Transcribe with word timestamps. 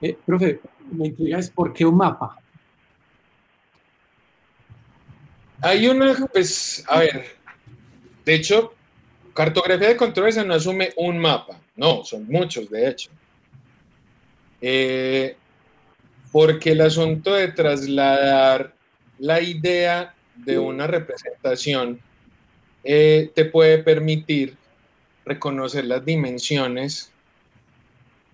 Eh, 0.00 0.16
profe, 0.24 0.60
me 0.92 1.08
intriga 1.08 1.38
es 1.38 1.50
por 1.50 1.72
qué 1.72 1.84
un 1.84 1.96
mapa. 1.96 2.38
Hay 5.60 5.88
una, 5.88 6.14
pues, 6.32 6.84
a 6.86 7.00
ver, 7.00 7.36
de 8.24 8.34
hecho, 8.34 8.74
cartografía 9.34 9.88
de 9.88 9.96
controversia 9.96 10.44
no 10.44 10.54
asume 10.54 10.92
un 10.96 11.18
mapa, 11.18 11.60
no, 11.74 12.04
son 12.04 12.26
muchos, 12.28 12.70
de 12.70 12.88
hecho. 12.88 13.10
Eh, 14.60 15.36
porque 16.30 16.72
el 16.72 16.80
asunto 16.80 17.34
de 17.34 17.48
trasladar 17.48 18.74
la 19.18 19.40
idea 19.40 20.14
de 20.36 20.58
una 20.58 20.86
representación 20.86 22.00
eh, 22.84 23.30
te 23.34 23.44
puede 23.44 23.78
permitir 23.78 24.56
reconocer 25.24 25.84
las 25.84 26.04
dimensiones 26.04 27.12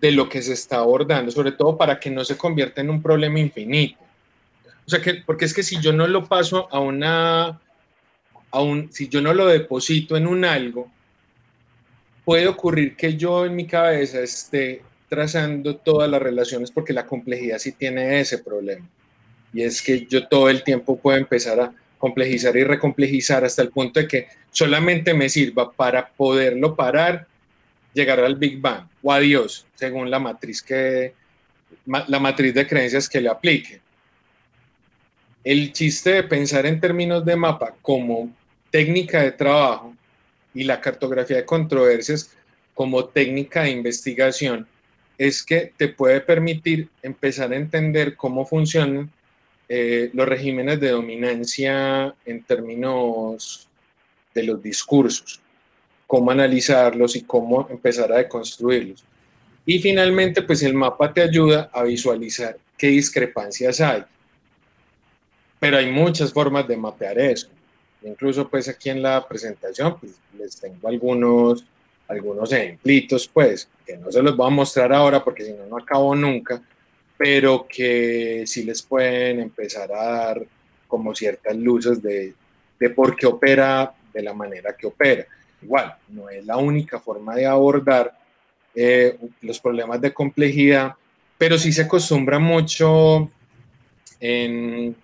de 0.04 0.12
lo 0.12 0.28
que 0.28 0.42
se 0.42 0.52
está 0.52 0.80
abordando, 0.80 1.30
sobre 1.30 1.52
todo 1.52 1.78
para 1.78 1.98
que 1.98 2.10
no 2.10 2.26
se 2.26 2.36
convierta 2.36 2.82
en 2.82 2.90
un 2.90 3.00
problema 3.00 3.40
infinito. 3.40 3.98
O 4.86 4.90
sea, 4.90 5.00
que, 5.00 5.14
porque 5.24 5.46
es 5.46 5.54
que 5.54 5.62
si 5.62 5.80
yo 5.80 5.94
no 5.94 6.06
lo 6.06 6.26
paso 6.26 6.68
a 6.70 6.78
una, 6.78 7.58
a 8.50 8.60
un, 8.60 8.92
si 8.92 9.08
yo 9.08 9.22
no 9.22 9.32
lo 9.32 9.46
deposito 9.46 10.14
en 10.14 10.26
un 10.26 10.44
algo, 10.44 10.92
puede 12.22 12.46
ocurrir 12.46 12.96
que 12.96 13.16
yo 13.16 13.46
en 13.46 13.56
mi 13.56 13.66
cabeza 13.66 14.20
esté 14.20 14.82
trazando 15.08 15.76
todas 15.76 16.10
las 16.10 16.20
relaciones 16.20 16.70
porque 16.70 16.92
la 16.92 17.06
complejidad 17.06 17.56
sí 17.56 17.72
tiene 17.72 18.20
ese 18.20 18.36
problema. 18.36 18.86
Y 19.54 19.62
es 19.62 19.80
que 19.80 20.04
yo 20.04 20.28
todo 20.28 20.50
el 20.50 20.62
tiempo 20.62 20.98
puedo 20.98 21.16
empezar 21.16 21.58
a 21.60 21.72
complejizar 21.96 22.54
y 22.58 22.64
recomplejizar 22.64 23.42
hasta 23.42 23.62
el 23.62 23.70
punto 23.70 24.00
de 24.00 24.06
que 24.06 24.26
solamente 24.50 25.14
me 25.14 25.30
sirva 25.30 25.72
para 25.72 26.06
poderlo 26.10 26.76
parar, 26.76 27.26
llegar 27.94 28.20
al 28.20 28.34
Big 28.34 28.60
Bang 28.60 28.86
o 29.02 29.12
a 29.12 29.20
Dios, 29.20 29.66
según 29.74 30.10
la 30.10 30.18
matriz, 30.18 30.60
que, 30.60 31.14
la 31.86 32.18
matriz 32.18 32.52
de 32.52 32.66
creencias 32.66 33.08
que 33.08 33.20
le 33.20 33.30
aplique. 33.30 33.80
El 35.42 35.72
chiste 35.72 36.10
de 36.10 36.22
pensar 36.24 36.66
en 36.66 36.80
términos 36.80 37.24
de 37.24 37.36
mapa 37.36 37.74
como 37.80 38.30
técnica 38.70 39.22
de 39.22 39.32
trabajo 39.32 39.94
y 40.52 40.64
la 40.64 40.80
cartografía 40.80 41.36
de 41.36 41.44
controversias 41.44 42.34
como 42.74 43.04
técnica 43.04 43.62
de 43.62 43.70
investigación 43.70 44.66
es 45.16 45.42
que 45.42 45.72
te 45.76 45.88
puede 45.88 46.20
permitir 46.20 46.88
empezar 47.02 47.52
a 47.52 47.56
entender 47.56 48.16
cómo 48.16 48.44
funcionan 48.44 49.10
eh, 49.68 50.10
los 50.12 50.28
regímenes 50.28 50.80
de 50.80 50.90
dominancia 50.90 52.14
en 52.26 52.42
términos 52.42 53.68
de 54.34 54.42
los 54.42 54.62
discursos, 54.62 55.40
cómo 56.06 56.30
analizarlos 56.30 57.16
y 57.16 57.22
cómo 57.22 57.68
empezar 57.70 58.12
a 58.12 58.18
deconstruirlos. 58.18 59.04
Y 59.66 59.78
finalmente, 59.78 60.42
pues 60.42 60.62
el 60.62 60.74
mapa 60.74 61.12
te 61.12 61.22
ayuda 61.22 61.70
a 61.72 61.82
visualizar 61.84 62.56
qué 62.76 62.88
discrepancias 62.88 63.80
hay. 63.80 64.04
Pero 65.58 65.78
hay 65.78 65.90
muchas 65.90 66.32
formas 66.32 66.68
de 66.68 66.76
mapear 66.76 67.18
eso. 67.18 67.48
Incluso 68.02 68.48
pues 68.48 68.68
aquí 68.68 68.90
en 68.90 69.02
la 69.02 69.26
presentación 69.26 69.98
pues, 69.98 70.12
les 70.38 70.60
tengo 70.60 70.88
algunos 70.88 71.64
algunos 72.08 72.52
ejemplitos, 72.52 73.28
pues, 73.28 73.68
que 73.86 73.96
no 73.96 74.10
se 74.10 74.22
los 74.22 74.36
voy 74.36 74.46
a 74.46 74.50
mostrar 74.50 74.92
ahora 74.92 75.22
porque 75.22 75.44
si 75.44 75.52
no, 75.52 75.66
no 75.66 75.78
acabo 75.78 76.14
nunca, 76.14 76.62
pero 77.16 77.66
que 77.68 78.44
sí 78.46 78.64
les 78.64 78.82
pueden 78.82 79.40
empezar 79.40 79.90
a 79.92 80.04
dar 80.04 80.46
como 80.86 81.14
ciertas 81.14 81.56
luces 81.56 82.02
de, 82.02 82.34
de 82.78 82.90
por 82.90 83.16
qué 83.16 83.26
opera 83.26 83.94
de 84.12 84.22
la 84.22 84.34
manera 84.34 84.76
que 84.76 84.86
opera. 84.86 85.26
Igual, 85.64 85.96
no 86.08 86.28
es 86.28 86.44
la 86.44 86.58
única 86.58 87.00
forma 87.00 87.34
de 87.34 87.46
abordar 87.46 88.12
eh, 88.74 89.16
los 89.40 89.58
problemas 89.58 89.98
de 89.98 90.12
complejidad, 90.12 90.94
pero 91.38 91.56
sí 91.56 91.72
se 91.72 91.82
acostumbra 91.82 92.38
mucho 92.38 93.30
en, 94.20 94.94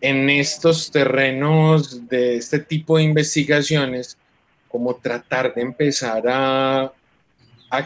estos 0.00 0.90
terrenos 0.90 2.08
de 2.08 2.36
este 2.36 2.58
tipo 2.58 2.96
de 2.96 3.02
investigaciones 3.02 4.16
como 4.68 4.96
tratar 4.96 5.52
de 5.52 5.60
empezar 5.60 6.22
a, 6.26 6.92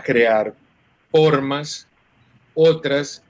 crear 0.04 0.54
formas, 1.10 1.88
otras 2.54 3.20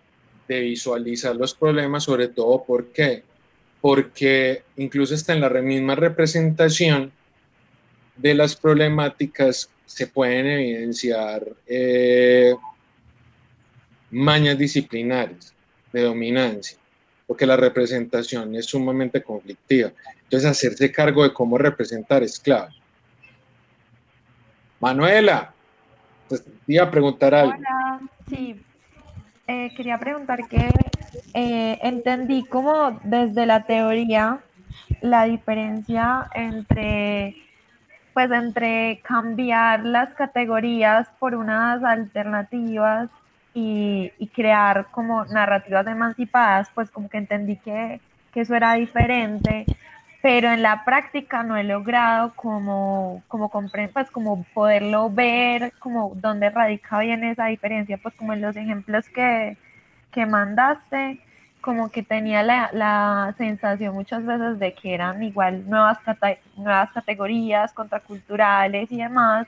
de 0.46 0.60
visualizar 0.60 1.34
los 1.34 1.54
problemas, 1.54 2.04
sobre 2.04 2.28
todo 2.28 2.62
¿por 2.62 2.88
qué? 2.88 3.22
Porque 3.80 4.64
incluso 4.76 5.14
está 5.14 5.32
en 5.32 5.40
la 5.40 5.48
misma 5.48 5.94
representación 5.94 7.10
de 8.16 8.34
las 8.34 8.56
problemáticas 8.56 9.70
se 9.86 10.06
pueden 10.06 10.46
evidenciar 10.46 11.44
eh, 11.66 12.54
mañas 14.10 14.58
disciplinares 14.58 15.52
de 15.92 16.02
dominancia, 16.02 16.78
porque 17.26 17.46
la 17.46 17.56
representación 17.56 18.54
es 18.54 18.66
sumamente 18.66 19.22
conflictiva. 19.22 19.92
Entonces, 20.24 20.50
hacerse 20.50 20.90
cargo 20.90 21.22
de 21.22 21.32
cómo 21.32 21.58
representar 21.58 22.22
es 22.22 22.38
clave. 22.38 22.72
Manuela, 24.80 25.52
pues, 26.28 26.44
iba 26.66 26.84
a 26.84 26.90
preguntar 26.90 27.34
algo. 27.34 27.54
Hola, 27.56 28.00
sí. 28.28 28.60
Eh, 29.46 29.70
quería 29.76 29.98
preguntar 29.98 30.48
que 30.48 30.70
eh, 31.34 31.78
entendí 31.82 32.44
como 32.44 32.98
desde 33.04 33.44
la 33.44 33.66
teoría 33.66 34.40
la 35.02 35.24
diferencia 35.24 36.30
entre 36.34 37.36
pues 38.14 38.30
entre 38.30 39.00
cambiar 39.02 39.84
las 39.84 40.14
categorías 40.14 41.08
por 41.18 41.34
unas 41.34 41.82
alternativas 41.84 43.10
y, 43.52 44.12
crear 44.34 44.86
como 44.90 45.24
narrativas 45.26 45.86
emancipadas, 45.86 46.68
pues 46.74 46.90
como 46.90 47.08
que 47.08 47.18
entendí 47.18 47.56
que, 47.56 48.00
que 48.32 48.40
eso 48.40 48.54
era 48.54 48.74
diferente 48.74 49.66
pero 50.24 50.50
en 50.50 50.62
la 50.62 50.86
práctica 50.86 51.42
no 51.42 51.54
he 51.54 51.64
logrado 51.64 52.32
como, 52.34 53.22
como 53.28 53.50
pues 53.92 54.10
como 54.10 54.42
poderlo 54.54 55.10
ver, 55.10 55.74
como 55.78 56.12
dónde 56.14 56.48
radica 56.48 57.00
bien 57.00 57.24
esa 57.24 57.44
diferencia, 57.48 57.98
pues 57.98 58.14
como 58.14 58.32
en 58.32 58.40
los 58.40 58.56
ejemplos 58.56 59.06
que, 59.10 59.58
que 60.12 60.24
mandaste, 60.24 61.20
como 61.64 61.88
que 61.90 62.02
tenía 62.02 62.42
la, 62.42 62.68
la, 62.74 63.34
sensación 63.38 63.94
muchas 63.94 64.22
veces 64.26 64.58
de 64.58 64.74
que 64.74 64.92
eran 64.92 65.22
igual 65.22 65.66
nuevas, 65.66 65.98
nuevas 66.56 66.92
categorías 66.92 67.72
contraculturales 67.72 68.92
y 68.92 68.98
demás, 68.98 69.46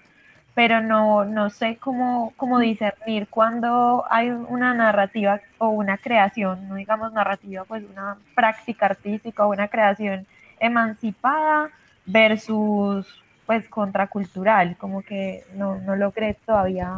pero 0.54 0.80
no, 0.80 1.26
no 1.26 1.50
sé 1.50 1.76
cómo, 1.76 2.32
cómo 2.38 2.58
discernir 2.58 3.28
cuando 3.28 4.06
hay 4.08 4.30
una 4.30 4.72
narrativa 4.72 5.42
o 5.58 5.68
una 5.68 5.98
creación, 5.98 6.66
no 6.68 6.76
digamos 6.76 7.12
narrativa, 7.12 7.64
pues 7.64 7.84
una 7.84 8.16
práctica 8.34 8.86
artística 8.86 9.44
o 9.44 9.50
una 9.50 9.68
creación 9.68 10.26
emancipada 10.58 11.68
versus 12.06 13.06
pues 13.44 13.68
contracultural, 13.68 14.78
como 14.78 15.02
que 15.02 15.44
no, 15.54 15.76
no 15.80 15.96
lo 15.96 16.12
crees 16.12 16.38
todavía. 16.46 16.90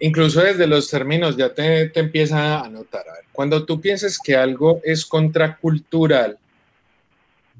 Incluso 0.00 0.42
desde 0.42 0.66
los 0.66 0.90
términos 0.90 1.36
ya 1.36 1.52
te, 1.54 1.88
te 1.88 2.00
empieza 2.00 2.60
a 2.60 2.68
notar. 2.68 3.04
cuando 3.32 3.64
tú 3.64 3.80
piensas 3.80 4.18
que 4.18 4.36
algo 4.36 4.80
es 4.84 5.04
contracultural, 5.04 6.38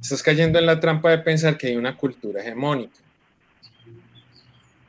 estás 0.00 0.22
cayendo 0.22 0.59
en 0.59 0.67
la 0.67 0.78
trampa 0.78 1.11
de 1.11 1.19
pensar 1.19 1.56
que 1.56 1.69
hay 1.69 1.77
una 1.77 1.97
cultura 1.97 2.43
hegemónica. 2.43 2.99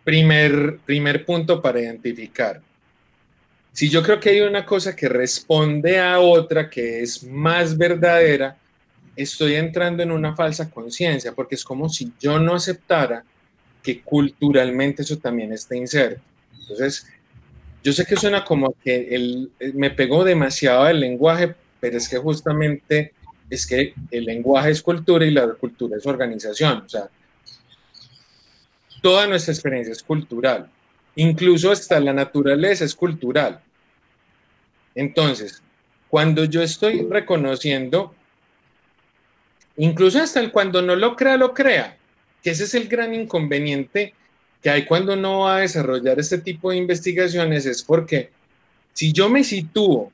Primer, 0.04 0.80
primer 0.86 1.26
punto 1.26 1.62
para 1.62 1.82
identificar. 1.82 2.62
Si 3.72 3.90
yo 3.90 4.04
creo 4.04 4.20
que 4.20 4.30
hay 4.30 4.42
una 4.42 4.66
cosa 4.66 4.96
que 4.96 5.10
responde 5.10 6.00
a 6.00 6.20
otra 6.20 6.70
que 6.70 7.02
es 7.02 7.24
más 7.24 7.78
verdadera, 7.78 8.58
estoy 9.16 9.56
entrando 9.56 10.04
en 10.04 10.12
una 10.12 10.36
falsa 10.36 10.70
conciencia, 10.70 11.34
porque 11.34 11.56
es 11.56 11.64
como 11.64 11.90
si 11.90 12.12
yo 12.20 12.40
no 12.40 12.56
aceptara 12.56 13.24
que 13.82 14.02
culturalmente 14.02 15.02
eso 15.02 15.18
también 15.18 15.54
está 15.54 15.76
inserto. 15.76 16.22
Entonces, 16.60 17.08
yo 17.86 17.94
sé 17.94 18.06
que 18.06 18.18
suena 18.18 18.44
como 18.44 18.74
que 18.84 19.16
el, 19.16 19.52
me 19.76 19.92
pegó 19.92 20.24
demasiado 20.24 20.88
el 20.88 21.00
lenguaje, 21.00 21.54
pero 21.80 21.98
es 21.98 22.10
que 22.10 22.18
justamente 22.18 23.14
es 23.50 23.68
que 23.68 23.94
el 24.10 24.26
lenguaje 24.26 24.72
es 24.72 24.82
cultura 24.82 25.26
y 25.26 25.32
la 25.32 25.48
cultura 25.54 25.96
es 25.96 26.06
organización. 26.06 26.84
O 26.84 26.90
sea, 26.90 27.08
toda 29.02 29.28
nuestra 29.28 29.54
experiencia 29.54 29.92
es 29.92 30.02
cultural. 30.02 30.68
Incluso 31.16 31.72
hasta 31.72 32.00
la 32.00 32.12
naturaleza 32.12 32.84
es 32.84 32.96
cultural. 32.96 33.62
Entonces, 34.96 35.62
cuando 36.10 36.44
yo 36.46 36.64
estoy 36.64 37.08
reconociendo 37.08 38.16
Incluso 39.78 40.22
hasta 40.22 40.40
el 40.40 40.52
cuando 40.52 40.82
no 40.82 40.96
lo 40.96 41.16
crea, 41.16 41.38
lo 41.38 41.54
crea, 41.54 41.98
que 42.42 42.52
ese 42.52 42.64
es 42.64 42.74
el 42.76 42.88
gran 42.88 43.14
inconveniente 43.14 44.14
que 44.66 44.72
hay 44.72 44.84
cuando 44.84 45.14
uno 45.14 45.42
va 45.42 45.58
a 45.58 45.60
desarrollar 45.60 46.20
este 46.20 46.40
tipo 46.40 46.72
de 46.72 46.78
investigaciones, 46.78 47.68
es 47.68 47.84
porque 47.84 48.32
si 48.94 49.14
yo 49.14 49.30
me 49.30 49.44
sitúo 49.44 50.12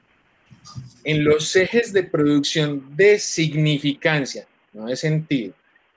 en 1.05 1.23
los 1.23 1.55
ejes 1.55 1.93
de 1.93 2.03
producción 2.03 2.83
de 2.97 3.17
significancia, 3.17 4.45
no 4.73 4.87
de 4.87 4.97
sentido, 4.97 5.53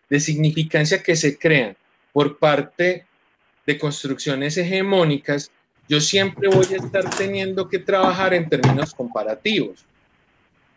de 0.09 0.21
significancia 0.21 1.03
que 1.03 1.17
se 1.17 1.37
crean 1.37 1.77
por 2.13 2.39
parte 2.39 3.05
de 3.67 3.77
construcciones 3.77 4.57
hegemónicas, 4.57 5.51
yo 5.89 6.01
siempre 6.01 6.47
voy 6.47 6.67
a 6.75 6.77
estar 6.77 7.11
teniendo 7.11 7.69
que 7.69 7.81
trabajar 7.81 8.35
en 8.35 8.49
términos 8.49 8.95
comparativos. 8.95 9.85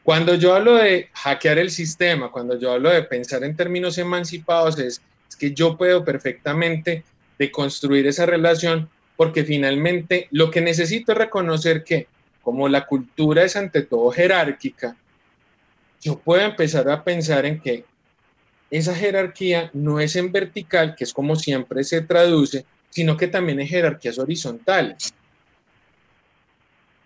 Cuando 0.02 0.34
yo 0.34 0.56
hablo 0.56 0.78
de 0.78 1.12
hackear 1.14 1.60
el 1.60 1.70
sistema, 1.70 2.32
cuando 2.32 2.58
yo 2.60 2.72
hablo 2.72 2.90
de 2.90 3.04
pensar 3.04 3.44
en 3.44 3.56
términos 3.56 4.00
emancipados, 4.00 4.80
es, 4.80 5.00
es 5.30 5.36
que 5.36 5.54
yo 5.54 5.78
puedo 5.78 6.04
perfectamente 6.04 7.04
deconstruir 7.38 8.08
esa 8.08 8.26
relación 8.26 8.90
porque 9.18 9.44
finalmente 9.44 10.28
lo 10.32 10.52
que 10.52 10.62
necesito 10.62 11.12
es 11.12 11.18
reconocer 11.18 11.84
que 11.84 12.08
como 12.42 12.70
la 12.70 12.86
cultura 12.86 13.44
es 13.44 13.58
ante 13.58 13.82
todo 13.82 14.12
jerárquica, 14.12 14.96
yo 16.02 16.18
puedo 16.20 16.42
empezar 16.44 16.90
a 16.90 17.04
pensar 17.04 17.46
en 17.46 17.60
que 17.60 17.84
esa 18.70 18.96
jerarquía 18.96 19.70
no 19.74 20.00
es 20.00 20.16
en 20.16 20.32
vertical, 20.32 20.96
que 20.96 21.04
es 21.04 21.14
como 21.14 21.36
siempre 21.36 21.84
se 21.84 22.02
traduce, 22.02 22.66
sino 22.90 23.18
que 23.18 23.28
también 23.28 23.60
es 23.60 23.70
jerarquías 23.70 24.20
horizontales. 24.20 25.14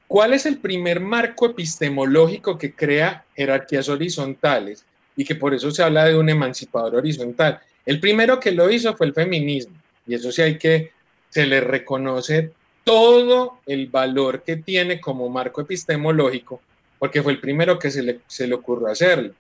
¿Cuál 0.08 0.34
es 0.34 0.46
el 0.46 0.58
primer 0.58 1.00
marco 1.00 1.46
epistemológico 1.46 2.58
que 2.58 2.76
crea 2.76 3.26
jerarquías 3.36 3.88
horizontales 3.88 4.86
y 5.16 5.24
que 5.24 5.36
por 5.36 5.54
eso 5.54 5.72
se 5.72 5.82
habla 5.82 6.06
de 6.06 6.18
un 6.18 6.30
emancipador 6.30 6.98
horizontal? 6.98 7.62
El 7.86 8.00
primero 8.00 8.40
que 8.40 8.52
lo 8.52 8.70
hizo 8.70 8.96
fue 8.96 9.08
el 9.08 9.14
feminismo 9.14 9.81
y 10.12 10.16
eso 10.16 10.32
sí 10.32 10.42
hay 10.42 10.58
que, 10.58 10.92
se 11.30 11.46
le 11.46 11.62
reconoce 11.62 12.52
todo 12.84 13.60
el 13.66 13.88
valor 13.88 14.44
que 14.44 14.58
tiene 14.58 15.00
como 15.00 15.30
marco 15.30 15.62
epistemológico 15.62 16.62
porque 17.02 17.24
fue 17.24 17.32
el 17.32 17.40
primero 17.40 17.80
que 17.80 17.90
se 17.90 18.04
le, 18.04 18.20
se 18.28 18.46
le 18.46 18.54
ocurrió 18.54 18.88
hacerlo. 18.88 19.34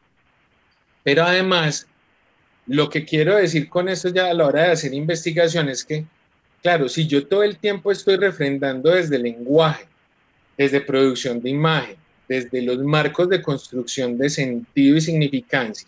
Pero 1.03 1.21
además, 1.21 1.85
lo 2.65 2.89
que 2.89 3.05
quiero 3.05 3.35
decir 3.35 3.69
con 3.69 3.87
esto 3.87 4.09
ya 4.09 4.31
a 4.31 4.33
la 4.33 4.47
hora 4.47 4.63
de 4.63 4.71
hacer 4.71 4.95
investigación 4.95 5.69
es 5.69 5.85
que, 5.85 6.05
claro, 6.63 6.89
si 6.89 7.05
yo 7.05 7.27
todo 7.27 7.43
el 7.43 7.57
tiempo 7.57 7.91
estoy 7.91 8.15
refrendando 8.15 8.89
desde 8.89 9.19
lenguaje, 9.19 9.85
desde 10.57 10.81
producción 10.81 11.39
de 11.39 11.51
imagen, 11.51 11.97
desde 12.27 12.63
los 12.63 12.79
marcos 12.79 13.29
de 13.29 13.43
construcción 13.43 14.17
de 14.17 14.31
sentido 14.31 14.97
y 14.97 15.01
significancia, 15.01 15.87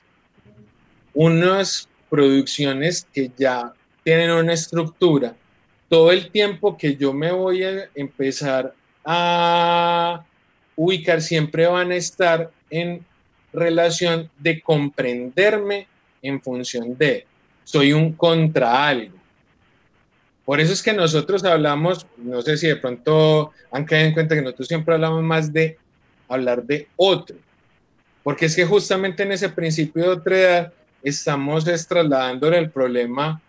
unas 1.16 1.90
producciones 2.08 3.08
que 3.12 3.32
ya 3.36 3.74
tienen 4.04 4.32
una 4.32 4.54
estructura, 4.54 5.36
todo 5.90 6.12
el 6.12 6.30
tiempo 6.32 6.78
que 6.78 6.96
yo 6.96 7.14
me 7.14 7.32
voy 7.32 7.64
a 7.64 7.90
empezar 7.96 8.74
a 9.06 10.24
ubicar 10.76 11.22
siempre 11.22 11.68
van 11.68 11.92
a 11.92 11.96
estar 11.96 12.50
en 12.70 13.06
relación 13.52 14.30
de 14.40 14.60
comprenderme 14.62 15.88
en 16.22 16.42
función 16.42 16.98
de 16.98 17.26
soy 17.64 17.94
un 17.94 18.14
contra 18.14 18.88
algo. 18.88 19.18
Por 20.46 20.60
eso 20.60 20.74
es 20.74 20.82
que 20.82 20.94
nosotros 20.94 21.44
hablamos, 21.46 22.06
no 22.18 22.42
sé 22.42 22.58
si 22.58 22.68
de 22.68 22.76
pronto 22.76 23.52
han 23.72 23.86
caído 23.86 24.08
en 24.08 24.14
cuenta 24.14 24.36
que 24.36 24.42
nosotros 24.42 24.68
siempre 24.68 24.96
hablamos 24.96 25.24
más 25.24 25.54
de 25.54 25.78
hablar 26.28 26.64
de 26.64 26.88
otro, 26.98 27.38
porque 28.24 28.48
es 28.48 28.56
que 28.56 28.66
justamente 28.66 29.24
en 29.24 29.32
ese 29.32 29.50
principio 29.50 30.04
de 30.04 30.10
otra 30.10 30.38
edad 30.38 30.74
estamos 31.02 31.64
trasladándole 31.64 32.58
el 32.58 32.72
problema 32.72 33.42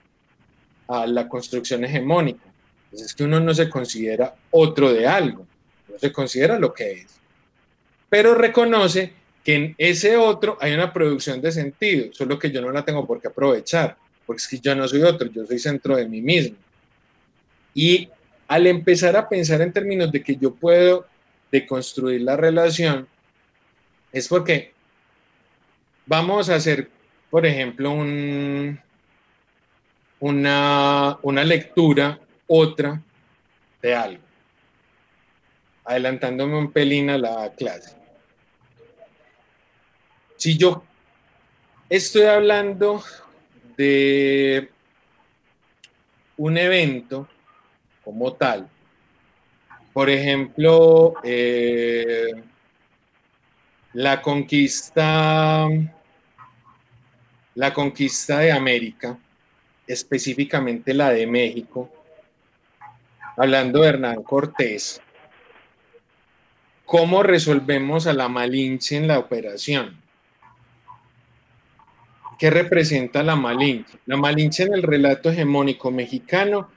a 0.89 1.07
la 1.07 1.29
construcción 1.29 1.85
hegemónica. 1.85 2.45
Entonces 2.85 3.09
es 3.09 3.15
que 3.15 3.25
uno 3.25 3.41
no 3.41 3.55
se 3.55 3.69
considera 3.69 4.35
otro 4.51 4.93
de 4.93 5.07
algo, 5.07 5.47
no 5.89 5.99
se 5.99 6.13
considera 6.13 6.59
lo 6.59 6.73
que 6.73 6.93
es 6.93 7.15
pero 8.15 8.37
reconoce 8.37 9.13
que 9.43 9.55
en 9.57 9.75
ese 9.77 10.17
otro 10.17 10.57
hay 10.61 10.73
una 10.73 10.93
producción 10.93 11.41
de 11.41 11.51
sentido, 11.51 12.13
solo 12.13 12.39
que 12.39 12.49
yo 12.49 12.63
no 12.63 12.71
la 12.71 12.85
tengo 12.85 13.05
por 13.05 13.21
qué 13.21 13.27
aprovechar, 13.27 13.97
porque 14.25 14.39
es 14.39 14.47
que 14.47 14.61
yo 14.61 14.73
no 14.77 14.87
soy 14.87 15.03
otro, 15.03 15.29
yo 15.33 15.45
soy 15.45 15.59
centro 15.59 15.97
de 15.97 16.09
mí 16.09 16.23
mismo. 16.23 16.57
Y 17.75 18.09
al 18.47 18.69
empezar 18.69 19.17
a 19.17 19.29
pensar 19.29 19.63
en 19.63 19.73
términos 19.73 20.13
de 20.13 20.23
que 20.23 20.37
yo 20.37 20.55
puedo 20.55 21.09
deconstruir 21.51 22.21
la 22.23 22.37
relación, 22.37 23.09
es 24.13 24.29
porque 24.29 24.73
vamos 26.07 26.49
a 26.51 26.55
hacer, 26.55 26.89
por 27.31 27.47
ejemplo, 27.47 27.91
un, 27.91 28.79
una, 30.25 31.19
una 31.21 31.45
lectura, 31.45 32.19
otra 32.47 32.99
de 33.83 33.95
algo, 33.95 34.23
adelantándome 35.85 36.57
un 36.57 36.73
pelín 36.73 37.11
a 37.11 37.19
la 37.19 37.53
clase. 37.53 37.95
Si 40.39 40.57
yo 40.57 40.83
estoy 41.91 42.23
hablando 42.23 43.05
de 43.77 44.71
un 46.39 46.57
evento 46.57 47.29
como 48.03 48.33
tal, 48.33 48.67
por 49.93 50.09
ejemplo, 50.09 51.17
eh, 51.23 52.33
la 53.93 54.23
conquista, 54.23 55.69
la 57.57 57.75
conquista 57.75 58.39
de 58.39 58.53
América, 58.53 59.19
específicamente 59.87 60.95
la 60.95 61.11
de 61.11 61.27
México, 61.27 61.91
hablando 63.37 63.81
de 63.81 63.89
Hernán 63.89 64.23
Cortés, 64.23 65.01
¿cómo 66.85 67.23
resolvemos 67.23 68.07
a 68.07 68.13
la 68.13 68.29
Malinche 68.29 68.97
en 68.97 69.09
la 69.09 69.19
operación? 69.19 69.97
¿Qué 72.39 72.51
representa 72.51 73.23
la 73.23 73.37
Malinche? 73.37 73.99
La 74.07 74.17
Malinche 74.17 74.65
en 74.65 74.75
el 74.75 74.83
relato 74.83 75.31
hegemónico 75.31 75.91
mexicano 75.91 76.69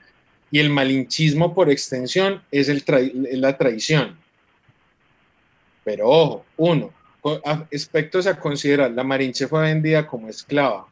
y 0.50 0.60
el 0.60 0.70
malinchismo 0.70 1.54
por 1.54 1.70
extensión 1.70 2.42
es, 2.50 2.68
la 2.88 3.58
traición. 3.58 4.18
Pero 5.84 6.08
ojo, 6.08 6.44
uno, 6.56 6.92
aspectos 7.72 8.26
a 8.26 8.38
considerar, 8.38 8.90
la 8.92 9.04
Malinche 9.04 9.46
fue 9.46 9.62
vendida 9.62 10.06
como 10.06 10.28
esclava. 10.28 10.86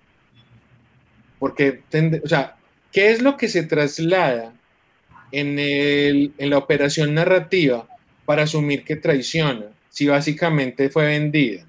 Porque, 1.38 1.82
o 2.24 2.28
sea, 2.28 2.56
¿qué 2.92 3.10
es 3.10 3.22
lo 3.22 3.36
que 3.36 3.48
se 3.48 3.62
traslada 3.64 4.52
en, 5.32 5.58
el, 5.58 6.32
en 6.38 6.50
la 6.50 6.58
operación 6.58 7.14
narrativa 7.14 7.86
para 8.24 8.44
asumir 8.44 8.84
que 8.84 8.96
traiciona 8.96 9.66
si 9.90 10.06
básicamente 10.06 10.90
fue 10.90 11.06
vendida? 11.06 11.66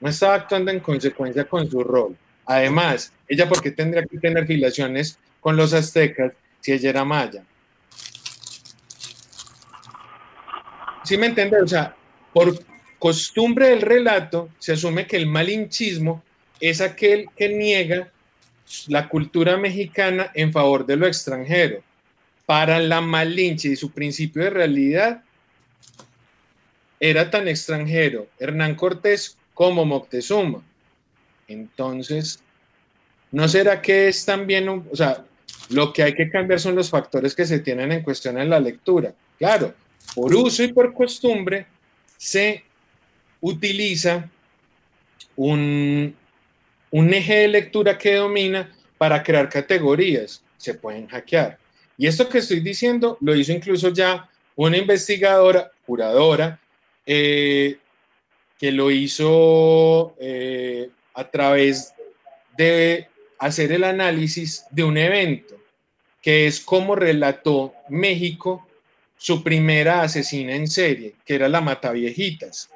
no 0.00 0.08
estaba 0.08 0.34
actuando 0.34 0.70
en 0.70 0.80
consecuencia 0.80 1.44
con 1.44 1.70
su 1.70 1.84
rol. 1.84 2.16
Además, 2.46 3.12
ella 3.28 3.48
por 3.48 3.62
qué 3.62 3.70
tendría 3.70 4.04
que 4.04 4.18
tener 4.18 4.46
filiaciones 4.46 5.18
con 5.40 5.56
los 5.56 5.72
aztecas 5.72 6.32
si 6.60 6.72
ella 6.72 6.90
era 6.90 7.04
maya. 7.04 7.44
¿Sí 11.04 11.16
me 11.16 11.26
entiendes? 11.26 11.62
O 11.62 11.68
sea, 11.68 11.94
por 12.32 12.58
costumbre 12.98 13.68
del 13.68 13.82
relato 13.82 14.48
se 14.58 14.72
asume 14.72 15.06
que 15.06 15.16
el 15.16 15.26
malinchismo 15.26 16.22
es 16.60 16.80
aquel 16.80 17.28
que 17.36 17.48
niega 17.48 18.10
la 18.86 19.08
cultura 19.08 19.56
mexicana 19.56 20.30
en 20.34 20.52
favor 20.52 20.86
de 20.86 20.96
lo 20.96 21.06
extranjero. 21.06 21.82
Para 22.46 22.78
la 22.78 23.00
Malinche 23.00 23.68
y 23.68 23.76
su 23.76 23.90
principio 23.90 24.42
de 24.44 24.50
realidad, 24.50 25.22
era 27.00 27.30
tan 27.30 27.48
extranjero 27.48 28.28
Hernán 28.38 28.74
Cortés 28.74 29.36
como 29.54 29.84
Moctezuma. 29.84 30.62
Entonces, 31.48 32.40
¿no 33.32 33.48
será 33.48 33.80
que 33.80 34.08
es 34.08 34.24
también, 34.24 34.68
un, 34.68 34.86
o 34.92 34.94
sea, 34.94 35.24
lo 35.70 35.92
que 35.92 36.02
hay 36.02 36.14
que 36.14 36.30
cambiar 36.30 36.60
son 36.60 36.74
los 36.74 36.90
factores 36.90 37.34
que 37.34 37.46
se 37.46 37.60
tienen 37.60 37.90
en 37.90 38.02
cuestión 38.02 38.38
en 38.38 38.50
la 38.50 38.60
lectura? 38.60 39.14
Claro, 39.38 39.74
por 40.14 40.34
uso 40.34 40.62
y 40.62 40.72
por 40.72 40.92
costumbre 40.92 41.66
se 42.16 42.62
utiliza 43.40 44.28
un, 45.36 46.14
un 46.90 47.12
eje 47.14 47.34
de 47.34 47.48
lectura 47.48 47.96
que 47.96 48.14
domina 48.14 48.70
para 48.98 49.22
crear 49.22 49.48
categorías. 49.48 50.42
Se 50.56 50.74
pueden 50.74 51.06
hackear. 51.06 51.58
Y 51.96 52.06
esto 52.06 52.28
que 52.28 52.38
estoy 52.38 52.60
diciendo 52.60 53.18
lo 53.20 53.34
hizo 53.34 53.52
incluso 53.52 53.90
ya 53.90 54.28
una 54.56 54.76
investigadora, 54.76 55.70
curadora, 55.86 56.60
eh, 57.06 57.78
que 58.58 58.72
lo 58.72 58.90
hizo 58.90 60.14
eh, 60.20 60.90
a 61.14 61.30
través 61.30 61.94
de 62.56 63.08
hacer 63.38 63.72
el 63.72 63.84
análisis 63.84 64.64
de 64.70 64.84
un 64.84 64.98
evento, 64.98 65.56
que 66.20 66.46
es 66.46 66.60
como 66.60 66.94
relató 66.94 67.72
México 67.88 68.66
su 69.16 69.42
primera 69.42 70.02
asesina 70.02 70.54
en 70.54 70.68
serie, 70.68 71.14
que 71.24 71.34
era 71.34 71.48
la 71.48 71.60
Mataviejitas. 71.60 72.70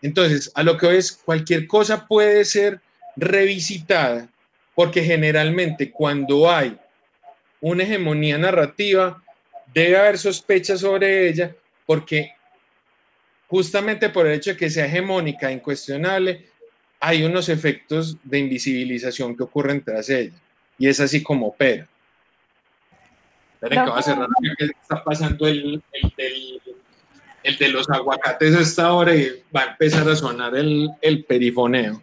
Entonces, 0.00 0.50
a 0.54 0.62
lo 0.62 0.76
que 0.76 0.96
es, 0.96 1.12
cualquier 1.12 1.66
cosa 1.66 2.06
puede 2.06 2.44
ser 2.44 2.80
revisitada, 3.18 4.28
porque 4.74 5.02
generalmente 5.02 5.90
cuando 5.90 6.50
hay 6.50 6.78
una 7.60 7.82
hegemonía 7.82 8.38
narrativa, 8.38 9.22
debe 9.74 9.96
haber 9.96 10.18
sospechas 10.18 10.80
sobre 10.80 11.28
ella, 11.28 11.54
porque 11.84 12.32
justamente 13.48 14.08
por 14.08 14.26
el 14.26 14.34
hecho 14.34 14.50
de 14.50 14.56
que 14.56 14.70
sea 14.70 14.86
hegemónica, 14.86 15.50
incuestionable, 15.50 16.46
hay 17.00 17.24
unos 17.24 17.48
efectos 17.48 18.16
de 18.22 18.38
invisibilización 18.38 19.36
que 19.36 19.42
ocurren 19.42 19.82
tras 19.82 20.08
ella. 20.10 20.34
Y 20.78 20.88
es 20.88 21.00
así 21.00 21.22
como 21.22 21.48
opera. 21.48 21.88
Esperen 23.54 23.84
que 23.84 23.90
va 23.90 23.98
a 23.98 24.02
cerrar, 24.02 24.28
que 24.56 24.64
está 24.64 25.02
pasando 25.02 25.48
el, 25.48 25.82
el, 27.42 27.58
de 27.58 27.68
los 27.68 27.90
aguacates 27.90 28.54
a 28.54 28.60
esta 28.60 28.92
hora 28.92 29.14
y 29.16 29.42
va 29.54 29.62
a 29.62 29.66
empezar 29.72 30.08
a 30.08 30.14
sonar 30.14 30.54
el, 30.56 30.88
el 31.00 31.24
perifoneo. 31.24 32.00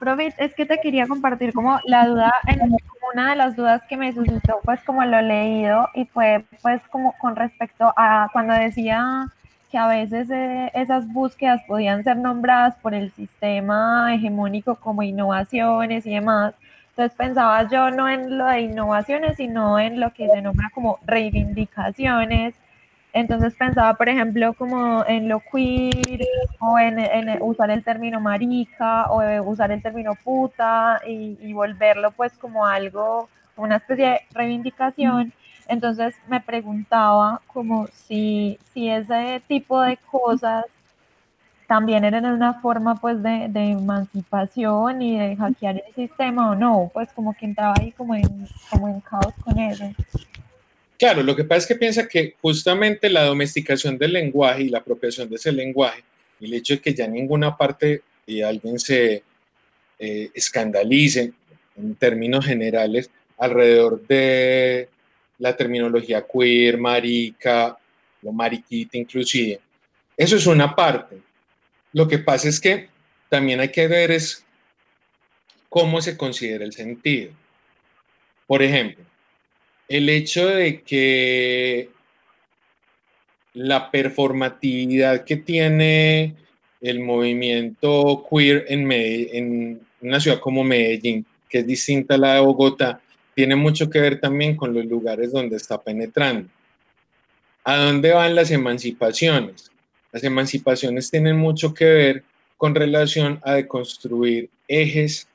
Profe, 0.00 0.34
es 0.38 0.54
que 0.54 0.64
te 0.64 0.78
quería 0.78 1.06
compartir 1.06 1.52
como 1.52 1.78
la 1.84 2.06
duda, 2.06 2.32
en, 2.46 2.74
una 3.12 3.30
de 3.30 3.36
las 3.36 3.54
dudas 3.54 3.82
que 3.86 3.98
me 3.98 4.14
suscitó, 4.14 4.60
pues 4.64 4.82
como 4.82 5.04
lo 5.04 5.18
he 5.18 5.22
leído, 5.22 5.88
y 5.94 6.06
fue 6.06 6.42
pues 6.62 6.80
como 6.88 7.12
con 7.18 7.36
respecto 7.36 7.92
a 7.96 8.30
cuando 8.32 8.54
decía 8.54 9.26
que 9.70 9.76
a 9.76 9.88
veces 9.88 10.30
eh, 10.30 10.70
esas 10.72 11.06
búsquedas 11.12 11.60
podían 11.68 12.02
ser 12.02 12.16
nombradas 12.16 12.76
por 12.76 12.94
el 12.94 13.12
sistema 13.12 14.14
hegemónico 14.14 14.76
como 14.76 15.02
innovaciones 15.02 16.06
y 16.06 16.14
demás. 16.14 16.54
Entonces 16.90 17.14
pensaba 17.16 17.68
yo 17.68 17.90
no 17.90 18.08
en 18.08 18.38
lo 18.38 18.46
de 18.46 18.62
innovaciones, 18.62 19.36
sino 19.36 19.78
en 19.78 20.00
lo 20.00 20.14
que 20.14 20.28
se 20.28 20.40
nombra 20.40 20.70
como 20.74 20.98
reivindicaciones. 21.04 22.54
Entonces 23.12 23.54
pensaba, 23.54 23.94
por 23.94 24.08
ejemplo, 24.08 24.54
como 24.54 25.04
en 25.06 25.28
lo 25.28 25.40
queer 25.40 26.26
o 26.60 26.78
en, 26.78 27.42
usar 27.42 27.70
el 27.70 27.82
término 27.82 28.20
marica 28.20 29.10
o 29.10 29.20
usar 29.50 29.72
el 29.72 29.82
término 29.82 30.14
puta 30.14 31.00
y, 31.06 31.36
y 31.40 31.52
volverlo 31.52 32.12
pues 32.12 32.32
como 32.34 32.66
algo, 32.66 33.28
una 33.56 33.76
especie 33.76 34.06
de 34.06 34.20
reivindicación. 34.32 35.32
Entonces 35.68 36.14
me 36.28 36.40
preguntaba 36.40 37.40
como 37.46 37.86
si, 37.88 38.58
si 38.72 38.88
ese 38.88 39.40
tipo 39.46 39.80
de 39.80 39.96
cosas 39.96 40.64
también 41.70 42.04
eran 42.04 42.26
una 42.26 42.54
forma 42.54 42.96
pues 42.96 43.22
de, 43.22 43.44
emancipación 43.54 45.00
y 45.00 45.16
de 45.16 45.36
hackear 45.36 45.84
el 45.86 45.94
sistema 45.94 46.50
o 46.50 46.54
no, 46.56 46.90
pues 46.92 47.12
como 47.12 47.32
que 47.32 47.46
entraba 47.46 47.74
ahí 47.78 47.92
como 47.92 48.16
en, 48.16 48.48
como 48.68 48.88
en 48.88 49.00
caos 49.00 49.32
con 49.44 49.56
eso. 49.56 49.84
Claro, 51.00 51.22
lo 51.22 51.34
que 51.34 51.44
pasa 51.44 51.60
es 51.60 51.66
que 51.66 51.76
piensa 51.76 52.06
que 52.06 52.36
justamente 52.42 53.08
la 53.08 53.24
domesticación 53.24 53.96
del 53.96 54.12
lenguaje 54.12 54.64
y 54.64 54.68
la 54.68 54.80
apropiación 54.80 55.30
de 55.30 55.36
ese 55.36 55.50
lenguaje, 55.50 56.04
el 56.42 56.52
hecho 56.52 56.74
de 56.74 56.82
que 56.82 56.92
ya 56.92 57.06
ninguna 57.06 57.56
parte 57.56 58.02
y 58.26 58.42
alguien 58.42 58.78
se 58.78 59.22
eh, 59.98 60.30
escandalice 60.34 61.32
en 61.74 61.94
términos 61.94 62.44
generales 62.44 63.10
alrededor 63.38 64.06
de 64.06 64.90
la 65.38 65.56
terminología 65.56 66.26
queer, 66.30 66.76
marica, 66.76 67.78
lo 68.20 68.32
mariquita 68.32 68.98
inclusive. 68.98 69.58
Eso 70.18 70.36
es 70.36 70.46
una 70.46 70.76
parte. 70.76 71.16
Lo 71.94 72.06
que 72.06 72.18
pasa 72.18 72.46
es 72.46 72.60
que 72.60 72.90
también 73.30 73.58
hay 73.60 73.70
que 73.70 73.88
ver 73.88 74.10
es 74.10 74.44
cómo 75.70 76.02
se 76.02 76.18
considera 76.18 76.62
el 76.62 76.74
sentido. 76.74 77.32
Por 78.46 78.62
ejemplo, 78.62 79.09
el 79.90 80.08
hecho 80.08 80.46
de 80.46 80.82
que 80.82 81.90
la 83.54 83.90
performatividad 83.90 85.24
que 85.24 85.34
tiene 85.34 86.36
el 86.80 87.00
movimiento 87.00 88.24
queer 88.30 88.66
en, 88.68 88.90
en 88.92 89.80
una 90.00 90.20
ciudad 90.20 90.38
como 90.38 90.62
Medellín, 90.62 91.26
que 91.48 91.58
es 91.58 91.66
distinta 91.66 92.14
a 92.14 92.18
la 92.18 92.34
de 92.34 92.40
Bogotá, 92.40 93.00
tiene 93.34 93.56
mucho 93.56 93.90
que 93.90 93.98
ver 93.98 94.20
también 94.20 94.54
con 94.54 94.72
los 94.72 94.84
lugares 94.84 95.32
donde 95.32 95.56
está 95.56 95.82
penetrando. 95.82 96.48
¿A 97.64 97.76
dónde 97.76 98.12
van 98.12 98.36
las 98.36 98.52
emancipaciones? 98.52 99.72
Las 100.12 100.22
emancipaciones 100.22 101.10
tienen 101.10 101.36
mucho 101.36 101.74
que 101.74 101.86
ver 101.86 102.24
con 102.56 102.76
relación 102.76 103.40
a 103.42 103.54
deconstruir 103.54 104.50
ejes 104.68 105.26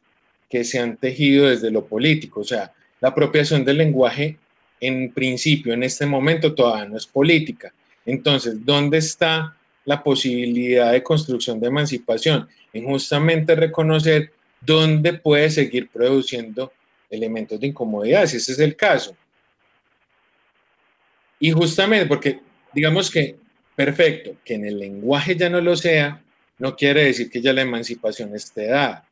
que 0.50 0.64
se 0.64 0.80
han 0.80 0.96
tejido 0.96 1.50
desde 1.50 1.72
lo 1.72 1.86
político. 1.86 2.40
O 2.40 2.46
sea, 2.46 2.72
la 3.02 3.10
apropiación 3.10 3.66
del 3.66 3.80
lenguaje 3.80 4.38
en 4.80 5.12
principio, 5.12 5.74
en 5.74 5.84
este 5.84 6.06
momento, 6.06 6.54
todavía 6.54 6.90
no 6.90 6.98
es 6.98 7.06
política. 7.06 7.74
Entonces, 8.06 8.64
¿dónde 8.66 9.00
está 9.00 9.56
la 9.86 10.04
posibilidad 10.04 10.92
de 10.92 11.04
construcción 11.04 11.60
de 11.60 11.68
emancipación? 11.68 12.48
En 12.74 12.86
justamente 12.86 13.56
reconocer 13.56 14.32
dónde 14.62 15.14
puede 15.14 15.50
seguir 15.50 15.90
produciendo 15.90 16.72
elementos 17.10 17.60
de 17.60 17.68
incomodidad, 17.68 18.26
si 18.26 18.38
ese 18.38 18.52
es 18.52 18.60
el 18.60 18.76
caso. 18.76 19.16
Y 21.40 21.52
justamente 21.52 22.06
porque, 22.06 22.40
digamos 22.74 23.12
que, 23.12 23.36
perfecto, 23.76 24.36
que 24.44 24.56
en 24.56 24.66
el 24.66 24.80
lenguaje 24.80 25.36
ya 25.36 25.50
no 25.50 25.62
lo 25.62 25.76
sea, 25.76 26.22
no 26.58 26.76
quiere 26.76 27.06
decir 27.06 27.30
que 27.30 27.42
ya 27.42 27.54
la 27.54 27.62
emancipación 27.62 28.34
esté 28.36 28.68
dada. 28.68 29.08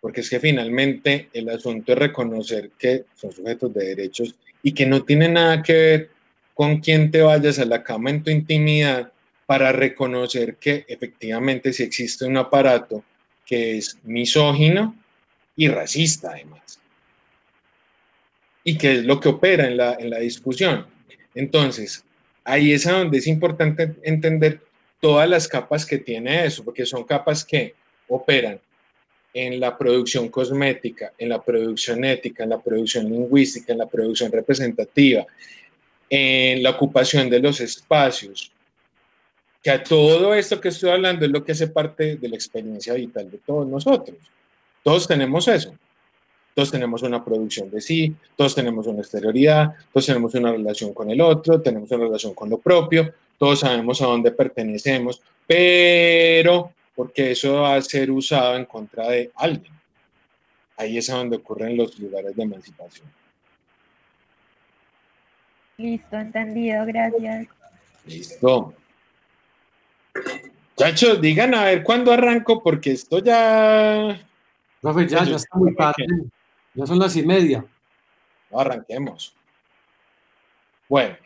Porque 0.00 0.20
es 0.20 0.30
que 0.30 0.40
finalmente 0.40 1.28
el 1.32 1.48
asunto 1.48 1.92
es 1.92 1.98
reconocer 1.98 2.70
que 2.78 3.04
son 3.14 3.32
sujetos 3.32 3.74
de 3.74 3.94
derechos 3.94 4.34
y 4.68 4.72
que 4.72 4.84
no 4.84 5.02
tiene 5.02 5.30
nada 5.30 5.62
que 5.62 5.72
ver 5.72 6.10
con 6.52 6.80
quién 6.80 7.10
te 7.10 7.22
vayas 7.22 7.58
a 7.58 7.64
la 7.64 7.82
cama 7.82 8.10
en 8.10 8.22
tu 8.22 8.30
intimidad 8.30 9.10
para 9.46 9.72
reconocer 9.72 10.56
que 10.56 10.84
efectivamente 10.86 11.72
si 11.72 11.84
existe 11.84 12.26
un 12.26 12.36
aparato 12.36 13.02
que 13.46 13.78
es 13.78 13.96
misógino 14.04 14.94
y 15.56 15.68
racista 15.68 16.32
además 16.32 16.80
y 18.62 18.76
qué 18.76 18.98
es 18.98 19.04
lo 19.06 19.18
que 19.18 19.30
opera 19.30 19.66
en 19.66 19.78
la, 19.78 19.94
en 19.94 20.10
la 20.10 20.18
discusión. 20.18 20.86
Entonces, 21.34 22.04
ahí 22.44 22.74
es 22.74 22.86
a 22.86 22.92
donde 22.92 23.16
es 23.16 23.26
importante 23.26 23.94
entender 24.02 24.60
todas 25.00 25.30
las 25.30 25.48
capas 25.48 25.86
que 25.86 25.96
tiene 25.96 26.44
eso, 26.44 26.62
porque 26.62 26.84
son 26.84 27.04
capas 27.04 27.42
que 27.42 27.74
operan 28.06 28.60
en 29.46 29.60
la 29.60 29.76
producción 29.76 30.28
cosmética, 30.28 31.12
en 31.16 31.28
la 31.28 31.40
producción 31.42 32.04
ética, 32.04 32.44
en 32.44 32.50
la 32.50 32.60
producción 32.60 33.08
lingüística, 33.08 33.72
en 33.72 33.78
la 33.78 33.86
producción 33.86 34.32
representativa, 34.32 35.26
en 36.10 36.62
la 36.62 36.70
ocupación 36.70 37.30
de 37.30 37.38
los 37.38 37.60
espacios, 37.60 38.50
que 39.62 39.70
a 39.70 39.82
todo 39.82 40.34
esto 40.34 40.60
que 40.60 40.68
estoy 40.68 40.90
hablando 40.90 41.24
es 41.24 41.30
lo 41.30 41.44
que 41.44 41.52
hace 41.52 41.68
parte 41.68 42.16
de 42.16 42.28
la 42.28 42.36
experiencia 42.36 42.94
vital 42.94 43.30
de 43.30 43.38
todos 43.38 43.66
nosotros. 43.66 44.16
Todos 44.82 45.06
tenemos 45.06 45.46
eso 45.48 45.74
todos 46.58 46.72
tenemos 46.72 47.04
una 47.04 47.24
producción 47.24 47.70
de 47.70 47.80
sí, 47.80 48.12
todos 48.34 48.52
tenemos 48.52 48.84
una 48.88 48.98
exterioridad, 48.98 49.74
todos 49.92 50.06
tenemos 50.06 50.34
una 50.34 50.50
relación 50.50 50.92
con 50.92 51.08
el 51.08 51.20
otro, 51.20 51.60
tenemos 51.60 51.88
una 51.92 52.06
relación 52.06 52.34
con 52.34 52.50
lo 52.50 52.58
propio, 52.58 53.14
todos 53.38 53.60
sabemos 53.60 54.02
a 54.02 54.06
dónde 54.06 54.32
pertenecemos, 54.32 55.22
pero 55.46 56.72
porque 56.98 57.30
eso 57.30 57.60
va 57.60 57.76
a 57.76 57.80
ser 57.80 58.10
usado 58.10 58.56
en 58.56 58.64
contra 58.64 59.06
de 59.06 59.30
alguien. 59.36 59.72
Ahí 60.76 60.98
es 60.98 61.08
a 61.08 61.14
donde 61.14 61.36
ocurren 61.36 61.76
los 61.76 61.96
lugares 61.96 62.34
de 62.34 62.42
emancipación. 62.42 63.06
Listo, 65.76 66.16
entendido, 66.16 66.84
gracias. 66.86 67.46
Listo. 68.04 68.74
Chachos, 70.76 71.20
digan 71.20 71.54
a 71.54 71.66
ver 71.66 71.84
cuándo 71.84 72.10
arranco, 72.12 72.60
porque 72.64 72.90
esto 72.90 73.20
ya. 73.20 74.20
Profe, 74.80 75.06
ya, 75.06 75.22
ya 75.22 75.36
está 75.36 75.56
muy 75.56 75.76
tarde. 75.76 76.04
Ya 76.74 76.84
son 76.84 76.98
las 76.98 77.14
y 77.14 77.24
media. 77.24 77.64
arranquemos. 78.50 79.36
Bueno, 80.88 81.16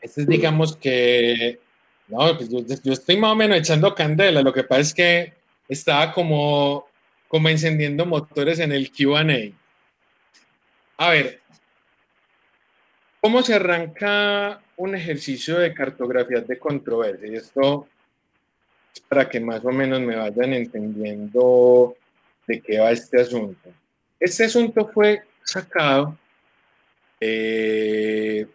este 0.00 0.20
es, 0.20 0.28
digamos 0.28 0.76
que, 0.76 1.58
no, 2.08 2.36
pues 2.36 2.48
yo, 2.50 2.92
estoy 2.92 3.16
más 3.16 3.32
o 3.32 3.36
menos 3.36 3.58
echando 3.58 3.94
candela. 3.94 4.42
Lo 4.42 4.52
que 4.52 4.64
pasa 4.64 4.80
es 4.80 4.94
que 4.94 5.32
estaba 5.68 6.12
como, 6.12 6.86
encendiendo 7.30 8.06
motores 8.06 8.58
en 8.58 8.72
el 8.72 8.90
QA. 8.90 9.24
A 10.96 11.10
ver, 11.10 11.40
¿cómo 13.20 13.42
se 13.42 13.54
arranca 13.54 14.60
un 14.76 14.94
ejercicio 14.94 15.58
de 15.58 15.74
cartografía 15.74 16.40
de 16.40 16.58
controversia? 16.58 17.28
Y 17.28 17.36
esto 17.36 17.88
para 19.08 19.28
que 19.28 19.40
más 19.40 19.64
o 19.64 19.70
menos 19.70 20.00
me 20.00 20.16
vayan 20.16 20.52
entendiendo 20.52 21.96
de 22.46 22.60
qué 22.60 22.78
va 22.78 22.92
este 22.92 23.20
asunto. 23.20 23.70
Este 24.20 24.44
asunto 24.44 24.88
fue 24.92 25.22
sacado, 25.42 26.16
eh, 27.20 28.46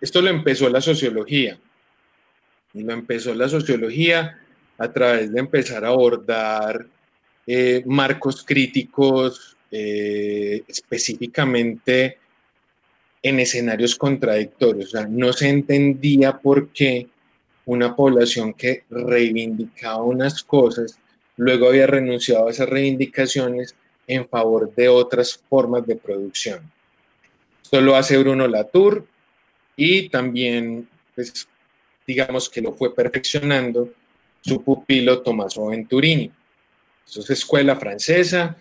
esto 0.00 0.22
lo 0.22 0.30
empezó 0.30 0.68
la 0.68 0.80
sociología, 0.80 1.58
lo 2.82 2.92
empezó 2.92 3.34
la 3.34 3.48
sociología 3.48 4.38
a 4.78 4.92
través 4.92 5.32
de 5.32 5.40
empezar 5.40 5.84
a 5.84 5.88
abordar 5.88 6.86
eh, 7.46 7.82
marcos 7.86 8.44
críticos 8.44 9.56
eh, 9.70 10.62
específicamente 10.68 12.18
en 13.22 13.40
escenarios 13.40 13.96
contradictorios. 13.96 14.86
O 14.86 14.98
sea, 14.98 15.06
no 15.06 15.32
se 15.32 15.48
entendía 15.48 16.38
por 16.38 16.68
qué 16.68 17.08
una 17.64 17.96
población 17.96 18.54
que 18.54 18.84
reivindicaba 18.90 20.02
unas 20.02 20.42
cosas, 20.42 20.98
luego 21.36 21.68
había 21.68 21.86
renunciado 21.86 22.46
a 22.46 22.50
esas 22.50 22.68
reivindicaciones 22.68 23.74
en 24.06 24.28
favor 24.28 24.72
de 24.74 24.88
otras 24.88 25.40
formas 25.48 25.86
de 25.86 25.96
producción. 25.96 26.60
Esto 27.62 27.80
lo 27.80 27.96
hace 27.96 28.16
Bruno 28.18 28.46
Latour 28.46 29.04
y 29.74 30.08
también, 30.08 30.88
pues, 31.14 31.48
digamos 32.06 32.48
que 32.48 32.60
lo 32.60 32.72
fue 32.72 32.94
perfeccionando 32.94 33.92
su 34.40 34.62
pupilo 34.62 35.22
Tommaso 35.22 35.66
Venturini. 35.66 36.30
Esto 37.06 37.20
es 37.20 37.30
escuela 37.30 37.76
francesa, 37.76 38.56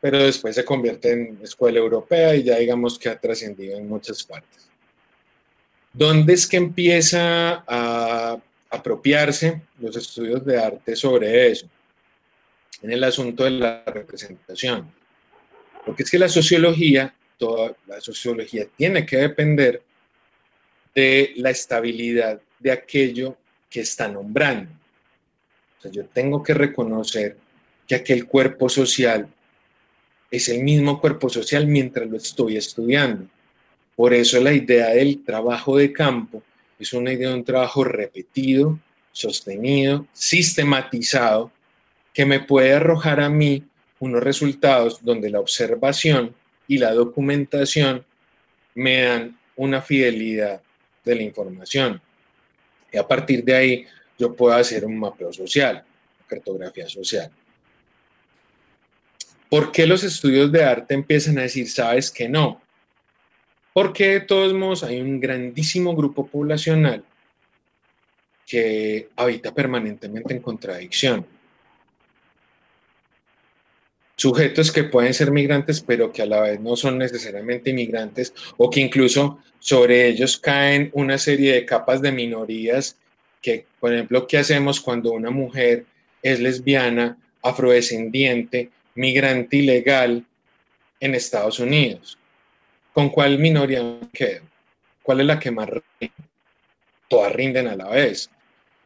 pero 0.00 0.18
después 0.18 0.54
se 0.54 0.64
convierte 0.64 1.12
en 1.12 1.38
escuela 1.42 1.78
europea 1.78 2.34
y 2.34 2.44
ya 2.44 2.58
digamos 2.58 2.98
que 2.98 3.08
ha 3.08 3.18
trascendido 3.18 3.76
en 3.76 3.88
muchas 3.88 4.22
partes. 4.22 4.68
¿Dónde 5.92 6.34
es 6.34 6.46
que 6.46 6.56
empieza 6.56 7.64
a 7.66 8.38
apropiarse 8.70 9.62
los 9.78 9.96
estudios 9.96 10.44
de 10.44 10.58
arte 10.58 10.96
sobre 10.96 11.50
eso? 11.50 11.68
En 12.82 12.92
el 12.92 13.02
asunto 13.02 13.44
de 13.44 13.50
la 13.50 13.84
representación. 13.86 14.92
Porque 15.86 16.02
es 16.02 16.10
que 16.10 16.18
la 16.18 16.28
sociología, 16.28 17.14
toda 17.38 17.76
la 17.86 18.00
sociología 18.00 18.66
tiene 18.76 19.06
que 19.06 19.18
depender 19.18 19.82
de 20.94 21.32
la 21.36 21.50
estabilidad 21.50 22.40
de 22.64 22.72
aquello 22.72 23.36
que 23.68 23.80
está 23.80 24.08
nombrando. 24.08 24.72
O 25.78 25.82
sea, 25.82 25.90
yo 25.92 26.06
tengo 26.06 26.42
que 26.42 26.54
reconocer 26.54 27.36
que 27.86 27.94
aquel 27.94 28.26
cuerpo 28.26 28.70
social 28.70 29.28
es 30.30 30.48
el 30.48 30.64
mismo 30.64 30.98
cuerpo 30.98 31.28
social 31.28 31.66
mientras 31.66 32.08
lo 32.08 32.16
estoy 32.16 32.56
estudiando. 32.56 33.26
Por 33.94 34.14
eso 34.14 34.40
la 34.40 34.52
idea 34.54 34.88
del 34.88 35.22
trabajo 35.22 35.76
de 35.76 35.92
campo 35.92 36.42
es 36.78 36.94
una 36.94 37.12
idea 37.12 37.28
de 37.28 37.34
un 37.34 37.44
trabajo 37.44 37.84
repetido, 37.84 38.78
sostenido, 39.12 40.06
sistematizado, 40.14 41.52
que 42.14 42.24
me 42.24 42.40
puede 42.40 42.72
arrojar 42.72 43.20
a 43.20 43.28
mí 43.28 43.62
unos 43.98 44.22
resultados 44.22 45.04
donde 45.04 45.28
la 45.28 45.40
observación 45.40 46.34
y 46.66 46.78
la 46.78 46.92
documentación 46.92 48.06
me 48.74 49.02
dan 49.02 49.38
una 49.54 49.82
fidelidad 49.82 50.62
de 51.04 51.14
la 51.14 51.22
información. 51.22 52.00
Y 52.94 52.96
a 52.96 53.06
partir 53.06 53.42
de 53.42 53.54
ahí 53.54 53.86
yo 54.16 54.34
puedo 54.34 54.54
hacer 54.54 54.84
un 54.84 54.96
mapeo 54.96 55.32
social, 55.32 55.84
cartografía 56.28 56.88
social. 56.88 57.28
¿Por 59.50 59.72
qué 59.72 59.84
los 59.84 60.04
estudios 60.04 60.50
de 60.52 60.62
arte 60.62 60.94
empiezan 60.94 61.38
a 61.38 61.42
decir, 61.42 61.68
sabes 61.68 62.08
que 62.12 62.28
no? 62.28 62.62
Porque 63.72 64.10
de 64.10 64.20
todos 64.20 64.54
modos 64.54 64.84
hay 64.84 65.00
un 65.00 65.18
grandísimo 65.18 65.96
grupo 65.96 66.24
poblacional 66.24 67.04
que 68.46 69.08
habita 69.16 69.52
permanentemente 69.52 70.32
en 70.32 70.40
contradicción. 70.40 71.26
Sujetos 74.16 74.70
que 74.70 74.84
pueden 74.84 75.14
ser 75.14 75.30
migrantes, 75.30 75.80
pero 75.80 76.12
que 76.12 76.22
a 76.22 76.26
la 76.26 76.40
vez 76.40 76.60
no 76.60 76.76
son 76.76 76.98
necesariamente 76.98 77.70
inmigrantes, 77.70 78.32
o 78.56 78.70
que 78.70 78.80
incluso 78.80 79.38
sobre 79.58 80.06
ellos 80.06 80.38
caen 80.38 80.90
una 80.92 81.18
serie 81.18 81.54
de 81.54 81.64
capas 81.64 82.00
de 82.00 82.12
minorías 82.12 82.96
que, 83.42 83.66
por 83.80 83.92
ejemplo, 83.92 84.26
¿qué 84.26 84.38
hacemos 84.38 84.80
cuando 84.80 85.12
una 85.12 85.30
mujer 85.30 85.84
es 86.22 86.40
lesbiana, 86.40 87.18
afrodescendiente, 87.42 88.70
migrante 88.94 89.58
ilegal 89.58 90.24
en 90.98 91.14
Estados 91.14 91.58
Unidos. 91.60 92.18
¿Con 92.92 93.10
cuál 93.10 93.38
minoría 93.38 93.82
quedo? 94.12 94.42
¿Cuál 95.02 95.20
es 95.20 95.26
la 95.26 95.38
que 95.38 95.50
más 95.50 95.68
rinde? 95.68 96.12
Todas 97.08 97.32
rinden 97.32 97.68
a 97.68 97.76
la 97.76 97.90
vez. 97.90 98.30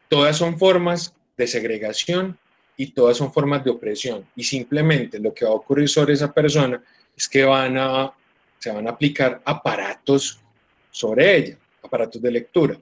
Todas 0.09 0.35
son 0.35 0.59
formas 0.59 1.15
de 1.37 1.47
segregación 1.47 2.37
y 2.79 2.91
todas 2.91 3.17
son 3.17 3.33
formas 3.33 3.61
de 3.61 3.71
opresión. 3.71 4.25
Y 4.37 4.43
simplemente 4.45 5.19
lo 5.19 5.33
que 5.33 5.43
va 5.43 5.51
a 5.51 5.55
ocurrir 5.55 5.89
sobre 5.89 6.13
esa 6.13 6.31
persona 6.31 6.81
es 7.15 7.27
que 7.27 7.43
van 7.43 7.77
a, 7.77 8.09
se 8.57 8.71
van 8.71 8.87
a 8.87 8.91
aplicar 8.91 9.41
aparatos 9.43 10.39
sobre 10.89 11.35
ella, 11.35 11.57
aparatos 11.83 12.21
de 12.21 12.31
lectura. 12.31 12.77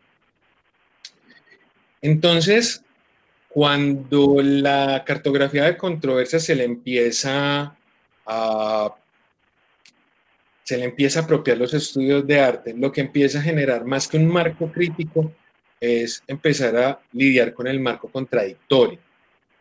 Entonces, 2.00 2.84
cuando 3.50 4.38
la 4.40 5.04
cartografía 5.04 5.64
de 5.64 5.76
controversia 5.76 6.40
se 6.40 6.54
le 6.54 6.66
empieza 6.66 7.76
a 8.28 8.96
se 10.64 10.78
le 10.78 10.84
empieza 10.84 11.22
a 11.22 11.24
apropiar 11.24 11.58
los 11.58 11.74
estudios 11.74 12.28
de 12.28 12.40
arte, 12.40 12.76
lo 12.78 12.92
que 12.92 13.02
empieza 13.02 13.40
a 13.40 13.42
generar 13.42 13.84
más 13.86 14.08
que 14.08 14.18
un 14.18 14.28
marco 14.28 14.72
crítico 14.72 15.34
es 15.80 16.22
empezar 16.28 16.76
a 16.76 17.00
lidiar 17.14 17.54
con 17.54 17.66
el 17.68 17.80
marco 17.80 18.10
contradictorio. 18.10 19.07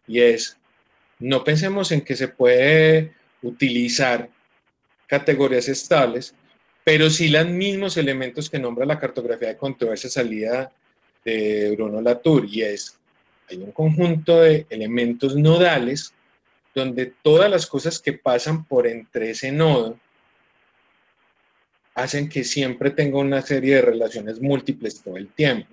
Y 0.06 0.20
es, 0.20 0.56
no 1.18 1.42
pensemos 1.44 1.92
en 1.92 2.02
que 2.02 2.16
se 2.16 2.28
puede 2.28 3.12
utilizar 3.42 4.28
categorías 5.06 5.68
estables, 5.68 6.34
pero 6.84 7.10
sí 7.10 7.28
los 7.28 7.46
mismos 7.46 7.96
elementos 7.96 8.48
que 8.48 8.58
nombra 8.58 8.86
la 8.86 8.98
cartografía 8.98 9.48
de 9.48 9.56
controversia 9.56 10.10
salida 10.10 10.72
de 11.24 11.72
Bruno 11.76 12.00
Latour, 12.00 12.46
y 12.48 12.62
es 12.62 12.96
hay 13.48 13.58
un 13.58 13.72
conjunto 13.72 14.40
de 14.40 14.66
elementos 14.70 15.36
nodales 15.36 16.12
donde 16.74 17.06
todas 17.22 17.50
las 17.50 17.66
cosas 17.66 18.00
que 18.00 18.12
pasan 18.12 18.64
por 18.64 18.86
entre 18.86 19.30
ese 19.30 19.52
nodo 19.52 19.98
hacen 21.94 22.28
que 22.28 22.44
siempre 22.44 22.90
tenga 22.90 23.18
una 23.18 23.40
serie 23.40 23.76
de 23.76 23.82
relaciones 23.82 24.40
múltiples 24.40 25.02
todo 25.02 25.16
el 25.16 25.28
tiempo. 25.28 25.68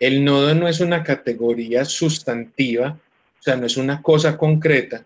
El 0.00 0.24
nodo 0.24 0.54
no 0.54 0.66
es 0.66 0.80
una 0.80 1.04
categoría 1.04 1.84
sustantiva, 1.84 2.98
o 3.42 3.44
sea, 3.44 3.56
no 3.56 3.66
es 3.66 3.76
una 3.76 4.00
cosa 4.00 4.38
concreta, 4.38 5.04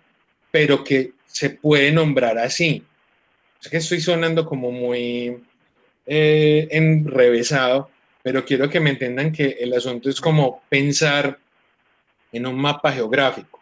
pero 0.51 0.85
que 0.85 1.13
se 1.25 1.49
puede 1.49 1.91
nombrar 1.91 2.37
así. 2.37 2.85
Es 3.63 3.71
que 3.71 3.79
estoy 3.79 3.99
sonando 3.99 4.45
como 4.45 4.71
muy 4.71 5.39
eh, 6.05 6.69
enrevesado, 6.71 7.89
pero 8.23 8.45
quiero 8.45 8.69
que 8.69 8.79
me 8.79 8.91
entiendan 8.91 9.33
que 9.33 9.57
el 9.59 9.73
asunto 9.73 10.11
es 10.11 10.21
como 10.21 10.63
pensar 10.69 11.39
en 12.31 12.47
un 12.47 12.57
mapa 12.59 12.93
geográfico. 12.93 13.59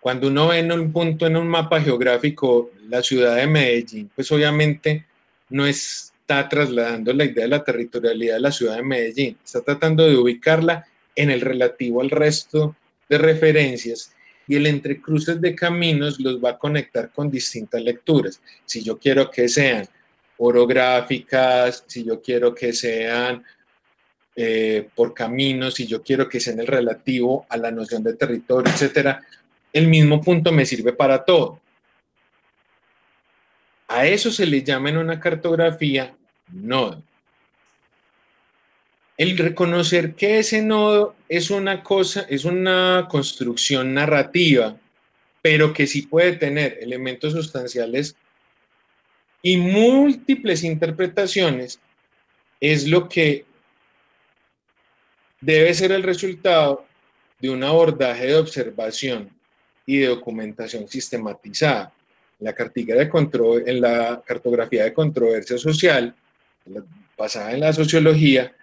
Cuando 0.00 0.28
uno 0.28 0.48
ve 0.48 0.60
en 0.60 0.72
un 0.72 0.90
punto 0.90 1.26
en 1.26 1.36
un 1.36 1.46
mapa 1.46 1.78
geográfico 1.78 2.70
la 2.88 3.02
ciudad 3.02 3.36
de 3.36 3.46
Medellín, 3.46 4.10
pues 4.14 4.32
obviamente 4.32 5.04
no 5.50 5.66
está 5.66 6.48
trasladando 6.48 7.12
la 7.12 7.26
idea 7.26 7.44
de 7.44 7.50
la 7.50 7.62
territorialidad 7.62 8.36
de 8.36 8.40
la 8.40 8.52
ciudad 8.52 8.76
de 8.76 8.84
Medellín, 8.84 9.36
está 9.44 9.60
tratando 9.60 10.08
de 10.08 10.16
ubicarla 10.16 10.86
en 11.14 11.28
el 11.28 11.42
relativo 11.42 12.00
al 12.00 12.08
resto 12.08 12.74
de 13.08 13.18
referencias 13.18 14.12
y 14.46 14.56
el 14.56 14.66
entrecruces 14.66 15.40
de 15.40 15.54
caminos 15.54 16.18
los 16.18 16.42
va 16.42 16.50
a 16.50 16.58
conectar 16.58 17.10
con 17.12 17.30
distintas 17.30 17.82
lecturas. 17.82 18.40
Si 18.64 18.82
yo 18.82 18.98
quiero 18.98 19.30
que 19.30 19.48
sean 19.48 19.86
orográficas, 20.38 21.84
si 21.86 22.04
yo 22.04 22.20
quiero 22.22 22.54
que 22.54 22.72
sean 22.72 23.44
eh, 24.34 24.88
por 24.94 25.12
caminos, 25.12 25.74
si 25.74 25.86
yo 25.86 26.02
quiero 26.02 26.28
que 26.28 26.40
sea 26.40 26.54
en 26.54 26.60
el 26.60 26.66
relativo 26.66 27.46
a 27.48 27.56
la 27.56 27.70
noción 27.70 28.02
de 28.02 28.14
territorio, 28.14 28.72
etcétera, 28.72 29.20
el 29.72 29.88
mismo 29.88 30.20
punto 30.20 30.50
me 30.50 30.64
sirve 30.64 30.92
para 30.92 31.24
todo. 31.24 31.60
A 33.88 34.06
eso 34.06 34.30
se 34.30 34.46
le 34.46 34.62
llama 34.62 34.90
en 34.90 34.98
una 34.98 35.18
cartografía 35.18 36.14
nodo. 36.52 37.02
El 39.16 39.36
reconocer 39.36 40.14
que 40.14 40.38
ese 40.38 40.62
nodo 40.62 41.16
es 41.28 41.50
una 41.50 41.82
cosa, 41.82 42.26
es 42.28 42.44
una 42.44 43.06
construcción 43.10 43.92
narrativa, 43.92 44.76
pero 45.42 45.72
que 45.72 45.86
sí 45.86 46.02
puede 46.02 46.32
tener 46.32 46.78
elementos 46.80 47.32
sustanciales 47.32 48.16
y 49.42 49.56
múltiples 49.56 50.64
interpretaciones, 50.64 51.80
es 52.60 52.88
lo 52.88 53.08
que 53.08 53.44
debe 55.40 55.72
ser 55.74 55.92
el 55.92 56.02
resultado 56.02 56.84
de 57.38 57.50
un 57.50 57.62
abordaje 57.62 58.26
de 58.26 58.36
observación 58.36 59.30
y 59.86 59.98
de 59.98 60.08
documentación 60.08 60.88
sistematizada. 60.88 61.92
La, 62.40 62.52
de 62.52 63.08
control, 63.08 63.64
en 63.66 63.80
la 63.80 64.22
cartografía 64.24 64.84
de 64.84 64.92
controversia 64.92 65.58
social, 65.58 66.14
basada 67.16 67.52
en 67.52 67.60
la 67.60 67.72
sociología, 67.72 68.54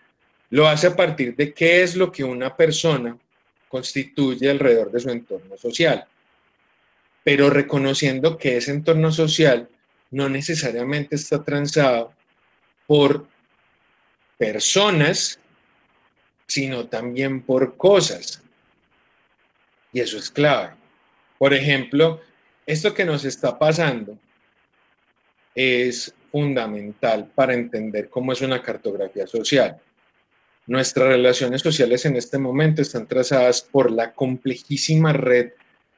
lo 0.56 0.70
hace 0.70 0.88
a 0.88 0.96
partir 0.96 1.36
de 1.36 1.54
qué 1.54 1.84
es 1.84 1.98
lo 1.98 2.10
que 2.10 2.24
una 2.24 2.56
persona 2.56 3.18
constituye 3.68 4.50
alrededor 4.50 4.90
de 4.90 5.02
su 5.02 5.10
entorno 5.10 5.58
social, 5.58 6.06
pero 7.26 7.50
reconociendo 7.50 8.38
que 8.38 8.56
ese 8.56 8.72
entorno 8.72 9.12
social 9.12 9.68
no 10.12 10.30
necesariamente 10.30 11.18
está 11.18 11.44
transado 11.44 12.14
por 12.88 13.28
personas 14.38 15.40
sino 16.48 16.88
también 16.88 17.42
por 17.42 17.76
cosas. 17.76 18.42
Y 19.92 20.00
eso 20.00 20.18
es 20.18 20.30
clave. 20.30 20.74
Por 21.38 21.54
ejemplo, 21.54 22.22
esto 22.66 22.94
que 22.94 23.04
nos 23.04 23.26
está 23.26 23.60
pasando 23.60 24.18
es 25.54 26.16
fundamental 26.32 27.30
para 27.36 27.54
entender 27.54 28.10
cómo 28.10 28.32
es 28.32 28.40
una 28.40 28.62
cartografía 28.62 29.28
social. 29.28 29.82
Nuestras 30.68 31.10
relaciones 31.10 31.62
sociales 31.62 32.06
en 32.06 32.16
este 32.16 32.40
momento 32.40 32.82
están 32.82 33.08
trazadas 33.08 33.62
por 33.62 33.92
la 33.92 34.14
complejísima 34.14 35.14
red 35.14 35.52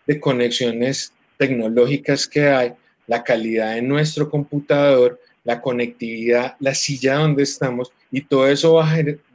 de 0.05 0.19
conexiones 0.19 1.13
tecnológicas 1.37 2.27
que 2.27 2.49
hay, 2.49 2.73
la 3.05 3.23
calidad 3.23 3.75
de 3.75 3.81
nuestro 3.81 4.29
computador, 4.29 5.21
la 5.45 5.61
conectividad, 5.61 6.57
la 6.59 6.75
silla 6.75 7.15
donde 7.15 7.43
estamos 7.43 7.91
y 8.11 8.21
todo 8.21 8.47
eso 8.47 8.73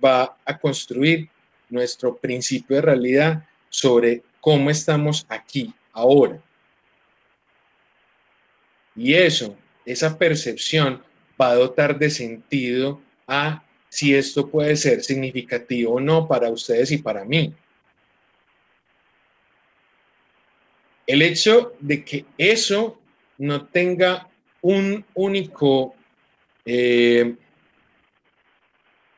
va 0.04 0.36
a, 0.44 0.58
construir 0.58 1.28
nuestro 1.70 2.14
principio 2.16 2.76
de 2.76 2.82
realidad 2.82 3.44
sobre 3.70 4.22
cómo 4.40 4.68
estamos 4.68 5.24
aquí, 5.28 5.72
ahora. 5.92 6.38
Y 8.94 9.14
eso, 9.14 9.56
esa 9.86 10.18
percepción 10.18 11.02
va 11.40 11.50
a 11.50 11.54
dotar 11.54 11.98
de 11.98 12.10
sentido 12.10 13.00
a 13.26 13.62
si 13.92 14.14
esto 14.14 14.48
puede 14.48 14.74
ser 14.76 15.04
significativo 15.04 15.96
o 15.96 16.00
no 16.00 16.26
para 16.26 16.48
ustedes 16.48 16.90
y 16.92 16.96
para 16.96 17.26
mí. 17.26 17.52
El 21.06 21.20
hecho 21.20 21.74
de 21.78 22.02
que 22.02 22.24
eso 22.38 22.98
no 23.36 23.66
tenga 23.66 24.30
un 24.62 25.04
único 25.12 25.94
eh, 26.64 27.34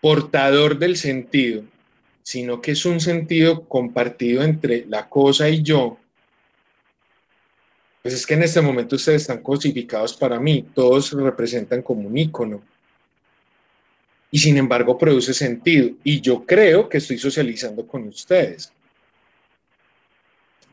portador 0.01 0.77
del 0.77 0.97
sentido, 0.97 1.63
sino 2.25 2.61
que 2.61 2.73
es 2.73 2.85
un 2.85 2.99
sentido 2.99 3.69
compartido 3.69 4.43
entre 4.43 4.87
la 4.87 5.09
cosa 5.09 5.49
y 5.49 5.63
yo, 5.63 6.01
pues 8.03 8.13
es 8.13 8.27
que 8.27 8.35
en 8.35 8.43
este 8.43 8.61
momento 8.61 8.97
ustedes 8.97 9.23
están 9.23 9.41
cosificados 9.41 10.17
para 10.17 10.41
mí, 10.41 10.67
todos 10.75 11.13
representan 11.13 11.81
como 11.81 12.09
un 12.09 12.19
icono. 12.19 12.74
Y 14.35 14.39
sin 14.41 14.57
embargo 14.57 14.99
produce 14.99 15.33
sentido. 15.33 15.91
Y 16.03 16.21
yo 16.21 16.45
creo 16.45 16.89
que 16.89 16.99
estoy 16.99 17.19
socializando 17.19 17.87
con 17.87 18.09
ustedes. 18.09 18.73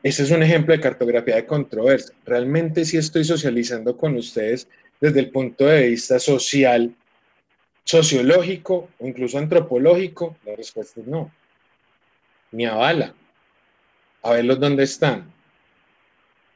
Ese 0.02 0.24
es 0.24 0.32
un 0.32 0.41
ejemplo 0.41 0.74
de 0.74 0.82
cartografía 0.82 1.36
de 1.36 1.45
controversia. 1.45 2.15
Realmente 2.26 2.84
sí 2.86 2.97
estoy 2.97 3.24
socializando 3.24 3.95
con 3.95 4.15
ustedes 4.15 4.67
desde 5.00 5.19
el 5.19 5.30
punto 5.30 5.67
de 5.67 5.89
vista 5.89 6.17
social, 6.17 6.95
sociológico 7.84 8.89
o 8.97 9.06
incluso 9.06 9.38
antropológico. 9.38 10.38
La 10.43 10.56
respuesta 10.56 11.00
es 11.00 11.06
no. 11.06 11.32
Ni 12.52 12.65
avala. 12.65 13.13
A 14.24 14.32
verlos 14.32 14.60
dónde 14.60 14.86
están. 14.86 15.32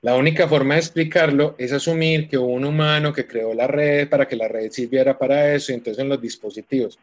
La 0.06 0.14
única 0.16 0.48
forma 0.48 0.76
de 0.76 0.82
explicarlo 0.82 1.56
es 1.58 1.72
asumir 1.72 2.30
que 2.30 2.38
hubo 2.38 2.54
un 2.54 2.64
humano 2.64 3.12
que 3.12 3.26
creó 3.26 3.56
la 3.56 3.66
red 3.66 4.08
para 4.08 4.28
que 4.28 4.36
la 4.36 4.48
red 4.48 4.70
sirviera 4.70 5.18
para 5.18 5.56
eso 5.56 5.72
y 5.72 5.76
entonces 5.76 6.00
en 6.00 6.10
los 6.10 6.22
dispositivos. 6.22 7.00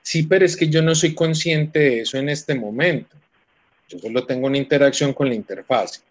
Sí, 0.00 0.22
pero 0.22 0.44
es 0.44 0.56
que 0.56 0.68
yo 0.68 0.80
no 0.80 0.94
soy 0.94 1.12
consciente 1.12 1.80
de 1.80 2.00
eso 2.02 2.18
en 2.18 2.28
este 2.28 2.54
momento. 2.54 3.16
Yo 3.88 3.98
solo 3.98 4.24
tengo 4.26 4.46
una 4.46 4.58
interacción 4.58 5.12
con 5.12 5.28
la 5.28 5.34
interfaz. 5.34 6.04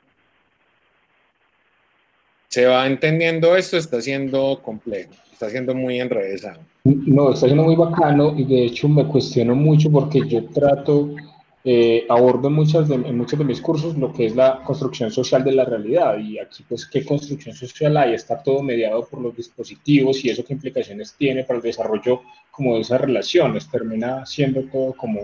¿Se 2.50 2.66
va 2.66 2.86
entendiendo 2.86 3.56
esto? 3.56 3.78
Está 3.78 4.02
siendo 4.02 4.62
complejo, 4.62 5.14
está 5.32 5.50
siendo 5.50 5.74
muy 5.74 6.02
enrevesado. 6.02 6.60
No, 6.84 7.32
está 7.32 7.46
siendo 7.46 7.64
muy 7.64 7.78
bacano 7.78 8.38
y 8.38 8.44
de 8.44 8.66
hecho 8.66 8.90
me 8.90 9.08
cuestiono 9.08 9.56
mucho 9.56 9.90
porque 9.90 10.20
yo 10.28 10.44
trato, 10.48 11.16
eh, 11.64 12.06
abordo 12.10 12.48
en, 12.48 12.54
muchas 12.54 12.88
de, 12.88 12.96
en 12.96 13.18
muchos 13.18 13.38
de 13.38 13.46
mis 13.46 13.60
cursos 13.60 13.98
lo 13.98 14.14
que 14.14 14.28
es 14.28 14.36
la 14.36 14.64
construcción 14.64 15.12
social 15.12 15.44
de 15.44 15.52
la 15.52 15.66
realidad 15.66 16.18
y 16.18 16.40
aquí 16.40 16.64
pues 16.68 16.86
qué 16.86 17.04
construcción 17.04 17.54
social 17.54 17.98
hay, 17.98 18.14
está 18.14 18.42
todo 18.42 18.64
mediado 18.64 19.06
por 19.06 19.22
los 19.22 19.36
dispositivos 19.36 20.24
y 20.24 20.30
eso 20.30 20.46
qué 20.46 20.54
implicaciones 20.54 21.16
tiene 21.18 21.44
para 21.44 21.58
el 21.58 21.64
desarrollo 21.64 22.22
como 22.50 22.76
de 22.76 22.82
esas 22.82 23.02
relaciones, 23.02 23.70
termina 23.70 24.26
siendo 24.26 24.64
todo 24.64 24.94
como 24.94 25.22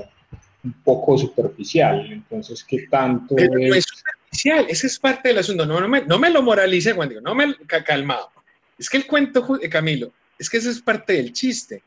un 0.66 0.74
poco 0.84 1.18
superficial. 1.18 2.12
Entonces, 2.12 2.64
¿qué 2.64 2.88
tanto 2.90 3.36
Pero 3.36 3.60
es... 3.60 3.70
No 3.70 3.76
es 3.76 3.86
superficial, 3.86 4.66
ese 4.68 4.88
es 4.88 5.00
parte 5.00 5.30
del 5.30 5.38
asunto. 5.38 5.66
No, 5.66 5.80
no, 5.80 5.88
me, 5.88 6.02
no 6.02 6.18
me 6.18 6.30
lo 6.30 6.42
moralice, 6.42 6.94
Juan 6.94 7.10
Diego, 7.10 7.22
no 7.22 7.36
me 7.36 7.56
calmado. 7.86 8.32
Es 8.78 8.90
que 8.90 8.98
el 8.98 9.06
cuento, 9.06 9.60
eh, 9.62 9.70
Camilo, 9.70 10.12
es 10.38 10.50
que 10.50 10.58
ese 10.58 10.70
es 10.70 10.82
parte 10.82 11.14
del 11.14 11.32
chiste. 11.32 11.82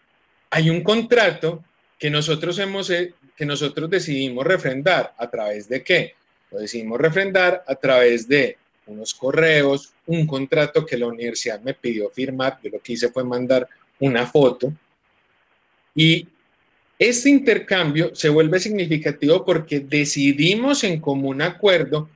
Hay 0.50 0.70
un 0.70 0.82
contrato 0.82 1.64
que 1.98 2.08
nosotros 2.08 2.58
hemos, 2.58 2.88
eh, 2.90 3.12
que 3.38 3.46
nosotros 3.46 3.88
decidimos 3.88 4.44
refrendar. 4.44 5.14
¿A 5.16 5.30
través 5.30 5.68
de 5.68 5.82
qué? 5.84 6.14
Lo 6.50 6.58
decidimos 6.58 7.00
refrendar 7.00 7.62
a 7.66 7.74
través 7.76 8.26
de 8.26 8.56
unos 8.86 9.14
correos, 9.14 9.92
un 10.06 10.26
contrato 10.26 10.84
que 10.84 10.96
la 10.98 11.06
universidad 11.06 11.60
me 11.60 11.74
pidió 11.74 12.10
firmar. 12.10 12.58
Yo 12.62 12.70
lo 12.70 12.80
que 12.80 12.94
hice 12.94 13.10
fue 13.10 13.22
mandar 13.22 13.68
una 14.00 14.26
foto. 14.26 14.72
Y 15.94 16.26
este 16.98 17.30
intercambio 17.30 18.12
se 18.12 18.28
vuelve 18.28 18.58
significativo 18.58 19.44
porque 19.44 19.78
decidimos 19.78 20.82
en 20.82 21.00
común 21.00 21.40
acuerdo 21.40 22.10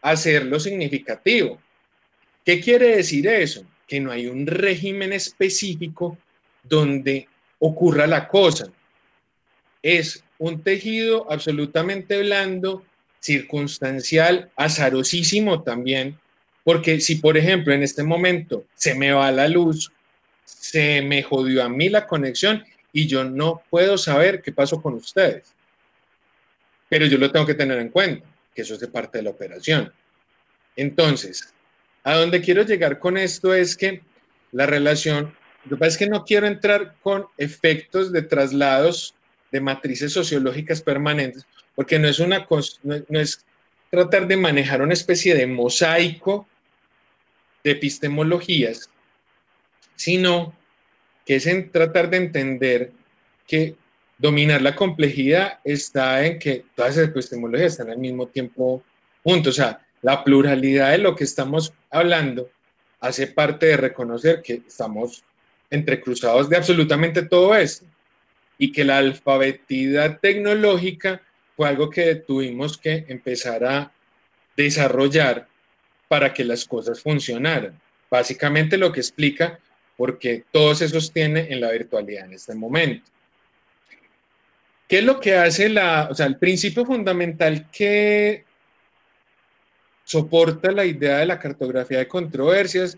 hacerlo 0.00 0.60
significativo. 0.60 1.60
¿Qué 2.44 2.60
quiere 2.60 2.96
decir 2.96 3.26
eso? 3.26 3.64
Que 3.88 3.98
no 3.98 4.12
hay 4.12 4.28
un 4.28 4.46
régimen 4.46 5.12
específico 5.12 6.16
donde 6.62 7.26
ocurra 7.58 8.06
la 8.06 8.28
cosa. 8.28 8.70
Es 9.82 10.22
un 10.38 10.62
tejido 10.62 11.30
absolutamente 11.30 12.20
blando, 12.20 12.84
circunstancial, 13.20 14.50
azarosísimo 14.56 15.62
también, 15.62 16.18
porque 16.64 17.00
si 17.00 17.16
por 17.16 17.36
ejemplo 17.36 17.72
en 17.72 17.82
este 17.82 18.02
momento 18.02 18.64
se 18.74 18.94
me 18.94 19.12
va 19.12 19.30
la 19.32 19.48
luz, 19.48 19.90
se 20.44 21.02
me 21.02 21.22
jodió 21.22 21.64
a 21.64 21.68
mí 21.68 21.88
la 21.88 22.06
conexión 22.06 22.64
y 22.92 23.06
yo 23.06 23.24
no 23.24 23.62
puedo 23.70 23.98
saber 23.98 24.42
qué 24.42 24.52
pasó 24.52 24.80
con 24.80 24.94
ustedes. 24.94 25.54
Pero 26.88 27.06
yo 27.06 27.18
lo 27.18 27.30
tengo 27.30 27.46
que 27.46 27.54
tener 27.54 27.78
en 27.78 27.90
cuenta, 27.90 28.26
que 28.54 28.62
eso 28.62 28.74
es 28.74 28.80
de 28.80 28.88
parte 28.88 29.18
de 29.18 29.24
la 29.24 29.30
operación. 29.30 29.92
Entonces, 30.76 31.52
a 32.04 32.14
donde 32.14 32.40
quiero 32.40 32.62
llegar 32.62 32.98
con 32.98 33.18
esto 33.18 33.52
es 33.52 33.76
que 33.76 34.02
la 34.52 34.66
relación, 34.66 35.34
lo 35.64 35.70
que 35.70 35.76
pasa 35.76 35.88
es 35.88 35.98
que 35.98 36.08
no 36.08 36.24
quiero 36.24 36.46
entrar 36.46 36.94
con 37.02 37.26
efectos 37.36 38.12
de 38.12 38.22
traslados 38.22 39.14
de 39.50 39.60
matrices 39.60 40.12
sociológicas 40.12 40.82
permanentes, 40.82 41.46
porque 41.74 41.98
no 41.98 42.08
es 42.08 42.18
una 42.18 42.46
no 42.82 43.20
es 43.20 43.44
tratar 43.90 44.26
de 44.26 44.36
manejar 44.36 44.82
una 44.82 44.92
especie 44.92 45.34
de 45.34 45.46
mosaico 45.46 46.46
de 47.64 47.72
epistemologías, 47.72 48.90
sino 49.96 50.54
que 51.24 51.36
es 51.36 51.46
en 51.46 51.70
tratar 51.70 52.10
de 52.10 52.18
entender 52.18 52.92
que 53.46 53.76
dominar 54.18 54.60
la 54.62 54.74
complejidad 54.74 55.60
está 55.64 56.24
en 56.26 56.38
que 56.38 56.64
todas 56.74 56.92
esas 56.92 57.08
epistemologías 57.08 57.72
están 57.72 57.90
al 57.90 57.98
mismo 57.98 58.26
tiempo 58.26 58.82
juntos. 59.22 59.58
O 59.58 59.62
sea, 59.62 59.80
la 60.02 60.22
pluralidad 60.22 60.90
de 60.90 60.98
lo 60.98 61.14
que 61.14 61.24
estamos 61.24 61.72
hablando 61.90 62.50
hace 63.00 63.28
parte 63.28 63.66
de 63.66 63.76
reconocer 63.76 64.42
que 64.42 64.62
estamos 64.66 65.22
entrecruzados 65.70 66.48
de 66.48 66.56
absolutamente 66.56 67.22
todo 67.22 67.54
esto 67.54 67.86
y 68.58 68.72
que 68.72 68.84
la 68.84 68.98
alfabetidad 68.98 70.18
tecnológica 70.20 71.22
fue 71.56 71.68
algo 71.68 71.88
que 71.88 72.14
tuvimos 72.16 72.76
que 72.76 73.06
empezar 73.08 73.64
a 73.64 73.92
desarrollar 74.56 75.46
para 76.08 76.34
que 76.34 76.44
las 76.44 76.64
cosas 76.64 77.00
funcionaran. 77.00 77.78
Básicamente 78.10 78.76
lo 78.76 78.92
que 78.92 79.00
explica 79.00 79.58
porque 79.96 80.44
todo 80.50 80.74
se 80.74 80.88
sostiene 80.88 81.48
en 81.50 81.60
la 81.60 81.70
virtualidad 81.70 82.26
en 82.26 82.34
este 82.34 82.54
momento. 82.54 83.04
¿Qué 84.88 84.98
es 84.98 85.04
lo 85.04 85.20
que 85.20 85.36
hace 85.36 85.68
la, 85.68 86.08
o 86.10 86.14
sea, 86.14 86.26
el 86.26 86.38
principio 86.38 86.84
fundamental 86.84 87.70
que 87.70 88.44
soporta 90.04 90.72
la 90.72 90.86
idea 90.86 91.18
de 91.18 91.26
la 91.26 91.38
cartografía 91.38 91.98
de 91.98 92.08
controversias 92.08 92.96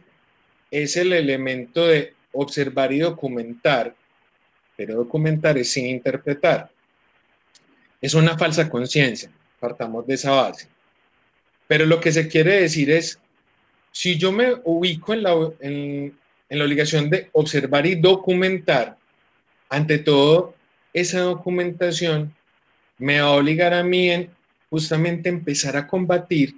es 0.71 0.97
el 0.97 1.13
elemento 1.13 1.87
de 1.87 2.15
observar 2.33 2.93
y 2.93 3.01
documentar, 3.01 3.97
pero 4.81 4.95
documentar 4.95 5.59
es 5.59 5.73
sin 5.73 5.89
interpretar. 5.89 6.71
Es 8.01 8.15
una 8.15 8.39
falsa 8.39 8.67
conciencia, 8.71 9.31
partamos 9.59 10.07
de 10.07 10.15
esa 10.15 10.31
base. 10.31 10.69
Pero 11.69 11.85
lo 11.85 12.01
que 12.01 12.11
se 12.11 12.27
quiere 12.29 12.63
decir 12.63 12.91
es, 12.91 13.21
si 13.93 14.17
yo 14.17 14.33
me 14.33 14.55
ubico 14.65 15.13
en, 15.13 15.23
la, 15.23 15.35
en, 15.61 16.19
en 16.49 16.59
la 16.59 16.65
obligación 16.65 17.11
de 17.11 17.29
observar 17.33 17.85
y 17.85 17.97
documentar, 17.97 18.97
ante 19.69 19.99
todo, 19.99 20.55
esa 20.95 21.21
documentación 21.21 22.35
me 22.97 23.21
va 23.21 23.27
a 23.27 23.33
obligar 23.33 23.75
a 23.75 23.85
mí 23.85 24.09
en 24.09 24.31
justamente 24.71 25.29
empezar 25.29 25.77
a 25.77 25.87
combatir 25.87 26.55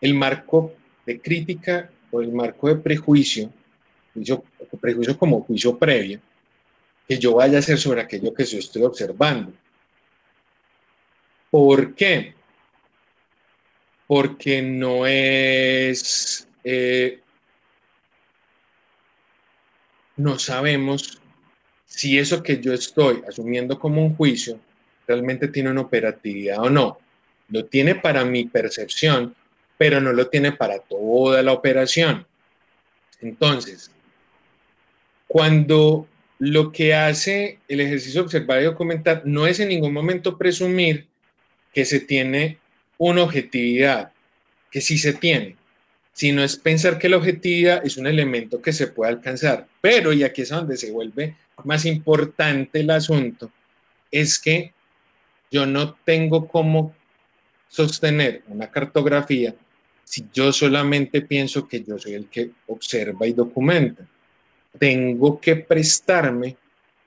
el 0.00 0.14
marco 0.14 0.74
de 1.06 1.20
crítica 1.20 1.88
o 2.10 2.20
el 2.20 2.32
marco 2.32 2.66
de 2.66 2.74
prejuicio, 2.74 3.52
prejuicio 4.80 5.16
como 5.18 5.42
juicio 5.42 5.78
previo, 5.78 6.20
que 7.06 7.18
yo 7.18 7.34
vaya 7.34 7.56
a 7.56 7.60
hacer 7.60 7.78
sobre 7.78 8.00
aquello 8.00 8.32
que 8.32 8.44
yo 8.44 8.58
estoy 8.58 8.82
observando. 8.82 9.52
¿Por 11.50 11.94
qué? 11.94 12.34
Porque 14.06 14.62
no 14.62 15.06
es 15.06 16.46
eh, 16.64 17.20
no 20.20 20.38
sabemos 20.38 21.20
si 21.86 22.18
eso 22.18 22.42
que 22.42 22.60
yo 22.60 22.72
estoy 22.72 23.22
asumiendo 23.26 23.78
como 23.78 24.04
un 24.04 24.14
juicio 24.14 24.60
realmente 25.06 25.48
tiene 25.48 25.70
una 25.70 25.80
operatividad 25.80 26.60
o 26.60 26.70
no. 26.70 26.98
Lo 27.48 27.64
tiene 27.64 27.96
para 27.96 28.24
mi 28.24 28.44
percepción, 28.44 29.34
pero 29.76 30.00
no 30.00 30.12
lo 30.12 30.28
tiene 30.28 30.52
para 30.52 30.78
toda 30.78 31.42
la 31.42 31.52
operación. 31.52 32.26
Entonces, 33.20 33.90
cuando 35.30 36.08
lo 36.40 36.72
que 36.72 36.92
hace 36.92 37.60
el 37.68 37.78
ejercicio 37.78 38.22
observar 38.22 38.60
y 38.60 38.64
documentar 38.64 39.22
no 39.24 39.46
es 39.46 39.60
en 39.60 39.68
ningún 39.68 39.92
momento 39.92 40.36
presumir 40.36 41.06
que 41.72 41.84
se 41.84 42.00
tiene 42.00 42.58
una 42.98 43.22
objetividad, 43.22 44.10
que 44.72 44.80
sí 44.80 44.98
se 44.98 45.12
tiene, 45.12 45.54
sino 46.12 46.42
es 46.42 46.56
pensar 46.56 46.98
que 46.98 47.08
la 47.08 47.16
objetividad 47.16 47.80
es 47.86 47.96
un 47.96 48.08
elemento 48.08 48.60
que 48.60 48.72
se 48.72 48.88
puede 48.88 49.12
alcanzar. 49.12 49.68
Pero, 49.80 50.12
y 50.12 50.24
aquí 50.24 50.42
es 50.42 50.48
donde 50.48 50.76
se 50.76 50.90
vuelve 50.90 51.36
más 51.62 51.86
importante 51.86 52.80
el 52.80 52.90
asunto, 52.90 53.52
es 54.10 54.36
que 54.36 54.72
yo 55.48 55.64
no 55.64 55.94
tengo 56.04 56.48
cómo 56.48 56.92
sostener 57.68 58.42
una 58.48 58.68
cartografía 58.68 59.54
si 60.02 60.26
yo 60.32 60.52
solamente 60.52 61.20
pienso 61.20 61.68
que 61.68 61.84
yo 61.84 62.00
soy 62.00 62.14
el 62.14 62.26
que 62.26 62.50
observa 62.66 63.28
y 63.28 63.32
documenta. 63.32 64.08
Tengo 64.78 65.40
que 65.40 65.56
prestarme 65.56 66.56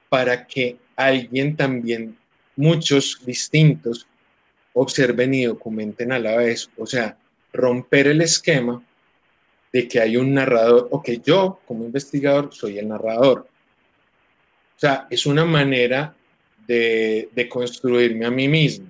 para 0.10 0.46
que 0.46 0.78
alguien 0.96 1.56
también, 1.56 2.18
muchos 2.56 3.20
distintos, 3.26 4.08
observen 4.74 5.34
y 5.34 5.46
documenten 5.46 6.12
a 6.12 6.20
la 6.20 6.38
vez. 6.38 6.70
O 6.78 6.86
sea, 6.86 7.18
romper 7.52 8.08
el 8.08 8.22
esquema 8.22 8.84
de 9.72 9.88
que 9.88 10.00
hay 10.00 10.18
un 10.18 10.34
narrador 10.34 10.88
o 10.92 11.02
que 11.02 11.20
yo 11.20 11.60
como 11.66 11.86
investigador 11.86 12.54
soy 12.54 12.78
el 12.78 12.88
narrador. 12.88 13.48
O 14.76 14.80
sea, 14.80 15.08
es 15.10 15.26
una 15.26 15.46
manera 15.46 16.16
de, 16.68 17.48
construirme 17.50 18.26
a 18.26 18.32
mí 18.32 18.48
mismo. 18.48 18.88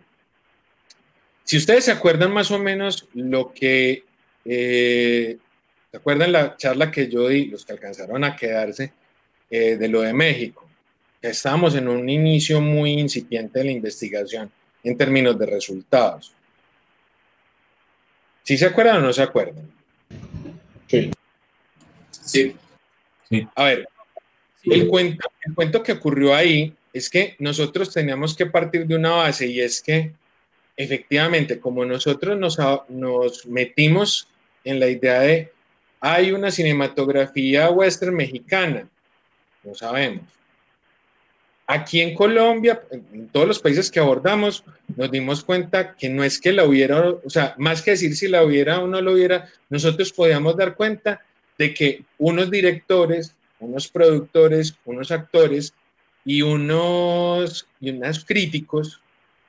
Si 1.43 1.57
ustedes 1.57 1.85
se 1.85 1.91
acuerdan 1.91 2.31
más 2.31 2.51
o 2.51 2.59
menos 2.59 3.07
lo 3.13 3.53
que, 3.53 4.03
eh, 4.45 5.37
¿se 5.93 5.97
acuerdan 5.97 6.31
la 6.31 6.57
charla 6.57 6.89
que 6.89 7.07
yo 7.07 7.27
di, 7.27 7.45
los 7.45 7.63
que 7.63 7.73
alcanzaron 7.73 8.23
a 8.23 8.35
quedarse, 8.35 8.91
eh, 9.47 9.75
de 9.75 9.87
lo 9.87 10.01
de 10.01 10.11
México? 10.11 10.67
Estábamos 11.21 11.75
en 11.75 11.87
un 11.87 12.09
inicio 12.09 12.59
muy 12.59 12.93
incipiente 12.93 13.59
de 13.59 13.65
la 13.65 13.71
investigación 13.73 14.51
en 14.83 14.97
términos 14.97 15.37
de 15.37 15.45
resultados. 15.45 16.33
¿Sí 18.41 18.57
se 18.57 18.65
acuerdan 18.65 18.97
o 18.97 19.01
no 19.01 19.13
se 19.13 19.21
acuerdan? 19.21 19.69
Sí. 20.87 21.11
Sí. 22.09 22.55
A 23.53 23.65
ver, 23.65 23.87
El, 24.63 24.87
cuento, 24.87 25.29
el 25.45 25.53
cuento 25.53 25.83
que 25.83 25.91
ocurrió 25.91 26.33
ahí 26.33 26.73
es 26.91 27.07
que 27.07 27.35
nosotros 27.37 27.93
teníamos 27.93 28.35
que 28.35 28.47
partir 28.47 28.87
de 28.87 28.95
una 28.95 29.11
base 29.11 29.45
y 29.45 29.61
es 29.61 29.79
que 29.79 30.11
efectivamente, 30.75 31.59
como 31.59 31.85
nosotros 31.85 32.35
nos, 32.39 32.57
nos 32.89 33.45
metimos 33.45 34.27
en 34.63 34.79
la 34.79 34.87
idea 34.87 35.19
de 35.19 35.53
hay 36.05 36.33
una 36.33 36.51
cinematografía 36.51 37.69
western 37.69 38.13
mexicana, 38.13 38.89
no 39.63 39.73
sabemos. 39.73 40.25
Aquí 41.65 42.01
en 42.01 42.13
Colombia, 42.13 42.83
en 42.91 43.29
todos 43.29 43.47
los 43.47 43.59
países 43.59 43.89
que 43.89 44.01
abordamos, 44.01 44.65
nos 44.97 45.09
dimos 45.09 45.45
cuenta 45.45 45.95
que 45.95 46.09
no 46.09 46.25
es 46.25 46.41
que 46.41 46.51
la 46.51 46.65
hubiera, 46.65 47.09
o 47.09 47.29
sea, 47.29 47.55
más 47.57 47.81
que 47.81 47.91
decir 47.91 48.17
si 48.17 48.27
la 48.27 48.43
hubiera 48.43 48.81
o 48.81 48.87
no 48.87 49.01
la 49.01 49.11
hubiera, 49.11 49.47
nosotros 49.69 50.11
podíamos 50.11 50.57
dar 50.57 50.75
cuenta 50.75 51.21
de 51.57 51.73
que 51.73 52.03
unos 52.17 52.51
directores, 52.51 53.33
unos 53.61 53.87
productores, 53.87 54.75
unos 54.83 55.09
actores 55.09 55.73
y 56.25 56.41
unos, 56.41 57.65
y 57.79 57.91
unos 57.91 58.25
críticos 58.25 58.99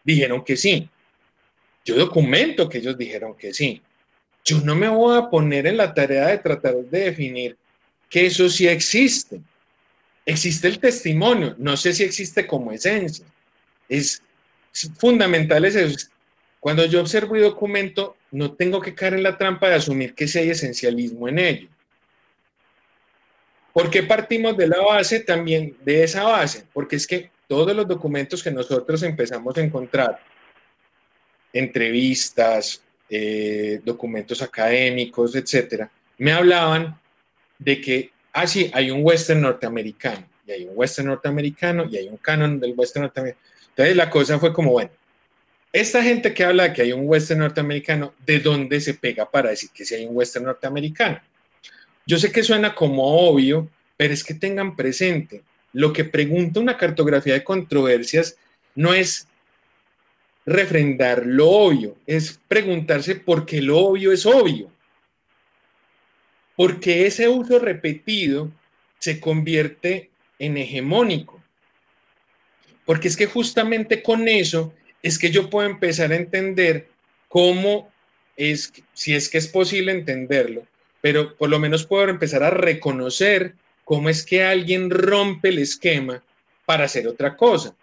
dijeron 0.04 0.44
que 0.44 0.56
sí. 0.56 0.88
Yo 1.84 1.96
documento 1.96 2.68
que 2.68 2.78
ellos 2.78 2.96
dijeron 2.96 3.34
que 3.34 3.52
sí. 3.52 3.82
Yo 4.44 4.60
no 4.60 4.74
me 4.74 4.88
voy 4.88 5.16
a 5.16 5.30
poner 5.30 5.66
en 5.66 5.76
la 5.76 5.92
tarea 5.94 6.28
de 6.28 6.38
tratar 6.38 6.74
de 6.74 7.00
definir 7.00 7.56
que 8.08 8.26
eso 8.26 8.48
sí 8.48 8.68
existe 8.68 9.40
existe 10.26 10.68
el 10.68 10.78
testimonio, 10.78 11.54
no 11.58 11.76
sé 11.76 11.92
si 11.92 12.02
existe 12.02 12.46
como 12.46 12.72
esencia. 12.72 13.26
Es, 13.88 14.22
fundamental 14.96 15.64
es 15.64 15.76
eso. 15.76 16.08
Cuando 16.60 16.84
yo 16.86 17.00
observo 17.00 17.36
y 17.36 17.40
documento, 17.40 18.16
no 18.30 18.54
tengo 18.54 18.80
que 18.80 18.94
caer 18.94 19.14
en 19.14 19.22
la 19.22 19.36
trampa 19.36 19.68
de 19.68 19.74
asumir 19.74 20.14
que 20.14 20.26
si 20.26 20.38
hay 20.38 20.50
esencialismo 20.50 21.28
en 21.28 21.38
ello. 21.38 21.68
¿Por 23.72 23.90
qué 23.90 24.02
partimos 24.02 24.56
de 24.56 24.68
la 24.68 24.80
base 24.80 25.20
también, 25.20 25.76
de 25.84 26.04
esa 26.04 26.22
base? 26.22 26.64
Porque 26.72 26.96
es 26.96 27.06
que 27.06 27.30
todos 27.48 27.74
los 27.76 27.86
documentos 27.86 28.42
que 28.42 28.50
nosotros 28.50 29.02
empezamos 29.02 29.56
a 29.56 29.60
encontrar, 29.60 30.20
entrevistas, 31.52 32.82
eh, 33.08 33.80
documentos 33.84 34.42
académicos, 34.42 35.34
etcétera, 35.34 35.90
me 36.18 36.32
hablaban 36.32 36.98
de 37.58 37.80
que 37.80 38.10
ah, 38.34 38.46
sí, 38.46 38.70
hay 38.74 38.90
un 38.90 39.00
western 39.02 39.40
norteamericano, 39.40 40.26
y 40.46 40.52
hay 40.52 40.64
un 40.64 40.72
western 40.74 41.08
norteamericano, 41.08 41.86
y 41.90 41.96
hay 41.96 42.08
un 42.08 42.18
canon 42.18 42.60
del 42.60 42.74
western 42.76 43.04
norteamericano. 43.04 43.46
Entonces 43.70 43.96
la 43.96 44.10
cosa 44.10 44.38
fue 44.38 44.52
como, 44.52 44.72
bueno, 44.72 44.90
esta 45.72 46.02
gente 46.02 46.34
que 46.34 46.44
habla 46.44 46.64
de 46.64 46.72
que 46.72 46.82
hay 46.82 46.92
un 46.92 47.08
western 47.08 47.40
norteamericano, 47.40 48.12
¿de 48.26 48.40
dónde 48.40 48.80
se 48.80 48.94
pega 48.94 49.30
para 49.30 49.50
decir 49.50 49.70
que 49.72 49.84
sí 49.84 49.94
hay 49.94 50.04
un 50.04 50.16
western 50.16 50.44
norteamericano? 50.44 51.20
Yo 52.06 52.18
sé 52.18 52.30
que 52.30 52.42
suena 52.42 52.74
como 52.74 53.04
obvio, 53.28 53.70
pero 53.96 54.12
es 54.12 54.22
que 54.22 54.34
tengan 54.34 54.76
presente, 54.76 55.42
lo 55.72 55.92
que 55.92 56.04
pregunta 56.04 56.60
una 56.60 56.76
cartografía 56.76 57.34
de 57.34 57.44
controversias 57.44 58.36
no 58.74 58.92
es 58.92 59.26
refrendar 60.46 61.24
lo 61.26 61.48
obvio, 61.48 61.96
es 62.06 62.40
preguntarse 62.48 63.14
por 63.16 63.46
qué 63.46 63.62
lo 63.62 63.78
obvio 63.78 64.12
es 64.12 64.26
obvio 64.26 64.70
porque 66.56 67.06
ese 67.06 67.28
uso 67.28 67.58
repetido 67.58 68.50
se 68.98 69.20
convierte 69.20 70.10
en 70.38 70.56
hegemónico. 70.56 71.42
Porque 72.84 73.08
es 73.08 73.16
que 73.16 73.26
justamente 73.26 74.02
con 74.02 74.28
eso 74.28 74.74
es 75.02 75.18
que 75.18 75.30
yo 75.30 75.50
puedo 75.50 75.68
empezar 75.68 76.12
a 76.12 76.16
entender 76.16 76.88
cómo 77.28 77.90
es, 78.36 78.72
si 78.92 79.14
es 79.14 79.28
que 79.28 79.38
es 79.38 79.48
posible 79.48 79.92
entenderlo, 79.92 80.66
pero 81.00 81.36
por 81.36 81.50
lo 81.50 81.58
menos 81.58 81.86
puedo 81.86 82.08
empezar 82.08 82.42
a 82.42 82.50
reconocer 82.50 83.54
cómo 83.84 84.08
es 84.08 84.24
que 84.24 84.44
alguien 84.44 84.90
rompe 84.90 85.48
el 85.48 85.58
esquema 85.58 86.22
para 86.64 86.84
hacer 86.84 87.06
otra 87.06 87.36
cosa. 87.36 87.74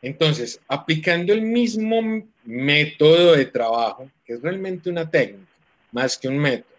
Entonces, 0.00 0.60
aplicando 0.68 1.32
el 1.32 1.42
mismo 1.42 2.22
método 2.44 3.34
de 3.34 3.46
trabajo, 3.46 4.10
que 4.24 4.34
es 4.34 4.42
realmente 4.42 4.88
una 4.88 5.10
técnica, 5.10 5.52
más 5.92 6.16
que 6.16 6.28
un 6.28 6.38
método, 6.38 6.76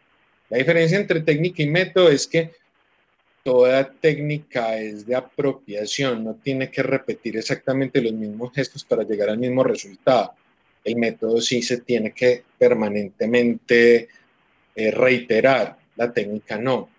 la 0.50 0.58
diferencia 0.58 0.98
entre 0.98 1.22
técnica 1.22 1.62
y 1.62 1.68
método 1.68 2.10
es 2.10 2.26
que 2.26 2.52
toda 3.44 3.92
técnica 3.92 4.78
es 4.78 5.06
de 5.06 5.16
apropiación, 5.16 6.24
no 6.24 6.36
tiene 6.36 6.70
que 6.70 6.84
repetir 6.84 7.38
exactamente 7.38 8.02
los 8.02 8.14
mismos 8.14 8.52
gestos 8.54 8.84
para 8.84 9.04
llegar 9.04 9.30
al 9.30 9.38
mismo 9.38 9.64
resultado. 9.64 10.34
El 10.84 10.96
método 10.96 11.40
sí 11.42 11.62
se 11.62 11.82
tiene 11.82 12.12
que 12.12 12.44
permanentemente 12.58 14.08
eh, 14.76 14.92
reiterar, 14.92 15.78
la 15.96 16.12
técnica 16.14 16.58
no. 16.58 16.90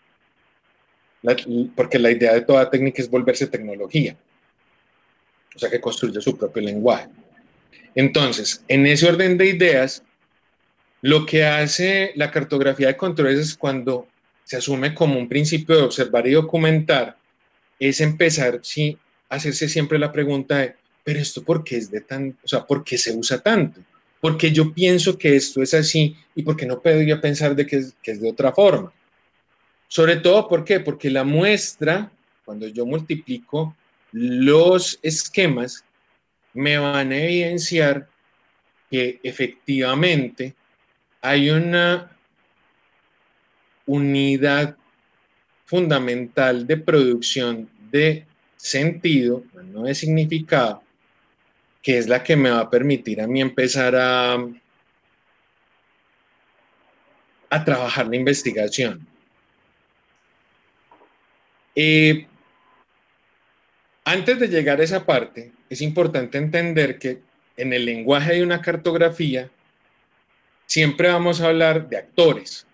porque 1.75 1.99
la 1.99 2.11
idea 2.11 2.35
de 2.35 2.43
toda 2.43 2.71
técnica 2.71 3.03
es 3.03 3.11
volverse 3.11 3.47
tecnología, 3.47 4.17
o 5.55 5.59
sea 5.59 5.71
que 5.71 5.81
construye 5.81 6.21
su 6.21 6.37
propio 6.37 6.63
lenguaje. 6.63 7.09
Entonces, 7.95 8.65
en 8.69 8.87
ese 8.87 9.09
orden 9.09 9.37
de 9.37 9.47
ideas, 9.47 10.03
lo 11.03 11.27
que 11.27 11.45
hace 11.45 12.13
la 12.15 12.31
cartografía 12.31 12.89
de 12.89 12.97
controles 12.97 13.39
es 13.39 13.57
cuando 13.57 14.07
se 14.45 14.57
asume 14.57 14.95
como 14.95 15.19
un 15.19 15.29
principio 15.29 15.77
de 15.77 15.83
observar 15.83 16.27
y 16.27 16.33
documentar, 16.33 17.17
es 17.79 18.01
empezar 18.01 18.61
sí, 18.63 18.99
hacerse 19.29 19.69
siempre 19.69 19.99
la 19.99 20.13
pregunta 20.13 20.59
de, 20.59 20.75
pero 21.03 21.19
esto 21.19 21.43
por 21.43 21.65
qué 21.65 21.77
es 21.77 21.91
de 21.91 22.01
tan, 22.01 22.37
o 22.43 22.49
sea, 22.49 22.67
por 22.67 22.85
qué 22.85 22.99
se 22.99 23.17
usa 23.17 23.39
tanto? 23.39 23.81
Porque 24.21 24.53
yo 24.53 24.75
pienso 24.75 25.17
que 25.17 25.35
esto 25.35 25.63
es 25.63 25.73
así 25.73 26.15
y 26.35 26.43
porque 26.43 26.67
no 26.67 26.83
podría 26.83 27.21
pensar 27.21 27.57
de 27.57 27.67
que 27.67 27.77
es, 27.77 27.95
que 28.03 28.11
es 28.11 28.21
de 28.21 28.31
otra 28.31 28.53
forma. 28.53 28.93
Sobre 29.89 30.17
todo, 30.17 30.47
¿por 30.47 30.65
qué? 30.65 30.79
Porque 30.81 31.11
la 31.11 31.25
muestra, 31.25 32.13
cuando 32.45 32.69
yo 32.69 32.85
multiplico 32.85 33.75
los 34.13 34.99
esquemas, 35.03 35.85
me 36.53 36.79
van 36.79 37.13
a 37.13 37.17
evidenciar 37.17 38.09
que 38.91 39.21
efectivamente 39.23 40.55
hay 41.21 41.51
una 41.51 42.17
unidad 43.87 44.77
fundamental 45.65 46.67
de 46.67 46.77
producción 46.77 47.71
de 47.91 48.27
sentido, 48.57 49.45
no 49.65 49.85
de 49.85 49.95
significado, 49.95 50.83
que 51.83 51.99
es 51.99 52.09
la 52.09 52.23
que 52.23 52.37
me 52.37 52.51
va 52.51 52.61
a 52.61 52.71
permitir 52.71 53.21
a 53.21 53.27
mí 53.27 53.41
empezar 53.41 53.95
a, 53.97 54.35
a 57.51 57.65
trabajar 57.65 58.09
la 58.09 58.17
investigación. 58.17 59.07
Eh, 61.75 62.27
antes 64.05 64.39
de 64.39 64.49
llegar 64.49 64.81
a 64.81 64.85
esa 64.85 65.05
parte, 65.05 65.53
es 65.69 65.81
importante 65.81 66.39
entender 66.39 66.99
que 66.99 67.21
en 67.57 67.73
el 67.73 67.85
lenguaje 67.85 68.35
de 68.35 68.43
una 68.43 68.61
cartografía 68.61 69.51
siempre 70.67 71.09
vamos 71.09 71.41
a 71.41 71.49
hablar 71.49 71.89
de 71.89 71.99
actores 71.99 72.67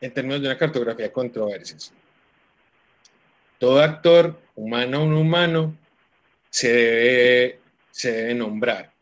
en 0.00 0.12
términos 0.12 0.40
de 0.40 0.48
una 0.48 0.58
cartografía 0.58 1.06
de 1.06 1.12
controversias. 1.12 1.92
Todo 3.58 3.82
actor, 3.82 4.40
humano 4.54 5.02
o 5.02 5.06
no 5.06 5.20
humano, 5.20 5.76
se 6.48 6.72
debe, 6.72 7.58
se 7.90 8.12
debe 8.12 8.34
nombrar. 8.34 8.92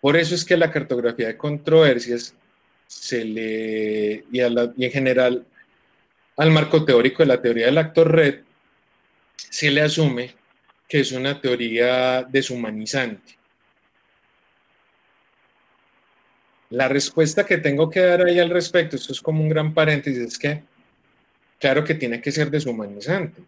Por 0.00 0.16
eso 0.16 0.34
es 0.34 0.44
que 0.44 0.56
la 0.56 0.70
cartografía 0.70 1.28
de 1.28 1.36
controversias 1.36 2.34
se 2.86 3.24
le, 3.24 4.24
y, 4.30 4.40
y 4.40 4.84
en 4.84 4.90
general 4.90 5.46
al 6.36 6.50
marco 6.50 6.84
teórico 6.84 7.22
de 7.22 7.28
la 7.28 7.40
teoría 7.40 7.66
del 7.66 7.78
actor 7.78 8.10
red, 8.10 8.40
se 9.50 9.70
le 9.70 9.82
asume 9.82 10.34
que 10.88 11.00
es 11.00 11.12
una 11.12 11.40
teoría 11.40 12.22
deshumanizante. 12.22 13.38
La 16.70 16.88
respuesta 16.88 17.44
que 17.44 17.58
tengo 17.58 17.88
que 17.88 18.00
dar 18.00 18.22
ahí 18.22 18.38
al 18.38 18.50
respecto, 18.50 18.96
esto 18.96 19.12
es 19.12 19.20
como 19.20 19.42
un 19.42 19.48
gran 19.48 19.72
paréntesis, 19.72 20.18
es 20.18 20.38
que 20.38 20.62
claro 21.58 21.84
que 21.84 21.94
tiene 21.94 22.20
que 22.20 22.32
ser 22.32 22.50
deshumanizante, 22.50 23.42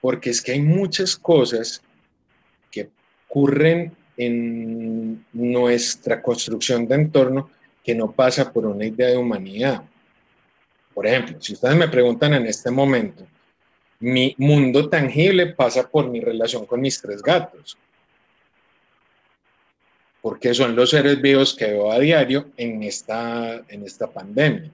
porque 0.00 0.30
es 0.30 0.42
que 0.42 0.52
hay 0.52 0.60
muchas 0.60 1.16
cosas 1.16 1.82
que 2.70 2.90
ocurren 3.26 3.96
en 4.16 5.24
nuestra 5.32 6.20
construcción 6.22 6.86
de 6.86 6.94
entorno 6.94 7.50
que 7.82 7.94
no 7.94 8.12
pasa 8.12 8.52
por 8.52 8.66
una 8.66 8.86
idea 8.86 9.08
de 9.08 9.16
humanidad. 9.16 9.82
Por 10.94 11.06
ejemplo, 11.06 11.40
si 11.40 11.54
ustedes 11.54 11.76
me 11.76 11.88
preguntan 11.88 12.34
en 12.34 12.46
este 12.46 12.70
momento, 12.70 13.26
mi 14.04 14.34
mundo 14.38 14.88
tangible 14.88 15.46
pasa 15.46 15.88
por 15.88 16.08
mi 16.08 16.20
relación 16.20 16.66
con 16.66 16.80
mis 16.80 17.00
tres 17.00 17.22
gatos 17.22 17.76
porque 20.24 20.54
son 20.54 20.74
los 20.74 20.88
seres 20.88 21.20
vivos 21.20 21.54
que 21.54 21.66
veo 21.66 21.92
a 21.92 21.98
diario 21.98 22.50
en 22.56 22.82
esta, 22.82 23.62
en 23.68 23.82
esta 23.84 24.10
pandemia. 24.10 24.70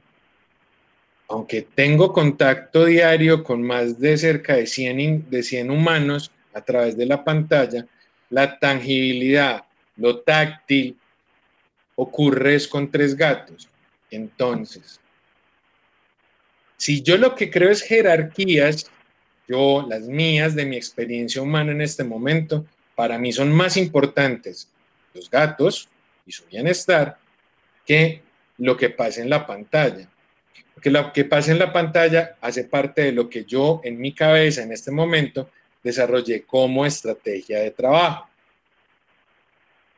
Aunque 1.27 1.63
tengo 1.63 2.13
contacto 2.13 2.85
diario 2.85 3.43
con 3.43 3.61
más 3.61 3.99
de 3.99 4.17
cerca 4.17 4.55
de 4.55 4.69
100, 4.69 5.29
de 5.29 5.43
100 5.43 5.73
humanos 5.73 6.31
a 6.55 6.61
través 6.61 6.97
de 6.97 7.05
la 7.05 7.25
pantalla, 7.25 7.85
la 8.29 8.61
tangibilidad, 8.61 9.65
lo 9.97 10.21
táctil, 10.21 10.97
ocurre 11.97 12.55
es 12.55 12.69
con 12.69 12.89
tres 12.89 13.17
gatos. 13.17 13.69
Entonces, 14.09 15.01
si 16.77 17.03
yo 17.03 17.19
lo 17.19 17.35
que 17.35 17.51
creo 17.51 17.71
es 17.71 17.83
jerarquías, 17.83 18.89
yo, 19.51 19.85
las 19.89 20.03
mías, 20.03 20.55
de 20.55 20.65
mi 20.65 20.77
experiencia 20.77 21.43
humana 21.43 21.73
en 21.73 21.81
este 21.81 22.05
momento, 22.05 22.65
para 22.95 23.19
mí 23.19 23.33
son 23.33 23.51
más 23.53 23.77
importantes 23.77 24.69
los 25.13 25.29
gatos 25.29 25.89
y 26.25 26.31
su 26.31 26.45
bienestar 26.47 27.19
que 27.85 28.23
lo 28.59 28.77
que 28.77 28.91
pasa 28.91 29.21
en 29.21 29.29
la 29.29 29.45
pantalla. 29.47 30.09
Porque 30.73 30.91
lo 30.91 31.13
que 31.13 31.25
pasa 31.25 31.51
en 31.51 31.59
la 31.59 31.73
pantalla 31.73 32.37
hace 32.41 32.65
parte 32.65 33.03
de 33.03 33.13
lo 33.13 33.29
que 33.29 33.45
yo 33.45 33.81
en 33.83 33.99
mi 33.99 34.13
cabeza 34.13 34.63
en 34.63 34.73
este 34.73 34.93
momento 34.93 35.51
desarrollé 35.83 36.43
como 36.43 36.87
estrategia 36.87 37.59
de 37.59 37.73
trabajo. 37.73 38.29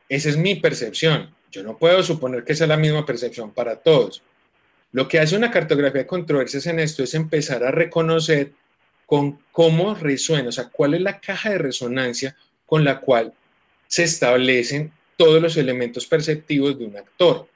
Esa 0.09 0.29
es 0.29 0.37
mi 0.37 0.55
percepción. 0.55 1.33
Yo 1.51 1.61
no 1.61 1.77
puedo 1.77 2.01
suponer 2.01 2.43
que 2.43 2.55
sea 2.55 2.65
la 2.65 2.77
misma 2.77 3.05
percepción 3.05 3.51
para 3.51 3.75
todos. 3.75 4.23
Lo 4.91 5.07
que 5.07 5.19
hace 5.19 5.35
una 5.35 5.51
cartografía 5.51 6.01
de 6.01 6.07
controversias 6.07 6.65
en 6.65 6.79
esto 6.79 7.03
es 7.03 7.13
empezar 7.13 7.63
a 7.63 7.71
reconocer 7.71 8.53
con 9.05 9.39
cómo 9.51 9.95
resuena, 9.95 10.49
o 10.49 10.51
sea, 10.51 10.69
cuál 10.69 10.93
es 10.93 11.01
la 11.01 11.19
caja 11.19 11.51
de 11.51 11.57
resonancia 11.57 12.35
con 12.65 12.83
la 12.83 12.99
cual 12.99 13.33
se 13.87 14.03
establecen 14.03 14.91
todos 15.17 15.41
los 15.41 15.57
elementos 15.57 16.05
perceptivos 16.05 16.77
de 16.77 16.85
un 16.85 16.97
actor. 16.97 17.47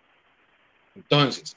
Entonces, 0.96 1.56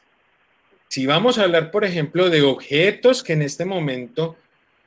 si 0.88 1.06
vamos 1.06 1.38
a 1.38 1.44
hablar, 1.44 1.70
por 1.70 1.84
ejemplo, 1.84 2.30
de 2.30 2.42
objetos 2.42 3.22
que 3.22 3.34
en 3.34 3.42
este 3.42 3.64
momento 3.64 4.36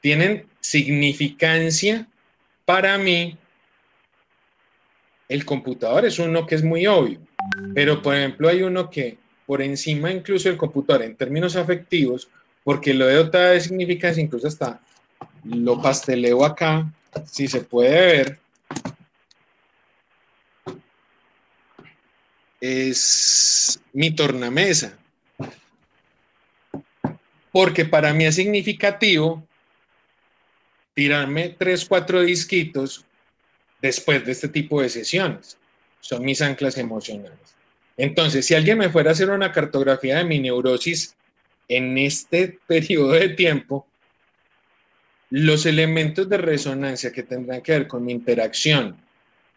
tienen 0.02 0.48
significancia 0.60 2.08
para 2.66 2.98
mí, 2.98 3.38
el 5.30 5.46
computador 5.46 6.06
es 6.06 6.20
uno 6.20 6.46
que 6.46 6.56
es 6.56 6.63
muy 6.63 6.88
obvio, 6.88 7.20
pero 7.74 8.02
por 8.02 8.16
ejemplo 8.16 8.50
hay 8.50 8.62
uno 8.62 8.89
que 8.89 9.18
por 9.46 9.62
encima 9.62 10.12
incluso 10.12 10.50
del 10.50 10.58
computador 10.58 11.04
en 11.04 11.16
términos 11.16 11.56
afectivos, 11.56 12.30
porque 12.63 12.94
lo 12.94 13.08
de 13.08 13.16
dotada 13.16 13.52
de 13.52 13.62
significancia, 13.62 14.22
incluso 14.22 14.48
hasta 14.48 14.82
lo 15.44 15.82
pasteleo 15.82 16.44
acá, 16.46 16.92
si 17.26 17.48
se 17.48 17.62
puede 17.62 17.92
ver, 17.92 18.40
es 22.60 23.80
mi 23.92 24.12
tornamesa. 24.12 24.98
Porque 27.52 27.86
para 27.86 28.14
mí 28.14 28.26
es 28.26 28.36
significativo 28.36 29.46
tirarme 30.94 31.50
tres, 31.50 31.86
cuatro 31.86 32.22
disquitos 32.22 33.06
después 33.82 34.26
de 34.26 34.32
este 34.32 34.48
tipo 34.48 34.82
de 34.82 34.90
sesiones. 34.90 35.58
Son 36.00 36.24
mis 36.24 36.42
anclas 36.42 36.78
emocionales. 36.78 37.56
Entonces, 37.98 38.46
si 38.46 38.56
alguien 38.56 38.78
me 38.78 38.90
fuera 38.90 39.10
a 39.10 39.14
hacer 39.14 39.30
una 39.30 39.52
cartografía 39.52 40.18
de 40.18 40.24
mi 40.24 40.40
neurosis 40.40 41.16
en 41.68 41.98
este 41.98 42.60
periodo 42.68 43.12
de 43.12 43.30
tiempo, 43.30 43.86
los 45.36 45.65
elementos 45.65 46.30
de 46.30 46.38
resonancia 46.38 47.12
que 47.12 47.24
tendrán 47.24 47.62
que 47.62 47.72
ver 47.72 47.88
con 47.88 48.06
mi 48.06 48.12
interacción 48.12 48.96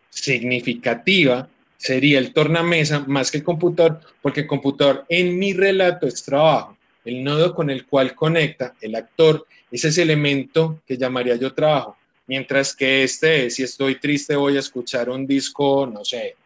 significativa 0.09 1.51
sería 1.77 2.19
el 2.19 2.33
tornamesa 2.33 3.01
más 3.01 3.31
que 3.31 3.37
el 3.37 3.45
computador, 3.45 4.01
porque 4.23 4.41
el 4.41 4.47
computador 4.47 5.05
en 5.11 5.39
mi 5.39 5.53
relato 5.53 6.07
es 6.07 6.23
trabajo. 6.23 6.79
El 7.05 7.23
nodo 7.23 7.55
con 7.55 7.69
el 7.69 7.85
cual 7.85 8.15
conecta 8.15 8.75
el 8.81 8.95
actor 8.95 9.47
es 9.71 9.85
ese 9.85 10.01
elemento 10.01 10.81
que 10.87 10.97
llamaría 10.97 11.37
yo 11.37 11.53
trabajo. 11.53 11.99
Mientras 12.27 12.75
que 12.75 13.03
este 13.05 13.51
si 13.51 13.63
estoy 13.63 14.01
triste, 14.01 14.35
voy 14.35 14.57
a 14.57 14.61
escuchar 14.61 15.11
un 15.11 15.27
disco, 15.27 15.87
no 15.87 16.07
sé, 16.07 16.37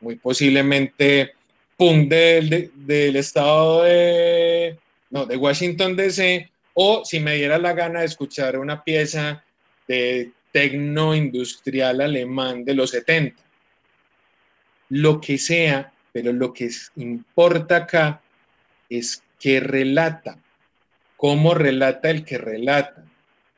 muy 0.00 0.14
posiblemente 0.14 1.32
pum 1.76 2.08
del, 2.08 2.70
del 2.76 3.16
estado 3.16 3.82
de, 3.82 4.78
no, 5.10 5.26
de 5.26 5.36
Washington 5.36 5.96
DC, 5.96 6.48
o 6.82 7.04
si 7.04 7.20
me 7.20 7.34
diera 7.34 7.58
la 7.58 7.74
gana 7.74 8.00
de 8.00 8.06
escuchar 8.06 8.58
una 8.58 8.82
pieza 8.82 9.44
de 9.86 10.30
tecno 10.50 11.14
industrial 11.14 12.00
alemán 12.00 12.64
de 12.64 12.74
los 12.74 12.90
70 12.90 13.50
lo 14.90 15.20
que 15.20 15.38
sea, 15.38 15.92
pero 16.12 16.32
lo 16.32 16.52
que 16.52 16.70
importa 16.96 17.76
acá 17.76 18.20
es 18.88 19.22
qué 19.38 19.60
relata, 19.60 20.38
cómo 21.16 21.54
relata 21.54 22.10
el 22.10 22.24
que 22.24 22.38
relata, 22.38 23.04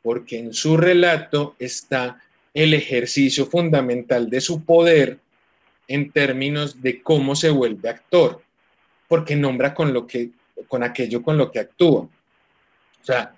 porque 0.02 0.38
en 0.38 0.52
su 0.52 0.76
relato 0.76 1.56
está 1.58 2.20
el 2.54 2.74
ejercicio 2.74 3.46
fundamental 3.46 4.28
de 4.28 4.40
su 4.40 4.64
poder 4.64 5.18
en 5.88 6.10
términos 6.10 6.82
de 6.82 7.02
cómo 7.02 7.34
se 7.34 7.50
vuelve 7.50 7.88
actor, 7.88 8.42
porque 9.08 9.34
nombra 9.34 9.74
con 9.74 9.92
lo 9.92 10.06
que 10.06 10.30
con 10.68 10.82
aquello 10.82 11.22
con 11.22 11.36
lo 11.36 11.50
que 11.50 11.60
actúa. 11.60 12.08
O 13.02 13.04
sea, 13.04 13.34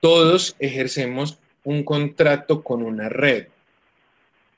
todos 0.00 0.54
ejercemos 0.58 1.38
un 1.64 1.82
contrato 1.82 2.62
con 2.62 2.82
una 2.82 3.08
red 3.08 3.48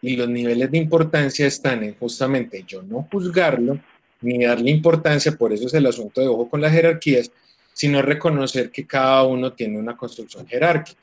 y 0.03 0.17
los 0.17 0.29
niveles 0.29 0.71
de 0.71 0.79
importancia 0.79 1.47
están 1.47 1.83
en 1.83 1.95
justamente 1.95 2.65
yo 2.67 2.83
no 2.83 3.09
juzgarlo 3.11 3.81
ni 4.21 4.45
darle 4.45 4.71
importancia, 4.71 5.33
por 5.33 5.53
eso 5.53 5.67
es 5.67 5.75
el 5.75 5.87
asunto 5.87 6.21
de 6.21 6.29
ojo 6.29 6.49
con 6.49 6.61
las 6.61 6.73
jerarquías, 6.73 7.31
sino 7.73 8.03
reconocer 8.03 8.71
que 8.71 8.87
cada 8.87 9.23
uno 9.23 9.53
tiene 9.53 9.79
una 9.79 9.97
construcción 9.97 10.47
jerárquica. 10.47 11.01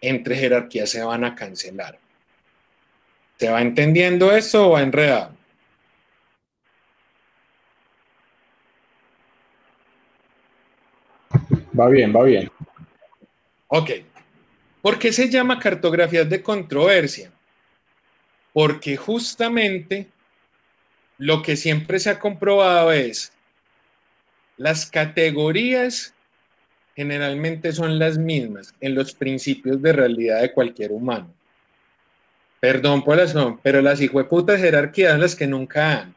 Entre 0.00 0.36
jerarquías 0.36 0.88
se 0.88 1.02
van 1.02 1.24
a 1.24 1.34
cancelar. 1.34 1.98
¿Se 3.38 3.48
va 3.50 3.60
entendiendo 3.60 4.32
eso 4.32 4.68
o 4.68 4.70
va 4.72 4.82
enredado? 4.82 5.35
Va 11.78 11.88
bien, 11.88 12.14
va 12.14 12.22
bien. 12.22 12.50
Ok. 13.68 13.90
¿Por 14.82 14.98
qué 14.98 15.12
se 15.12 15.28
llama 15.28 15.58
cartografías 15.58 16.28
de 16.28 16.42
controversia? 16.42 17.30
porque 18.56 18.96
justamente 18.96 20.08
lo 21.18 21.42
que 21.42 21.56
siempre 21.56 21.98
se 21.98 22.08
ha 22.08 22.18
comprobado 22.18 22.90
es 22.90 23.30
las 24.56 24.86
categorías 24.90 26.14
generalmente 26.94 27.72
son 27.72 27.98
las 27.98 28.16
mismas 28.16 28.72
en 28.80 28.94
los 28.94 29.12
principios 29.12 29.82
de 29.82 29.92
realidad 29.92 30.40
de 30.40 30.52
cualquier 30.52 30.92
humano. 30.92 31.34
Perdón 32.58 33.04
por 33.04 33.18
las 33.18 33.34
no, 33.34 33.60
pero 33.62 33.82
las 33.82 34.00
hijueputas 34.00 34.58
jerarquías 34.58 35.18
las 35.18 35.36
que 35.36 35.46
nunca 35.46 36.00
han. 36.00 36.14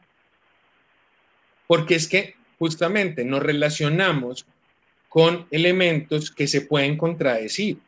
Porque 1.67 1.95
es 1.95 2.07
que 2.07 2.35
justamente 2.57 3.25
nos 3.25 3.43
relacionamos 3.43 4.45
con 5.09 5.47
elementos 5.51 6.31
que 6.31 6.47
se 6.47 6.61
pueden 6.61 6.97
contradecir. 6.97 7.79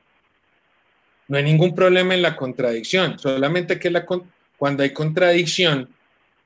No 1.27 1.37
hay 1.37 1.43
ningún 1.43 1.73
problema 1.73 2.13
en 2.13 2.21
la 2.21 2.35
contradicción, 2.35 3.17
solamente 3.17 3.79
que 3.79 3.89
la, 3.89 4.05
cuando 4.57 4.83
hay 4.83 4.91
contradicción, 4.91 5.89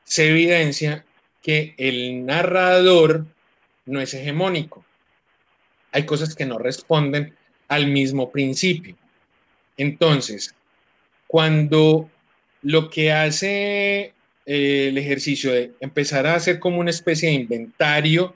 se 0.04 0.30
evidencia 0.30 1.04
que 1.42 1.74
el 1.78 2.26
narrador 2.26 3.26
no 3.86 4.00
es 4.00 4.14
hegemónico. 4.14 4.86
Hay 5.92 6.06
cosas 6.06 6.36
que 6.36 6.46
no 6.46 6.60
responden 6.60 7.36
al 7.68 7.88
mismo 7.88 8.32
principio. 8.32 8.96
Entonces, 9.78 10.54
cuando 11.26 12.10
lo 12.62 12.90
que 12.90 13.12
hace 13.12 14.14
eh, 14.46 14.90
el 14.90 14.98
ejercicio 14.98 15.52
de 15.52 15.74
empezar 15.80 16.28
a 16.28 16.36
hacer 16.36 16.60
como 16.60 16.80
una 16.80 16.92
especie 16.92 17.30
de 17.30 17.36
inventario 17.36 18.36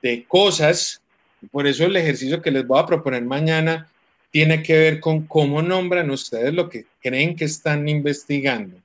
de 0.00 0.24
cosas. 0.24 1.02
Por 1.50 1.66
eso 1.66 1.84
el 1.84 1.96
ejercicio 1.96 2.42
que 2.42 2.50
les 2.50 2.66
voy 2.66 2.78
a 2.78 2.86
proponer 2.86 3.24
mañana 3.24 3.88
tiene 4.30 4.62
que 4.62 4.76
ver 4.76 5.00
con 5.00 5.26
cómo 5.26 5.62
nombran 5.62 6.10
ustedes 6.10 6.52
lo 6.52 6.68
que 6.68 6.86
creen 7.00 7.34
que 7.36 7.46
están 7.46 7.88
investigando. 7.88 8.76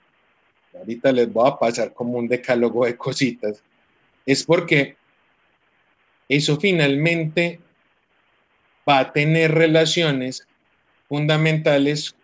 Ahorita 0.73 1.11
les 1.11 1.31
voy 1.31 1.49
a 1.49 1.57
pasar 1.57 1.93
como 1.93 2.17
un 2.17 2.27
decálogo 2.27 2.85
de 2.85 2.95
cositas. 2.95 3.61
Es 4.25 4.43
porque 4.43 4.95
eso 6.29 6.57
finalmente 6.59 7.59
va 8.87 8.99
a 8.99 9.11
tener 9.11 9.51
relaciones 9.51 10.47
fundamentales 11.09 12.15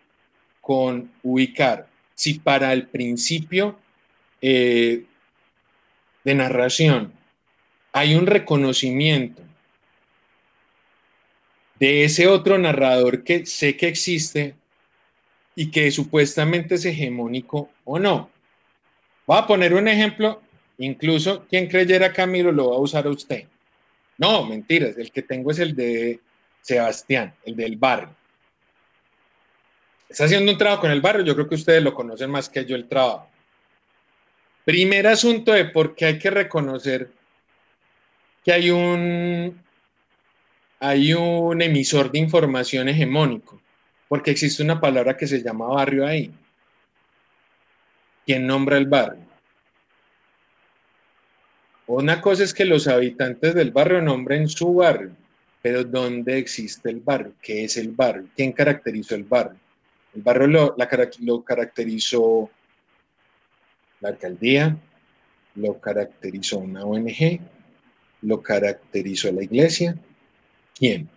con 0.60 1.10
ubicar. 1.22 1.86
Si 2.14 2.38
para 2.38 2.72
el 2.72 2.86
principio 2.86 3.78
eh, 4.40 5.04
de 6.24 6.34
narración 6.34 7.12
hay 7.92 8.14
un 8.14 8.26
reconocimiento 8.26 9.47
de 11.78 12.04
ese 12.04 12.26
otro 12.26 12.58
narrador 12.58 13.22
que 13.22 13.46
sé 13.46 13.76
que 13.76 13.88
existe 13.88 14.54
y 15.54 15.70
que 15.70 15.90
supuestamente 15.90 16.76
es 16.76 16.84
hegemónico 16.84 17.70
o 17.84 17.98
no. 17.98 18.30
Voy 19.26 19.38
a 19.38 19.46
poner 19.46 19.74
un 19.74 19.88
ejemplo, 19.88 20.40
incluso 20.78 21.46
quien 21.48 21.68
creyera 21.68 22.12
Camilo 22.12 22.52
lo 22.52 22.70
va 22.70 22.76
a 22.76 22.80
usar 22.80 23.06
a 23.06 23.10
usted. 23.10 23.44
No, 24.16 24.44
mentiras, 24.44 24.96
el 24.96 25.12
que 25.12 25.22
tengo 25.22 25.50
es 25.50 25.58
el 25.58 25.74
de 25.74 26.20
Sebastián, 26.62 27.34
el 27.44 27.56
del 27.56 27.76
barrio. 27.76 28.14
Está 30.08 30.24
haciendo 30.24 30.50
un 30.50 30.58
trabajo 30.58 30.82
con 30.82 30.90
el 30.90 31.00
barrio, 31.00 31.24
yo 31.24 31.34
creo 31.34 31.48
que 31.48 31.54
ustedes 31.54 31.82
lo 31.82 31.94
conocen 31.94 32.30
más 32.30 32.48
que 32.48 32.64
yo 32.64 32.74
el 32.74 32.88
trabajo. 32.88 33.28
Primer 34.64 35.06
asunto 35.06 35.52
de 35.52 35.66
por 35.66 35.94
qué 35.94 36.06
hay 36.06 36.18
que 36.18 36.30
reconocer 36.30 37.10
que 38.44 38.52
hay 38.52 38.70
un, 38.70 39.62
hay 40.80 41.12
un 41.12 41.60
emisor 41.60 42.10
de 42.10 42.18
información 42.18 42.88
hegemónico, 42.88 43.60
porque 44.08 44.30
existe 44.30 44.62
una 44.62 44.80
palabra 44.80 45.16
que 45.16 45.26
se 45.26 45.42
llama 45.42 45.66
barrio 45.66 46.06
ahí. 46.06 46.32
¿Quién 48.24 48.46
nombra 48.46 48.76
el 48.76 48.86
barrio? 48.86 49.26
Una 51.86 52.20
cosa 52.20 52.44
es 52.44 52.52
que 52.52 52.66
los 52.66 52.86
habitantes 52.86 53.54
del 53.54 53.70
barrio 53.70 54.02
nombren 54.02 54.48
su 54.48 54.74
barrio, 54.74 55.12
pero 55.62 55.84
¿dónde 55.84 56.36
existe 56.38 56.90
el 56.90 57.00
barrio? 57.00 57.32
¿Qué 57.40 57.64
es 57.64 57.76
el 57.78 57.90
barrio? 57.92 58.28
¿Quién 58.36 58.52
caracterizó 58.52 59.14
el 59.14 59.24
barrio? 59.24 59.58
El 60.14 60.22
barrio 60.22 60.46
lo, 60.46 60.76
lo 61.20 61.42
caracterizó 61.42 62.50
la 64.00 64.10
alcaldía, 64.10 64.76
lo 65.54 65.80
caracterizó 65.80 66.58
una 66.58 66.84
ONG, 66.84 67.40
lo 68.22 68.42
caracterizó 68.42 69.32
la 69.32 69.42
iglesia. 69.42 69.96
¿Quién? 70.78 71.08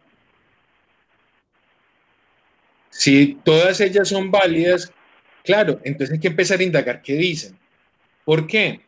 Si 2.89 3.35
todas 3.43 3.79
ellas 3.79 4.09
son 4.09 4.31
válidas, 4.31 4.91
claro, 5.43 5.79
entonces 5.83 6.13
hay 6.13 6.19
que 6.19 6.27
empezar 6.29 6.59
a 6.59 6.63
indagar 6.63 7.01
qué 7.01 7.13
dicen. 7.13 7.57
¿Por 8.25 8.47
qué? 8.47 8.81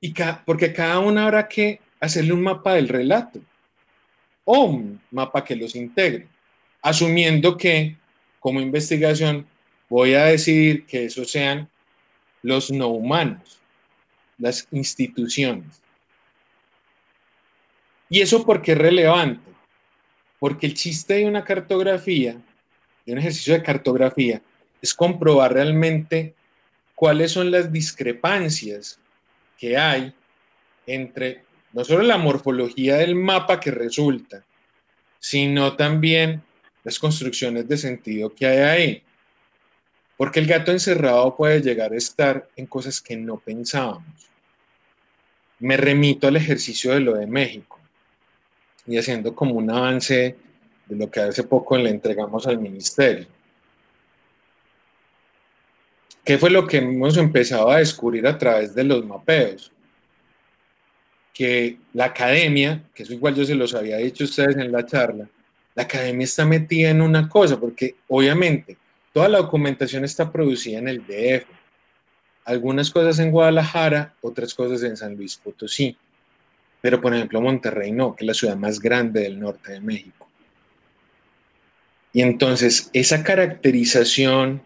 Y 0.00 0.14
porque 0.44 0.72
cada 0.72 0.98
una 1.00 1.24
habrá 1.24 1.46
que 1.46 1.80
hacerle 2.00 2.32
un 2.32 2.42
mapa 2.42 2.74
del 2.74 2.88
relato 2.88 3.40
o 4.44 4.64
un 4.64 5.00
mapa 5.10 5.44
que 5.44 5.56
los 5.56 5.74
integre, 5.74 6.26
asumiendo 6.80 7.56
que 7.56 7.96
como 8.40 8.60
investigación 8.60 9.46
voy 9.88 10.14
a 10.14 10.24
decidir 10.24 10.86
que 10.86 11.04
esos 11.04 11.30
sean 11.30 11.68
los 12.42 12.70
no 12.70 12.88
humanos, 12.88 13.60
las 14.38 14.66
instituciones. 14.70 15.82
¿Y 18.08 18.22
eso 18.22 18.44
por 18.44 18.62
qué 18.62 18.72
es 18.72 18.78
relevante? 18.78 19.48
Porque 20.38 20.66
el 20.66 20.74
chiste 20.74 21.14
de 21.14 21.26
una 21.26 21.44
cartografía, 21.44 22.36
de 23.04 23.12
un 23.12 23.18
ejercicio 23.18 23.54
de 23.54 23.62
cartografía, 23.62 24.40
es 24.80 24.94
comprobar 24.94 25.52
realmente 25.52 26.34
cuáles 26.94 27.32
son 27.32 27.50
las 27.50 27.72
discrepancias 27.72 29.00
que 29.56 29.76
hay 29.76 30.12
entre 30.86 31.42
no 31.72 31.84
solo 31.84 32.02
la 32.02 32.16
morfología 32.16 32.96
del 32.96 33.14
mapa 33.14 33.60
que 33.60 33.70
resulta, 33.70 34.44
sino 35.18 35.76
también 35.76 36.42
las 36.84 36.98
construcciones 36.98 37.68
de 37.68 37.76
sentido 37.76 38.34
que 38.34 38.46
hay 38.46 38.58
ahí. 38.58 39.02
Porque 40.16 40.40
el 40.40 40.46
gato 40.46 40.72
encerrado 40.72 41.36
puede 41.36 41.60
llegar 41.60 41.92
a 41.92 41.96
estar 41.96 42.48
en 42.56 42.66
cosas 42.66 43.00
que 43.00 43.16
no 43.16 43.38
pensábamos. 43.38 44.28
Me 45.60 45.76
remito 45.76 46.26
al 46.26 46.36
ejercicio 46.36 46.92
de 46.92 47.00
lo 47.00 47.14
de 47.14 47.26
México 47.26 47.77
y 48.88 48.98
haciendo 48.98 49.34
como 49.34 49.54
un 49.54 49.70
avance 49.70 50.36
de 50.86 50.96
lo 50.96 51.10
que 51.10 51.20
hace 51.20 51.44
poco 51.44 51.76
le 51.76 51.90
entregamos 51.90 52.46
al 52.46 52.58
ministerio. 52.58 53.26
¿Qué 56.24 56.38
fue 56.38 56.50
lo 56.50 56.66
que 56.66 56.78
hemos 56.78 57.16
empezado 57.16 57.70
a 57.70 57.78
descubrir 57.78 58.26
a 58.26 58.36
través 58.36 58.74
de 58.74 58.84
los 58.84 59.04
mapeos? 59.04 59.70
Que 61.32 61.78
la 61.92 62.06
academia, 62.06 62.82
que 62.94 63.04
eso 63.04 63.12
igual 63.12 63.34
yo 63.34 63.44
se 63.44 63.54
los 63.54 63.74
había 63.74 63.98
dicho 63.98 64.24
a 64.24 64.26
ustedes 64.26 64.56
en 64.56 64.72
la 64.72 64.84
charla, 64.84 65.28
la 65.74 65.84
academia 65.84 66.24
está 66.24 66.44
metida 66.44 66.90
en 66.90 67.00
una 67.00 67.28
cosa, 67.28 67.58
porque 67.60 67.94
obviamente 68.08 68.76
Toda 69.18 69.28
la 69.28 69.38
documentación 69.38 70.04
está 70.04 70.30
producida 70.30 70.78
en 70.78 70.86
el 70.86 71.04
DF. 71.04 71.44
Algunas 72.44 72.88
cosas 72.90 73.18
en 73.18 73.32
Guadalajara, 73.32 74.14
otras 74.20 74.54
cosas 74.54 74.82
en 74.84 74.96
San 74.96 75.16
Luis 75.16 75.36
Potosí. 75.36 75.96
Pero, 76.80 77.00
por 77.00 77.14
ejemplo, 77.14 77.40
Monterrey 77.40 77.92
no, 77.92 78.14
que 78.14 78.24
es 78.24 78.26
la 78.26 78.34
ciudad 78.34 78.56
más 78.56 78.80
grande 78.80 79.22
del 79.22 79.40
norte 79.40 79.72
de 79.72 79.80
México. 79.80 80.28
Y 82.12 82.22
entonces, 82.22 82.90
esa 82.92 83.22
caracterización 83.22 84.62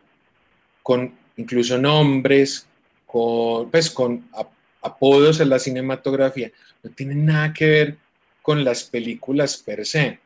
con 0.83 1.15
incluso 1.37 1.79
nombres, 1.79 2.67
con, 3.07 3.71
pues, 3.71 3.91
con 3.91 4.29
apodos 4.83 5.41
en 5.41 5.49
la 5.49 5.59
cinematografía, 5.59 6.51
no 6.83 6.91
tiene 6.91 7.15
nada 7.15 7.53
que 7.53 7.67
ver 7.67 7.97
con 8.43 8.65
las 8.65 8.85
películas 8.85 9.57
per 9.57 9.87
se, 9.87 10.19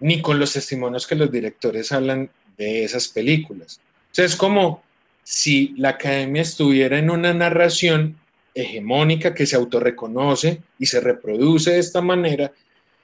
ni 0.00 0.20
con 0.20 0.38
los 0.38 0.52
testimonios 0.52 1.06
que 1.06 1.14
los 1.14 1.32
directores 1.32 1.90
hablan 1.92 2.30
de 2.56 2.84
esas 2.84 3.08
películas. 3.08 3.80
O 4.16 4.22
es 4.22 4.36
como 4.36 4.82
si 5.22 5.74
la 5.76 5.90
academia 5.90 6.42
estuviera 6.42 6.98
en 6.98 7.10
una 7.10 7.34
narración 7.34 8.16
hegemónica 8.56 9.34
que 9.34 9.46
se 9.46 9.54
autorreconoce 9.54 10.62
y 10.78 10.86
se 10.86 11.00
reproduce 11.00 11.72
de 11.72 11.78
esta 11.78 12.00
manera, 12.00 12.52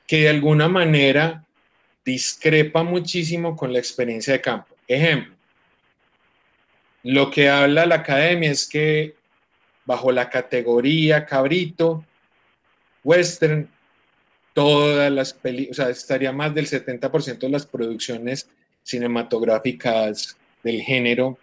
que 0.06 0.22
de 0.22 0.30
alguna 0.30 0.66
manera 0.66 1.44
discrepa 2.04 2.82
muchísimo 2.82 3.54
con 3.54 3.72
la 3.72 3.78
experiencia 3.78 4.32
de 4.32 4.40
campo. 4.40 4.74
Ejemplo, 4.88 5.34
lo 7.02 7.30
que 7.30 7.50
habla 7.50 7.84
la 7.84 7.96
academia 7.96 8.50
es 8.50 8.66
que 8.66 9.14
bajo 9.84 10.10
la 10.10 10.30
categoría 10.30 11.26
cabrito, 11.26 12.04
western, 13.04 13.68
todas 14.54 15.12
las 15.12 15.34
películas, 15.34 15.78
o 15.78 15.82
sea, 15.82 15.90
estaría 15.90 16.32
más 16.32 16.54
del 16.54 16.66
70% 16.66 17.38
de 17.38 17.48
las 17.48 17.66
producciones 17.66 18.48
cinematográficas 18.82 20.36
del 20.62 20.80
género 20.80 21.38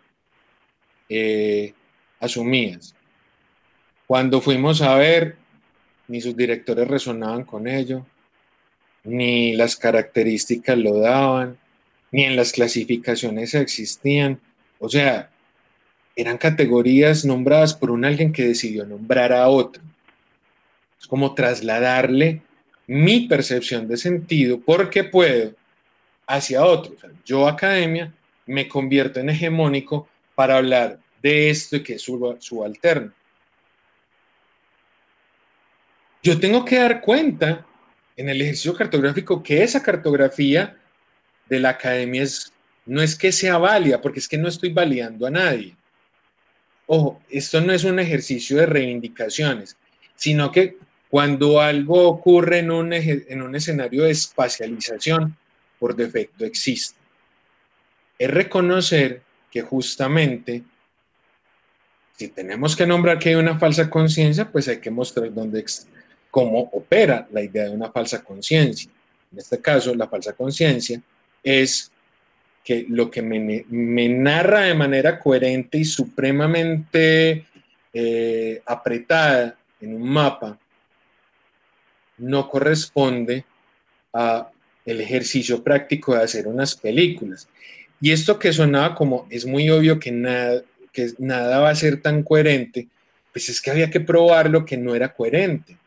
eh, 1.10 1.74
asumidas. 2.20 2.96
Cuando 4.10 4.42
fuimos 4.42 4.82
a 4.82 4.96
ver, 4.96 5.36
ni 6.08 6.20
sus 6.20 6.36
directores 6.36 6.88
resonaban 6.88 7.44
con 7.44 7.68
ello, 7.68 8.08
ni 9.04 9.56
las 9.56 9.76
características 9.76 10.80
lo 10.80 10.98
daban, 10.98 11.60
ni 12.12 12.24
en 12.24 12.36
las 12.36 12.52
clasificaciones 12.52 13.54
existían. 13.54 14.42
O 14.80 14.90
sea, 14.90 15.30
eran 16.16 16.40
categorías 16.40 17.24
nombradas 17.24 17.76
por 17.76 17.92
un 17.92 18.04
alguien 18.04 18.34
que 18.34 18.48
decidió 18.48 18.84
nombrar 18.84 19.32
a 19.32 19.48
otro. 19.48 19.84
Es 21.00 21.06
como 21.06 21.36
trasladarle 21.36 22.42
mi 22.88 23.28
percepción 23.28 23.88
de 23.88 23.98
sentido 23.98 24.60
porque 24.60 25.04
puedo 25.04 25.54
hacia 26.26 26.66
otro. 26.66 26.96
yo, 27.24 27.48
academia, 27.48 28.12
me 28.48 28.68
convierto 28.68 29.20
en 29.20 29.30
hegemónico 29.30 30.10
para 30.34 30.58
hablar 30.58 30.98
de 31.22 31.52
esto 31.52 31.76
y 31.76 31.84
que 31.84 31.94
es 31.94 32.02
subalterno. 32.02 33.14
Yo 36.22 36.40
tengo 36.40 36.66
que 36.66 36.78
dar 36.78 37.02
cuenta 37.02 37.66
en 38.18 38.30
el 38.30 38.42
ejercicio 38.42 38.76
cartográfico 38.76 39.42
que 39.42 39.64
esa 39.64 39.82
cartografía 39.82 40.78
de 41.48 41.60
la 41.60 41.70
academia 41.70 42.24
es, 42.24 42.52
no 42.86 43.02
es 43.02 43.16
que 43.16 43.32
sea 43.32 43.58
válida, 43.58 44.02
porque 44.02 44.20
es 44.20 44.28
que 44.28 44.38
no 44.38 44.50
estoy 44.50 44.74
validando 44.74 45.26
a 45.26 45.32
nadie. 45.32 45.76
Ojo, 46.88 47.22
esto 47.30 47.62
no 47.62 47.72
es 47.72 47.84
un 47.84 48.00
ejercicio 48.00 48.58
de 48.58 48.66
reivindicaciones, 48.66 49.78
sino 50.16 50.52
que 50.52 50.78
cuando 51.10 51.62
algo 51.62 52.08
ocurre 52.08 52.60
en 52.60 52.72
un, 52.72 52.92
en 52.94 53.42
un 53.42 53.56
escenario 53.56 54.04
de 54.04 54.12
espacialización, 54.12 55.38
por 55.80 55.96
defecto 55.96 56.46
existe. 56.46 57.00
Es 58.18 58.30
reconocer 58.30 59.22
que 59.50 59.62
justamente 59.62 60.64
si 62.18 62.28
tenemos 62.28 62.76
que 62.76 62.86
nombrar 62.86 63.18
que 63.18 63.30
hay 63.30 63.36
una 63.36 63.58
falsa 63.58 63.90
conciencia, 63.90 64.52
pues 64.52 64.68
hay 64.68 64.80
que 64.80 64.92
mostrar 64.92 65.34
dónde 65.34 65.62
cómo 66.32 66.70
opera 66.74 67.28
la 67.32 67.42
idea 67.42 67.66
de 67.66 67.72
una 67.72 67.92
falsa 67.92 68.24
conciencia. 68.24 68.90
En 69.32 69.40
este 69.40 69.60
caso, 69.60 69.94
la 69.96 70.08
falsa 70.08 70.34
conciencia 70.34 71.02
es 71.44 71.92
que 72.64 72.86
lo 72.90 73.10
que 73.10 73.22
me, 73.22 74.10
narra 74.10 74.62
de 74.62 74.74
manera 74.74 75.20
coherente 75.20 75.78
y 75.78 75.86
supremamente 75.86 77.46
eh, 77.94 78.62
apretada 78.66 79.58
en 79.82 79.96
un 79.96 80.10
mapa 80.10 80.60
no 82.18 82.50
corresponde 82.50 83.46
a 84.14 84.50
el 84.86 85.02
ejercicio 85.02 85.64
práctico 85.64 86.16
de 86.16 86.24
hacer 86.24 86.48
unas 86.48 86.76
películas. 86.76 87.48
Y 88.02 88.12
esto 88.12 88.40
que 88.40 88.54
sonaba 88.54 88.96
como 88.96 89.28
es 89.30 89.46
muy 89.46 89.70
obvio 89.70 90.00
que 90.00 90.12
nada, 90.12 90.62
que 90.92 91.12
nada 91.18 91.60
va 91.60 91.70
a 91.70 91.76
ser 91.76 92.02
tan 92.02 92.24
coherente, 92.24 92.88
pues 93.32 93.50
es 93.50 93.62
que 93.62 93.72
había 93.72 93.90
que 93.90 94.00
probarlo 94.00 94.66
que 94.66 94.78
no 94.78 94.96
era 94.96 95.14
coherente, 95.14 95.78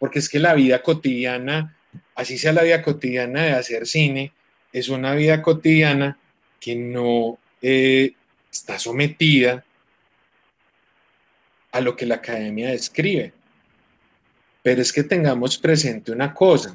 porque 0.00 0.18
es 0.18 0.30
que 0.30 0.38
la 0.38 0.54
vida 0.54 0.82
cotidiana, 0.82 1.76
así 2.14 2.38
sea 2.38 2.54
la 2.54 2.62
vida 2.62 2.82
cotidiana 2.82 3.42
de 3.42 3.52
hacer 3.52 3.86
cine, 3.86 4.32
es 4.72 4.88
una 4.88 5.14
vida 5.14 5.42
cotidiana 5.42 6.18
que 6.58 6.74
no 6.74 7.38
eh, 7.60 8.14
está 8.50 8.78
sometida 8.78 9.62
a 11.70 11.80
lo 11.82 11.94
que 11.96 12.06
la 12.06 12.16
academia 12.16 12.70
describe. 12.70 13.34
Pero 14.62 14.80
es 14.80 14.90
que 14.90 15.04
tengamos 15.04 15.58
presente 15.58 16.12
una 16.12 16.32
cosa. 16.32 16.74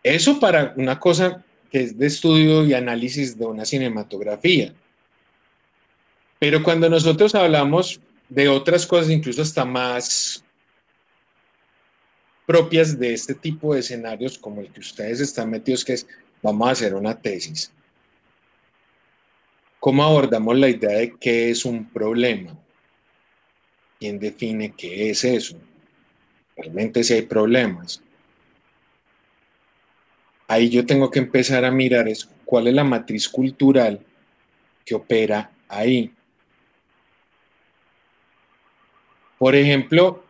Eso 0.00 0.38
para 0.38 0.74
una 0.76 1.00
cosa 1.00 1.44
que 1.72 1.80
es 1.82 1.98
de 1.98 2.06
estudio 2.06 2.64
y 2.64 2.72
análisis 2.72 3.36
de 3.36 3.46
una 3.46 3.64
cinematografía. 3.64 4.72
Pero 6.38 6.62
cuando 6.62 6.88
nosotros 6.88 7.34
hablamos 7.34 8.00
de 8.28 8.48
otras 8.48 8.86
cosas, 8.86 9.10
incluso 9.10 9.42
hasta 9.42 9.64
más 9.64 10.44
propias 12.46 12.98
de 12.98 13.12
este 13.12 13.34
tipo 13.34 13.74
de 13.74 13.80
escenarios 13.80 14.38
como 14.38 14.60
el 14.60 14.70
que 14.70 14.80
ustedes 14.80 15.20
están 15.20 15.50
metidos, 15.50 15.84
que 15.84 15.94
es, 15.94 16.06
vamos 16.40 16.68
a 16.68 16.70
hacer 16.70 16.94
una 16.94 17.20
tesis. 17.20 17.72
¿Cómo 19.80 20.04
abordamos 20.04 20.56
la 20.56 20.68
idea 20.68 20.98
de 20.98 21.14
qué 21.18 21.50
es 21.50 21.64
un 21.64 21.84
problema? 21.90 22.56
¿Quién 23.98 24.18
define 24.18 24.72
qué 24.72 25.10
es 25.10 25.24
eso? 25.24 25.58
Realmente 26.56 27.02
si 27.02 27.14
hay 27.14 27.22
problemas. 27.22 28.02
Ahí 30.48 30.70
yo 30.70 30.86
tengo 30.86 31.10
que 31.10 31.18
empezar 31.18 31.64
a 31.64 31.70
mirar 31.70 32.08
es 32.08 32.28
cuál 32.44 32.68
es 32.68 32.74
la 32.74 32.84
matriz 32.84 33.28
cultural 33.28 34.00
que 34.84 34.94
opera 34.94 35.50
ahí. 35.68 36.12
Por 39.38 39.54
ejemplo, 39.54 40.24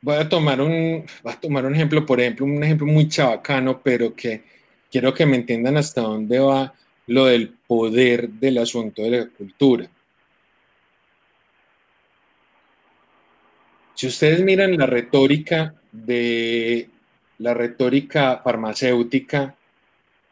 voy 0.00 0.16
a 0.16 0.28
tomar 0.28 0.60
un, 0.60 1.04
voy 1.22 1.32
a 1.32 1.40
tomar 1.40 1.66
un 1.66 1.74
ejemplo, 1.74 2.04
por 2.06 2.20
ejemplo, 2.20 2.46
un 2.46 2.62
ejemplo 2.62 2.86
muy 2.86 3.08
chabacano, 3.08 3.80
pero 3.82 4.14
que 4.14 4.42
quiero 4.90 5.12
que 5.12 5.26
me 5.26 5.36
entiendan 5.36 5.76
hasta 5.76 6.02
dónde 6.02 6.38
va 6.38 6.72
lo 7.06 7.26
del 7.26 7.50
poder 7.66 8.28
del 8.28 8.58
asunto 8.58 9.02
de 9.02 9.10
la 9.10 9.26
cultura. 9.26 9.88
Si 13.94 14.06
ustedes 14.06 14.42
miran 14.42 14.76
la 14.76 14.86
retórica 14.86 15.74
de 15.90 16.88
la 17.38 17.54
retórica 17.54 18.40
farmacéutica 18.44 19.56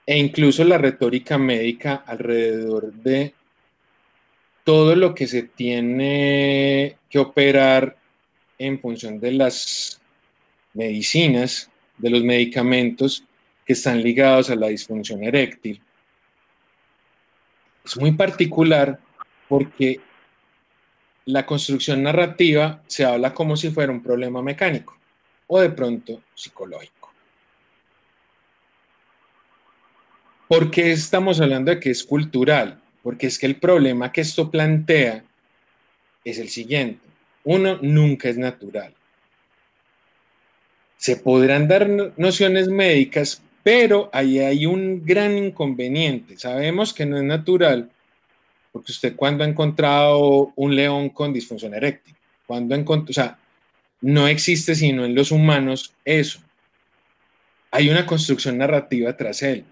e 0.05 0.19
incluso 0.19 0.65
la 0.65 0.79
retórica 0.79 1.39
médica 1.39 2.05
alrededor 2.07 2.93
de 2.93 3.35
todo 4.63 4.95
lo 4.95 5.15
que 5.15 5.27
se 5.27 5.43
tiene 5.43 6.97
que 7.09 7.19
operar 7.19 7.97
en 8.59 8.81
función 8.81 9.21
de 9.21 9.33
las 9.33 10.01
medicinas, 10.75 11.71
de 11.99 12.11
los 12.11 12.23
medicamentos 12.23 13.25
que 13.65 13.73
están 13.73 14.03
ligados 14.03 14.51
a 14.51 14.57
la 14.57 14.69
disfunción 14.69 15.25
eréctil. 15.25 15.81
Es 17.85 17.97
muy 17.97 18.13
particular 18.13 18.99
porque 19.49 20.01
la 21.25 21.45
construcción 21.45 22.03
narrativa 22.03 22.83
se 22.87 23.05
habla 23.05 23.35
como 23.35 23.57
si 23.57 23.71
fuera 23.71 23.93
un 23.93 24.03
problema 24.03 24.43
mecánico 24.43 24.97
o 25.49 25.61
de 25.61 25.71
pronto 25.71 26.23
psicológico. 26.35 26.97
¿Por 30.49 30.71
qué 30.71 30.93
estamos 30.93 31.41
hablando 31.41 31.73
de 31.73 31.81
que 31.81 31.91
es 31.91 32.05
cultural? 32.05 32.81
Porque 33.03 33.27
es 33.27 33.39
que 33.39 33.47
el 33.47 33.57
problema 33.57 34.13
que 34.13 34.21
esto 34.21 34.51
plantea 34.51 35.25
es 36.25 36.39
el 36.39 36.49
siguiente. 36.49 37.01
Uno, 37.47 37.79
nunca 37.81 38.29
es 38.29 38.37
natural. 38.37 38.93
Se 40.97 41.15
podrán 41.15 41.69
dar 41.69 41.89
nociones 42.17 42.67
médicas, 42.67 43.41
pero 43.63 44.11
ahí 44.13 44.41
hay 44.41 44.67
un 44.67 45.07
gran 45.07 45.39
inconveniente. 45.39 46.37
Sabemos 46.37 46.93
que 46.93 47.07
no 47.07 47.17
es 47.17 47.23
natural, 47.23 47.89
porque 48.73 48.91
usted 48.91 49.15
cuando 49.15 49.45
ha 49.45 49.47
encontrado 49.47 50.53
un 50.57 50.75
león 50.75 51.09
con 51.11 51.33
disfunción 51.33 51.73
eréctil, 51.75 52.17
cuando 52.49 52.75
ha 52.75 52.79
encontrado, 52.79 53.11
o 53.11 53.15
sea, 53.15 53.39
no 54.01 54.27
existe 54.27 54.75
sino 54.75 55.05
en 55.05 55.15
los 55.15 55.31
humanos 55.31 55.95
eso. 56.05 56.41
Hay 57.71 57.89
una 57.91 58.07
construcción 58.07 58.59
narrativa 58.59 59.17
tras 59.17 59.41
él. 59.45 59.65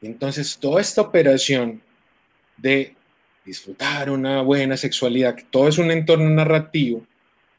Entonces, 0.00 0.56
toda 0.56 0.80
esta 0.80 1.02
operación 1.02 1.82
de 2.56 2.94
disfrutar 3.48 4.10
una 4.10 4.42
buena 4.42 4.76
sexualidad, 4.76 5.34
que 5.34 5.44
todo 5.44 5.68
es 5.68 5.78
un 5.78 5.90
entorno 5.90 6.28
narrativo, 6.28 7.06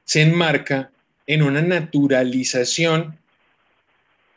se 0.03 0.21
enmarca 0.21 0.91
en 1.25 1.41
una 1.41 1.61
naturalización 1.61 3.17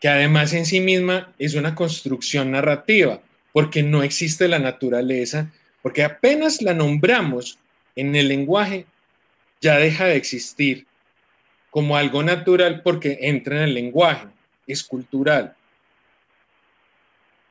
que 0.00 0.08
además 0.08 0.52
en 0.54 0.66
sí 0.66 0.80
misma 0.80 1.32
es 1.38 1.54
una 1.54 1.74
construcción 1.74 2.50
narrativa, 2.50 3.20
porque 3.52 3.82
no 3.82 4.02
existe 4.02 4.48
la 4.48 4.58
naturaleza, 4.58 5.52
porque 5.82 6.02
apenas 6.02 6.62
la 6.62 6.74
nombramos 6.74 7.58
en 7.96 8.16
el 8.16 8.28
lenguaje, 8.28 8.86
ya 9.60 9.76
deja 9.76 10.06
de 10.06 10.16
existir 10.16 10.86
como 11.70 11.96
algo 11.96 12.22
natural 12.22 12.80
porque 12.82 13.18
entra 13.20 13.58
en 13.58 13.62
el 13.64 13.74
lenguaje, 13.74 14.26
es 14.66 14.82
cultural. 14.82 15.54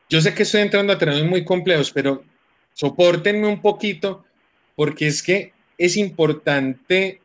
Yo 0.09 0.19
sé 0.19 0.33
que 0.33 0.43
estoy 0.43 0.61
entrando 0.61 0.91
a 0.91 0.97
terrenos 0.97 1.25
muy 1.25 1.45
complejos, 1.45 1.91
pero 1.91 2.23
soportenme 2.73 3.47
un 3.47 3.61
poquito 3.61 4.25
porque 4.75 5.07
es 5.07 5.21
que 5.21 5.53
es 5.77 5.97
importante 5.97 7.21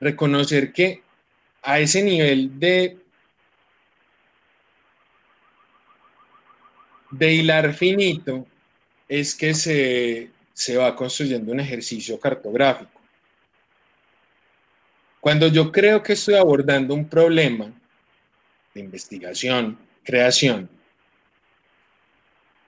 reconocer 0.00 0.72
que 0.72 1.02
a 1.62 1.80
ese 1.80 2.02
nivel 2.02 2.58
de, 2.58 2.98
de 7.10 7.32
hilar 7.32 7.72
finito 7.72 8.46
es 9.08 9.34
que 9.34 9.54
se, 9.54 10.30
se 10.52 10.76
va 10.76 10.94
construyendo 10.94 11.52
un 11.52 11.60
ejercicio 11.60 12.18
cartográfico. 12.18 13.00
Cuando 15.20 15.48
yo 15.48 15.72
creo 15.72 16.02
que 16.02 16.12
estoy 16.12 16.34
abordando 16.34 16.94
un 16.94 17.08
problema 17.08 17.72
de 18.74 18.80
investigación, 18.80 19.78
creación, 20.02 20.68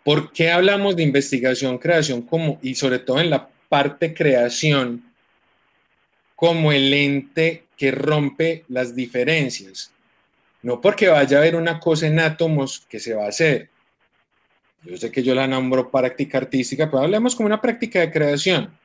¿Por 0.06 0.30
qué 0.30 0.52
hablamos 0.52 0.94
de 0.94 1.02
investigación, 1.02 1.78
creación 1.78 2.22
como, 2.22 2.60
y 2.62 2.76
sobre 2.76 3.00
todo 3.00 3.18
en 3.18 3.28
la 3.28 3.48
parte 3.68 4.14
creación, 4.14 5.02
como 6.36 6.70
el 6.70 6.94
ente 6.94 7.64
que 7.76 7.90
rompe 7.90 8.64
las 8.68 8.94
diferencias? 8.94 9.90
No 10.62 10.80
porque 10.80 11.08
vaya 11.08 11.38
a 11.38 11.40
haber 11.40 11.56
una 11.56 11.80
cosa 11.80 12.06
en 12.06 12.20
átomos 12.20 12.86
que 12.88 13.00
se 13.00 13.14
va 13.14 13.24
a 13.24 13.30
hacer. 13.30 13.68
Yo 14.84 14.96
sé 14.96 15.10
que 15.10 15.24
yo 15.24 15.34
la 15.34 15.48
nombro 15.48 15.90
práctica 15.90 16.38
artística, 16.38 16.88
pero 16.88 17.02
hablemos 17.02 17.34
como 17.34 17.48
una 17.48 17.60
práctica 17.60 17.98
de 17.98 18.12
creación 18.12 18.78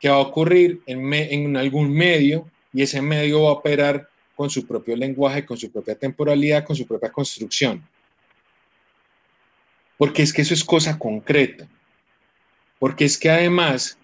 que 0.00 0.08
va 0.08 0.16
a 0.16 0.26
ocurrir 0.26 0.80
en, 0.86 1.14
en 1.14 1.56
algún 1.56 1.88
medio 1.88 2.50
y 2.72 2.82
ese 2.82 3.00
medio 3.00 3.44
va 3.44 3.50
a 3.50 3.52
operar 3.52 4.08
con 4.34 4.50
su 4.50 4.66
propio 4.66 4.96
lenguaje, 4.96 5.46
con 5.46 5.56
su 5.56 5.70
propia 5.70 5.94
temporalidad, 5.94 6.64
con 6.64 6.74
su 6.74 6.84
propia 6.84 7.12
construcción. 7.12 7.80
Porque 9.98 10.22
es 10.22 10.32
que 10.32 10.42
eso 10.42 10.54
es 10.54 10.64
cosa 10.64 10.98
concreta. 10.98 11.68
Porque 12.78 13.04
es 13.04 13.18
que 13.18 13.28
además 13.28 13.98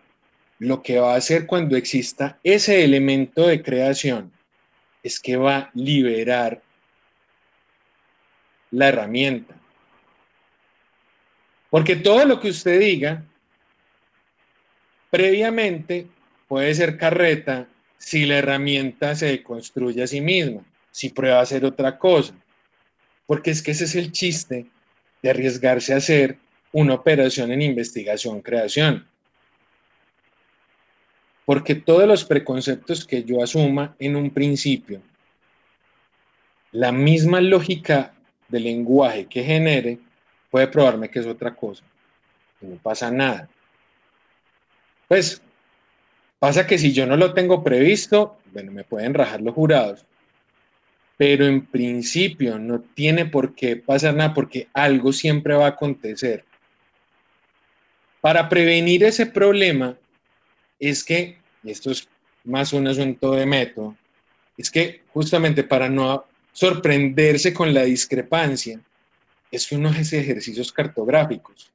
lo 0.58 0.82
que 0.82 0.98
va 0.98 1.14
a 1.14 1.16
hacer 1.16 1.46
cuando 1.46 1.76
exista 1.76 2.38
ese 2.42 2.84
elemento 2.84 3.46
de 3.46 3.62
creación 3.62 4.32
es 5.02 5.20
que 5.20 5.36
va 5.36 5.56
a 5.56 5.70
liberar 5.74 6.60
la 8.70 8.88
herramienta. 8.88 9.54
Porque 11.70 11.96
todo 11.96 12.24
lo 12.24 12.40
que 12.40 12.48
usted 12.48 12.80
diga 12.80 13.24
previamente 15.10 16.08
puede 16.48 16.74
ser 16.74 16.98
carreta 16.98 17.68
si 17.98 18.26
la 18.26 18.38
herramienta 18.38 19.14
se 19.14 19.42
construye 19.42 20.02
a 20.02 20.06
sí 20.08 20.20
misma, 20.20 20.64
si 20.90 21.10
prueba 21.10 21.38
a 21.38 21.42
hacer 21.42 21.64
otra 21.64 21.98
cosa. 21.98 22.34
Porque 23.26 23.50
es 23.50 23.62
que 23.62 23.70
ese 23.70 23.84
es 23.84 23.94
el 23.94 24.10
chiste 24.10 24.66
de 25.24 25.30
arriesgarse 25.30 25.94
a 25.94 25.96
hacer 25.96 26.36
una 26.70 26.92
operación 26.92 27.50
en 27.50 27.62
investigación-creación. 27.62 29.08
Porque 31.46 31.74
todos 31.74 32.06
los 32.06 32.26
preconceptos 32.26 33.06
que 33.06 33.24
yo 33.24 33.42
asuma 33.42 33.96
en 33.98 34.16
un 34.16 34.28
principio, 34.28 35.00
la 36.72 36.92
misma 36.92 37.40
lógica 37.40 38.12
del 38.48 38.64
lenguaje 38.64 39.24
que 39.24 39.42
genere, 39.42 39.98
puede 40.50 40.66
probarme 40.66 41.08
que 41.08 41.20
es 41.20 41.26
otra 41.26 41.54
cosa. 41.54 41.82
no 42.60 42.76
pasa 42.76 43.10
nada. 43.10 43.48
Pues 45.08 45.40
pasa 46.38 46.66
que 46.66 46.76
si 46.76 46.92
yo 46.92 47.06
no 47.06 47.16
lo 47.16 47.32
tengo 47.32 47.64
previsto, 47.64 48.36
bueno, 48.52 48.72
me 48.72 48.84
pueden 48.84 49.14
rajar 49.14 49.40
los 49.40 49.54
jurados. 49.54 50.04
Pero 51.16 51.46
en 51.46 51.66
principio 51.66 52.58
no 52.58 52.80
tiene 52.80 53.26
por 53.26 53.54
qué 53.54 53.76
pasar 53.76 54.14
nada 54.14 54.34
porque 54.34 54.68
algo 54.72 55.12
siempre 55.12 55.54
va 55.54 55.66
a 55.66 55.70
acontecer. 55.70 56.44
Para 58.20 58.48
prevenir 58.48 59.04
ese 59.04 59.26
problema 59.26 59.96
es 60.78 61.04
que, 61.04 61.38
y 61.62 61.70
esto 61.70 61.90
es 61.90 62.08
más 62.44 62.72
un 62.72 62.86
asunto 62.88 63.32
de 63.32 63.46
método, 63.46 63.96
es 64.56 64.70
que 64.70 65.02
justamente 65.12 65.64
para 65.64 65.88
no 65.88 66.24
sorprenderse 66.52 67.52
con 67.52 67.74
la 67.74 67.82
discrepancia, 67.82 68.80
es 69.50 69.66
que 69.66 69.76
uno 69.76 69.88
hace 69.88 70.20
ejercicios 70.20 70.72
cartográficos, 70.72 71.70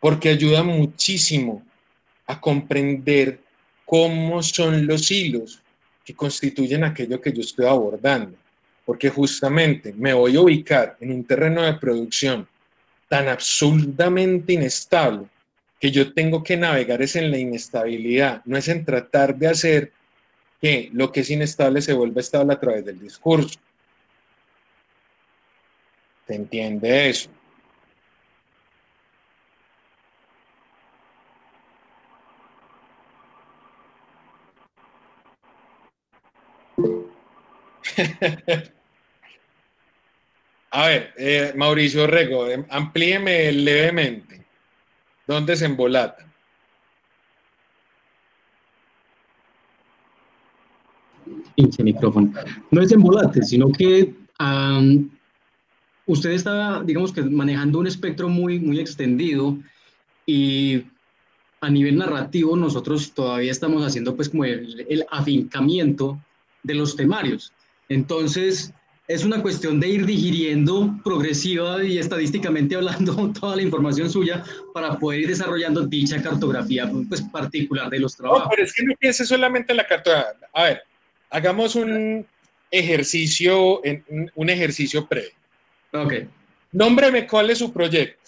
porque 0.00 0.30
ayuda 0.30 0.62
muchísimo 0.62 1.64
a 2.26 2.40
comprender 2.40 3.40
cómo 3.84 4.42
son 4.42 4.86
los 4.86 5.10
hilos 5.10 5.61
que 6.04 6.14
constituyen 6.14 6.84
aquello 6.84 7.20
que 7.20 7.32
yo 7.32 7.40
estoy 7.40 7.66
abordando, 7.66 8.36
porque 8.84 9.08
justamente 9.08 9.92
me 9.92 10.12
voy 10.12 10.36
a 10.36 10.40
ubicar 10.40 10.96
en 11.00 11.12
un 11.12 11.24
terreno 11.24 11.62
de 11.62 11.74
producción 11.74 12.46
tan 13.08 13.28
absurdamente 13.28 14.54
inestable 14.54 15.26
que 15.78 15.90
yo 15.90 16.12
tengo 16.12 16.42
que 16.42 16.56
navegar 16.56 17.02
es 17.02 17.16
en 17.16 17.30
la 17.30 17.38
inestabilidad, 17.38 18.42
no 18.44 18.56
es 18.56 18.68
en 18.68 18.84
tratar 18.84 19.36
de 19.36 19.48
hacer 19.48 19.92
que 20.60 20.88
lo 20.92 21.10
que 21.10 21.20
es 21.20 21.30
inestable 21.30 21.82
se 21.82 21.92
vuelva 21.92 22.20
estable 22.20 22.52
a 22.52 22.60
través 22.60 22.84
del 22.84 23.00
discurso. 23.00 23.58
¿Se 26.26 26.34
entiende 26.36 27.10
eso? 27.10 27.28
A 40.74 40.86
ver, 40.86 41.12
eh, 41.18 41.52
Mauricio 41.54 42.06
Rego, 42.06 42.48
em, 42.48 42.64
amplíeme 42.70 43.52
levemente. 43.52 44.42
¿Dónde 45.26 45.54
se 45.54 45.66
embolata? 45.66 46.26
Pinche 51.54 51.82
micrófono. 51.82 52.32
No 52.70 52.80
es 52.80 52.90
embolate, 52.90 53.42
sino 53.42 53.70
que 53.70 54.14
usted 56.06 56.30
está, 56.30 56.82
digamos 56.82 57.12
que 57.12 57.22
manejando 57.22 57.78
un 57.78 57.86
espectro 57.86 58.30
muy, 58.30 58.58
muy 58.58 58.80
extendido 58.80 59.58
y 60.24 60.84
a 61.60 61.68
nivel 61.68 61.98
narrativo 61.98 62.56
nosotros 62.56 63.12
todavía 63.12 63.52
estamos 63.52 63.86
haciendo 63.86 64.16
pues 64.16 64.30
como 64.30 64.46
el, 64.46 64.86
el 64.88 65.04
afincamiento 65.10 66.18
de 66.62 66.74
los 66.74 66.96
temarios. 66.96 67.52
Entonces, 67.92 68.72
es 69.08 69.24
una 69.24 69.42
cuestión 69.42 69.80
de 69.80 69.88
ir 69.88 70.06
digiriendo 70.06 70.94
progresiva 71.04 71.82
y 71.84 71.98
estadísticamente 71.98 72.76
hablando 72.76 73.32
toda 73.40 73.56
la 73.56 73.62
información 73.62 74.10
suya 74.10 74.44
para 74.72 74.98
poder 74.98 75.20
ir 75.20 75.28
desarrollando 75.28 75.86
dicha 75.86 76.22
cartografía 76.22 76.90
pues, 77.08 77.20
particular 77.22 77.90
de 77.90 78.00
los 78.00 78.16
trabajos. 78.16 78.44
No, 78.44 78.50
pero 78.50 78.64
es 78.64 78.72
que 78.72 78.84
no 78.84 78.94
piense 78.98 79.24
solamente 79.26 79.72
en 79.72 79.76
la 79.78 79.86
cartografía. 79.86 80.48
A 80.52 80.64
ver, 80.64 80.82
hagamos 81.30 81.74
un 81.74 82.26
ejercicio, 82.70 83.82
un 84.34 84.50
ejercicio 84.50 85.06
previo. 85.06 85.30
Ok. 85.92 86.14
Nómbreme 86.72 87.26
cuál 87.26 87.50
es 87.50 87.58
su 87.58 87.72
proyecto. 87.72 88.18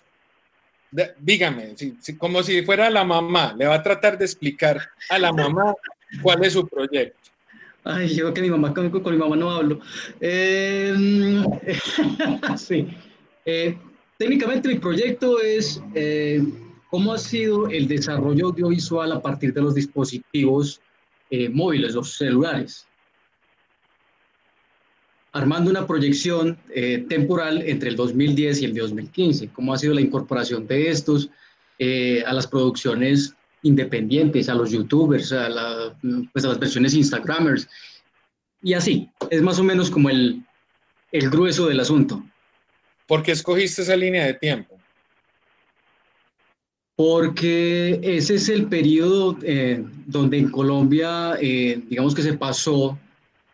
Dígame, 1.19 1.75
como 2.19 2.43
si 2.43 2.62
fuera 2.62 2.91
la 2.91 3.05
mamá, 3.05 3.55
le 3.57 3.67
va 3.67 3.77
a 3.77 3.83
tratar 3.83 4.17
de 4.19 4.27
explicar 4.27 4.81
a 5.09 5.19
la 5.19 5.33
mamá 5.33 5.75
cuál 6.23 6.45
es 6.45 6.53
su 6.53 6.69
proyecto. 6.69 7.31
Ay, 7.87 8.09
yo 8.14 8.32
que 8.32 8.41
mi 8.41 8.49
mamá, 8.49 8.72
con, 8.72 8.89
con 8.89 9.12
mi 9.12 9.18
mamá 9.18 9.37
no 9.37 9.51
hablo. 9.51 9.78
Em, 10.18 11.45
sí. 12.57 12.89
Eh, 13.45 13.76
técnicamente 14.16 14.70
mi 14.70 14.76
proyecto 14.76 15.39
es 15.39 15.82
eh, 15.95 16.43
cómo 16.91 17.12
ha 17.12 17.18
sido 17.18 17.68
el 17.68 17.87
desarrollo 17.87 18.47
audiovisual 18.47 19.12
a 19.12 19.20
partir 19.20 19.53
de 19.53 19.61
los 19.61 19.74
dispositivos 19.74 20.80
eh, 21.28 21.51
móviles, 21.51 21.95
los 21.95 22.16
celulares. 22.16 22.87
Armando 25.32 25.70
una 25.70 25.87
proyección 25.87 26.57
temporal 27.09 27.61
entre 27.66 27.91
el 27.91 27.97
2010 27.97 28.62
y 28.62 28.64
el 28.66 28.74
2015, 28.74 29.49
cómo 29.49 29.74
ha 29.74 29.78
sido 29.78 29.93
la 29.93 30.01
incorporación 30.01 30.64
de 30.68 30.91
estos 30.91 31.28
a 32.24 32.32
las 32.32 32.47
producciones 32.47 33.35
independientes, 33.65 34.49
a 34.49 34.55
los 34.55 34.71
youtubers, 34.71 35.33
a, 35.33 35.49
pues 36.33 36.45
a 36.45 36.49
las 36.49 36.59
versiones 36.61 36.95
instagramers. 36.95 37.69
Y 38.62 38.75
así, 38.75 39.11
es 39.31 39.43
más 39.43 39.59
o 39.59 39.65
menos 39.65 39.91
como 39.91 40.09
el, 40.09 40.43
el 41.11 41.29
grueso 41.31 41.67
del 41.67 41.81
asunto. 41.81 42.23
¿Por 43.07 43.23
qué 43.23 43.33
escogiste 43.33 43.83
esa 43.83 43.97
línea 43.97 44.25
de 44.27 44.35
tiempo? 44.35 44.79
Porque 46.97 47.99
ese 48.03 48.37
es 48.37 48.49
el 48.49 48.67
periodo 48.67 49.37
eh, 49.43 49.85
donde 50.07 50.39
en 50.39 50.51
Colombia, 50.51 51.35
eh, 51.41 51.83
digamos 51.89 52.15
que 52.15 52.23
se 52.23 52.35
pasó 52.35 52.99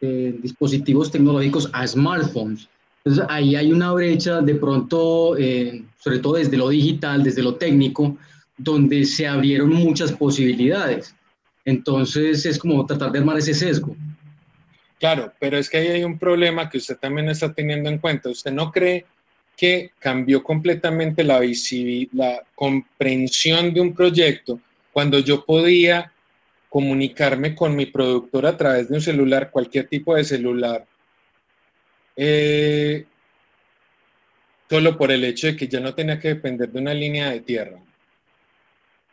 de 0.01 0.33
dispositivos 0.43 1.11
tecnológicos 1.11 1.69
a 1.73 1.87
smartphones. 1.87 2.69
Entonces 3.05 3.27
ahí 3.31 3.57
hay 3.57 3.73
una 3.73 3.93
brecha 3.93 4.43
de 4.43 4.55
pronto, 4.57 5.37
eh, 5.39 5.83
sobre 5.99 6.19
todo 6.19 6.35
desde 6.35 6.57
lo 6.57 6.69
digital, 6.69 7.23
desde 7.23 7.43
lo 7.43 7.55
técnico, 7.55 8.19
donde 8.63 9.05
se 9.05 9.27
abrieron 9.27 9.73
muchas 9.73 10.13
posibilidades. 10.13 11.15
Entonces 11.65 12.45
es 12.45 12.59
como 12.59 12.85
tratar 12.85 13.11
de 13.13 13.19
armar 13.19 13.39
ese 13.39 13.55
sesgo. 13.55 13.97
Claro, 14.99 15.33
pero 15.39 15.57
es 15.57 15.71
que 15.71 15.79
ahí 15.79 15.89
hay 15.89 16.05
un 16.05 16.19
problema 16.19 16.69
que 16.69 16.79
usted 16.79 16.97
también 16.99 17.29
está 17.31 17.53
teniendo 17.53 17.89
en 17.89 17.99
cuenta. 17.99 18.29
¿Usted 18.29 18.53
no 18.53 18.71
cree 18.71 19.07
que 19.57 19.93
cambió 19.99 20.43
completamente 20.43 21.25
la, 21.25 21.41
la 22.13 22.43
comprensión 22.55 23.73
de 23.73 23.81
un 23.81 23.95
proyecto 23.95 24.61
cuando 24.93 25.19
yo 25.21 25.45
podía 25.45 26.13
comunicarme 26.69 27.55
con 27.55 27.75
mi 27.75 27.87
productor 27.87 28.47
a 28.47 28.57
través 28.57 28.89
de 28.89 28.95
un 28.95 29.01
celular, 29.01 29.51
cualquier 29.51 29.89
tipo 29.89 30.15
de 30.15 30.25
celular, 30.25 30.87
eh, 32.17 33.07
solo 34.69 34.97
por 34.97 35.11
el 35.11 35.25
hecho 35.25 35.47
de 35.47 35.57
que 35.57 35.67
ya 35.67 35.81
no 35.81 35.95
tenía 35.95 36.21
que 36.21 36.29
depender 36.29 36.71
de 36.71 36.79
una 36.79 36.95
línea 36.95 37.31
de 37.31 37.41
tierra? 37.41 37.79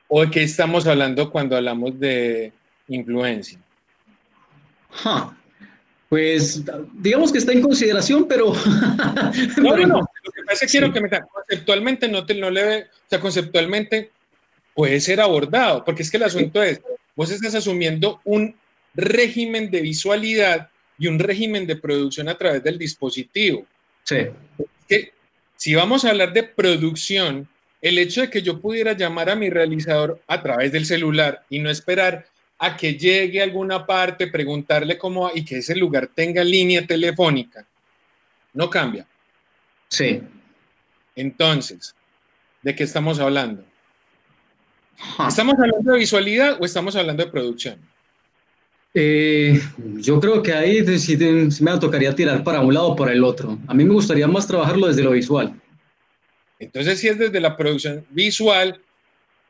¿O 0.08 0.22
de 0.22 0.32
qué 0.32 0.43
estamos 0.43 0.88
hablando 0.88 1.30
cuando 1.30 1.55
hablamos 1.55 1.99
de 1.99 2.51
influencia? 2.88 3.60
Pues 6.10 6.64
digamos 6.93 7.32
que 7.32 7.39
está 7.39 7.51
en 7.51 7.62
consideración, 7.62 8.28
pero... 8.28 8.53
no, 9.58 9.76
no, 9.76 9.88
no. 9.88 9.97
Lo 9.97 10.32
que 10.32 10.43
pasa 10.45 10.66
es 10.66 10.72
que 10.72 10.78
quiero 10.78 10.93
que 10.93 11.01
me 11.01 11.10
conceptualmente 11.10 12.08
no 12.08 12.26
te 12.26 12.34
no 12.36 12.49
le 12.49 12.84
o 12.84 12.86
sea, 13.10 13.20
conceptualmente 13.20 14.12
puede 14.74 14.99
ser 14.99 15.20
abordado, 15.20 15.84
porque 15.84 16.03
es 16.03 16.12
que 16.12 16.18
el 16.18 16.24
asunto 16.24 16.62
es, 16.64 16.82
vos 17.16 17.32
estás 17.32 17.55
asumiendo 17.55 18.22
un 18.24 18.55
régimen 18.93 19.70
de 19.70 19.82
visualidad 19.82 20.70
y 20.97 21.08
un 21.08 21.20
régimen 21.20 21.68
de 21.68 21.76
producción 21.76 22.30
a 22.30 22.38
través 22.38 22.64
del 22.64 22.78
dispositivo. 22.78 23.66
Sí. 24.03 24.28
Que 24.88 25.12
si 25.55 25.76
vamos 25.76 26.05
a 26.05 26.12
hablar 26.12 26.32
de 26.32 26.43
producción, 26.43 27.47
el 27.82 27.97
hecho 27.99 28.21
de 28.21 28.30
que 28.30 28.41
yo 28.41 28.59
pudiera 28.59 28.93
llamar 28.93 29.30
a 29.30 29.36
mi 29.36 29.49
realizador 29.49 30.21
a 30.28 30.41
través 30.41 30.71
del 30.71 30.86
celular 30.86 31.43
y 31.49 31.59
no 31.59 31.69
esperar 31.69 32.25
a 32.59 32.75
que 32.75 32.95
llegue 32.95 33.39
a 33.39 33.43
alguna 33.43 33.86
parte, 33.86 34.28
preguntarle 34.28 34.97
cómo 34.97 35.30
y 35.34 35.45
que 35.45 35.57
ese 35.57 35.75
lugar 35.75 36.07
tenga 36.07 36.43
línea 36.43 36.86
telefónica, 36.86 37.65
no 38.53 38.69
cambia. 38.69 39.05
Sí. 39.89 40.21
Entonces, 41.15 41.95
¿de 42.61 42.75
qué 42.75 42.84
estamos 42.84 43.19
hablando? 43.19 43.63
¿Estamos 45.28 45.55
hablando 45.59 45.91
de 45.91 45.99
visualidad 45.99 46.57
o 46.59 46.65
estamos 46.65 46.95
hablando 46.95 47.23
de 47.23 47.32
producción? 47.32 47.80
Eh, 48.93 49.61
yo 49.97 50.19
creo 50.19 50.41
que 50.41 50.53
ahí 50.53 50.84
me 51.61 51.78
tocaría 51.78 52.15
tirar 52.15 52.43
para 52.43 52.61
un 52.61 52.73
lado 52.73 52.89
o 52.89 52.95
para 52.95 53.11
el 53.11 53.23
otro. 53.23 53.59
A 53.67 53.73
mí 53.75 53.86
me 53.86 53.93
gustaría 53.93 54.28
más 54.28 54.47
trabajarlo 54.47 54.88
desde 54.88 55.03
lo 55.03 55.11
visual. 55.11 55.53
Entonces, 56.60 56.99
si 56.99 57.08
es 57.08 57.18
desde 57.18 57.39
la 57.39 57.55
producción 57.55 58.05
visual, 58.10 58.82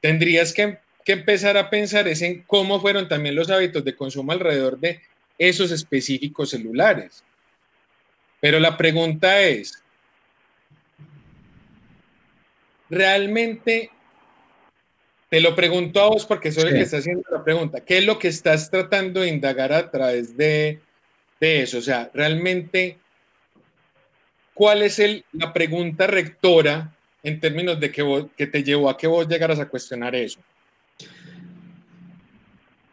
tendrías 0.01 0.53
que, 0.53 0.79
empezar 1.05 1.55
a 1.55 1.69
pensar 1.69 2.05
en 2.05 2.43
cómo 2.43 2.81
fueron 2.81 3.07
también 3.07 3.33
los 3.33 3.49
hábitos 3.49 3.85
de 3.85 3.95
consumo 3.95 4.33
alrededor 4.33 4.77
de 4.77 5.01
esos 5.37 5.71
específicos 5.71 6.49
celulares. 6.49 7.23
Pero 8.41 8.59
la 8.59 8.75
pregunta 8.75 9.39
es, 9.41 9.81
¿realmente 12.89 13.89
te 15.29 15.41
lo 15.41 15.55
pregunto 15.55 16.01
a 16.01 16.09
vos 16.09 16.25
porque 16.25 16.51
soy 16.51 16.69
el 16.69 16.73
que 16.75 16.81
está 16.81 16.97
haciendo 16.97 17.23
la 17.29 17.43
pregunta. 17.43 17.81
¿Qué 17.81 17.97
es 17.97 18.05
lo 18.05 18.17
que 18.17 18.29
estás 18.29 18.69
tratando 18.69 19.21
de 19.21 19.29
indagar 19.29 19.73
a 19.73 19.91
través 19.91 20.37
de, 20.37 20.79
eso? 21.39 21.79
O 21.79 21.81
sea, 21.81 22.09
realmente, 22.13 22.97
¿cuál 24.53 24.83
es 24.83 24.99
el, 24.99 25.25
la 25.33 25.51
pregunta 25.51 26.07
rectora 26.07 26.96
en 27.27 27.39
términos 27.41 27.79
de 27.79 27.91
que, 27.91 28.25
que 28.37 28.47
te 28.47 28.63
llevó 28.63 28.89
a 28.89 28.97
que 28.97 29.05
vos 29.05 29.27
llegaras 29.27 29.59
a 29.59 29.67
cuestionar 29.67 30.15
eso? 30.15 30.39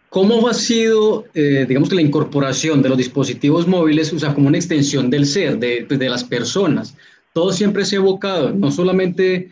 ¿Cómo 0.09 0.49
ha 0.49 0.55
sido, 0.55 1.27
eh, 1.35 1.65
digamos 1.69 1.89
que 1.89 1.95
la 1.95 2.03
incorporación 2.03 2.83
de 2.83 2.89
los 2.89 2.99
dispositivos 2.99 3.67
móviles, 3.67 4.13
o 4.13 4.19
sea, 4.19 4.35
como 4.35 4.49
una 4.49 4.59
extensión 4.59 5.11
del 5.11 5.27
ser, 5.27 5.59
de, 5.59 5.85
pues, 5.87 5.99
de 5.99 6.09
las 6.09 6.25
personas? 6.25 6.97
Todo 7.33 7.53
siempre 7.53 7.85
se 7.85 7.97
ha 7.97 7.99
evocado, 7.99 8.51
no 8.51 8.71
solamente 8.71 9.51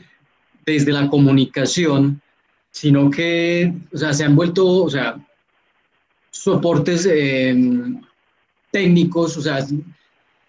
desde 0.67 0.93
la 0.93 1.09
comunicación, 1.09 2.21
sino 2.71 3.11
que, 3.11 3.73
o 3.93 3.99
sea, 3.99 4.13
se 4.13 4.25
han 4.25 4.35
vuelto, 4.35 4.67
o 4.67 4.91
sea, 4.91 5.17
soportes 6.31 7.07
eh, 7.11 7.55
técnicos, 8.71 9.37
o 9.37 9.43
sea, 9.43 9.67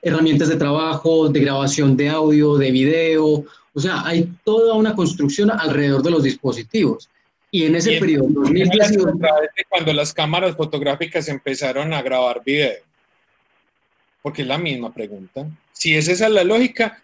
herramientas 0.01 0.49
de 0.49 0.55
trabajo, 0.55 1.29
de 1.29 1.39
grabación 1.39 1.97
de 1.97 2.09
audio, 2.09 2.57
de 2.57 2.71
video, 2.71 3.45
o 3.73 3.79
sea, 3.79 4.05
hay 4.05 4.31
toda 4.43 4.75
una 4.75 4.95
construcción 4.95 5.49
alrededor 5.51 6.03
de 6.03 6.11
los 6.11 6.23
dispositivos. 6.23 7.09
Y 7.49 7.65
en 7.65 7.75
ese 7.75 7.99
periodo, 7.99 8.27
2010 8.29 8.97
cuando 9.69 9.93
las 9.93 10.13
cámaras 10.13 10.55
fotográficas 10.55 11.27
empezaron 11.27 11.93
a 11.93 12.01
grabar 12.01 12.41
video. 12.43 12.73
Porque 14.21 14.41
es 14.41 14.47
la 14.47 14.57
misma 14.57 14.91
pregunta. 14.93 15.45
Si 15.71 15.95
es 15.95 16.07
esa 16.07 16.29
la 16.29 16.43
lógica, 16.43 17.03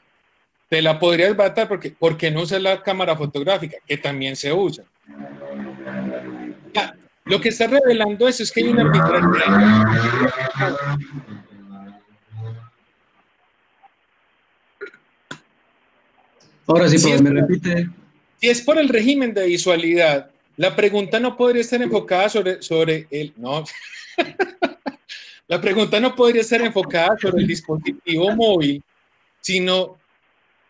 te 0.69 0.81
la 0.81 0.97
podrías 0.99 1.35
batar 1.35 1.67
porque 1.67 1.91
¿por 1.91 2.17
qué 2.17 2.31
no 2.31 2.41
usas 2.41 2.61
la 2.61 2.81
cámara 2.81 3.15
fotográfica? 3.15 3.77
Que 3.85 3.97
también 3.97 4.35
se 4.35 4.53
usa. 4.53 4.83
lo 7.25 7.41
que 7.41 7.49
está 7.49 7.67
revelando 7.67 8.27
eso 8.27 8.41
es 8.43 8.51
que 8.51 8.61
hay 8.61 8.69
una 8.69 8.83
arbitrariedad. 8.83 9.85
Ahora 16.69 16.87
sí, 16.87 16.97
si 16.97 17.11
me 17.21 17.31
repite. 17.31 17.89
Si 18.39 18.49
es 18.49 18.61
por 18.61 18.77
el 18.77 18.87
régimen 18.87 19.33
de 19.33 19.45
visualidad 19.45 20.31
la 20.59 20.75
pregunta 20.75 21.21
no 21.21 21.37
podría 21.37 21.61
estar 21.61 21.81
enfocada 21.81 22.27
sobre, 22.27 22.61
sobre 22.61 23.07
el... 23.11 23.31
No. 23.37 23.63
la 25.47 25.61
pregunta 25.61 26.01
no 26.01 26.13
podría 26.13 26.41
estar 26.41 26.59
enfocada 26.61 27.15
sobre 27.17 27.43
el 27.43 27.47
dispositivo 27.47 28.35
móvil, 28.35 28.83
sino, 29.39 29.81
o 29.81 29.99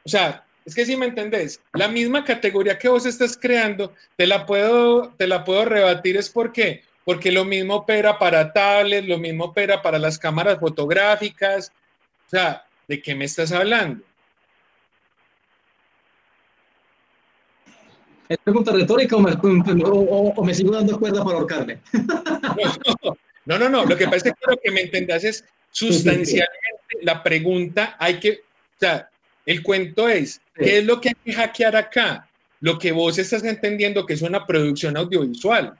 sea, 0.05 0.45
es 0.63 0.75
que 0.75 0.85
si 0.85 0.95
me 0.95 1.07
entendés, 1.07 1.59
la 1.73 1.87
misma 1.87 2.23
categoría 2.23 2.77
que 2.77 2.87
vos 2.87 3.07
estás 3.07 3.35
creando, 3.35 3.95
te 4.15 4.27
la 4.27 4.45
puedo, 4.45 5.09
te 5.17 5.25
la 5.25 5.43
puedo 5.43 5.65
rebatir, 5.65 6.17
es 6.17 6.29
por 6.29 6.51
qué, 6.51 6.83
porque 7.03 7.31
lo 7.31 7.43
mismo 7.43 7.77
opera 7.77 8.19
para 8.19 8.53
tablets, 8.53 9.07
lo 9.07 9.17
mismo 9.17 9.45
opera 9.45 9.81
para 9.81 9.97
las 9.97 10.19
cámaras 10.19 10.59
fotográficas, 10.59 11.71
o 12.27 12.29
sea, 12.29 12.63
¿de 12.87 13.01
qué 13.01 13.15
me 13.15 13.25
estás 13.25 13.51
hablando? 13.51 14.03
¿Es 18.29 18.37
pregunta 18.37 18.71
retórica 18.71 19.15
o 19.15 20.43
me, 20.43 20.53
sigo 20.53 20.71
dando 20.71 20.99
cuerda 20.99 21.23
para 21.23 21.37
ahorcarme? 21.37 21.79
No, 23.45 23.57
no, 23.57 23.67
no. 23.67 23.83
Lo 23.83 23.97
que 23.97 24.05
pasa 24.05 24.17
es 24.17 24.23
que 24.23 24.33
quiero 24.33 24.59
que 24.63 24.69
me 24.69 24.81
entendas 24.81 25.23
es 25.23 25.43
sustancialmente 25.71 26.99
la 27.01 27.23
pregunta. 27.23 27.95
Hay 27.97 28.19
que, 28.19 28.31
o 28.31 28.79
sea, 28.79 29.09
el 29.43 29.63
cuento 29.63 30.07
es, 30.07 30.39
¿qué 30.53 30.77
es 30.77 30.85
lo 30.85 31.01
que 31.01 31.09
hay 31.09 31.15
que 31.25 31.33
hackear 31.33 31.75
acá? 31.75 32.29
Lo 32.59 32.77
que 32.77 32.91
vos 32.91 33.17
estás 33.17 33.43
entendiendo 33.43 34.05
que 34.05 34.13
es 34.13 34.21
una 34.21 34.45
producción 34.45 34.97
audiovisual. 34.97 35.73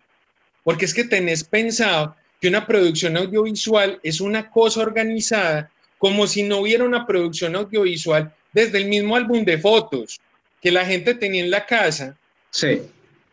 Porque 0.63 0.85
es 0.85 0.95
que 0.95 1.03
tenés 1.03 1.43
pensado 1.43 2.15
que 2.41 2.47
una 2.47 2.65
producción 2.65 3.17
audiovisual 3.17 3.99
es 4.01 4.19
una 4.19 4.49
cosa 4.49 4.81
organizada 4.81 5.69
como 5.99 6.25
si 6.25 6.41
no 6.41 6.61
hubiera 6.61 6.85
una 6.85 7.05
producción 7.05 7.55
audiovisual 7.55 8.33
desde 8.51 8.79
el 8.79 8.85
mismo 8.85 9.15
álbum 9.15 9.45
de 9.45 9.59
fotos 9.59 10.19
que 10.59 10.71
la 10.71 10.87
gente 10.87 11.13
tenía 11.13 11.43
en 11.43 11.51
la 11.51 11.67
casa 11.67 12.17
Sí. 12.51 12.81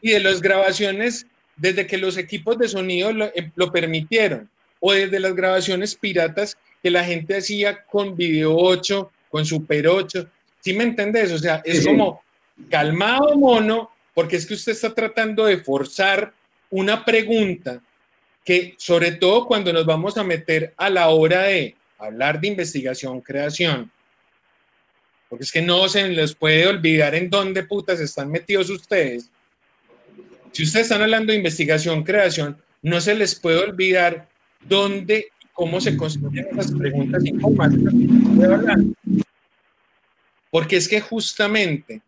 Y 0.00 0.10
de 0.10 0.20
las 0.20 0.40
grabaciones, 0.40 1.26
desde 1.56 1.86
que 1.86 1.98
los 1.98 2.16
equipos 2.16 2.58
de 2.58 2.68
sonido 2.68 3.10
eh, 3.10 3.50
lo, 3.54 3.72
permitieron, 3.72 4.48
o 4.80 4.92
desde 4.92 5.20
las 5.20 5.34
grabaciones 5.34 5.94
piratas 5.94 6.56
que 6.82 6.90
la 6.90 7.04
gente 7.04 7.36
hacía 7.36 7.84
con 7.84 8.16
Video 8.16 8.56
8, 8.56 9.10
con 9.30 9.44
Super 9.44 9.88
8. 9.88 10.28
¿Sí 10.60 10.72
me 10.72 10.84
entendés? 10.84 11.32
O 11.32 11.38
sea, 11.38 11.62
es 11.64 11.84
como 11.84 12.22
calmado, 12.70 13.36
mono, 13.36 13.90
porque 14.14 14.36
es 14.36 14.46
que 14.46 14.54
usted 14.54 14.72
está 14.72 14.94
tratando 14.94 15.44
de 15.44 15.58
forzar 15.58 16.32
una 16.70 17.04
pregunta 17.04 17.80
que, 18.44 18.74
sobre 18.78 19.12
todo 19.12 19.46
cuando 19.46 19.72
nos 19.72 19.84
vamos 19.84 20.16
a 20.16 20.24
meter 20.24 20.72
a 20.76 20.88
la 20.88 21.08
hora 21.08 21.44
de 21.44 21.74
hablar 21.98 22.40
de 22.40 22.48
investigación, 22.48 23.20
creación, 23.20 23.90
porque 25.36 25.44
es 25.44 25.52
que 25.52 25.60
no 25.60 25.86
se 25.86 26.08
les 26.08 26.34
puede 26.34 26.66
olvidar 26.66 27.14
en 27.14 27.28
dónde 27.28 27.62
putas 27.62 28.00
están 28.00 28.30
metidos 28.30 28.70
ustedes. 28.70 29.28
Si 30.50 30.62
ustedes 30.62 30.86
están 30.86 31.02
hablando 31.02 31.30
de 31.30 31.36
investigación, 31.36 32.04
creación, 32.04 32.56
no 32.80 33.02
se 33.02 33.14
les 33.14 33.34
puede 33.34 33.58
olvidar 33.58 34.30
dónde 34.66 35.28
cómo 35.52 35.78
se 35.78 35.94
construyen 35.94 36.46
esas 36.52 36.72
preguntas 36.72 37.22
informáticas 37.26 37.92
Porque 40.50 40.76
es 40.76 40.88
que 40.88 41.02
justamente 41.02 42.00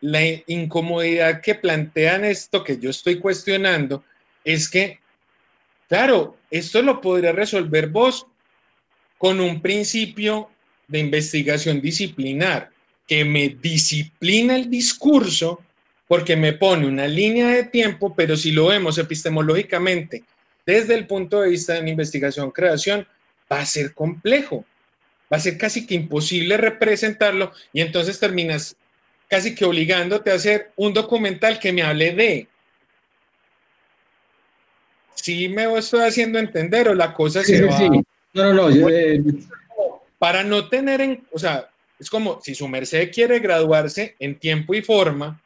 la 0.00 0.20
incomodidad 0.48 1.40
que 1.40 1.54
plantean 1.54 2.24
esto 2.24 2.64
que 2.64 2.78
yo 2.78 2.90
estoy 2.90 3.20
cuestionando 3.20 4.02
es 4.42 4.68
que, 4.68 4.98
claro, 5.88 6.36
esto 6.50 6.82
lo 6.82 7.00
podría 7.00 7.30
resolver 7.30 7.90
vos 7.90 8.26
con 9.18 9.38
un 9.40 9.62
principio 9.62 10.50
de 10.88 10.98
investigación 10.98 11.80
disciplinar 11.80 12.70
que 13.06 13.24
me 13.24 13.48
disciplina 13.48 14.56
el 14.56 14.70
discurso 14.70 15.60
porque 16.06 16.36
me 16.36 16.52
pone 16.52 16.86
una 16.86 17.06
línea 17.06 17.48
de 17.48 17.64
tiempo, 17.64 18.14
pero 18.14 18.36
si 18.36 18.52
lo 18.52 18.66
vemos 18.66 18.98
epistemológicamente 18.98 20.24
desde 20.66 20.94
el 20.94 21.06
punto 21.06 21.40
de 21.40 21.50
vista 21.50 21.74
de 21.74 21.80
una 21.80 21.90
investigación-creación, 21.90 23.06
va 23.50 23.60
a 23.60 23.66
ser 23.66 23.92
complejo, 23.92 24.64
va 25.32 25.36
a 25.36 25.40
ser 25.40 25.58
casi 25.58 25.86
que 25.86 25.94
imposible 25.94 26.56
representarlo 26.56 27.52
y 27.72 27.80
entonces 27.80 28.18
terminas 28.18 28.76
casi 29.28 29.54
que 29.54 29.64
obligándote 29.64 30.30
a 30.30 30.34
hacer 30.34 30.72
un 30.76 30.92
documental 30.92 31.58
que 31.58 31.72
me 31.72 31.82
hable 31.82 32.14
de. 32.14 32.48
Si 35.14 35.48
me 35.48 35.78
estoy 35.78 36.00
haciendo 36.00 36.38
entender 36.38 36.88
o 36.88 36.94
la 36.94 37.12
cosa 37.12 37.42
se 37.42 37.62
va. 37.62 37.78
No, 38.34 38.52
no, 38.52 38.68
no. 38.70 38.88
Eh, 38.88 39.22
para 40.18 40.42
no 40.42 40.68
tener 40.68 41.00
en, 41.00 41.26
o 41.32 41.38
sea, 41.38 41.68
es 41.98 42.10
como 42.10 42.40
si 42.42 42.54
su 42.54 42.68
merced 42.68 43.10
quiere 43.12 43.38
graduarse 43.38 44.16
en 44.18 44.38
tiempo 44.38 44.74
y 44.74 44.82
forma. 44.82 45.40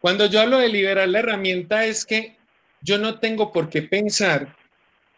Cuando 0.00 0.26
yo 0.26 0.40
hablo 0.40 0.58
de 0.58 0.68
liberar 0.68 1.08
la 1.08 1.18
herramienta 1.18 1.84
es 1.84 2.04
que 2.04 2.36
yo 2.80 2.98
no 2.98 3.18
tengo 3.18 3.52
por 3.52 3.68
qué 3.68 3.82
pensar 3.82 4.54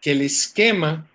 que 0.00 0.12
el 0.12 0.22
esquema 0.22 1.08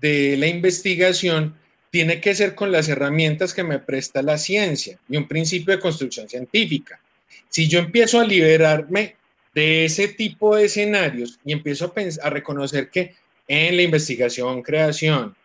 de 0.00 0.36
la 0.36 0.46
investigación 0.46 1.58
tiene 1.90 2.20
que 2.20 2.34
ser 2.34 2.54
con 2.54 2.72
las 2.72 2.88
herramientas 2.88 3.54
que 3.54 3.64
me 3.64 3.78
presta 3.78 4.22
la 4.22 4.38
ciencia 4.38 4.98
y 5.08 5.16
un 5.16 5.28
principio 5.28 5.74
de 5.74 5.80
construcción 5.80 6.28
científica. 6.28 7.00
Si 7.48 7.68
yo 7.68 7.78
empiezo 7.78 8.20
a 8.20 8.24
liberarme 8.24 9.16
de 9.54 9.86
ese 9.86 10.08
tipo 10.08 10.56
de 10.56 10.66
escenarios 10.66 11.38
y 11.44 11.52
empiezo 11.52 11.86
a, 11.86 12.26
a 12.26 12.30
reconocer 12.30 12.90
que 12.90 13.14
en 13.48 13.76
la 13.76 13.82
investigación, 13.82 14.62
creación, 14.62 15.36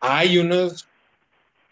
hay 0.00 0.38
unos, 0.38 0.86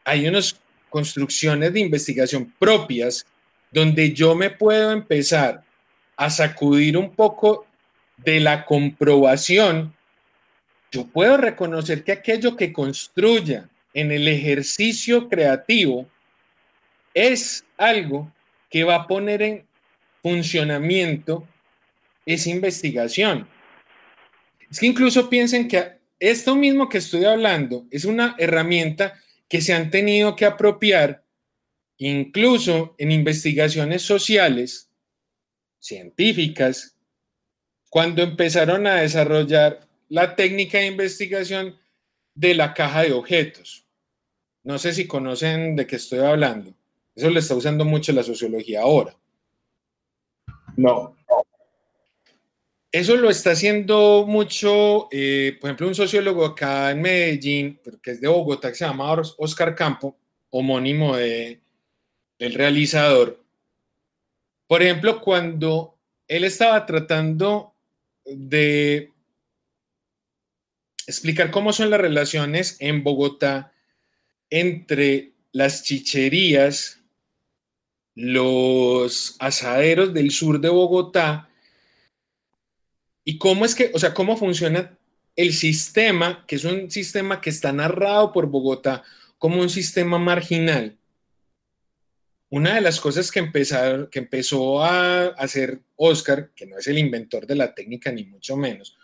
hay 0.04 0.26
unas 0.26 0.56
construcciones 0.88 1.72
de 1.72 1.80
investigación 1.80 2.52
propias 2.58 3.26
donde 3.70 4.12
yo 4.12 4.34
me 4.34 4.50
puedo 4.50 4.92
empezar 4.92 5.62
a 6.16 6.30
sacudir 6.30 6.96
un 6.96 7.10
poco 7.14 7.66
de 8.18 8.38
la 8.40 8.64
comprobación, 8.64 9.94
yo 10.90 11.06
puedo 11.06 11.36
reconocer 11.38 12.04
que 12.04 12.12
aquello 12.12 12.56
que 12.56 12.72
construya 12.72 13.68
en 13.94 14.12
el 14.12 14.28
ejercicio 14.28 15.28
creativo 15.28 16.06
es 17.14 17.64
algo 17.76 18.30
que 18.70 18.84
va 18.84 18.96
a 18.96 19.06
poner 19.06 19.42
en 19.42 19.66
funcionamiento 20.22 21.46
esa 22.24 22.50
investigación. 22.50 23.48
Es 24.72 24.80
que 24.80 24.86
incluso 24.86 25.28
piensen 25.28 25.68
que 25.68 26.00
esto 26.18 26.56
mismo 26.56 26.88
que 26.88 26.96
estoy 26.96 27.26
hablando 27.26 27.86
es 27.90 28.06
una 28.06 28.34
herramienta 28.38 29.12
que 29.46 29.60
se 29.60 29.74
han 29.74 29.90
tenido 29.90 30.34
que 30.34 30.46
apropiar 30.46 31.26
incluso 31.98 32.94
en 32.96 33.10
investigaciones 33.10 34.00
sociales, 34.00 34.90
científicas, 35.78 36.96
cuando 37.90 38.22
empezaron 38.22 38.86
a 38.86 39.02
desarrollar 39.02 39.86
la 40.08 40.36
técnica 40.36 40.78
de 40.78 40.86
investigación 40.86 41.76
de 42.34 42.54
la 42.54 42.72
caja 42.72 43.02
de 43.02 43.12
objetos. 43.12 43.86
No 44.64 44.78
sé 44.78 44.94
si 44.94 45.06
conocen 45.06 45.76
de 45.76 45.86
qué 45.86 45.96
estoy 45.96 46.20
hablando. 46.20 46.72
Eso 47.14 47.28
lo 47.28 47.38
está 47.38 47.54
usando 47.54 47.84
mucho 47.84 48.10
la 48.12 48.22
sociología 48.22 48.80
ahora. 48.80 49.14
No. 50.78 51.14
Eso 52.92 53.16
lo 53.16 53.30
está 53.30 53.52
haciendo 53.52 54.26
mucho, 54.28 55.08
eh, 55.10 55.56
por 55.58 55.70
ejemplo, 55.70 55.88
un 55.88 55.94
sociólogo 55.94 56.44
acá 56.44 56.90
en 56.90 57.00
Medellín, 57.00 57.80
que 58.02 58.10
es 58.10 58.20
de 58.20 58.28
Bogotá, 58.28 58.68
que 58.68 58.74
se 58.74 58.84
llama 58.84 59.10
Oscar 59.38 59.74
Campo, 59.74 60.18
homónimo 60.50 61.16
de, 61.16 61.58
del 62.38 62.52
realizador. 62.52 63.42
Por 64.66 64.82
ejemplo, 64.82 65.22
cuando 65.22 65.96
él 66.28 66.44
estaba 66.44 66.84
tratando 66.84 67.74
de 68.26 69.10
explicar 71.06 71.50
cómo 71.50 71.72
son 71.72 71.88
las 71.88 72.00
relaciones 72.00 72.76
en 72.78 73.02
Bogotá 73.02 73.72
entre 74.50 75.32
las 75.52 75.82
chicherías, 75.82 77.00
los 78.14 79.36
asaderos 79.38 80.12
del 80.12 80.30
sur 80.30 80.60
de 80.60 80.68
Bogotá 80.68 81.48
y 83.24 83.38
cómo 83.38 83.64
es 83.64 83.74
que, 83.74 83.90
o 83.94 83.98
sea, 83.98 84.14
cómo 84.14 84.36
funciona 84.36 84.96
el 85.36 85.52
sistema, 85.52 86.44
que 86.46 86.56
es 86.56 86.64
un 86.64 86.90
sistema 86.90 87.40
que 87.40 87.50
está 87.50 87.72
narrado 87.72 88.32
por 88.32 88.46
Bogotá 88.46 89.02
como 89.38 89.60
un 89.60 89.70
sistema 89.70 90.18
marginal. 90.18 90.98
Una 92.50 92.74
de 92.74 92.82
las 92.82 93.00
cosas 93.00 93.30
que, 93.30 93.50
que 94.10 94.18
empezó 94.18 94.84
a 94.84 95.28
hacer 95.28 95.80
Oscar, 95.96 96.50
que 96.54 96.66
no 96.66 96.78
es 96.78 96.86
el 96.86 96.98
inventor 96.98 97.46
de 97.46 97.54
la 97.54 97.74
técnica 97.74 98.12
ni 98.12 98.24
mucho 98.24 98.56
menos, 98.56 98.96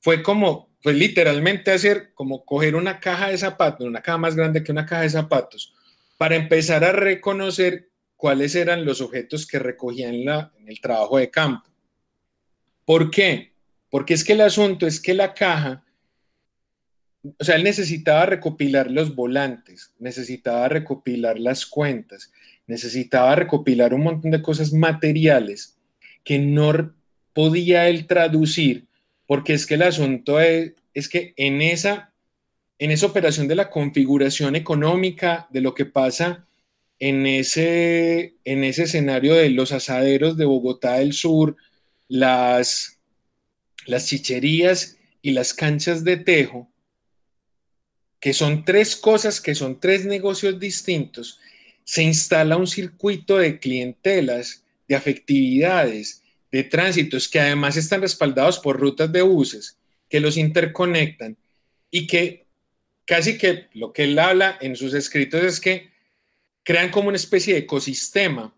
fue 0.00 0.22
como, 0.22 0.70
fue 0.80 0.94
literalmente 0.94 1.72
hacer 1.72 2.12
como 2.14 2.44
coger 2.44 2.74
una 2.74 3.00
caja 3.00 3.28
de 3.28 3.38
zapatos, 3.38 3.86
una 3.86 4.00
caja 4.00 4.18
más 4.18 4.34
grande 4.34 4.62
que 4.62 4.72
una 4.72 4.86
caja 4.86 5.02
de 5.02 5.10
zapatos, 5.10 5.74
para 6.16 6.36
empezar 6.36 6.84
a 6.84 6.92
reconocer 6.92 7.90
cuáles 8.16 8.54
eran 8.54 8.86
los 8.86 9.00
objetos 9.00 9.46
que 9.46 9.58
recogían 9.58 10.14
en 10.14 10.68
el 10.68 10.80
trabajo 10.80 11.18
de 11.18 11.30
campo. 11.30 11.68
¿Por 12.84 13.10
qué? 13.10 13.55
Porque 13.90 14.14
es 14.14 14.24
que 14.24 14.32
el 14.32 14.40
asunto 14.40 14.86
es 14.86 15.00
que 15.00 15.14
la 15.14 15.34
caja, 15.34 15.84
o 17.38 17.44
sea, 17.44 17.56
él 17.56 17.64
necesitaba 17.64 18.26
recopilar 18.26 18.90
los 18.90 19.14
volantes, 19.14 19.92
necesitaba 19.98 20.68
recopilar 20.68 21.38
las 21.38 21.66
cuentas, 21.66 22.32
necesitaba 22.66 23.34
recopilar 23.34 23.94
un 23.94 24.02
montón 24.02 24.30
de 24.30 24.42
cosas 24.42 24.72
materiales 24.72 25.76
que 26.24 26.38
no 26.38 26.94
podía 27.32 27.88
él 27.88 28.06
traducir, 28.06 28.86
porque 29.26 29.54
es 29.54 29.66
que 29.66 29.74
el 29.74 29.82
asunto 29.82 30.40
es, 30.40 30.72
es 30.94 31.08
que 31.08 31.34
en 31.36 31.62
esa, 31.62 32.12
en 32.78 32.90
esa 32.90 33.06
operación 33.06 33.48
de 33.48 33.54
la 33.54 33.70
configuración 33.70 34.56
económica, 34.56 35.46
de 35.50 35.60
lo 35.60 35.74
que 35.74 35.84
pasa 35.84 36.46
en 36.98 37.26
ese, 37.26 38.36
en 38.44 38.64
ese 38.64 38.84
escenario 38.84 39.34
de 39.34 39.50
los 39.50 39.72
asaderos 39.72 40.36
de 40.36 40.46
Bogotá 40.46 40.94
del 40.94 41.12
Sur, 41.12 41.56
las, 42.08 42.95
las 43.86 44.06
chicherías 44.06 44.96
y 45.22 45.32
las 45.32 45.54
canchas 45.54 46.04
de 46.04 46.16
tejo, 46.16 46.70
que 48.20 48.32
son 48.32 48.64
tres 48.64 48.96
cosas, 48.96 49.40
que 49.40 49.54
son 49.54 49.80
tres 49.80 50.04
negocios 50.04 50.58
distintos, 50.60 51.40
se 51.84 52.02
instala 52.02 52.56
un 52.56 52.66
circuito 52.66 53.38
de 53.38 53.58
clientelas, 53.58 54.64
de 54.88 54.96
afectividades, 54.96 56.22
de 56.50 56.64
tránsitos 56.64 57.28
que 57.28 57.40
además 57.40 57.76
están 57.76 58.00
respaldados 58.00 58.58
por 58.58 58.78
rutas 58.78 59.10
de 59.12 59.22
buses 59.22 59.78
que 60.08 60.20
los 60.20 60.36
interconectan 60.36 61.36
y 61.90 62.06
que 62.06 62.46
casi 63.04 63.38
que 63.38 63.68
lo 63.72 63.92
que 63.92 64.04
él 64.04 64.18
habla 64.18 64.58
en 64.60 64.76
sus 64.76 64.94
escritos 64.94 65.42
es 65.42 65.60
que 65.60 65.90
crean 66.62 66.90
como 66.90 67.08
una 67.08 67.16
especie 67.16 67.54
de 67.54 67.60
ecosistema 67.60 68.54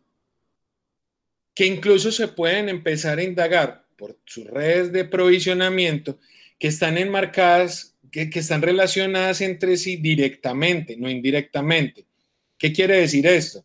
que 1.54 1.66
incluso 1.66 2.12
se 2.12 2.28
pueden 2.28 2.68
empezar 2.68 3.18
a 3.18 3.24
indagar 3.24 3.87
por 3.98 4.16
sus 4.24 4.46
redes 4.46 4.92
de 4.92 5.04
provisionamiento 5.04 6.18
que 6.58 6.68
están 6.68 6.96
enmarcadas, 6.96 7.96
que, 8.10 8.30
que 8.30 8.38
están 8.38 8.62
relacionadas 8.62 9.40
entre 9.42 9.76
sí 9.76 9.96
directamente, 9.96 10.96
no 10.96 11.10
indirectamente. 11.10 12.06
¿Qué 12.56 12.72
quiere 12.72 13.00
decir 13.00 13.26
esto? 13.26 13.64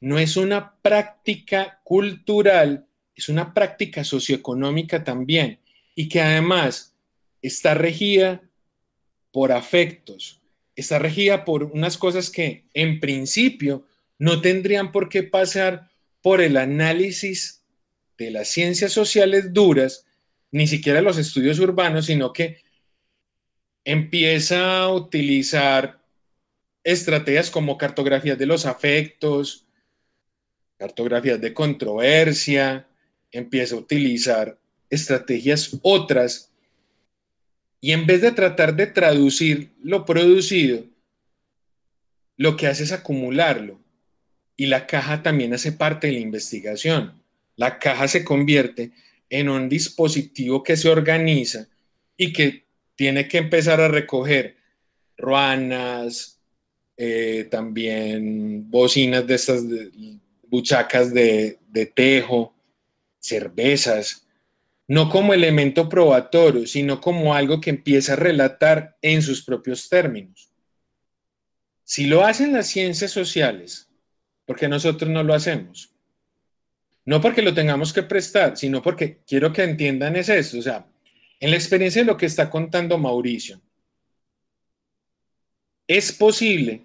No 0.00 0.18
es 0.18 0.36
una 0.36 0.74
práctica 0.82 1.80
cultural, 1.84 2.86
es 3.14 3.28
una 3.28 3.54
práctica 3.54 4.02
socioeconómica 4.02 5.04
también 5.04 5.60
y 5.94 6.08
que 6.08 6.20
además 6.20 6.94
está 7.42 7.74
regida 7.74 8.42
por 9.30 9.52
afectos, 9.52 10.40
está 10.74 10.98
regida 10.98 11.44
por 11.44 11.64
unas 11.64 11.98
cosas 11.98 12.30
que 12.30 12.64
en 12.74 12.98
principio 13.00 13.86
no 14.18 14.40
tendrían 14.40 14.92
por 14.92 15.08
qué 15.08 15.22
pasar 15.22 15.90
por 16.22 16.40
el 16.40 16.56
análisis 16.56 17.62
de 18.18 18.30
las 18.30 18.48
ciencias 18.48 18.92
sociales 18.92 19.52
duras, 19.52 20.06
ni 20.50 20.66
siquiera 20.66 21.02
los 21.02 21.18
estudios 21.18 21.58
urbanos, 21.58 22.06
sino 22.06 22.32
que 22.32 22.58
empieza 23.84 24.80
a 24.80 24.92
utilizar 24.92 26.00
estrategias 26.82 27.50
como 27.50 27.76
cartografías 27.76 28.38
de 28.38 28.46
los 28.46 28.66
afectos, 28.66 29.66
cartografías 30.78 31.40
de 31.40 31.52
controversia, 31.52 32.86
empieza 33.30 33.74
a 33.74 33.78
utilizar 33.78 34.58
estrategias 34.88 35.76
otras 35.82 36.52
y 37.80 37.92
en 37.92 38.06
vez 38.06 38.20
de 38.22 38.32
tratar 38.32 38.74
de 38.74 38.86
traducir 38.86 39.72
lo 39.82 40.04
producido, 40.04 40.84
lo 42.36 42.56
que 42.56 42.66
hace 42.66 42.84
es 42.84 42.92
acumularlo. 42.92 43.80
Y 44.56 44.66
la 44.66 44.86
caja 44.86 45.22
también 45.22 45.52
hace 45.52 45.72
parte 45.72 46.06
de 46.06 46.14
la 46.14 46.20
investigación. 46.20 47.22
La 47.56 47.78
caja 47.78 48.06
se 48.08 48.24
convierte 48.24 48.92
en 49.28 49.48
un 49.48 49.68
dispositivo 49.68 50.62
que 50.62 50.76
se 50.76 50.88
organiza 50.88 51.68
y 52.16 52.32
que 52.32 52.64
tiene 52.94 53.26
que 53.28 53.38
empezar 53.38 53.80
a 53.80 53.88
recoger 53.88 54.56
ruanas, 55.16 56.40
eh, 56.96 57.48
también 57.50 58.70
bocinas 58.70 59.26
de 59.26 59.34
estas 59.34 59.62
buchacas 60.48 61.12
de 61.12 61.58
tejo, 61.94 62.54
cervezas, 63.18 64.26
no 64.88 65.10
como 65.10 65.34
elemento 65.34 65.88
probatorio, 65.88 66.66
sino 66.66 67.00
como 67.00 67.34
algo 67.34 67.60
que 67.60 67.70
empieza 67.70 68.12
a 68.12 68.16
relatar 68.16 68.96
en 69.02 69.20
sus 69.20 69.42
propios 69.42 69.88
términos. 69.88 70.50
Si 71.84 72.06
lo 72.06 72.24
hacen 72.24 72.52
las 72.52 72.68
ciencias 72.68 73.10
sociales, 73.10 73.88
porque 74.44 74.68
nosotros 74.68 75.10
no 75.10 75.24
lo 75.24 75.34
hacemos? 75.34 75.95
No 77.06 77.20
porque 77.20 77.40
lo 77.40 77.54
tengamos 77.54 77.92
que 77.92 78.02
prestar, 78.02 78.56
sino 78.56 78.82
porque 78.82 79.20
quiero 79.26 79.52
que 79.52 79.62
entiendan 79.62 80.16
es 80.16 80.28
esto, 80.28 80.58
o 80.58 80.62
sea, 80.62 80.86
en 81.38 81.50
la 81.50 81.56
experiencia 81.56 82.02
de 82.02 82.06
lo 82.06 82.16
que 82.16 82.26
está 82.26 82.50
contando 82.50 82.98
Mauricio, 82.98 83.60
es 85.86 86.10
posible, 86.10 86.84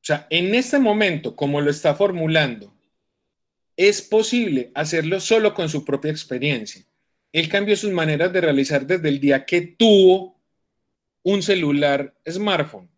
o 0.00 0.04
sea, 0.04 0.26
en 0.30 0.54
este 0.54 0.78
momento, 0.78 1.36
como 1.36 1.60
lo 1.60 1.70
está 1.70 1.94
formulando, 1.94 2.74
es 3.76 4.00
posible 4.00 4.70
hacerlo 4.74 5.20
solo 5.20 5.52
con 5.52 5.68
su 5.68 5.84
propia 5.84 6.10
experiencia. 6.10 6.82
Él 7.30 7.48
cambió 7.48 7.76
sus 7.76 7.90
maneras 7.90 8.32
de 8.32 8.40
realizar 8.40 8.86
desde 8.86 9.08
el 9.08 9.20
día 9.20 9.44
que 9.44 9.60
tuvo 9.62 10.40
un 11.22 11.42
celular 11.42 12.14
smartphone. 12.28 12.90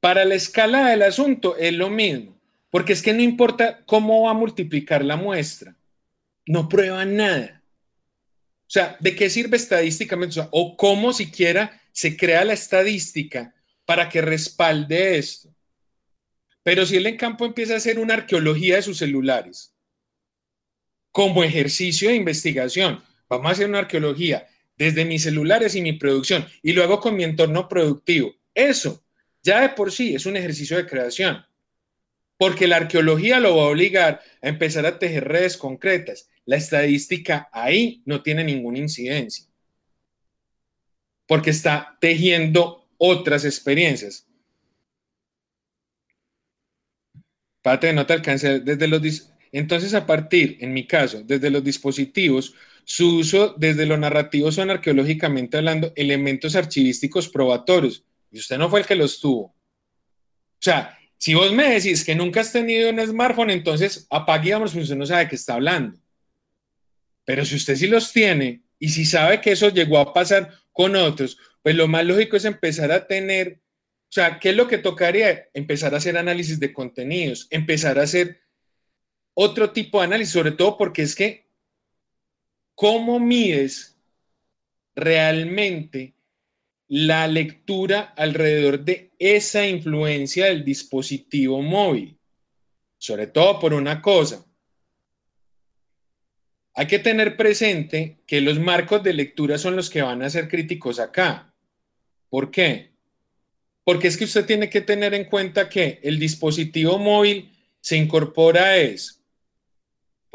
Para 0.00 0.24
la 0.24 0.36
escala 0.36 0.90
del 0.90 1.02
asunto 1.02 1.56
es 1.56 1.72
lo 1.72 1.90
mismo, 1.90 2.35
porque 2.76 2.92
es 2.92 3.00
que 3.00 3.14
no 3.14 3.22
importa 3.22 3.82
cómo 3.86 4.24
va 4.24 4.32
a 4.32 4.34
multiplicar 4.34 5.02
la 5.02 5.16
muestra, 5.16 5.74
no 6.44 6.68
prueba 6.68 7.06
nada. 7.06 7.62
O 8.60 8.68
sea, 8.68 8.98
¿de 9.00 9.16
qué 9.16 9.30
sirve 9.30 9.56
estadísticamente? 9.56 10.46
O, 10.50 10.76
cómo 10.76 11.14
siquiera 11.14 11.80
se 11.90 12.18
crea 12.18 12.44
la 12.44 12.52
estadística 12.52 13.54
para 13.86 14.10
que 14.10 14.20
respalde 14.20 15.16
esto. 15.16 15.48
Pero 16.62 16.84
si 16.84 16.96
él 16.96 17.06
en 17.06 17.16
campo 17.16 17.46
empieza 17.46 17.72
a 17.72 17.78
hacer 17.78 17.98
una 17.98 18.12
arqueología 18.12 18.76
de 18.76 18.82
sus 18.82 18.98
celulares 18.98 19.74
como 21.10 21.44
ejercicio 21.44 22.10
de 22.10 22.16
investigación, 22.16 23.02
vamos 23.26 23.46
a 23.46 23.52
hacer 23.52 23.70
una 23.70 23.78
arqueología 23.78 24.46
desde 24.76 25.06
mis 25.06 25.22
celulares 25.22 25.74
y 25.76 25.80
mi 25.80 25.94
producción 25.94 26.46
y 26.62 26.74
luego 26.74 27.00
con 27.00 27.16
mi 27.16 27.24
entorno 27.24 27.70
productivo. 27.70 28.34
Eso 28.54 29.02
ya 29.42 29.62
de 29.62 29.70
por 29.70 29.90
sí 29.90 30.14
es 30.14 30.26
un 30.26 30.36
ejercicio 30.36 30.76
de 30.76 30.86
creación, 30.86 31.42
porque 32.38 32.66
la 32.66 32.76
arqueología 32.76 33.40
lo 33.40 33.56
va 33.56 33.64
a 33.64 33.68
obligar 33.68 34.20
a 34.42 34.48
empezar 34.48 34.86
a 34.86 34.98
tejer 34.98 35.24
redes 35.24 35.56
concretas. 35.56 36.28
La 36.44 36.56
estadística 36.56 37.48
ahí 37.52 38.02
no 38.04 38.22
tiene 38.22 38.44
ninguna 38.44 38.78
incidencia, 38.78 39.46
porque 41.26 41.50
está 41.50 41.96
tejiendo 42.00 42.88
otras 42.98 43.44
experiencias. 43.44 44.26
Pate, 47.62 47.92
no 47.92 48.06
te 48.06 48.12
alcance. 48.12 48.60
Desde 48.60 48.86
los 48.86 49.32
Entonces, 49.50 49.92
a 49.94 50.06
partir, 50.06 50.56
en 50.60 50.72
mi 50.72 50.86
caso, 50.86 51.22
desde 51.24 51.50
los 51.50 51.64
dispositivos, 51.64 52.54
su 52.84 53.16
uso 53.16 53.56
desde 53.58 53.86
lo 53.86 53.96
narrativo 53.96 54.52
son 54.52 54.70
arqueológicamente 54.70 55.56
hablando 55.56 55.92
elementos 55.96 56.54
archivísticos 56.54 57.28
probatorios. 57.28 58.04
Y 58.30 58.38
usted 58.38 58.58
no 58.58 58.70
fue 58.70 58.80
el 58.80 58.86
que 58.86 58.94
los 58.94 59.18
tuvo. 59.18 59.46
O 59.46 59.54
sea, 60.60 60.95
Si 61.18 61.34
vos 61.34 61.52
me 61.52 61.70
decís 61.70 62.04
que 62.04 62.14
nunca 62.14 62.40
has 62.40 62.52
tenido 62.52 62.90
un 62.90 63.04
smartphone, 63.06 63.50
entonces 63.50 64.06
apague 64.10 64.56
porque 64.58 64.80
usted 64.80 64.96
no 64.96 65.06
sabe 65.06 65.24
de 65.24 65.30
qué 65.30 65.36
está 65.36 65.54
hablando. 65.54 65.98
Pero 67.24 67.44
si 67.44 67.56
usted 67.56 67.76
sí 67.76 67.86
los 67.86 68.12
tiene 68.12 68.62
y 68.78 68.90
si 68.90 69.04
sabe 69.04 69.40
que 69.40 69.52
eso 69.52 69.70
llegó 69.70 69.98
a 69.98 70.12
pasar 70.12 70.52
con 70.72 70.94
otros, 70.94 71.38
pues 71.62 71.74
lo 71.74 71.88
más 71.88 72.04
lógico 72.04 72.36
es 72.36 72.44
empezar 72.44 72.92
a 72.92 73.06
tener, 73.06 73.60
o 74.08 74.12
sea, 74.12 74.38
¿qué 74.38 74.50
es 74.50 74.56
lo 74.56 74.68
que 74.68 74.78
tocaría? 74.78 75.48
Empezar 75.54 75.94
a 75.94 75.96
hacer 75.96 76.16
análisis 76.16 76.60
de 76.60 76.72
contenidos, 76.72 77.48
empezar 77.50 77.98
a 77.98 78.02
hacer 78.02 78.42
otro 79.34 79.72
tipo 79.72 79.98
de 79.98 80.04
análisis, 80.04 80.32
sobre 80.32 80.52
todo 80.52 80.78
porque 80.78 81.02
es 81.02 81.14
que, 81.14 81.48
¿cómo 82.74 83.18
mides 83.18 83.96
realmente 84.94 86.15
la 86.88 87.26
lectura 87.26 88.14
alrededor 88.16 88.84
de 88.84 89.12
esa 89.18 89.66
influencia 89.66 90.46
del 90.46 90.64
dispositivo 90.64 91.62
móvil? 91.62 92.18
Sobre 92.98 93.26
todo 93.26 93.58
por 93.58 93.74
una 93.74 94.00
cosa. 94.00 94.44
Hay 96.74 96.86
que 96.86 96.98
tener 96.98 97.36
presente 97.36 98.18
que 98.26 98.40
los 98.40 98.58
marcos 98.58 99.02
de 99.02 99.14
lectura 99.14 99.58
son 99.58 99.76
los 99.76 99.88
que 99.88 100.02
van 100.02 100.22
a 100.22 100.30
ser 100.30 100.48
críticos 100.48 100.98
acá. 100.98 101.54
¿Por 102.28 102.50
qué? 102.50 102.92
Porque 103.84 104.08
es 104.08 104.16
que 104.16 104.24
usted 104.24 104.44
tiene 104.44 104.68
que 104.68 104.80
tener 104.80 105.14
en 105.14 105.24
cuenta 105.24 105.68
que 105.68 106.00
el 106.02 106.18
dispositivo 106.18 106.98
móvil 106.98 107.52
se 107.80 107.96
incorpora 107.96 108.76
es 108.76 109.16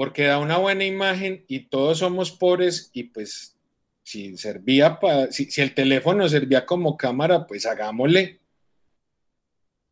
porque 0.02 0.24
da 0.24 0.40
una 0.40 0.58
buena 0.58 0.84
imagen 0.84 1.46
y 1.48 1.60
todos 1.68 2.00
somos 2.00 2.32
pobres 2.32 2.90
y 2.92 3.04
pues 3.04 3.56
si 4.04 4.38
servía 4.38 5.00
para, 5.00 5.32
si, 5.32 5.50
el 5.62 5.74
teléfono 5.74 6.28
servía 6.28 6.66
como 6.66 6.98
cámara, 6.98 7.46
pues 7.46 7.66
hagámosle. 7.66 8.40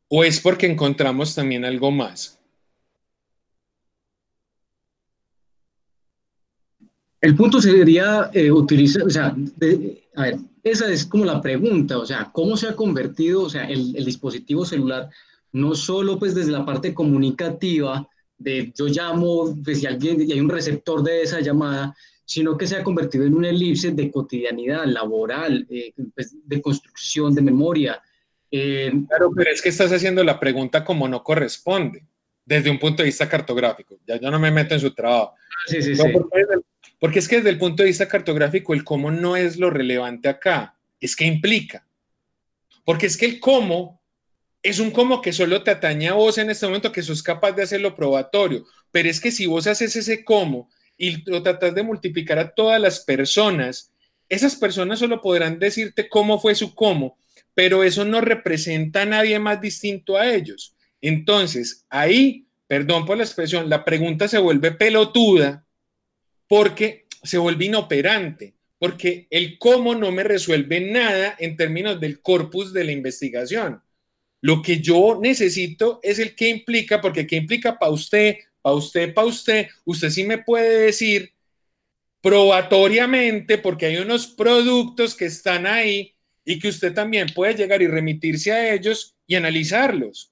O 0.08 0.24
es 0.24 0.40
porque 0.40 0.66
encontramos 0.66 1.36
también 1.36 1.66
algo 1.66 1.92
más. 1.92 2.40
El 7.22 7.36
punto 7.36 7.62
sería 7.62 8.30
eh, 8.34 8.50
utilizar, 8.50 9.04
o 9.04 9.10
sea, 9.10 9.36
a 10.16 10.22
ver, 10.22 10.38
esa 10.64 10.90
es 10.90 11.06
como 11.06 11.26
la 11.26 11.42
pregunta, 11.42 11.98
o 11.98 12.06
sea, 12.06 12.30
¿cómo 12.32 12.56
se 12.56 12.68
ha 12.68 12.76
convertido, 12.76 13.44
o 13.44 13.50
sea, 13.50 13.66
el, 13.66 13.96
el, 13.96 14.06
dispositivo 14.06 14.66
celular, 14.66 15.10
no 15.52 15.76
solo 15.76 16.18
pues 16.18 16.34
desde 16.34 16.52
la 16.52 16.66
parte 16.66 16.94
comunicativa, 16.94 18.08
de 18.40 18.72
yo 18.76 18.88
llamo, 18.88 19.56
pues 19.64 19.82
si 19.82 19.86
alguien, 19.86 20.22
y 20.22 20.32
hay 20.32 20.40
un 20.40 20.50
receptor 20.50 21.04
de 21.04 21.22
esa 21.22 21.42
llamada, 21.42 21.96
sino 22.30 22.56
que 22.56 22.68
se 22.68 22.76
ha 22.76 22.84
convertido 22.84 23.26
en 23.26 23.34
un 23.34 23.44
elipse 23.44 23.90
de 23.90 24.12
cotidianidad 24.12 24.86
laboral, 24.86 25.66
eh, 25.68 25.92
pues, 26.14 26.36
de 26.46 26.62
construcción 26.62 27.34
de 27.34 27.42
memoria. 27.42 28.00
Eh, 28.52 28.92
claro, 29.08 29.32
pero 29.36 29.50
es 29.50 29.64
que 29.64 29.70
estás 29.70 29.92
haciendo 29.92 30.24
la 30.24 30.40
pregunta 30.40 30.86
como 30.86 31.08
no 31.08 31.24
corresponde, 31.24 32.06
desde 32.46 32.70
un 32.70 32.78
punto 32.78 33.02
de 33.02 33.08
vista 33.08 33.28
cartográfico. 33.28 33.98
Ya 34.06 34.20
yo 34.20 34.30
no 34.30 34.38
me 34.38 34.52
meto 34.52 34.76
en 34.76 34.80
su 34.80 34.94
trabajo. 34.94 35.34
Ah, 35.40 35.64
sí, 35.66 35.82
sí, 35.82 35.96
sí. 35.96 36.04
porque 37.00 37.18
es 37.18 37.28
que 37.28 37.38
desde 37.38 37.50
el 37.50 37.58
punto 37.58 37.82
de 37.82 37.88
vista 37.88 38.08
cartográfico, 38.08 38.76
el 38.76 38.84
cómo 38.84 39.10
no 39.10 39.36
es 39.36 39.58
lo 39.58 39.72
relevante 39.72 40.30
acá, 40.30 40.78
es 41.02 41.16
que 41.16 41.26
implica. 41.26 41.88
Porque 42.86 43.08
es 43.08 43.18
que 43.18 43.26
el 43.26 43.40
cómo 43.40 44.04
es 44.62 44.78
un 44.78 44.92
cómo 44.92 45.20
que 45.20 45.34
solo 45.34 45.64
te 45.64 45.72
atañe 45.72 46.10
a 46.10 46.14
vos 46.14 46.38
en 46.38 46.52
este 46.52 46.68
momento, 46.68 46.92
que 46.92 47.02
sos 47.02 47.24
capaz 47.24 47.54
de 47.54 47.64
hacerlo 47.64 47.96
probatorio. 47.96 48.66
Pero 48.92 49.10
es 49.10 49.20
que 49.20 49.32
si 49.32 49.48
vos 49.48 49.66
haces 49.66 49.96
ese 49.96 50.24
cómo 50.24 50.70
y 51.00 51.24
lo 51.28 51.42
tratas 51.42 51.74
de 51.74 51.82
multiplicar 51.82 52.38
a 52.38 52.54
todas 52.54 52.80
las 52.80 53.00
personas, 53.00 53.92
esas 54.28 54.58
personas 54.58 55.00
solo 55.00 55.22
podrán 55.22 55.58
decirte 55.58 56.10
cómo 56.10 56.40
fue 56.40 56.54
su 56.54 56.76
cómo, 56.76 57.18
pero 57.56 57.84
eso 57.84 58.04
no 58.04 58.22
representa 58.22 59.02
a 59.02 59.06
nadie 59.06 59.40
más 59.40 59.62
distinto 59.62 60.18
a 60.18 60.30
ellos. 60.30 60.76
Entonces, 61.02 61.86
ahí, 61.90 62.46
perdón 62.68 63.06
por 63.06 63.18
la 63.18 63.24
expresión, 63.24 63.70
la 63.70 63.86
pregunta 63.86 64.28
se 64.28 64.38
vuelve 64.38 64.72
pelotuda 64.72 65.66
porque 66.48 67.06
se 67.24 67.38
vuelve 67.38 67.66
inoperante, 67.66 68.56
porque 68.78 69.28
el 69.30 69.58
cómo 69.58 69.96
no 69.96 70.12
me 70.12 70.24
resuelve 70.24 70.82
nada 70.82 71.36
en 71.40 71.56
términos 71.56 72.00
del 72.00 72.22
corpus 72.22 72.74
de 72.74 72.84
la 72.84 72.92
investigación. 72.92 73.82
Lo 74.42 74.62
que 74.62 74.82
yo 74.82 75.18
necesito 75.22 76.02
es 76.04 76.20
el 76.20 76.36
que 76.36 76.50
implica, 76.50 77.00
porque 77.00 77.26
qué 77.26 77.38
implica 77.38 77.80
para 77.80 77.92
usted, 77.92 78.38
para 78.70 78.78
usted, 78.78 79.14
para 79.14 79.28
usted. 79.28 79.68
Usted 79.86 80.10
sí 80.10 80.24
me 80.24 80.38
puede 80.38 80.86
decir 80.86 81.34
probatoriamente, 82.22 83.58
porque 83.58 83.88
hay 83.88 83.98
unos 83.98 84.28
productos 84.28 85.16
que 85.16 85.26
están 85.26 85.66
ahí 85.66 86.16
y 86.46 86.60
que 86.60 86.68
usted 86.68 86.94
también 86.94 87.30
puede 87.34 87.56
llegar 87.56 87.82
y 87.82 87.88
remitirse 87.88 88.52
a 88.52 88.74
ellos 88.74 89.16
y 89.26 89.36
analizarlos. 89.36 90.32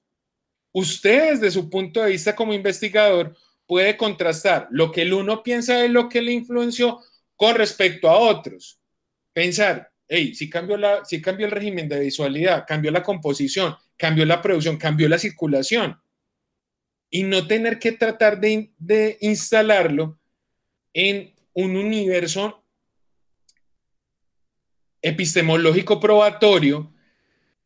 Usted 0.72 1.32
desde 1.32 1.50
su 1.50 1.68
punto 1.70 2.02
de 2.02 2.10
vista 2.10 2.36
como 2.36 2.52
investigador 2.52 3.36
puede 3.66 3.96
contrastar 3.96 4.68
lo 4.70 4.92
que 4.92 5.02
el 5.02 5.12
uno 5.12 5.42
piensa 5.42 5.78
de 5.78 5.88
lo 5.88 6.08
que 6.08 6.22
le 6.22 6.32
influenció 6.32 7.00
con 7.36 7.54
respecto 7.54 8.08
a 8.08 8.18
otros. 8.18 8.78
Pensar, 9.32 9.90
hey, 10.06 10.34
si 10.34 10.48
cambió, 10.50 10.76
la, 10.76 11.04
si 11.04 11.20
cambió 11.22 11.46
el 11.46 11.52
régimen 11.52 11.88
de 11.88 12.00
visualidad, 12.00 12.64
cambió 12.66 12.90
la 12.90 13.02
composición, 13.02 13.74
cambió 13.96 14.24
la 14.24 14.42
producción, 14.42 14.76
cambió 14.76 15.08
la 15.08 15.18
circulación. 15.18 15.98
Y 17.10 17.22
no 17.22 17.46
tener 17.46 17.78
que 17.78 17.92
tratar 17.92 18.38
de, 18.40 19.18
instalarlo 19.20 20.18
en 20.92 21.34
un 21.54 21.76
universo 21.76 22.64
epistemológico 25.00 26.00
probatorio 26.00 26.92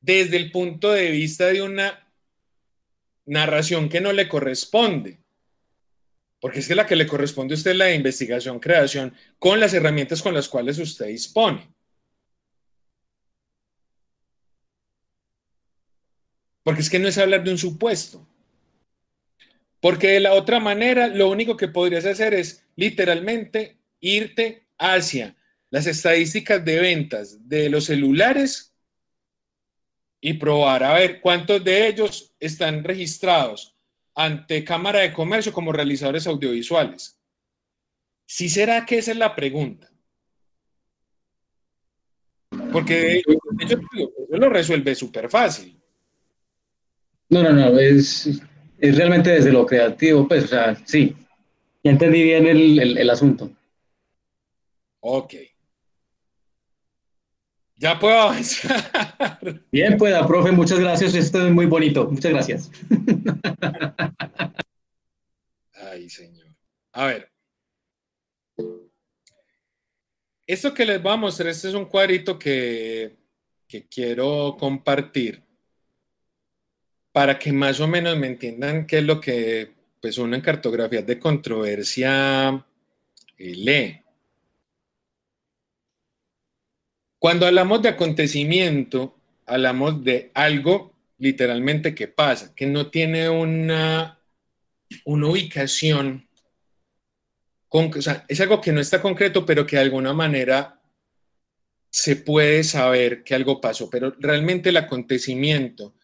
desde 0.01 0.37
el 0.37 0.51
punto 0.51 0.93
de 0.93 1.11
vista 1.11 1.47
de 1.47 1.63
una 1.63 2.09
narración 3.25 3.89
que 3.89 4.01
no 4.01 4.13
le 4.13 4.29
corresponde. 4.29 5.19
Porque 6.41 6.59
es 6.59 6.69
que 6.69 6.75
la 6.75 6.87
que 6.87 6.97
le 6.97 7.07
corresponde 7.07 7.55
a 7.55 7.57
usted 7.57 7.71
es 7.71 7.77
la 7.77 7.85
de 7.87 7.95
investigación, 7.95 8.59
creación, 8.59 9.15
con 9.39 9.61
las 9.61 9.75
herramientas 9.75 10.23
con 10.23 10.35
las 10.35 10.49
cuales 10.49 10.79
usted 10.79 11.07
dispone. 11.07 11.73
Porque 16.63 16.81
es 16.81 16.91
que 16.91 16.99
no 16.99 17.09
es 17.09 17.19
hablar 17.19 17.43
de 17.45 17.51
un 17.51 17.59
supuesto. 17.59 18.27
Porque 19.83 20.11
de 20.11 20.21
la 20.21 20.35
otra 20.35 20.61
manera, 20.61 21.09
lo 21.09 21.29
único 21.29 21.57
que 21.57 21.67
podrías 21.67 22.07
hacer 22.07 22.35
es 22.35 22.65
literalmente 22.77 23.79
irte 23.99 24.69
hacia 24.79 25.35
las 25.71 25.89
estadísticas 25.89 26.65
de 26.65 26.79
ventas 26.79 27.49
de 27.49 27.69
los 27.69 27.87
celulares 27.87 28.73
y 30.21 30.35
probar 30.35 30.85
a 30.85 30.95
ver 30.95 31.21
cuántos 31.21 31.65
de 31.65 31.89
ellos 31.89 32.33
están 32.39 32.85
registrados 32.85 33.77
ante 34.15 34.63
Cámara 34.63 35.01
de 35.01 35.13
Comercio 35.13 35.53
como 35.53 35.73
realizadores 35.73 36.29
audiovisuales. 36.29 37.19
¿Sí 38.25 38.49
será 38.49 38.87
que 38.87 38.99
esa 38.99 39.11
es 39.11 39.17
la 39.17 39.35
pregunta? 39.35 39.91
Porque 42.71 43.21
eso 43.59 43.81
lo 44.31 44.49
resuelve 44.49 44.95
súper 44.95 45.29
fácil. 45.29 45.77
No, 47.31 47.43
no, 47.43 47.51
no, 47.51 47.79
es, 47.81 48.41
es 48.83 48.97
realmente 48.97 49.31
desde 49.31 49.53
lo 49.53 49.65
creativo, 49.65 50.27
pues, 50.27 50.45
o 50.45 50.49
sea, 50.49 50.75
sí, 50.85 51.15
ya 51.85 51.93
entendí 51.93 52.21
bien 52.25 52.47
el, 52.49 52.99
el, 52.99 53.11
asunto. 53.11 53.49
Ok. 54.99 55.35
Ya 57.77 57.97
puedo 57.97 58.19
avanzar. 58.19 59.63
Bien, 59.71 59.97
pueda, 59.97 60.27
profe, 60.27 60.51
muchas 60.51 60.81
gracias. 60.81 61.15
Esto 61.15 61.47
es 61.47 61.53
muy 61.53 61.67
bonito. 61.67 62.09
Muchas 62.11 62.33
gracias. 62.33 62.71
Ay, 65.75 66.11
señor. 66.11 66.49
A 66.93 67.07
ver. 67.07 67.31
Esto 70.45 70.75
que 70.75 70.85
les 70.85 71.01
voy 71.01 71.13
a 71.13 71.17
mostrar, 71.17 71.49
este 71.51 71.69
es 71.69 71.75
un 71.75 71.85
cuadrito 71.85 72.37
que, 72.37 73.17
que 73.69 73.87
quiero 73.89 74.57
compartir 74.59 75.45
para 77.13 77.39
que 77.39 77.53
más 77.53 77.79
o 77.81 77.87
menos 77.87 78.17
me 78.17 78.27
entiendan 78.27 78.87
qué 78.87 78.99
es 78.99 79.05
lo 79.05 79.21
que 79.21 79.73
pues 80.01 80.19
uno 80.19 80.35
en 80.35 80.43
cartografías 80.43 81.07
de 81.07 81.19
controversia 81.19 82.67
eh, 83.39 83.55
lee. 83.55 84.03
Cuando 87.19 87.47
hablamos 87.47 87.81
de 87.83 87.91
acontecimiento, 87.91 89.17
hablamos 89.47 90.03
de 90.03 90.33
algo 90.35 90.93
literalmente 91.19 91.95
que 91.95 92.09
pasa, 92.09 92.53
que 92.53 92.67
no 92.67 92.91
tiene 92.91 93.29
una, 93.31 94.19
una 95.05 95.27
ubicación, 95.29 96.27
con, 97.69 97.97
o 97.97 98.03
sea, 98.03 98.25
es 98.27 98.41
algo 98.41 98.61
que 98.61 98.73
no 98.73 98.81
está 98.81 99.01
concreto, 99.01 99.47
pero 99.47 99.65
que 99.65 99.77
de 99.77 99.83
alguna 99.83 100.13
manera 100.13 100.83
se 101.89 102.17
puede 102.17 102.65
saber 102.65 103.23
que 103.23 103.37
algo 103.37 103.61
pasó, 103.61 103.89
pero 103.89 104.17
realmente 104.19 104.71
el 104.71 104.79
acontecimiento 104.79 105.95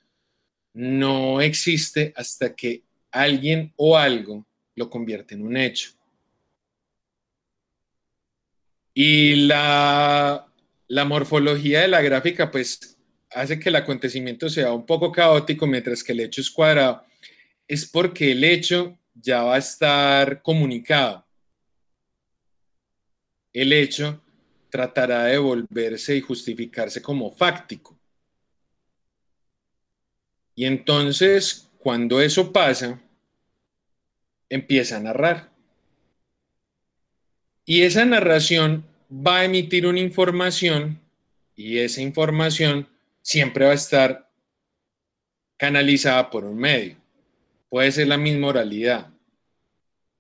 no 0.79 1.41
existe 1.41 2.13
hasta 2.15 2.55
que 2.55 2.85
alguien 3.11 3.73
o 3.75 3.99
algo 3.99 4.47
lo 4.77 4.89
convierte 4.89 5.35
en 5.35 5.43
un 5.43 5.57
hecho. 5.57 5.91
Y 8.95 9.47
la, 9.47 10.47
morfología 11.05 11.81
de 11.81 11.89
la 11.89 12.01
gráfica, 12.01 12.53
pues 12.53 12.97
hace 13.29 13.59
que 13.59 13.71
el 13.71 13.77
acontecimiento 13.77 14.49
sea 14.49 14.73
un 14.73 14.87
poco 14.87 15.11
caótico 15.11 15.67
mientras 15.67 16.05
que 16.05 16.13
el 16.13 16.21
hecho 16.21 16.41
es 16.41 16.51
cuadrado, 16.51 17.05
es 17.67 17.85
porque 17.85 18.31
el 18.31 18.45
hecho 18.45 18.97
ya 19.15 19.43
va 19.43 19.57
a 19.57 19.59
estar 19.59 20.43
comunicado. 20.43 21.27
El 23.53 23.73
hecho 23.73 24.23
tratará 24.71 25.25
de 25.25 25.39
volverse 25.39 26.15
y 26.15 26.21
justificarse 26.21 27.03
como 27.03 27.33
fáctico. 27.33 27.98
Y 30.59 30.65
entonces, 30.65 31.71
cuando 31.79 32.21
eso 32.21 32.53
pasa, 32.53 33.01
empieza 34.49 34.97
a 34.97 35.01
narrar. 35.01 35.53
Y 37.65 37.83
esa 37.83 38.05
narración 38.05 38.85
va 39.09 39.37
a 39.37 39.45
emitir 39.45 39.87
una 39.87 40.01
información 40.01 41.01
y 41.55 41.79
esa 41.79 42.03
información 42.03 42.89
siempre 43.23 43.67
va 43.67 43.71
a 43.71 43.75
estar 43.75 44.33
canalizada 45.57 46.29
por 46.29 46.45
un 46.45 46.59
medio. 46.59 46.97
Puede 47.69 47.93
ser 47.93 48.09
la 48.09 48.19
misma 48.19 48.49
oralidad. 48.49 49.13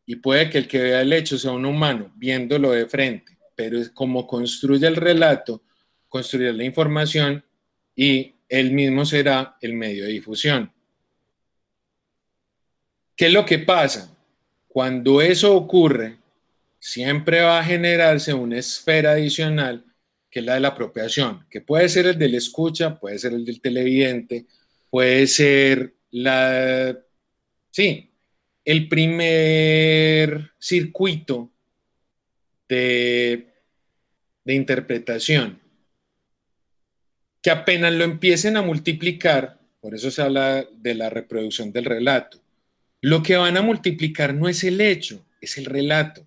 Y 0.06 0.14
puede 0.14 0.50
que 0.50 0.58
el 0.58 0.68
que 0.68 0.78
vea 0.78 1.00
el 1.00 1.12
hecho 1.12 1.36
sea 1.36 1.50
un 1.50 1.66
humano 1.66 2.12
viéndolo 2.14 2.70
de 2.70 2.86
frente, 2.86 3.36
pero 3.56 3.76
es 3.76 3.90
como 3.90 4.24
construye 4.24 4.86
el 4.86 4.94
relato, 4.94 5.64
construirá 6.08 6.52
la 6.52 6.62
información 6.62 7.44
y 7.96 8.37
él 8.48 8.72
mismo 8.72 9.04
será 9.04 9.56
el 9.60 9.74
medio 9.74 10.04
de 10.04 10.12
difusión. 10.12 10.72
¿Qué 13.16 13.26
es 13.26 13.32
lo 13.32 13.44
que 13.44 13.58
pasa? 13.58 14.16
Cuando 14.68 15.20
eso 15.20 15.54
ocurre, 15.54 16.18
siempre 16.78 17.40
va 17.42 17.58
a 17.58 17.64
generarse 17.64 18.32
una 18.32 18.58
esfera 18.58 19.12
adicional 19.12 19.84
que 20.30 20.40
es 20.40 20.44
la 20.44 20.54
de 20.54 20.60
la 20.60 20.68
apropiación, 20.68 21.46
que 21.50 21.60
puede 21.60 21.88
ser 21.88 22.06
el 22.06 22.18
del 22.18 22.34
escucha, 22.34 22.98
puede 22.98 23.18
ser 23.18 23.32
el 23.32 23.44
del 23.44 23.60
televidente, 23.60 24.46
puede 24.90 25.26
ser 25.26 25.94
la, 26.10 26.98
sí, 27.70 28.10
el 28.64 28.88
primer 28.88 30.52
circuito 30.58 31.50
de, 32.68 33.54
de 34.44 34.54
interpretación, 34.54 35.58
que 37.42 37.50
apenas 37.50 37.92
lo 37.92 38.04
empiecen 38.04 38.56
a 38.56 38.62
multiplicar, 38.62 39.58
por 39.80 39.94
eso 39.94 40.10
se 40.10 40.22
habla 40.22 40.66
de 40.72 40.94
la 40.94 41.10
reproducción 41.10 41.72
del 41.72 41.84
relato, 41.84 42.40
lo 43.00 43.22
que 43.22 43.36
van 43.36 43.56
a 43.56 43.62
multiplicar 43.62 44.34
no 44.34 44.48
es 44.48 44.64
el 44.64 44.80
hecho, 44.80 45.24
es 45.40 45.56
el 45.58 45.66
relato. 45.66 46.26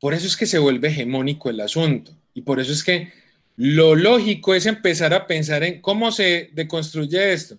Por 0.00 0.14
eso 0.14 0.26
es 0.26 0.36
que 0.36 0.46
se 0.46 0.58
vuelve 0.58 0.88
hegemónico 0.88 1.48
el 1.48 1.60
asunto. 1.60 2.12
Y 2.34 2.42
por 2.42 2.58
eso 2.58 2.72
es 2.72 2.82
que 2.82 3.12
lo 3.56 3.94
lógico 3.94 4.54
es 4.54 4.66
empezar 4.66 5.14
a 5.14 5.26
pensar 5.26 5.62
en 5.62 5.80
cómo 5.80 6.10
se 6.10 6.50
deconstruye 6.52 7.32
esto, 7.32 7.58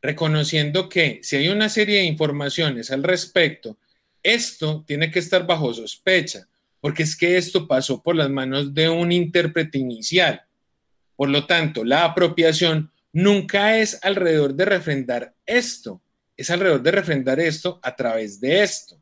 reconociendo 0.00 0.88
que 0.88 1.18
si 1.22 1.36
hay 1.36 1.48
una 1.48 1.68
serie 1.68 1.98
de 1.98 2.04
informaciones 2.04 2.90
al 2.90 3.02
respecto, 3.02 3.76
esto 4.22 4.84
tiene 4.86 5.10
que 5.10 5.18
estar 5.18 5.46
bajo 5.46 5.72
sospecha, 5.74 6.46
porque 6.80 7.02
es 7.02 7.16
que 7.16 7.36
esto 7.36 7.66
pasó 7.66 8.02
por 8.02 8.14
las 8.14 8.30
manos 8.30 8.72
de 8.72 8.88
un 8.88 9.10
intérprete 9.12 9.78
inicial. 9.78 10.42
Por 11.20 11.28
lo 11.28 11.44
tanto, 11.44 11.84
la 11.84 12.06
apropiación 12.06 12.90
nunca 13.12 13.76
es 13.76 14.02
alrededor 14.02 14.54
de 14.54 14.64
refrendar 14.64 15.34
esto, 15.44 16.00
es 16.34 16.48
alrededor 16.48 16.82
de 16.82 16.92
refrendar 16.92 17.38
esto 17.38 17.78
a 17.82 17.94
través 17.94 18.40
de 18.40 18.62
esto. 18.62 18.98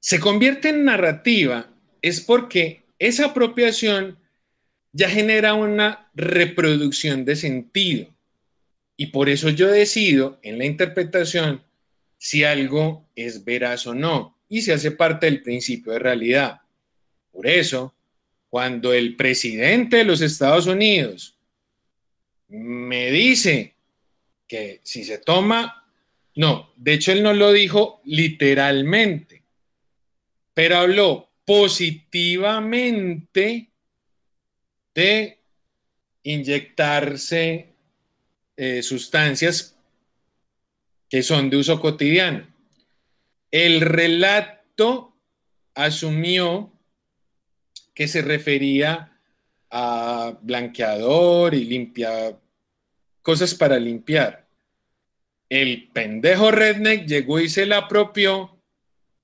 Se 0.00 0.18
convierte 0.18 0.70
en 0.70 0.84
narrativa 0.84 1.72
es 2.02 2.20
porque 2.20 2.86
esa 2.98 3.26
apropiación 3.26 4.18
ya 4.90 5.08
genera 5.08 5.54
una 5.54 6.10
reproducción 6.14 7.24
de 7.24 7.36
sentido. 7.36 8.12
Y 8.96 9.06
por 9.12 9.28
eso 9.28 9.48
yo 9.50 9.68
decido 9.68 10.40
en 10.42 10.58
la 10.58 10.64
interpretación 10.64 11.62
si 12.18 12.42
algo 12.42 13.08
es 13.14 13.44
veraz 13.44 13.86
o 13.86 13.94
no 13.94 14.36
y 14.48 14.62
si 14.62 14.72
hace 14.72 14.90
parte 14.90 15.26
del 15.26 15.40
principio 15.44 15.92
de 15.92 16.00
realidad. 16.00 16.62
Por 17.30 17.46
eso, 17.46 17.95
cuando 18.56 18.94
el 18.94 19.16
presidente 19.16 19.98
de 19.98 20.04
los 20.04 20.22
Estados 20.22 20.66
Unidos 20.66 21.36
me 22.48 23.10
dice 23.10 23.74
que 24.48 24.80
si 24.82 25.04
se 25.04 25.18
toma, 25.18 25.86
no, 26.36 26.72
de 26.74 26.94
hecho 26.94 27.12
él 27.12 27.22
no 27.22 27.34
lo 27.34 27.52
dijo 27.52 28.00
literalmente, 28.06 29.42
pero 30.54 30.78
habló 30.78 31.28
positivamente 31.44 32.14
de 34.94 35.38
inyectarse 36.22 37.74
eh, 38.56 38.82
sustancias 38.82 39.76
que 41.10 41.22
son 41.22 41.50
de 41.50 41.58
uso 41.58 41.78
cotidiano. 41.78 42.46
El 43.50 43.82
relato 43.82 45.14
asumió 45.74 46.72
que 47.96 48.06
se 48.06 48.20
refería 48.20 49.18
a 49.70 50.38
blanqueador 50.42 51.54
y 51.54 51.64
limpia 51.64 52.38
cosas 53.22 53.54
para 53.54 53.78
limpiar. 53.78 54.46
El 55.48 55.88
pendejo 55.94 56.50
redneck 56.50 57.06
llegó 57.06 57.40
y 57.40 57.48
se 57.48 57.64
la 57.64 57.78
apropió 57.78 58.60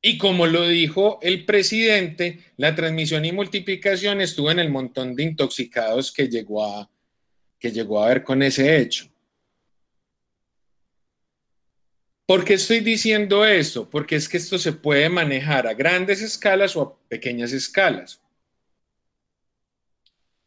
y 0.01 0.17
como 0.17 0.47
lo 0.47 0.67
dijo 0.67 1.19
el 1.21 1.45
presidente, 1.45 2.41
la 2.57 2.75
transmisión 2.75 3.27
y 3.27 3.33
multiplicación 3.33 4.23
estuvo 4.23 4.51
en 4.51 4.59
el 4.59 4.71
montón 4.71 5.15
de 5.15 5.25
intoxicados 5.25 6.11
que 6.11 6.29
llegó 6.29 6.65
a, 6.65 6.91
que 7.59 7.73
llegó 7.73 8.03
a 8.03 8.09
ver 8.09 8.25
con 8.25 8.43
ese 8.43 8.79
hecho. 8.79 9.07
¿Por 12.25 12.43
qué 12.43 12.55
estoy 12.55 12.81
diciendo 12.81 13.45
esto? 13.45 13.91
Porque 13.91 14.17
es 14.17 14.31
que 14.31 14.39
esto 14.39 14.59
se 14.59 14.73
puede 14.73 15.11
manejar 15.11 15.67
a 15.67 15.75
grandes 15.75 16.23
escalas 16.23 16.75
o 16.75 16.81
a 16.81 17.09
pequeñas 17.09 17.53
escalas. 17.53 18.22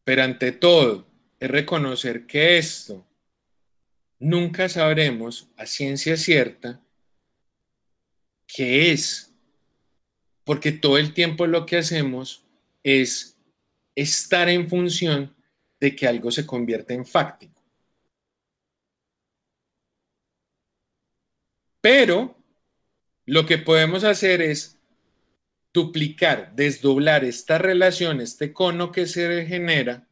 Pero 0.06 0.24
ante 0.24 0.54
todo, 0.54 1.06
es 1.40 1.52
reconocer 1.52 2.26
que 2.26 2.58
esto 2.58 3.06
nunca 4.20 4.70
sabremos 4.70 5.50
a 5.58 5.66
ciencia 5.66 6.16
cierta 6.16 6.82
qué 8.48 8.92
es 8.92 9.34
porque 10.46 10.72
todo 10.72 10.98
el 10.98 11.14
tiempo 11.14 11.48
lo 11.48 11.66
que 11.66 11.78
hacemos 11.78 12.46
es 12.84 13.38
estar 13.96 14.48
en 14.48 14.70
función 14.70 15.36
de 15.80 15.96
que 15.96 16.08
algo 16.08 16.32
se 16.32 16.46
convierta 16.46 16.94
en 16.94 17.06
fáctico. 17.06 17.62
Pero 21.82 22.38
lo 23.26 23.46
que 23.46 23.58
podemos 23.58 24.04
hacer 24.04 24.42
es 24.42 24.75
duplicar, 25.76 26.56
desdoblar 26.56 27.26
esta 27.26 27.58
relación, 27.58 28.22
este 28.22 28.54
cono 28.54 28.94
que 28.94 29.06
se 29.08 29.46
genera, 29.46 30.08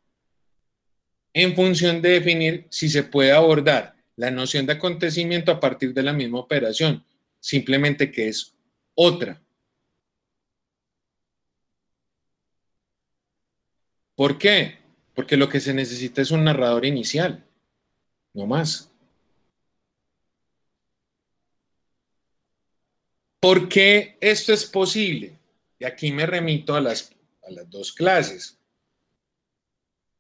en 1.31 1.56
función 1.56 2.02
de 2.02 2.10
definir 2.10 2.68
si 2.69 2.90
se 2.90 3.03
puede 3.03 3.31
abordar 3.31 3.95
la 4.18 4.30
noción 4.30 4.65
de 4.65 4.73
acontecimiento 4.73 5.53
a 5.53 5.61
partir 5.61 5.94
de 5.94 6.03
la 6.03 6.11
misma 6.11 6.40
operación, 6.40 7.06
simplemente 7.40 8.11
que 8.11 8.27
es 8.27 8.53
otra. 8.94 9.41
¿Por 14.15 14.38
qué? 14.38 14.80
Porque 15.15 15.38
lo 15.38 15.48
que 15.48 15.61
se 15.61 15.73
necesita 15.73 16.22
es 16.22 16.31
un 16.31 16.44
narrador 16.44 16.85
inicial, 16.85 17.45
no 18.34 18.45
más. 18.45 18.91
¿Por 23.40 23.69
qué 23.69 24.18
esto 24.19 24.52
es 24.52 24.65
posible? 24.65 25.38
Y 25.84 25.85
aquí 25.85 26.14
me 26.14 26.26
remito 26.26 26.76
a 26.76 26.80
las, 26.80 27.11
a 27.45 27.51
las 27.51 27.69
dos 27.69 27.91
clases. 27.91 28.57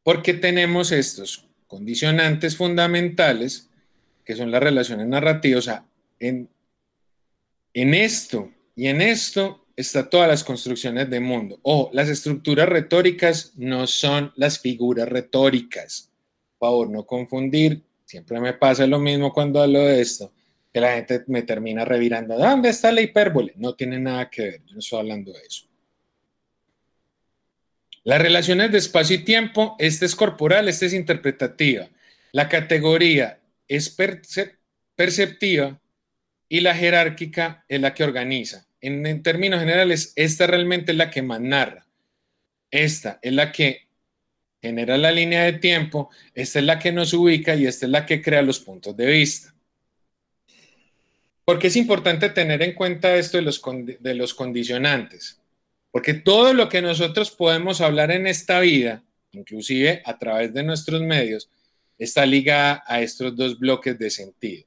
Porque 0.03 0.33
tenemos 0.33 0.91
estos 0.91 1.47
condicionantes 1.67 2.57
fundamentales, 2.57 3.69
que 4.25 4.35
son 4.35 4.51
las 4.51 4.61
relaciones 4.61 5.07
narrativas. 5.07 5.59
O 5.59 5.61
sea, 5.61 5.85
en, 6.19 6.49
en 7.73 7.93
esto 7.93 8.51
y 8.75 8.87
en 8.87 9.01
esto 9.01 9.65
está 9.77 10.09
todas 10.09 10.27
las 10.27 10.43
construcciones 10.43 11.09
del 11.09 11.21
mundo. 11.21 11.57
O 11.61 11.89
las 11.93 12.09
estructuras 12.09 12.67
retóricas 12.67 13.53
no 13.55 13.87
son 13.87 14.33
las 14.35 14.59
figuras 14.59 15.07
retóricas. 15.07 16.11
Por 16.59 16.67
favor, 16.67 16.89
no 16.89 17.05
confundir. 17.05 17.83
Siempre 18.03 18.41
me 18.41 18.51
pasa 18.51 18.85
lo 18.85 18.99
mismo 18.99 19.31
cuando 19.31 19.61
hablo 19.61 19.79
de 19.79 20.01
esto, 20.01 20.29
que 20.73 20.81
la 20.81 20.95
gente 20.95 21.23
me 21.27 21.43
termina 21.43 21.85
revirando. 21.85 22.37
¿Dónde 22.37 22.69
está 22.69 22.91
la 22.91 23.01
hipérbole? 23.01 23.53
No 23.55 23.75
tiene 23.75 23.99
nada 23.99 24.29
que 24.29 24.41
ver. 24.41 24.61
Yo 24.65 24.73
no 24.73 24.79
estoy 24.79 24.99
hablando 24.99 25.31
de 25.31 25.39
eso. 25.39 25.67
Las 28.03 28.21
relaciones 28.21 28.71
de 28.71 28.79
espacio 28.79 29.15
y 29.15 29.23
tiempo, 29.23 29.75
este 29.79 30.05
es 30.05 30.15
corporal, 30.15 30.67
este 30.67 30.87
es 30.87 30.93
interpretativa. 30.93 31.87
La 32.31 32.49
categoría 32.49 33.39
es 33.67 33.95
perceptiva 34.95 35.79
y 36.49 36.59
la 36.59 36.75
jerárquica 36.75 37.63
es 37.69 37.79
la 37.79 37.93
que 37.93 38.03
organiza 38.03 38.67
en, 38.83 39.23
términos 39.23 39.61
generales, 39.61 40.11
esta 40.15 40.45
realmente 40.45 40.91
es 40.91 40.97
la 40.97 41.09
que 41.09 41.21
más 41.21 41.39
narra. 41.39 41.87
Esta 42.69 43.19
es 43.21 43.31
la 43.31 43.51
que 43.51 43.87
genera 44.61 44.97
la 44.97 45.11
línea 45.11 45.43
de 45.43 45.53
tiempo, 45.53 46.09
esta 46.33 46.59
es 46.59 46.65
la 46.65 46.79
que 46.79 46.91
nos 46.91 47.13
ubica 47.13 47.55
y 47.55 47.65
esta 47.65 47.85
es 47.85 47.91
la 47.91 48.05
que 48.05 48.21
crea 48.21 48.41
los 48.41 48.59
puntos 48.59 48.95
de 48.97 49.05
vista. 49.05 49.52
Porque 51.45 51.67
es 51.67 51.75
importante 51.75 52.29
tener 52.29 52.61
en 52.61 52.73
cuenta 52.73 53.15
esto 53.15 53.37
de 53.37 53.43
los, 53.43 53.61
de 53.99 54.13
los 54.13 54.33
condicionantes? 54.33 55.41
Porque 55.91 56.13
todo 56.13 56.53
lo 56.53 56.69
que 56.69 56.81
nosotros 56.81 57.31
podemos 57.31 57.81
hablar 57.81 58.11
en 58.11 58.27
esta 58.27 58.59
vida, 58.59 59.03
inclusive 59.31 60.01
a 60.05 60.17
través 60.17 60.53
de 60.53 60.63
nuestros 60.63 61.01
medios, 61.01 61.49
está 61.97 62.25
ligada 62.25 62.83
a 62.87 63.01
estos 63.01 63.35
dos 63.35 63.59
bloques 63.59 63.97
de 63.99 64.09
sentido. 64.09 64.65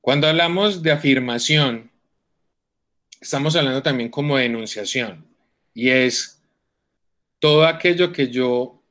Cuando 0.00 0.28
hablamos 0.28 0.82
de 0.82 0.92
afirmación, 0.92 1.90
estamos 3.20 3.56
hablando 3.56 3.82
también 3.82 4.10
como 4.10 4.36
de 4.36 4.46
enunciación, 4.46 5.26
y 5.72 5.88
es 5.88 6.42
todo 7.38 7.66
aquello 7.66 8.12
que 8.12 8.28
yo 8.28 8.82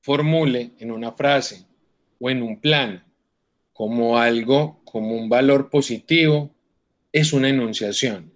formule 0.00 0.72
en 0.78 0.90
una 0.90 1.12
frase 1.12 1.66
o 2.18 2.30
en 2.30 2.42
un 2.42 2.60
plan 2.60 3.04
como 3.72 4.18
algo, 4.18 4.77
como 4.90 5.16
un 5.16 5.28
valor 5.28 5.70
positivo, 5.70 6.54
es 7.12 7.32
una 7.32 7.48
enunciación. 7.48 8.32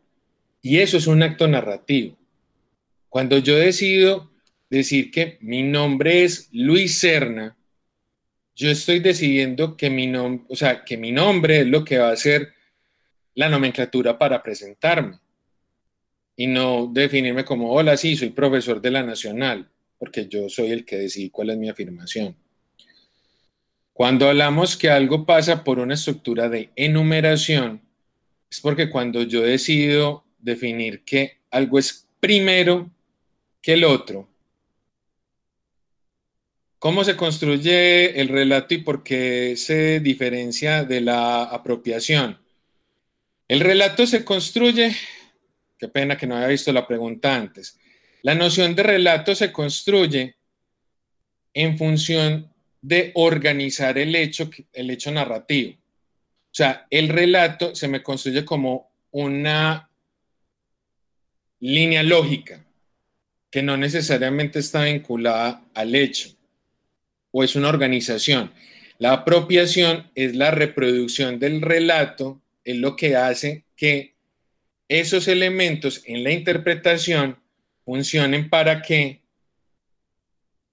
Y 0.61 0.79
eso 0.79 0.97
es 0.97 1.07
un 1.07 1.23
acto 1.23 1.49
narrativo. 1.49 2.17
Cuando 3.09 3.39
yo 3.39 3.57
decido 3.57 4.31
decir 4.71 5.11
que 5.11 5.39
mi 5.41 5.63
nombre 5.63 6.25
es 6.25 6.49
Luis 6.53 6.99
Serna, 6.99 7.57
yo 8.55 8.71
estoy 8.71 9.01
decidiendo 9.01 9.77
que 9.77 9.91
mi 9.91 10.07
nombre, 10.07 10.47
o 10.49 10.57
sea, 10.57 10.85
que 10.85 10.97
mi 10.97 11.11
nombre 11.13 11.61
es 11.61 11.67
lo 11.67 11.85
que 11.85 11.99
va 11.99 12.11
a 12.11 12.17
ser 12.17 12.53
la 13.35 13.49
nomenclatura 13.49 14.19
para 14.19 14.43
presentarme 14.43 15.19
y 16.37 16.47
no 16.47 16.87
definirme 16.93 17.45
como, 17.45 17.73
hola, 17.73 17.97
sí, 17.97 18.17
soy 18.17 18.31
profesor 18.31 18.81
de 18.81 18.91
la 18.91 19.03
Nacional, 19.03 19.71
porque 19.99 20.27
yo 20.29 20.49
soy 20.49 20.71
el 20.71 20.85
que 20.85 20.97
decide 20.97 21.31
cuál 21.31 21.51
es 21.51 21.59
mi 21.59 21.69
afirmación. 21.69 22.37
Cuando 23.93 24.29
hablamos 24.29 24.77
que 24.77 24.91
algo 24.91 25.27
pasa 25.27 25.65
por 25.65 25.79
una 25.79 25.95
estructura 25.95 26.49
de 26.49 26.71
enumeración, 26.77 27.83
es 28.51 28.61
porque 28.61 28.89
cuando 28.89 29.23
yo 29.23 29.43
decido 29.43 30.25
definir 30.39 31.05
que 31.05 31.41
algo 31.51 31.79
es 31.79 32.09
primero 32.19 32.91
que 33.61 33.75
el 33.75 33.85
otro, 33.85 34.29
¿cómo 36.79 37.05
se 37.05 37.17
construye 37.17 38.21
el 38.21 38.29
relato 38.29 38.75
y 38.75 38.79
por 38.79 39.03
qué 39.03 39.55
se 39.57 40.01
diferencia 40.01 40.85
de 40.85 41.01
la 41.03 41.45
apropiación? 41.45 42.39
El 43.47 43.61
relato 43.61 44.07
se 44.07 44.25
construye, 44.25 44.97
qué 45.79 45.89
pena 45.89 46.17
que 46.17 46.27
no 46.27 46.37
haya 46.37 46.47
visto 46.47 46.73
la 46.73 46.87
pregunta 46.87 47.35
antes, 47.35 47.79
la 48.23 48.35
noción 48.35 48.75
de 48.75 48.85
relato 48.85 49.35
se 49.35 49.53
construye 49.53 50.37
en 51.53 51.77
función 51.77 52.52
de 52.83 53.13
organizar 53.15 53.97
el 53.97 54.15
hecho, 54.15 54.51
el 54.73 54.91
hecho 54.91 55.11
narrativo. 55.11 55.73
O 55.73 56.55
sea, 56.55 56.87
el 56.91 57.09
relato 57.09 57.75
se 57.75 57.89
me 57.89 58.03
construye 58.03 58.45
como 58.45 58.91
una 59.13 59.89
línea 61.61 62.03
lógica 62.03 62.65
que 63.51 63.63
no 63.63 63.77
necesariamente 63.77 64.59
está 64.59 64.85
vinculada 64.85 65.65
al 65.75 65.95
hecho 65.95 66.31
o 67.31 67.43
es 67.45 67.57
una 67.57 67.69
organización. 67.69 68.53
La 68.99 69.13
apropiación 69.13 70.11
es 70.15 70.35
la 70.37 70.51
reproducción 70.51 71.39
del 71.39 71.61
relato, 71.61 72.41
es 72.65 72.77
lo 72.77 72.97
que 72.97 73.17
hace 73.17 73.65
que 73.77 74.15
esos 74.89 75.27
elementos 75.29 76.03
en 76.05 76.23
la 76.23 76.33
interpretación 76.33 77.39
funcionen 77.85 78.51
para 78.51 78.83
que 78.83 79.23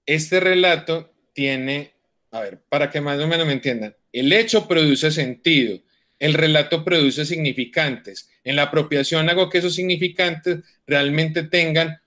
este 0.06 0.40
relato 0.40 1.12
tiene 1.32 1.92
a 2.30 2.40
ver, 2.40 2.62
para 2.68 2.90
que 2.90 3.00
más 3.00 3.18
o 3.18 3.26
menos 3.26 3.46
me 3.46 3.52
entiendan, 3.52 3.94
el 4.12 4.32
hecho 4.32 4.68
produce 4.68 5.10
sentido, 5.10 5.80
el 6.18 6.34
relato 6.34 6.84
produce 6.84 7.24
significantes. 7.24 8.28
En 8.44 8.56
la 8.56 8.64
apropiación 8.64 9.28
hago 9.28 9.48
que 9.48 9.58
esos 9.58 9.74
significantes 9.74 10.58
realmente 10.86 11.44
tengan, 11.44 12.00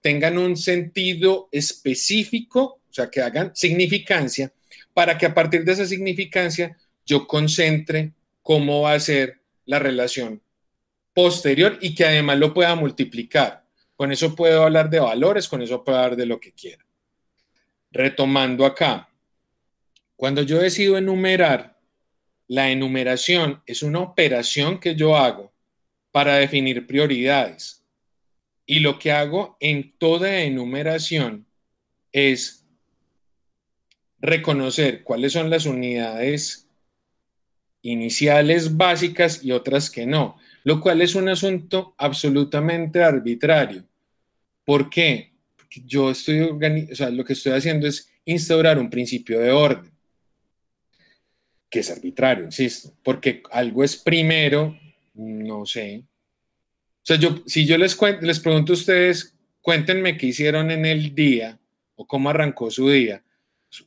tengan 0.00 0.38
un 0.38 0.56
sentido 0.56 1.48
específico, 1.52 2.80
o 2.88 2.92
sea, 2.92 3.10
que 3.10 3.22
hagan 3.22 3.54
significancia, 3.54 4.52
para 4.92 5.16
que 5.16 5.26
a 5.26 5.34
partir 5.34 5.64
de 5.64 5.72
esa 5.72 5.86
significancia 5.86 6.76
yo 7.06 7.26
concentre 7.26 8.12
cómo 8.42 8.82
va 8.82 8.92
a 8.92 9.00
ser 9.00 9.40
la 9.66 9.78
relación 9.78 10.42
posterior 11.14 11.78
y 11.80 11.94
que 11.94 12.04
además 12.04 12.38
lo 12.38 12.52
pueda 12.52 12.74
multiplicar. 12.74 13.64
Con 13.96 14.10
eso 14.10 14.34
puedo 14.34 14.64
hablar 14.64 14.90
de 14.90 15.00
valores, 15.00 15.48
con 15.48 15.62
eso 15.62 15.84
puedo 15.84 15.98
hablar 15.98 16.16
de 16.16 16.26
lo 16.26 16.40
que 16.40 16.52
quiera. 16.52 16.84
Retomando 17.92 18.66
acá, 18.66 19.08
cuando 20.16 20.42
yo 20.42 20.58
decido 20.58 20.96
enumerar, 20.96 21.74
la 22.46 22.70
enumeración 22.70 23.62
es 23.66 23.82
una 23.82 24.00
operación 24.00 24.78
que 24.78 24.94
yo 24.94 25.16
hago 25.16 25.52
para 26.12 26.36
definir 26.36 26.86
prioridades. 26.86 27.82
Y 28.66 28.80
lo 28.80 28.98
que 28.98 29.12
hago 29.12 29.56
en 29.60 29.96
toda 29.98 30.40
enumeración 30.40 31.46
es 32.12 32.64
reconocer 34.20 35.02
cuáles 35.02 35.32
son 35.32 35.50
las 35.50 35.66
unidades 35.66 36.68
iniciales 37.82 38.74
básicas 38.76 39.44
y 39.44 39.52
otras 39.52 39.90
que 39.90 40.06
no, 40.06 40.38
lo 40.62 40.80
cual 40.80 41.02
es 41.02 41.14
un 41.14 41.28
asunto 41.28 41.94
absolutamente 41.98 43.02
arbitrario. 43.02 43.84
¿Por 44.64 44.88
qué? 44.88 45.34
Porque 45.56 45.82
yo 45.84 46.10
estoy, 46.10 46.40
o 46.40 46.94
sea, 46.94 47.10
lo 47.10 47.24
que 47.24 47.34
estoy 47.34 47.52
haciendo 47.52 47.86
es 47.86 48.10
instaurar 48.24 48.78
un 48.78 48.88
principio 48.88 49.40
de 49.40 49.50
orden 49.50 49.93
que 51.74 51.80
es 51.80 51.90
arbitrario, 51.90 52.44
insisto, 52.44 52.94
porque 53.02 53.42
algo 53.50 53.82
es 53.82 53.96
primero, 53.96 54.78
no 55.14 55.66
sé. 55.66 56.04
O 56.06 57.02
sea, 57.02 57.16
yo, 57.16 57.42
si 57.46 57.66
yo 57.66 57.76
les, 57.76 57.98
les 58.20 58.38
pregunto 58.38 58.74
a 58.74 58.76
ustedes, 58.76 59.34
cuéntenme 59.60 60.16
qué 60.16 60.26
hicieron 60.26 60.70
en 60.70 60.86
el 60.86 61.16
día 61.16 61.58
o 61.96 62.06
cómo 62.06 62.30
arrancó 62.30 62.70
su 62.70 62.90
día. 62.90 63.24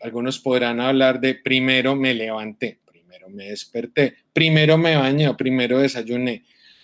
Algunos 0.02 0.38
podrán 0.38 0.82
hablar 0.82 1.22
de 1.22 1.36
primero 1.36 1.96
me 1.96 2.14
levanté, 2.14 2.82
primero 2.86 3.30
me 3.30 3.52
desperté, 3.52 4.16
primero 4.34 4.78
me 4.78 4.98
bañé 4.98 5.34
primero 5.36 5.80
desayuné. 5.80 6.44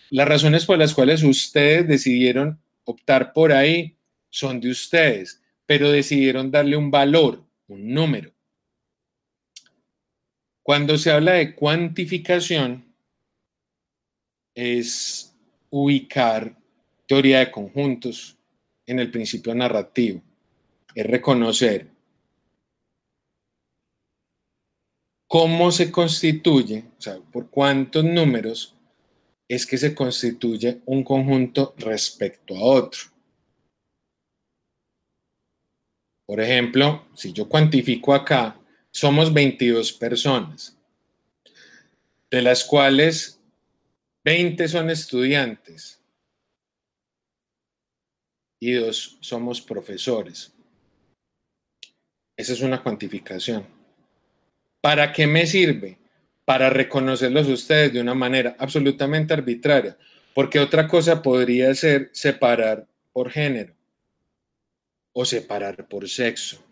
Las 0.09 0.29
razones 0.29 0.65
por 0.65 0.77
las 0.77 0.93
cuales 0.93 1.21
ustedes 1.21 1.85
decidieron 1.85 2.61
optar 2.85 3.33
por 3.33 3.51
ahí 3.51 3.97
son 4.29 4.61
de 4.61 4.69
ustedes, 4.69 5.41
pero 5.65 5.91
decidieron 5.91 6.49
darle 6.49 6.77
un 6.77 6.89
valor, 6.89 7.43
un 7.67 7.93
número. 7.93 8.32
Cuando 10.63 10.97
se 10.97 11.11
habla 11.11 11.33
de 11.33 11.53
cuantificación, 11.53 12.85
es 14.55 15.35
ubicar 15.69 16.55
teoría 17.05 17.39
de 17.39 17.51
conjuntos 17.51 18.37
en 18.85 18.99
el 18.99 19.11
principio 19.11 19.53
narrativo, 19.53 20.21
es 20.95 21.05
reconocer 21.05 21.89
cómo 25.27 25.71
se 25.71 25.91
constituye, 25.91 26.85
o 26.97 27.01
sea, 27.01 27.17
por 27.19 27.49
cuántos 27.49 28.05
números 28.05 28.75
es 29.49 29.65
que 29.65 29.77
se 29.77 29.93
constituye 29.93 30.81
un 30.85 31.03
conjunto 31.03 31.73
respecto 31.77 32.55
a 32.55 32.63
otro. 32.63 33.01
Por 36.25 36.39
ejemplo, 36.39 37.05
si 37.15 37.33
yo 37.33 37.49
cuantifico 37.49 38.13
acá 38.13 38.57
somos 38.93 39.33
22 39.33 39.91
personas, 39.93 40.77
de 42.29 42.41
las 42.43 42.63
cuales 42.63 43.41
20 44.23 44.67
son 44.67 44.91
estudiantes 44.91 45.99
y 48.59 48.73
dos 48.73 49.17
somos 49.19 49.61
profesores. 49.61 50.53
Esa 52.37 52.53
es 52.53 52.61
una 52.61 52.83
cuantificación. 52.83 53.67
¿Para 54.79 55.11
qué 55.11 55.25
me 55.25 55.47
sirve? 55.47 55.97
Para 56.45 56.69
reconocerlos 56.69 57.47
ustedes 57.47 57.93
de 57.93 58.01
una 58.01 58.13
manera 58.13 58.55
absolutamente 58.59 59.33
arbitraria, 59.33 59.97
porque 60.35 60.59
otra 60.59 60.87
cosa 60.87 61.21
podría 61.21 61.73
ser 61.73 62.11
separar 62.13 62.87
por 63.11 63.31
género 63.31 63.73
o 65.13 65.25
separar 65.25 65.87
por 65.87 66.07
sexo 66.07 66.62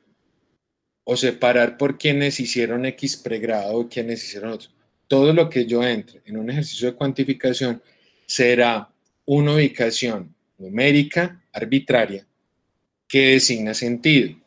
o 1.03 1.17
separar 1.17 1.77
por 1.77 1.97
quienes 1.97 2.39
hicieron 2.39 2.85
X 2.85 3.17
pregrado 3.17 3.73
o 3.73 3.89
quienes 3.89 4.23
hicieron 4.23 4.51
otro. 4.51 4.69
Todo 5.07 5.33
lo 5.33 5.49
que 5.49 5.65
yo 5.65 5.83
entre 5.83 6.21
en 6.25 6.37
un 6.37 6.49
ejercicio 6.49 6.91
de 6.91 6.97
cuantificación 6.97 7.81
será 8.25 8.89
una 9.25 9.53
ubicación 9.53 10.33
numérica 10.57 11.43
arbitraria 11.51 12.25
que 13.07 13.31
designa 13.31 13.73
sentido. 13.73 14.39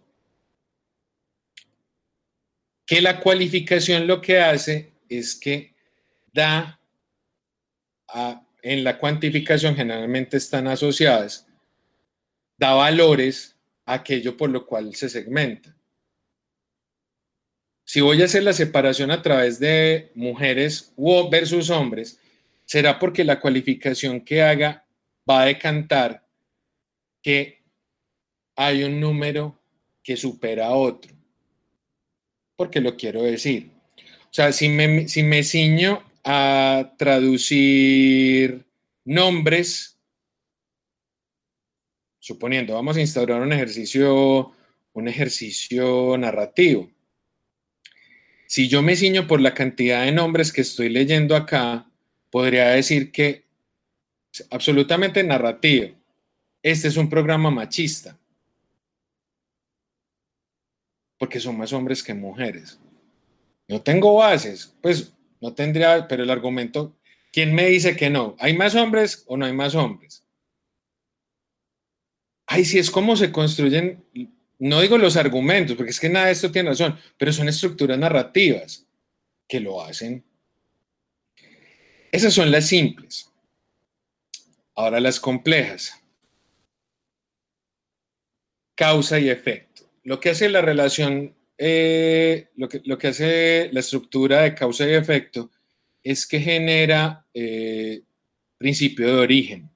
Que 2.87 3.01
la 3.01 3.21
cualificación 3.21 4.07
lo 4.07 4.21
que 4.21 4.41
hace 4.41 4.93
es 5.09 5.35
que 5.35 5.75
da 6.33 6.81
en 8.63 8.85
la 8.85 8.99
cuantificación 8.99 9.77
generalmente 9.77 10.37
están 10.37 10.69
asociadas, 10.69 11.47
da 12.57 12.75
valores 12.75 13.57
aquello 13.85 14.37
por 14.37 14.51
lo 14.51 14.65
cual 14.67 14.95
se 14.95 15.09
segmenta. 15.09 15.77
Si 17.85 18.01
voy 18.01 18.23
a 18.23 18.25
hacer 18.25 18.43
la 18.43 18.53
separación 18.53 19.11
a 19.11 19.23
través 19.23 19.61
de 19.61 20.11
mujeres 20.15 20.93
versus 21.31 21.71
hombres, 21.71 22.19
será 22.65 22.99
porque 22.99 23.25
la 23.25 23.41
cualificación 23.41 24.23
que 24.23 24.43
haga 24.43 24.87
va 25.29 25.43
a 25.43 25.47
decantar 25.47 26.27
que 27.23 27.63
hay 28.57 28.85
un 28.85 29.01
número 29.01 29.59
que 30.03 30.17
supera 30.17 30.67
a 30.69 30.75
otro. 30.75 31.13
Porque 32.57 32.81
lo 32.81 32.97
quiero 32.97 33.23
decir. 33.23 33.71
O 33.97 34.35
sea, 34.35 34.53
si 34.53 34.69
me, 34.69 35.09
si 35.09 35.23
me 35.23 35.43
ciño 35.43 36.03
a 36.25 36.95
traducir 36.97 38.65
nombres, 39.05 39.99
suponiendo, 42.19 42.75
vamos 42.75 42.97
a 42.97 43.01
instaurar 43.01 43.43
un 43.43 43.53
ejercicio, 43.53 44.53
un 44.95 45.09
ejercicio 45.09 46.17
narrativo. 46.17 46.94
Si 48.55 48.69
yo 48.69 48.83
me 48.83 48.95
ciño 48.95 49.27
por 49.27 49.41
la 49.41 49.53
cantidad 49.53 50.05
de 50.05 50.13
nombres 50.13 50.53
que 50.53 50.61
estoy 50.61 50.89
leyendo 50.89 51.35
acá, 51.35 51.91
podría 52.31 52.69
decir 52.69 53.11
que 53.11 53.47
absolutamente 54.49 55.25
narrativo. 55.25 55.97
Este 56.63 56.87
es 56.87 56.97
un 56.97 57.11
programa 57.11 57.51
machista. 57.51 58.17
Porque 61.19 61.41
son 61.41 61.59
más 61.59 61.73
hombres 61.73 62.01
que 62.01 62.15
mujeres. 62.15 62.79
No 63.67 63.83
tengo 63.83 64.15
bases, 64.15 64.73
pues 64.81 65.13
no 65.41 65.53
tendría, 65.53 66.07
pero 66.07 66.23
el 66.23 66.31
argumento, 66.31 66.97
¿quién 67.33 67.53
me 67.57 67.67
dice 67.67 67.97
que 67.97 68.09
no? 68.09 68.37
¿Hay 68.39 68.57
más 68.57 68.77
hombres 68.77 69.25
o 69.27 69.37
no 69.37 69.47
hay 69.47 69.53
más 69.53 69.75
hombres? 69.75 70.23
Ay, 72.47 72.65
si 72.65 72.79
es 72.79 72.89
como 72.89 73.17
se 73.17 73.33
construyen, 73.33 74.05
no 74.59 74.81
digo 74.81 74.99
los 74.99 75.17
argumentos, 75.17 75.77
porque 75.77 75.91
es 75.91 76.01
que 76.01 76.09
nada 76.09 76.27
de 76.27 76.33
esto 76.33 76.51
tiene 76.51 76.71
razón, 76.71 76.99
pero 77.17 77.33
son 77.33 77.49
estructuras 77.49 77.99
narrativas 77.99 78.87
que 79.49 79.61
lo 79.61 79.83
hacen 79.83 80.25
esas 82.15 82.33
son 82.33 82.53
las 82.53 82.69
simples. 82.69 83.29
Ahora 84.77 85.01
las 85.01 85.19
complejas. 85.19 86.01
Causa 88.77 89.19
y 89.19 89.29
efecto. 89.31 89.91
Lo 90.05 90.21
que 90.21 90.31
hace 90.31 90.49
la 90.49 90.61
relación, 90.61 91.35
eh, 91.59 92.51
lo, 92.55 92.69
que, 92.69 92.83
lo, 92.85 92.99
que, 92.99 93.09
hace 93.09 93.69
la 93.73 93.81
estructura 93.81 94.43
de 94.43 94.55
causa 94.55 94.89
y 94.89 94.93
efecto 94.93 95.51
es 96.05 96.25
que 96.25 96.39
genera 96.39 97.27
eh, 97.35 98.03
principio 98.59 99.09
de 99.09 99.21
origen, 99.21 99.71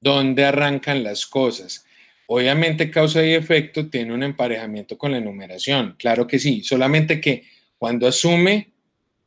donde 0.00 0.44
arrancan 0.44 1.04
las 1.04 1.26
cosas. 1.26 1.86
Obviamente 2.34 2.90
causa 2.90 3.22
y 3.26 3.34
efecto 3.34 3.90
tiene 3.90 4.14
un 4.14 4.22
emparejamiento 4.22 4.96
con 4.96 5.12
la 5.12 5.18
enumeración, 5.18 5.96
claro 5.98 6.26
que 6.26 6.38
sí, 6.38 6.62
solamente 6.62 7.20
que 7.20 7.44
cuando 7.76 8.06
asume 8.06 8.72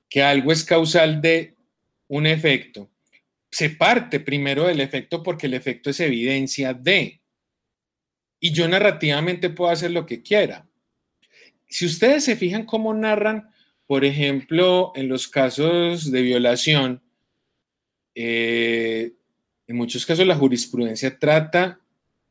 que 0.10 0.24
algo 0.24 0.52
es 0.52 0.64
causal 0.64 1.22
de 1.22 1.54
un 2.08 2.26
efecto, 2.26 2.90
se 3.52 3.70
parte 3.70 4.20
primero 4.20 4.66
del 4.66 4.82
efecto 4.82 5.22
porque 5.22 5.46
el 5.46 5.54
efecto 5.54 5.92
es 5.92 6.00
evidencia 6.00 6.74
de. 6.74 7.22
Y 8.40 8.52
yo 8.52 8.68
narrativamente 8.68 9.52
puedo 9.52 9.70
hacer 9.70 9.92
lo 9.92 10.08
que 10.08 10.24
quiera. 10.24 10.68
Si 11.68 11.86
ustedes 11.86 12.24
se 12.24 12.36
fijan 12.36 12.66
cómo 12.66 12.92
narran, 12.92 13.52
por 13.86 14.04
ejemplo, 14.04 14.94
en 14.96 15.10
los 15.10 15.28
casos 15.28 16.12
de 16.12 16.24
violación, 16.24 17.04
eh, 18.16 19.14
en 19.68 19.76
muchos 19.76 20.08
casos 20.08 20.26
la 20.26 20.36
jurisprudencia 20.36 21.20
trata 21.20 21.85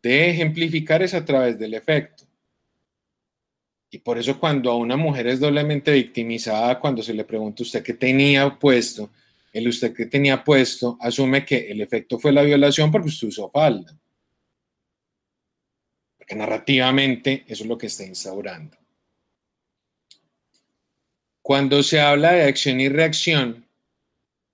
de 0.09 0.31
ejemplificar 0.31 1.03
eso 1.03 1.17
a 1.17 1.25
través 1.25 1.59
del 1.59 1.75
efecto. 1.75 2.25
Y 3.91 3.99
por 3.99 4.19
eso 4.19 4.39
cuando 4.39 4.71
a 4.71 4.77
una 4.77 4.97
mujer 4.97 5.27
es 5.27 5.41
doblemente 5.41 5.93
victimizada, 5.93 6.81
cuando 6.81 7.03
se 7.03 7.15
le 7.15 7.25
pregunta 7.25 7.63
usted 7.63 7.83
qué 7.83 7.95
tenía 7.95 8.59
puesto, 8.59 9.11
el 9.53 9.69
usted 9.69 9.95
que 9.95 10.07
tenía 10.07 10.43
puesto 10.43 10.99
asume 11.01 11.45
que 11.45 11.71
el 11.71 11.81
efecto 11.81 12.19
fue 12.19 12.33
la 12.33 12.43
violación 12.43 12.91
porque 12.91 13.09
usted 13.09 13.29
usó 13.29 13.49
falda. 13.51 13.97
Porque 16.19 16.35
narrativamente 16.35 17.45
eso 17.47 17.63
es 17.63 17.69
lo 17.69 17.79
que 17.79 17.87
está 17.87 18.05
instaurando. 18.05 18.77
Cuando 21.41 21.83
se 21.83 22.01
habla 22.01 22.33
de 22.33 22.45
acción 22.45 22.81
y 22.81 22.89
reacción, 22.89 23.65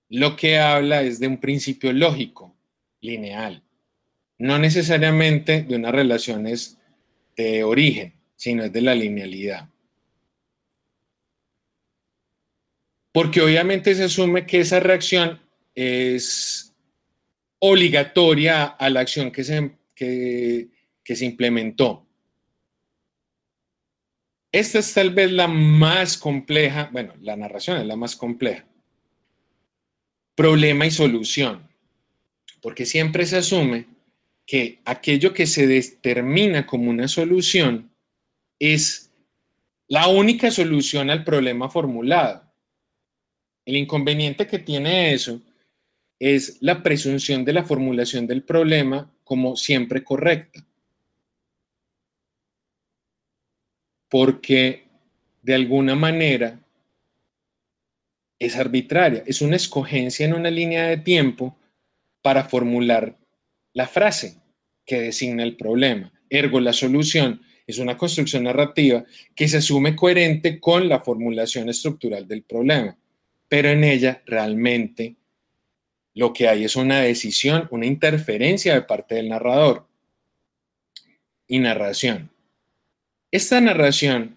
lo 0.09 0.35
que 0.35 0.59
habla 0.59 1.01
es 1.01 1.19
de 1.19 1.27
un 1.27 1.39
principio 1.39 1.91
lógico, 1.93 2.55
lineal, 2.99 3.63
no 4.41 4.59
necesariamente 4.59 5.63
de 5.63 5.75
unas 5.75 5.91
relaciones 5.91 6.77
de 7.35 7.63
origen 7.63 8.21
sino 8.41 8.63
es 8.63 8.73
de 8.73 8.81
la 8.81 8.95
linealidad. 8.95 9.69
Porque 13.11 13.39
obviamente 13.39 13.93
se 13.93 14.05
asume 14.05 14.47
que 14.47 14.61
esa 14.61 14.79
reacción 14.79 15.39
es 15.75 16.73
obligatoria 17.59 18.65
a 18.65 18.89
la 18.89 19.01
acción 19.01 19.31
que 19.31 19.43
se, 19.43 19.77
que, 19.93 20.69
se 21.05 21.23
implementó. 21.23 22.07
Esta 24.51 24.79
es 24.79 24.91
tal 24.91 25.11
vez 25.11 25.31
la 25.31 25.47
más 25.47 26.17
compleja, 26.17 26.89
bueno, 26.91 27.13
la 27.21 27.35
narración 27.35 27.77
es 27.77 27.85
la 27.85 27.95
más 27.95 28.15
compleja. 28.15 28.65
Problema 30.33 30.87
y 30.87 30.89
solución. 30.89 31.69
Porque 32.59 32.87
siempre 32.87 33.27
se 33.27 33.37
asume 33.37 33.85
que 34.51 34.81
aquello 34.83 35.33
que 35.33 35.47
se 35.47 35.65
determina 35.65 36.67
como 36.67 36.89
una 36.89 37.07
solución 37.07 37.89
es 38.59 39.09
la 39.87 40.09
única 40.09 40.51
solución 40.51 41.09
al 41.09 41.23
problema 41.23 41.69
formulado. 41.69 42.51
El 43.63 43.77
inconveniente 43.77 44.47
que 44.47 44.59
tiene 44.59 45.13
eso 45.13 45.41
es 46.19 46.57
la 46.61 46.83
presunción 46.83 47.45
de 47.45 47.53
la 47.53 47.63
formulación 47.63 48.27
del 48.27 48.43
problema 48.43 49.09
como 49.23 49.55
siempre 49.55 50.03
correcta. 50.03 50.67
Porque 54.09 54.83
de 55.41 55.55
alguna 55.55 55.95
manera 55.95 56.59
es 58.37 58.57
arbitraria, 58.57 59.23
es 59.25 59.41
una 59.41 59.55
escogencia 59.55 60.25
en 60.25 60.33
una 60.33 60.51
línea 60.51 60.87
de 60.87 60.97
tiempo 60.97 61.57
para 62.21 62.43
formular 62.43 63.17
la 63.71 63.87
frase 63.87 64.40
que 64.91 64.99
designa 64.99 65.43
el 65.43 65.55
problema. 65.55 66.11
Ergo, 66.29 66.59
la 66.59 66.73
solución 66.73 67.41
es 67.65 67.79
una 67.79 67.95
construcción 67.95 68.43
narrativa 68.43 69.05
que 69.33 69.47
se 69.47 69.55
asume 69.55 69.95
coherente 69.95 70.59
con 70.59 70.89
la 70.89 70.99
formulación 70.99 71.69
estructural 71.69 72.27
del 72.27 72.43
problema, 72.43 72.97
pero 73.47 73.69
en 73.69 73.85
ella 73.85 74.21
realmente 74.25 75.15
lo 76.13 76.33
que 76.33 76.49
hay 76.49 76.65
es 76.65 76.75
una 76.75 76.99
decisión, 76.99 77.69
una 77.71 77.85
interferencia 77.85 78.73
de 78.73 78.81
parte 78.81 79.15
del 79.15 79.29
narrador 79.29 79.87
y 81.47 81.59
narración. 81.59 82.29
Esta 83.31 83.61
narración 83.61 84.35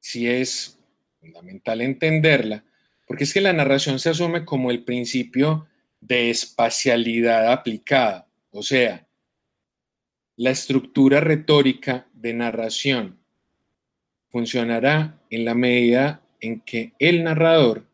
sí 0.00 0.26
es 0.26 0.78
fundamental 1.20 1.82
entenderla, 1.82 2.64
porque 3.06 3.24
es 3.24 3.34
que 3.34 3.42
la 3.42 3.52
narración 3.52 3.98
se 3.98 4.08
asume 4.08 4.46
como 4.46 4.70
el 4.70 4.82
principio 4.82 5.66
de 6.00 6.30
espacialidad 6.30 7.52
aplicada, 7.52 8.26
o 8.50 8.62
sea, 8.62 9.03
la 10.36 10.50
estructura 10.50 11.20
retórica 11.20 12.06
de 12.12 12.34
narración 12.34 13.18
funcionará 14.30 15.20
en 15.30 15.44
la 15.44 15.54
medida 15.54 16.22
en 16.40 16.60
que 16.60 16.92
el 16.98 17.22
narrador 17.22 17.86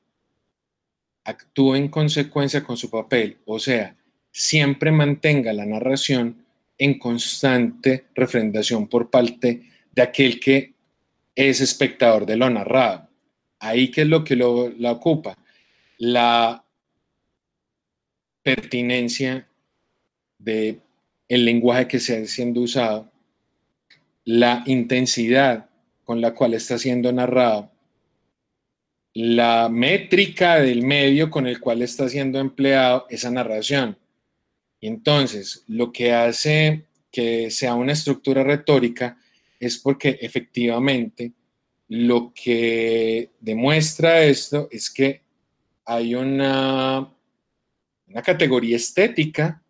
actúe 1.25 1.75
en 1.75 1.89
consecuencia 1.89 2.65
con 2.65 2.77
su 2.77 2.91
papel, 2.91 3.39
o 3.45 3.59
sea, 3.59 3.97
siempre 4.33 4.91
mantenga 4.91 5.53
la 5.53 5.67
narración 5.67 6.45
en 6.79 6.99
constante 6.99 8.07
refrendación 8.15 8.89
por 8.89 9.11
parte 9.11 9.63
de 9.93 10.03
aquel 10.03 10.41
que 10.41 10.73
es 11.35 11.61
espectador 11.61 12.25
de 12.25 12.37
lo 12.37 12.49
narrado. 12.49 13.09
Ahí 13.59 13.91
que 13.91 14.03
es 14.03 14.09
lo 14.09 14.25
que 14.25 14.37
lo, 14.37 14.71
la 14.71 14.93
ocupa, 14.93 15.37
la 15.99 16.65
pertinencia 18.43 19.47
de 20.39 20.81
el 21.31 21.45
lenguaje 21.45 21.87
que 21.87 21.97
está 21.99 22.27
siendo 22.27 22.61
usado, 22.61 23.09
la 24.25 24.65
intensidad 24.67 25.71
con 26.05 26.21
la 26.21 26.35
cual 26.35 26.55
está 26.55 26.77
siendo 26.77 27.13
narrado, 27.13 27.71
la 29.15 29.69
métrica 29.71 30.57
del 30.57 30.83
medio 30.83 31.31
con 31.31 31.47
el 31.47 31.61
cual 31.61 31.83
está 31.83 32.09
siendo 32.09 32.41
empleado 32.41 33.07
esa 33.11 33.31
narración. 33.31 33.97
Y 34.81 34.89
entonces, 34.89 35.63
lo 35.69 35.93
que 35.93 36.13
hace 36.13 36.87
que 37.13 37.49
sea 37.53 37.75
una 37.75 37.93
estructura 37.93 38.43
retórica 38.43 39.17
es 39.61 39.79
porque 39.79 40.19
efectivamente 40.21 41.33
lo 41.87 42.33
que 42.35 43.31
demuestra 43.39 44.25
esto 44.25 44.67
es 44.73 44.91
que 44.91 45.23
hay 45.85 46.17
una, 46.17 47.09
una 48.09 48.23
categoría 48.23 48.75
estética 48.75 49.63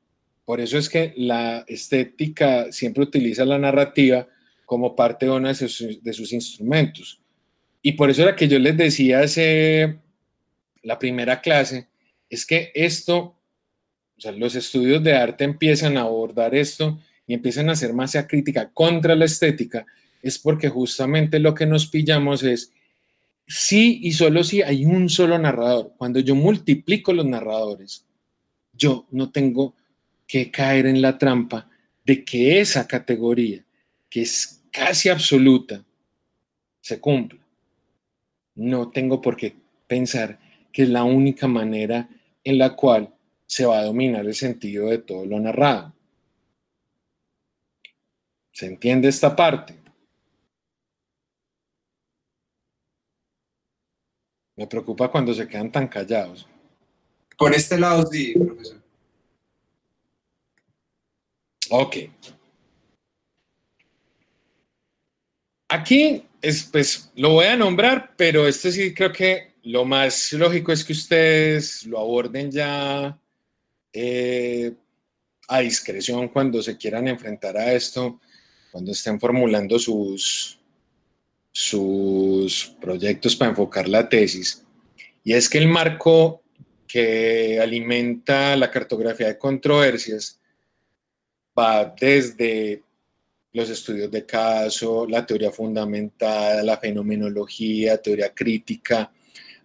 Por 0.51 0.61
eso 0.61 0.79
es 0.79 0.89
que 0.89 1.15
la 1.17 1.65
estética 1.69 2.73
siempre 2.73 3.05
utiliza 3.05 3.45
la 3.45 3.57
narrativa 3.57 4.27
como 4.67 4.97
parte 4.97 5.27
de 5.27 5.31
uno 5.31 5.47
de 5.47 5.55
sus, 5.55 6.33
instrumentos. 6.33 7.21
Y 7.83 7.93
por 7.93 8.11
eso 8.11 8.25
era 8.25 8.35
que 8.35 8.49
yo 8.49 8.59
les 8.59 8.77
decía 8.77 9.21
hace 9.21 10.01
la 10.83 10.99
primera 10.99 11.41
clase, 11.41 11.87
es 12.29 12.45
que 12.45 12.73
esto, 12.75 13.17
o 13.17 14.21
sea, 14.21 14.33
los 14.33 14.57
estudios 14.57 15.05
de 15.05 15.15
arte 15.15 15.45
empiezan 15.45 15.97
a 15.97 16.01
abordar 16.01 16.53
esto 16.57 16.99
y 17.29 17.35
empiezan 17.35 17.69
a 17.69 17.75
hacer 17.75 17.93
masa 17.93 18.27
crítica 18.27 18.73
contra 18.75 19.15
la 19.15 19.27
estética, 19.27 19.87
es 20.21 20.37
porque 20.37 20.69
justamente 20.69 21.39
lo 21.39 21.55
que 21.55 21.67
nos 21.67 21.87
pillamos 21.87 22.43
es 22.43 22.73
sí 23.47 24.01
y 24.03 24.15
solo 24.15 24.43
si 24.43 24.63
hay 24.63 24.85
un 24.85 25.11
solo 25.11 25.39
narrador. 25.39 25.93
Cuando 25.97 26.19
yo 26.19 26.35
multiplico 26.35 27.13
los 27.13 27.27
narradores, 27.27 28.05
yo 28.73 29.07
no 29.13 29.31
tengo 29.31 29.77
que 30.31 30.49
caer 30.49 30.87
en 30.87 31.03
la 31.03 31.19
trampa 31.19 31.69
de 32.05 32.25
que 32.25 32.61
esa 32.61 32.87
categoría, 32.87 33.65
que 34.09 34.23
es 34.23 34.63
casi 34.71 35.09
absoluta, 35.09 35.85
se 36.81 37.01
cumpla. 37.01 37.41
No 38.55 38.93
tengo 38.93 39.21
por 39.21 39.37
qué 39.37 39.57
pensar 39.89 40.39
que 40.73 40.85
es 40.85 40.89
la 40.89 41.03
única 41.03 41.49
manera 41.49 42.09
en 42.45 42.59
la 42.59 42.77
cual 42.77 43.13
se 43.45 43.67
va 43.67 43.81
a 43.81 43.85
dominar 43.85 44.25
el 44.25 44.37
sentido 44.37 44.87
de 44.87 44.99
todo 44.99 45.27
lo 45.27 45.41
narrado. 45.41 45.93
¿Se 48.53 48.67
entiende 48.67 49.09
esta 49.09 49.35
parte? 49.35 49.81
Me 54.55 54.69
preocupa 54.69 55.11
cuando 55.11 55.35
se 55.35 55.49
quedan 55.49 55.73
tan 55.73 55.89
callados. 55.89 56.47
Por 57.37 57.53
este 57.53 57.77
lado 57.77 58.07
sí, 58.07 58.33
profesor. 58.35 58.80
Ok. 61.71 61.97
Aquí, 65.69 66.25
es, 66.43 66.65
pues, 66.65 67.13
lo 67.15 67.31
voy 67.31 67.47
a 67.47 67.57
nombrar, 67.57 68.15
pero 68.17 68.49
este 68.49 68.73
sí 68.73 68.93
creo 68.93 69.13
que 69.13 69.53
lo 69.63 69.85
más 69.85 70.33
lógico 70.33 70.73
es 70.73 70.85
que 70.85 70.93
ustedes 70.93 71.87
lo 71.87 72.01
aborden 72.01 72.51
ya 72.51 73.17
eh, 73.93 74.73
a 75.47 75.61
discreción 75.61 76.29
cuando 76.29 76.61
se 76.61 76.77
quieran 76.77 77.07
enfrentar 77.07 77.57
a 77.57 77.73
esto, 77.73 78.21
cuando 78.73 78.91
estén 78.91 79.21
formulando 79.21 79.79
sus, 79.79 80.59
sus 81.53 82.75
proyectos 82.81 83.37
para 83.37 83.51
enfocar 83.51 83.89
la 83.89 84.09
tesis. 84.09 84.65
Y 85.23 85.35
es 85.35 85.49
que 85.49 85.59
el 85.59 85.69
marco 85.69 86.43
que 86.89 87.61
alimenta 87.61 88.57
la 88.57 88.73
cartografía 88.73 89.29
de 89.29 89.39
controversias 89.39 90.40
va 91.59 91.95
desde 91.99 92.83
los 93.53 93.69
estudios 93.69 94.11
de 94.11 94.25
caso, 94.25 95.07
la 95.07 95.27
teoría 95.27 95.51
fundamentada, 95.51 96.63
la 96.63 96.79
fenomenología, 96.79 97.99
teoría 97.99 98.33
crítica, 98.33 99.11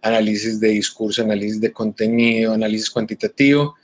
análisis 0.02 0.58
de 0.60 0.68
discurso, 0.68 1.22
análisis 1.22 1.60
de 1.60 1.72
contenido, 1.72 2.52
análisis 2.52 2.90
cuantitativo 2.90 3.76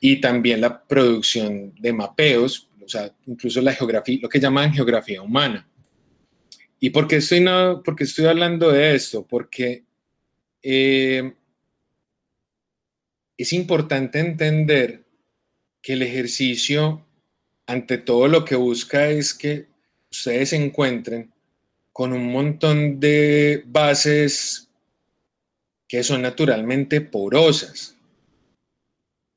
y 0.00 0.20
también 0.20 0.60
la 0.60 0.82
producción 0.82 1.74
de 1.78 1.92
mapeos, 1.92 2.68
o 2.84 2.88
sea, 2.88 3.14
incluso 3.26 3.60
la 3.60 3.72
geografía, 3.72 4.18
lo 4.22 4.28
que 4.28 4.40
llaman 4.40 4.72
geografía 4.72 5.22
humana. 5.22 5.68
¿Y 6.80 6.90
por 6.90 7.06
qué 7.06 7.16
estoy, 7.16 7.40
no, 7.40 7.82
porque 7.84 8.04
estoy 8.04 8.26
hablando 8.26 8.72
de 8.72 8.96
esto? 8.96 9.24
Porque 9.24 9.84
eh, 10.62 11.32
es 13.36 13.52
importante 13.52 14.18
entender 14.18 15.04
que 15.80 15.92
el 15.92 16.02
ejercicio, 16.02 17.06
ante 17.72 17.96
todo 17.96 18.28
lo 18.28 18.44
que 18.44 18.54
busca 18.54 19.08
es 19.08 19.32
que 19.32 19.66
ustedes 20.10 20.50
se 20.50 20.56
encuentren 20.56 21.32
con 21.90 22.12
un 22.12 22.30
montón 22.30 23.00
de 23.00 23.62
bases 23.66 24.68
que 25.88 26.02
son 26.02 26.20
naturalmente 26.20 27.00
porosas. 27.00 27.96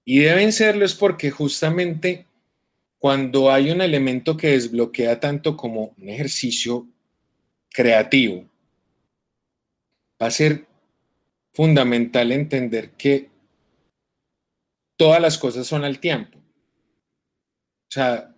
Y 0.03 0.19
deben 0.19 0.51
serlo 0.51 0.83
es 0.83 0.93
porque 0.93 1.31
justamente 1.31 2.25
cuando 2.99 3.51
hay 3.51 3.71
un 3.71 3.79
elemento 3.79 4.35
que 4.35 4.49
desbloquea 4.49 5.19
tanto 5.21 5.55
como 5.55 5.93
un 5.97 6.09
ejercicio 6.09 6.85
creativo, 7.69 8.45
va 10.21 10.27
a 10.27 10.31
ser 10.31 10.65
fundamental 11.53 12.33
entender 12.33 12.91
que 12.91 13.29
todas 14.97 15.21
las 15.21 15.37
cosas 15.37 15.65
son 15.65 15.85
al 15.85 15.99
tiempo. 15.99 16.44
O 17.95 17.97
sea, 17.97 18.35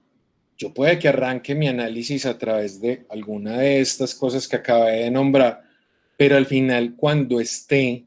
yo 0.56 0.72
puede 0.72 1.00
que 1.00 1.08
arranque 1.08 1.56
mi 1.56 1.68
análisis 1.68 2.28
a 2.28 2.38
través 2.38 2.80
de 2.80 3.08
alguna 3.10 3.58
de 3.58 3.82
estas 3.82 4.14
cosas 4.14 4.48
que 4.48 4.58
acabé 4.58 5.06
de 5.06 5.10
nombrar, 5.10 5.64
pero 6.16 6.38
al 6.38 6.46
final 6.46 6.96
cuando 6.96 7.40
esté 7.40 8.06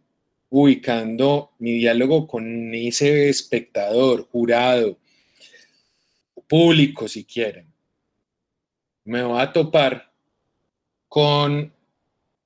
ubicando 0.49 1.51
mi 1.59 1.73
diálogo 1.73 2.29
con 2.29 2.73
ese 2.73 3.29
espectador, 3.29 4.29
jurado, 4.31 4.97
público 6.47 7.09
si 7.09 7.25
quieren, 7.25 7.67
me 9.07 9.23
va 9.23 9.43
a 9.43 9.53
topar 9.53 10.13
con 11.09 11.73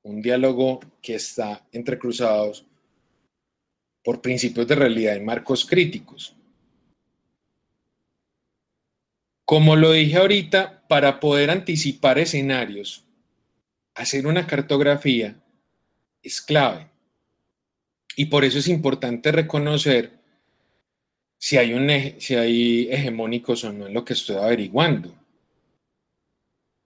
un 0.02 0.22
diálogo 0.22 0.80
que 1.02 1.16
está 1.16 1.62
entrecruzados 1.72 2.64
por 4.02 4.22
principios 4.22 4.66
de 4.66 4.74
realidad 4.76 5.16
y 5.16 5.20
marcos 5.20 5.66
críticos. 5.66 6.33
Como 9.44 9.76
lo 9.76 9.92
dije 9.92 10.16
ahorita, 10.16 10.86
para 10.88 11.20
poder 11.20 11.50
anticipar 11.50 12.18
escenarios, 12.18 13.04
hacer 13.94 14.26
una 14.26 14.46
cartografía 14.46 15.36
es 16.22 16.40
clave. 16.40 16.88
Y 18.16 18.26
por 18.26 18.44
eso 18.44 18.58
es 18.58 18.68
importante 18.68 19.32
reconocer 19.32 20.12
si 21.38 21.58
hay, 21.58 21.74
un 21.74 21.90
si 22.18 22.36
hay 22.36 22.88
hegemónicos 22.90 23.64
o 23.64 23.72
no 23.72 23.86
en 23.86 23.94
lo 23.94 24.04
que 24.04 24.14
estoy 24.14 24.36
averiguando. 24.36 25.14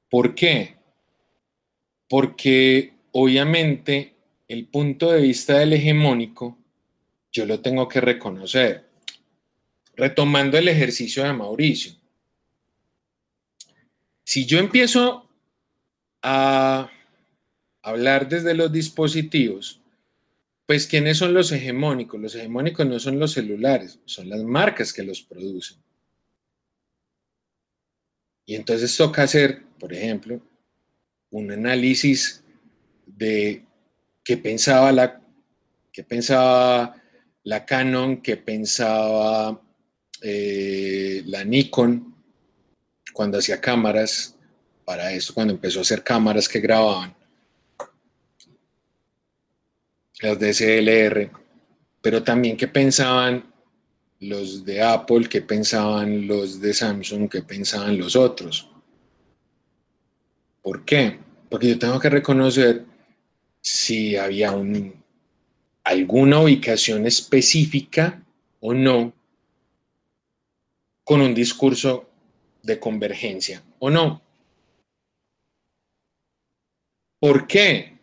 ¿Por 0.09 0.35
qué? 0.35 0.78
porque 2.09 2.94
obviamente 3.12 4.14
el 4.48 4.66
punto 4.66 5.12
de 5.12 5.20
vista 5.20 5.59
del 5.59 5.74
hegemónico 5.74 6.56
yo 7.30 7.44
lo 7.44 7.60
tengo 7.60 7.86
que 7.86 8.01
reconocer. 8.01 8.89
Retomando 9.94 10.56
el 10.56 10.68
ejercicio 10.68 11.24
de 11.24 11.32
Mauricio. 11.32 11.93
Si 14.28 14.44
yo 14.44 14.59
empiezo 14.59 15.26
a 16.20 16.90
hablar 17.80 18.28
desde 18.28 18.52
los 18.52 18.70
dispositivos, 18.70 19.80
pues 20.66 20.86
¿quiénes 20.86 21.16
son 21.16 21.32
los 21.32 21.50
hegemónicos? 21.50 22.20
Los 22.20 22.34
hegemónicos 22.34 22.86
no 22.86 22.98
son 22.98 23.18
los 23.18 23.32
celulares, 23.32 24.00
son 24.05 24.28
las 24.28 24.42
marcas 24.44 24.92
que 24.92 25.02
los 25.02 25.22
producen. 25.22 25.78
Y 28.44 28.55
entonces 28.55 28.94
toca 28.94 29.22
hacer, 29.22 29.62
por 29.80 29.94
ejemplo, 29.94 30.42
un 31.30 31.50
análisis 31.50 32.44
de 33.06 33.64
qué 34.22 34.36
pensaba 34.36 34.92
la, 34.92 35.22
qué 35.90 36.05
pensaba 36.05 37.02
la 37.44 37.64
Canon, 37.64 38.20
qué 38.20 38.36
pensaba 38.36 39.59
eh, 40.20 41.22
la 41.24 41.44
Nikon 41.44 42.18
cuando 43.19 43.39
hacía 43.39 43.61
cámaras 43.61 44.36
para 44.85 45.11
eso, 45.11 45.35
cuando 45.35 45.53
empezó 45.53 45.81
a 45.81 45.82
hacer 45.82 46.05
cámaras 46.05 46.49
que 46.49 46.61
grababan, 46.61 47.16
las 50.20 50.39
DSLR, 50.39 51.28
pero 52.01 52.23
también 52.23 52.57
qué 52.57 52.69
pensaban 52.69 53.53
los 54.20 54.65
de 54.65 54.81
Apple, 54.81 55.28
qué 55.28 55.43
pensaban 55.43 56.28
los 56.28 56.61
de 56.61 56.73
Samsung, 56.73 57.28
qué 57.28 57.43
pensaban 57.43 57.99
los 57.99 58.15
otros. 58.15 58.70
¿Por 60.62 60.85
qué? 60.85 61.19
Porque 61.51 61.70
yo 61.70 61.77
tengo 61.77 61.99
que 61.99 62.11
reconocer 62.11 62.85
si 63.61 64.15
había 64.15 64.55
alguna 65.82 66.40
ubicación 66.40 67.05
específica 67.05 68.23
o 68.61 68.73
no 68.73 69.12
con 71.03 71.20
un 71.20 71.35
discurso 71.35 72.07
de 72.62 72.78
convergencia 72.78 73.62
o 73.78 73.90
no. 73.90 74.22
¿Por 77.20 77.47
qué? 77.47 77.98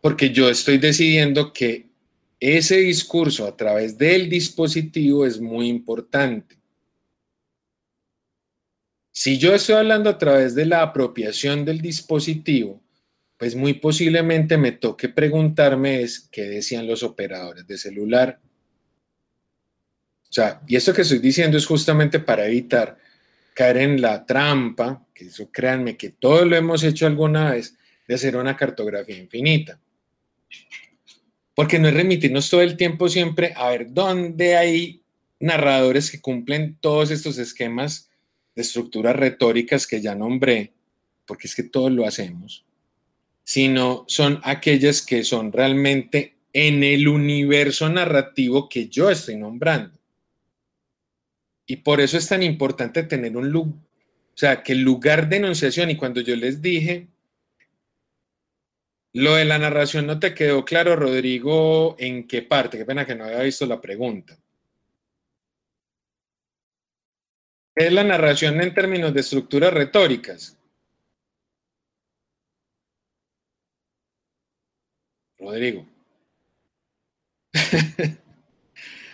Porque 0.00 0.30
yo 0.30 0.48
estoy 0.48 0.78
decidiendo 0.78 1.52
que 1.52 1.88
ese 2.40 2.76
discurso 2.76 3.46
a 3.46 3.56
través 3.56 3.98
del 3.98 4.28
dispositivo 4.28 5.26
es 5.26 5.40
muy 5.40 5.68
importante. 5.68 6.56
Si 9.12 9.38
yo 9.38 9.54
estoy 9.54 9.74
hablando 9.74 10.10
a 10.10 10.18
través 10.18 10.54
de 10.54 10.64
la 10.64 10.82
apropiación 10.82 11.64
del 11.64 11.80
dispositivo, 11.80 12.80
pues 13.36 13.56
muy 13.56 13.74
posiblemente 13.74 14.56
me 14.58 14.72
toque 14.72 15.08
preguntarme 15.08 16.02
es 16.02 16.28
qué 16.30 16.42
decían 16.42 16.86
los 16.86 17.02
operadores 17.02 17.66
de 17.66 17.78
celular, 17.78 18.40
O 20.30 20.32
sea, 20.32 20.60
y 20.68 20.76
esto 20.76 20.92
que 20.92 21.02
estoy 21.02 21.20
diciendo 21.20 21.56
es 21.56 21.64
justamente 21.64 22.20
para 22.20 22.46
evitar 22.46 22.98
caer 23.58 23.78
en 23.78 24.00
la 24.00 24.24
trampa, 24.24 25.04
que 25.12 25.24
eso 25.24 25.50
créanme 25.50 25.96
que 25.96 26.10
todos 26.10 26.46
lo 26.46 26.54
hemos 26.54 26.84
hecho 26.84 27.08
alguna 27.08 27.50
vez, 27.50 27.76
de 28.06 28.14
hacer 28.14 28.36
una 28.36 28.56
cartografía 28.56 29.18
infinita. 29.18 29.80
Porque 31.56 31.80
no 31.80 31.88
es 31.88 31.94
remitirnos 31.94 32.48
todo 32.50 32.62
el 32.62 32.76
tiempo 32.76 33.08
siempre 33.08 33.52
a 33.56 33.70
ver 33.70 33.92
dónde 33.92 34.56
hay 34.56 35.02
narradores 35.40 36.08
que 36.08 36.20
cumplen 36.20 36.78
todos 36.80 37.10
estos 37.10 37.36
esquemas 37.38 38.08
de 38.54 38.62
estructuras 38.62 39.16
retóricas 39.16 39.88
que 39.88 40.00
ya 40.00 40.14
nombré, 40.14 40.72
porque 41.26 41.48
es 41.48 41.56
que 41.56 41.64
todos 41.64 41.90
lo 41.90 42.06
hacemos, 42.06 42.64
sino 43.42 44.04
son 44.06 44.38
aquellas 44.44 45.02
que 45.02 45.24
son 45.24 45.50
realmente 45.50 46.36
en 46.52 46.84
el 46.84 47.08
universo 47.08 47.88
narrativo 47.88 48.68
que 48.68 48.86
yo 48.86 49.10
estoy 49.10 49.34
nombrando. 49.34 49.97
Y 51.70 51.76
por 51.76 52.00
eso 52.00 52.16
es 52.16 52.26
tan 52.26 52.42
importante 52.42 53.02
tener 53.02 53.36
un 53.36 53.50
lugar, 53.50 53.74
o 53.74 54.36
sea, 54.38 54.62
que 54.62 54.72
el 54.72 54.80
lugar 54.80 55.28
de 55.28 55.36
enunciación, 55.36 55.90
y 55.90 55.96
cuando 55.96 56.22
yo 56.22 56.34
les 56.34 56.62
dije, 56.62 57.08
lo 59.12 59.34
de 59.34 59.44
la 59.44 59.58
narración 59.58 60.06
no 60.06 60.18
te 60.18 60.32
quedó 60.34 60.64
claro, 60.64 60.96
Rodrigo, 60.96 61.94
¿en 61.98 62.26
qué 62.26 62.40
parte? 62.40 62.78
Qué 62.78 62.86
pena 62.86 63.04
que 63.04 63.14
no 63.14 63.24
había 63.24 63.42
visto 63.42 63.66
la 63.66 63.82
pregunta. 63.82 64.38
¿Qué 67.76 67.88
es 67.88 67.92
la 67.92 68.02
narración 68.02 68.58
en 68.62 68.72
términos 68.72 69.12
de 69.12 69.20
estructuras 69.20 69.72
retóricas? 69.74 70.56
Rodrigo. 75.38 75.86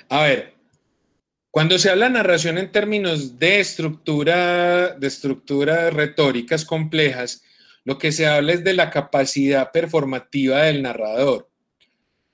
A 0.09 0.23
ver, 0.23 0.54
cuando 1.55 1.79
se 1.79 1.89
habla 1.89 2.09
narración 2.09 2.59
en 2.59 2.73
términos 2.73 3.39
de 3.39 3.61
estructura, 3.61 4.97
de 4.97 5.07
estructuras 5.07 5.95
retóricas 5.95 6.65
complejas, 6.65 7.45
lo 7.85 7.97
que 7.97 8.11
se 8.11 8.27
habla 8.27 8.55
es 8.55 8.65
de 8.65 8.75
la 8.75 8.91
capacidad 8.91 9.71
performativa 9.71 10.63
del 10.63 10.83
narrador, 10.83 11.49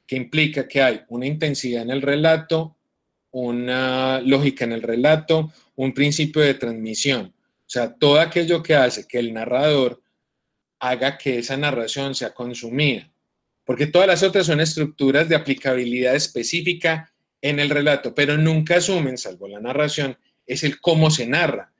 que 0.06 0.16
implica 0.16 0.66
que 0.66 0.80
hay 0.80 1.02
una 1.08 1.26
intensidad 1.26 1.82
en 1.82 1.90
el 1.90 2.00
relato, 2.00 2.78
una 3.30 4.22
lógica 4.22 4.64
en 4.64 4.72
el 4.72 4.80
relato, 4.80 5.52
un 5.76 5.92
principio 5.92 6.40
de 6.40 6.54
transmisión. 6.54 7.34
O 7.36 7.68
sea, 7.70 7.92
todo 7.92 8.18
aquello 8.18 8.62
que 8.62 8.74
hace 8.74 9.06
que 9.06 9.18
el 9.18 9.34
narrador 9.34 10.00
haga 10.78 11.18
que 11.18 11.40
esa 11.40 11.58
narración 11.58 12.14
sea 12.14 12.32
consumida. 12.32 13.12
Porque 13.66 13.86
todas 13.86 14.08
las 14.08 14.22
otras 14.22 14.46
son 14.46 14.60
estructuras 14.60 15.28
de 15.28 15.36
aplicabilidad 15.36 16.14
específica 16.14 17.09
en 17.42 17.60
el 17.60 17.70
relato, 17.70 18.14
pero 18.14 18.36
nunca 18.36 18.76
asumen, 18.76 19.16
salvo 19.16 19.48
la 19.48 19.60
narración, 19.60 20.16
es 20.46 20.64
el 20.64 20.80
cómo 20.80 21.10
se 21.10 21.26
narra. 21.26 21.72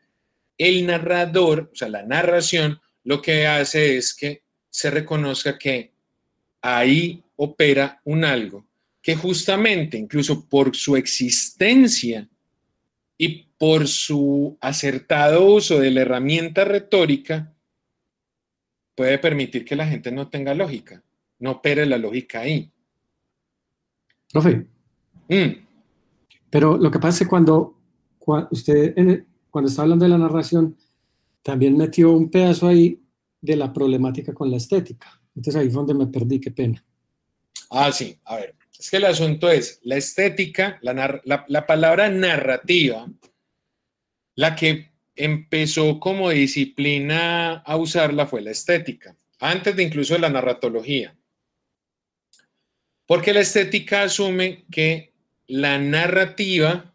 El 0.57 0.87
narrador, 0.87 1.71
o 1.73 1.77
sea, 1.77 1.89
la 1.89 2.03
narración, 2.03 2.81
lo 3.05 3.21
que 3.21 3.47
hace 3.47 3.97
es 3.97 4.15
que 4.15 4.43
se 4.69 4.91
reconozca 4.91 5.59
que 5.59 5.93
ahí 6.61 7.23
opera 7.37 8.01
un 8.05 8.25
algo 8.25 8.67
que 9.03 9.17
justamente, 9.17 9.97
incluso 9.97 10.49
por 10.49 10.77
su 10.77 10.97
existencia 10.97 12.29
y 13.17 13.47
por 13.59 13.89
su 13.89 14.57
acertado 14.61 15.45
uso 15.45 15.79
de 15.79 15.91
la 15.91 16.03
herramienta 16.03 16.65
retórica, 16.65 17.55
puede 18.95 19.19
permitir 19.19 19.65
que 19.65 19.77
la 19.77 19.87
gente 19.87 20.13
no 20.13 20.29
tenga 20.29 20.55
lógica, 20.55 21.03
no 21.39 21.53
opere 21.53 21.87
la 21.87 21.99
lógica 21.99 22.41
ahí. 22.41 22.71
Profe. 24.31 24.67
Mm. 25.31 25.65
Pero 26.51 26.77
lo 26.77 26.91
que 26.91 26.99
pasa 26.99 27.19
es 27.19 27.19
que 27.21 27.29
cuando, 27.31 27.79
usted, 28.51 29.25
cuando 29.49 29.71
está 29.71 29.83
hablando 29.83 30.05
de 30.05 30.11
la 30.11 30.19
narración, 30.19 30.77
también 31.43 31.77
metió 31.77 32.13
un 32.13 32.31
pedazo 32.31 32.67
ahí 32.67 33.01
de 33.41 33.57
la 33.57 33.73
problemática 33.73 34.35
con 34.35 34.51
la 34.51 34.57
estética. 34.57 35.21
Entonces 35.35 35.63
ahí 35.63 35.71
fue 35.71 35.85
donde 35.85 35.95
me 35.95 36.11
perdí, 36.11 36.41
qué 36.41 36.51
pena. 36.51 36.85
Ah, 37.71 37.93
sí, 37.93 38.19
a 38.25 38.37
ver, 38.37 38.57
es 38.77 38.91
que 38.91 38.97
el 38.97 39.05
asunto 39.05 39.49
es 39.49 39.79
la 39.85 39.97
estética, 39.97 40.79
la, 40.83 41.23
la 41.25 41.67
palabra 41.67 42.09
narrativa, 42.09 43.07
la 44.35 44.57
que 44.57 44.91
empezó 45.15 46.01
como 46.01 46.31
disciplina 46.31 47.59
a 47.59 47.77
usarla 47.77 48.27
fue 48.27 48.41
la 48.41 48.51
estética, 48.51 49.17
antes 49.39 49.77
de 49.77 49.85
incluso 49.85 50.15
de 50.15 50.21
la 50.21 50.31
narratología. 50.31 51.17
Porque 53.07 53.33
la 53.33 53.41
estética 53.41 54.03
asume 54.03 54.65
que 54.71 55.10
la 55.51 55.79
narrativa 55.79 56.95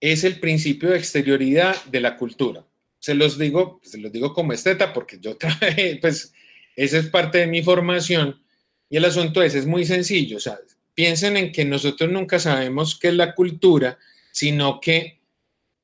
es 0.00 0.24
el 0.24 0.40
principio 0.40 0.90
de 0.90 0.98
exterioridad 0.98 1.82
de 1.84 2.00
la 2.00 2.16
cultura 2.16 2.64
se 3.02 3.16
los 3.16 3.36
digo, 3.36 3.80
se 3.82 3.98
los 3.98 4.12
digo 4.12 4.32
como 4.32 4.52
esteta 4.52 4.92
porque 4.92 5.18
yo 5.18 5.36
trabajé, 5.36 5.98
pues 6.00 6.32
esa 6.76 6.98
es 6.98 7.08
parte 7.08 7.38
de 7.38 7.48
mi 7.48 7.60
formación 7.60 8.40
y 8.88 8.96
el 8.96 9.04
asunto 9.04 9.42
es, 9.42 9.56
es 9.56 9.66
muy 9.66 9.84
sencillo, 9.84 10.36
o 10.36 10.40
sea, 10.40 10.60
piensen 10.94 11.36
en 11.36 11.50
que 11.50 11.64
nosotros 11.64 12.12
nunca 12.12 12.38
sabemos 12.38 12.96
qué 12.96 13.08
es 13.08 13.14
la 13.14 13.34
cultura, 13.34 13.98
sino 14.30 14.80
que 14.80 15.20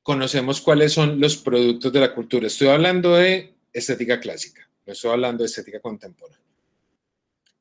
conocemos 0.01 0.61
cuáles 0.61 0.93
son 0.93 1.19
los 1.19 1.35
productos 1.35 1.91
de 1.91 1.99
la 1.99 2.15
cultura. 2.15 2.47
Estoy 2.47 2.69
hablando 2.69 3.15
de 3.15 3.53
estética 3.73 4.21
clásica, 4.21 4.69
no 4.85 4.93
estoy 4.93 5.11
hablando 5.11 5.43
de 5.43 5.47
estética 5.47 5.81
contemporánea. 5.81 6.39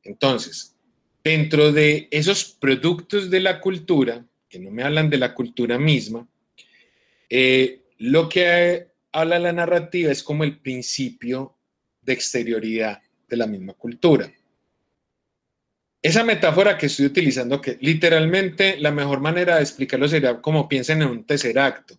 Entonces, 0.04 0.76
dentro 1.22 1.72
de 1.72 2.08
esos 2.10 2.44
productos 2.44 3.30
de 3.30 3.40
la 3.40 3.60
cultura, 3.60 4.24
que 4.48 4.58
no 4.58 4.70
me 4.70 4.82
hablan 4.82 5.10
de 5.10 5.18
la 5.18 5.34
cultura 5.34 5.78
misma, 5.78 6.26
eh, 7.28 7.82
lo 7.98 8.28
que 8.28 8.88
habla 9.12 9.38
la 9.38 9.52
narrativa 9.52 10.10
es 10.10 10.22
como 10.22 10.44
el 10.44 10.58
principio 10.58 11.56
de 12.02 12.12
exterioridad 12.12 13.02
de 13.28 13.36
la 13.36 13.46
misma 13.46 13.74
cultura. 13.74 14.32
Esa 16.00 16.24
metáfora 16.24 16.78
que 16.78 16.86
estoy 16.86 17.06
utilizando, 17.06 17.60
que 17.60 17.76
literalmente 17.80 18.78
la 18.78 18.92
mejor 18.92 19.20
manera 19.20 19.56
de 19.56 19.62
explicarlo 19.62 20.08
sería 20.08 20.40
como 20.40 20.68
piensen 20.68 21.02
en 21.02 21.08
un 21.08 21.24
tercer 21.24 21.58
acto. 21.58 21.98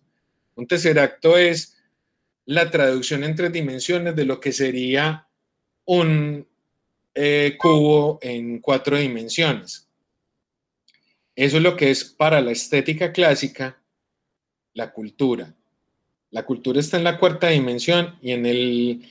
Un 0.54 0.66
tercer 0.66 0.98
acto 0.98 1.36
es 1.36 1.76
la 2.46 2.70
traducción 2.70 3.22
en 3.24 3.36
tres 3.36 3.52
dimensiones 3.52 4.16
de 4.16 4.24
lo 4.24 4.40
que 4.40 4.52
sería 4.52 5.28
un 5.84 6.46
eh, 7.14 7.56
cubo 7.58 8.18
en 8.22 8.60
cuatro 8.60 8.96
dimensiones. 8.96 9.88
Eso 11.34 11.56
es 11.56 11.62
lo 11.62 11.76
que 11.76 11.90
es 11.90 12.04
para 12.04 12.40
la 12.40 12.52
estética 12.52 13.12
clásica 13.12 13.80
la 14.74 14.92
cultura. 14.92 15.54
La 16.30 16.44
cultura 16.44 16.80
está 16.80 16.96
en 16.96 17.04
la 17.04 17.18
cuarta 17.18 17.48
dimensión 17.48 18.16
y 18.22 18.32
en 18.32 18.46
el 18.46 19.02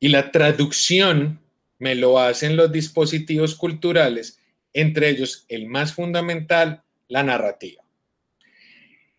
y 0.00 0.08
la 0.08 0.30
traducción 0.30 1.40
me 1.78 1.94
lo 1.94 2.18
hacen 2.18 2.56
los 2.56 2.70
dispositivos 2.70 3.54
culturales, 3.54 4.38
entre 4.72 5.08
ellos 5.08 5.46
el 5.48 5.66
más 5.66 5.94
fundamental, 5.94 6.82
la 7.08 7.22
narrativa. 7.22 7.82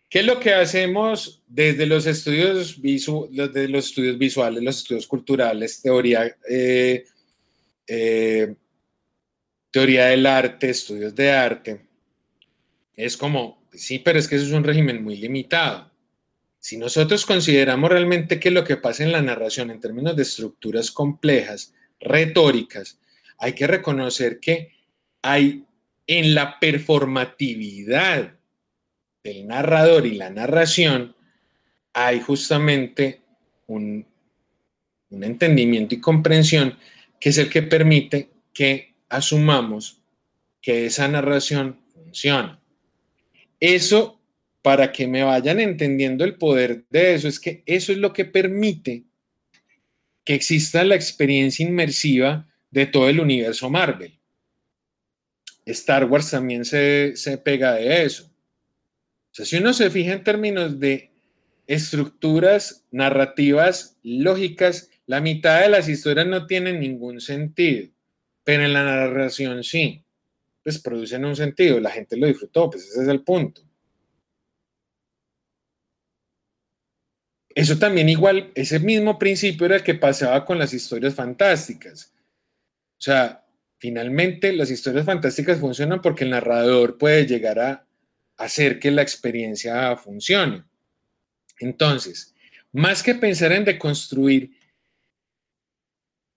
¿Qué 0.09 0.19
es 0.19 0.25
lo 0.25 0.39
que 0.39 0.53
hacemos 0.53 1.41
desde 1.47 1.87
los 1.87 2.05
estudios, 2.05 2.79
desde 2.81 3.67
los 3.67 3.87
estudios 3.87 4.17
visuales, 4.17 4.63
los 4.63 4.77
estudios 4.77 5.07
culturales, 5.07 5.81
teoría, 5.81 6.35
eh, 6.49 7.05
eh, 7.87 8.55
teoría 9.71 10.07
del 10.07 10.25
arte, 10.25 10.69
estudios 10.69 11.13
de 11.15 11.31
arte? 11.31 11.85
Es 12.95 13.17
como, 13.17 13.67
sí, 13.73 13.99
pero 13.99 14.19
es 14.19 14.27
que 14.27 14.35
eso 14.35 14.45
es 14.45 14.51
un 14.51 14.63
régimen 14.63 15.03
muy 15.03 15.17
limitado. 15.17 15.91
Si 16.59 16.77
nosotros 16.77 17.25
consideramos 17.25 17.89
realmente 17.89 18.39
que 18.39 18.49
lo 18.49 18.63
que 18.63 18.77
pasa 18.77 19.03
en 19.03 19.11
la 19.11 19.21
narración 19.21 19.69
en 19.69 19.79
términos 19.79 20.15
de 20.15 20.23
estructuras 20.23 20.89
complejas, 20.89 21.73
retóricas, 21.99 22.99
hay 23.37 23.53
que 23.53 23.67
reconocer 23.67 24.39
que 24.39 24.71
hay 25.21 25.65
en 26.07 26.33
la 26.33 26.59
performatividad 26.59 28.35
del 29.23 29.47
narrador 29.47 30.05
y 30.05 30.15
la 30.15 30.29
narración, 30.29 31.15
hay 31.93 32.19
justamente 32.19 33.21
un, 33.67 34.05
un 35.09 35.23
entendimiento 35.23 35.95
y 35.95 35.99
comprensión 35.99 36.77
que 37.25 37.29
es 37.29 37.39
el 37.39 37.49
que 37.49 37.63
permite 37.63 38.29
que 38.53 38.93
asumamos 39.09 39.99
que 40.61 40.85
esa 40.85 41.07
narración 41.07 41.79
funciona. 41.91 42.61
Eso 43.59 44.21
para 44.61 44.91
que 44.91 45.07
me 45.07 45.23
vayan 45.23 45.59
entendiendo 45.59 46.23
el 46.23 46.35
poder 46.35 46.85
de 46.91 47.15
eso, 47.15 47.27
es 47.27 47.39
que 47.39 47.63
eso 47.65 47.91
es 47.91 47.97
lo 47.97 48.13
que 48.13 48.25
permite 48.25 49.05
que 50.23 50.35
exista 50.35 50.83
la 50.83 50.93
experiencia 50.93 51.67
inmersiva 51.67 52.47
de 52.69 52.85
todo 52.85 53.09
el 53.09 53.19
universo 53.19 53.71
Marvel. 53.71 54.19
Star 55.65 56.05
Wars 56.05 56.29
también 56.29 56.63
se, 56.63 57.15
pega 57.43 57.73
de 57.73 58.03
eso. 58.03 58.25
O 58.25 59.31
sea, 59.31 59.45
si 59.47 59.57
uno 59.57 59.73
se 59.73 59.89
fija 59.89 60.13
en 60.13 60.23
términos 60.23 60.79
de 60.79 61.09
estructuras 61.65 62.85
narrativas 62.91 63.97
lógicas, 64.03 64.91
la 65.07 65.21
mitad 65.21 65.61
de 65.61 65.69
las 65.69 65.87
historias 65.87 66.25
no 66.25 66.47
tienen 66.47 66.79
ningún 66.79 67.21
sentido, 67.21 67.89
pero 68.43 68.63
en 68.63 68.73
la 68.73 68.83
narración 68.83 69.63
sí, 69.63 70.03
pues 70.63 70.79
producen 70.79 71.25
un 71.25 71.35
sentido, 71.35 71.79
la 71.79 71.91
gente 71.91 72.17
lo 72.17 72.25
disfrutó, 72.27 72.69
pues 72.69 72.89
ese 72.89 73.03
es 73.03 73.07
el 73.07 73.21
punto. 73.23 73.61
Eso 77.55 77.77
también 77.77 78.09
igual, 78.09 78.51
ese 78.53 78.79
mismo 78.79 79.17
principio 79.17 79.65
era 79.65 79.77
el 79.77 79.83
que 79.83 79.95
pasaba 79.95 80.43
con 80.43 80.59
las 80.59 80.73
historias 80.73 81.15
fantásticas. 81.15 82.13
O 82.97 83.01
sea, 83.01 83.45
finalmente 83.77 84.51
las 84.51 84.69
historias 84.69 85.05
fantásticas 85.05 85.59
funcionan 85.59 86.01
porque 86.01 86.25
el 86.25 86.31
narrador 86.31 86.97
puede 86.97 87.25
llegar 87.25 87.59
a 87.59 87.87
hacer 88.37 88.79
que 88.79 88.91
la 88.91 89.03
experiencia 89.03 89.95
funcione. 89.95 90.65
Entonces, 91.59 92.33
más 92.73 93.01
que 93.01 93.15
pensar 93.15 93.53
en 93.53 93.63
deconstruir 93.63 94.51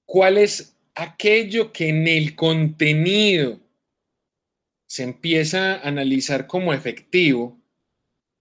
¿cuál 0.09 0.39
es 0.39 0.75
aquello 0.95 1.71
que 1.71 1.91
en 1.91 2.09
el 2.09 2.35
contenido 2.35 3.61
se 4.87 5.03
empieza 5.03 5.75
a 5.75 5.87
analizar 5.87 6.47
como 6.47 6.73
efectivo? 6.73 7.61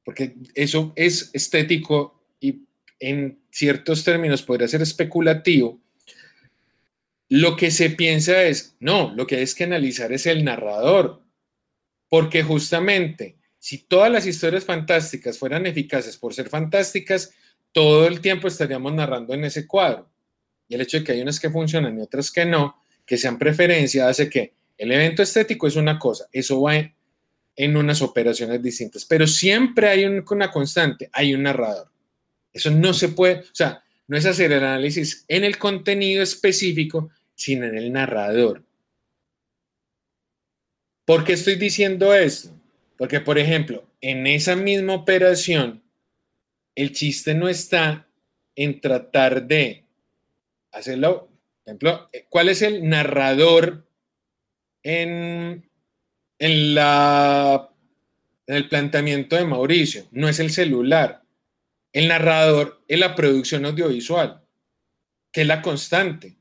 Porque 0.05 0.33
eso 0.55 0.93
es 0.95 1.29
estético 1.33 2.23
y 2.39 2.61
en 3.01 3.41
ciertos 3.51 4.05
términos 4.05 4.43
podría 4.43 4.69
ser 4.69 4.81
especulativo. 4.81 5.77
Lo 7.27 7.57
que 7.57 7.69
se 7.69 7.89
piensa 7.89 8.43
es, 8.43 8.77
no, 8.79 9.13
lo 9.13 9.27
que 9.27 9.35
hay 9.35 9.45
que 9.47 9.65
analizar 9.65 10.13
es 10.13 10.25
el 10.25 10.45
narrador, 10.45 11.21
porque 12.07 12.43
justamente 12.43 13.35
si 13.59 13.79
todas 13.79 14.09
las 14.09 14.25
historias 14.25 14.63
fantásticas 14.63 15.37
fueran 15.37 15.65
eficaces 15.65 16.15
por 16.15 16.33
ser 16.33 16.47
fantásticas, 16.47 17.33
todo 17.73 18.07
el 18.07 18.21
tiempo 18.21 18.47
estaríamos 18.47 18.93
narrando 18.93 19.33
en 19.33 19.43
ese 19.43 19.67
cuadro. 19.67 20.09
Y 20.67 20.75
el 20.75 20.81
hecho 20.81 20.97
de 20.97 21.03
que 21.03 21.11
hay 21.13 21.21
unas 21.21 21.39
que 21.39 21.49
funcionan 21.49 21.97
y 21.97 22.01
otras 22.01 22.31
que 22.31 22.45
no, 22.45 22.83
que 23.05 23.17
sean 23.17 23.37
preferencia, 23.37 24.07
hace 24.07 24.29
que 24.29 24.53
el 24.77 24.91
evento 24.91 25.23
estético 25.23 25.67
es 25.67 25.75
una 25.75 25.97
cosa, 25.97 26.27
eso 26.31 26.61
va 26.61 26.75
en, 26.75 27.77
unas 27.77 28.01
operaciones 28.01 28.61
distintas, 28.61 29.05
pero 29.05 29.25
siempre 29.25 29.87
hay 29.87 30.05
una 30.05 30.51
constante, 30.51 31.09
hay 31.11 31.33
un 31.33 31.43
narrador. 31.43 31.89
Eso 32.53 32.69
no 32.69 32.93
se 32.93 33.09
puede, 33.09 33.39
o 33.39 33.53
sea, 33.55 33.83
no 34.07 34.17
es 34.17 34.25
hacer 34.25 34.51
el 34.51 34.63
análisis 34.63 35.25
en 35.27 35.43
el 35.43 35.57
contenido 35.57 36.21
específico, 36.21 37.09
sino 37.33 37.65
en 37.65 37.77
el 37.77 37.91
narrador. 37.91 38.63
¿Por 41.05 41.23
qué 41.23 41.33
estoy 41.33 41.55
diciendo 41.55 42.13
esto? 42.13 42.51
Porque, 42.97 43.21
por 43.21 43.37
ejemplo, 43.37 43.87
en 44.01 44.27
esa 44.27 44.55
misma 44.55 44.93
operación, 44.93 45.83
el 46.75 46.91
chiste 46.91 47.33
no 47.33 47.49
está 47.49 48.07
en 48.55 48.79
tratar 48.81 49.47
de 49.47 49.86
hacerlo. 50.77 51.29
Por 51.63 51.71
ejemplo, 51.71 52.09
¿cuál 52.29 52.49
es 52.49 52.61
el 52.61 52.87
narrador 52.87 53.89
en, 54.83 55.69
en, 56.39 56.75
la, 56.75 57.69
en 58.45 58.55
el 58.55 58.69
planteamiento 58.69 59.35
de 59.35 59.45
Mauricio? 59.45 60.07
No 60.11 60.29
es 60.29 60.39
el 60.39 60.49
celular. 60.51 61.23
El 61.91 62.07
narrador 62.07 62.83
es 62.87 62.99
la 62.99 63.15
producción 63.15 63.65
audiovisual, 63.65 64.41
que 65.31 65.41
es 65.41 65.47
la 65.47 65.61
constante. 65.61 66.37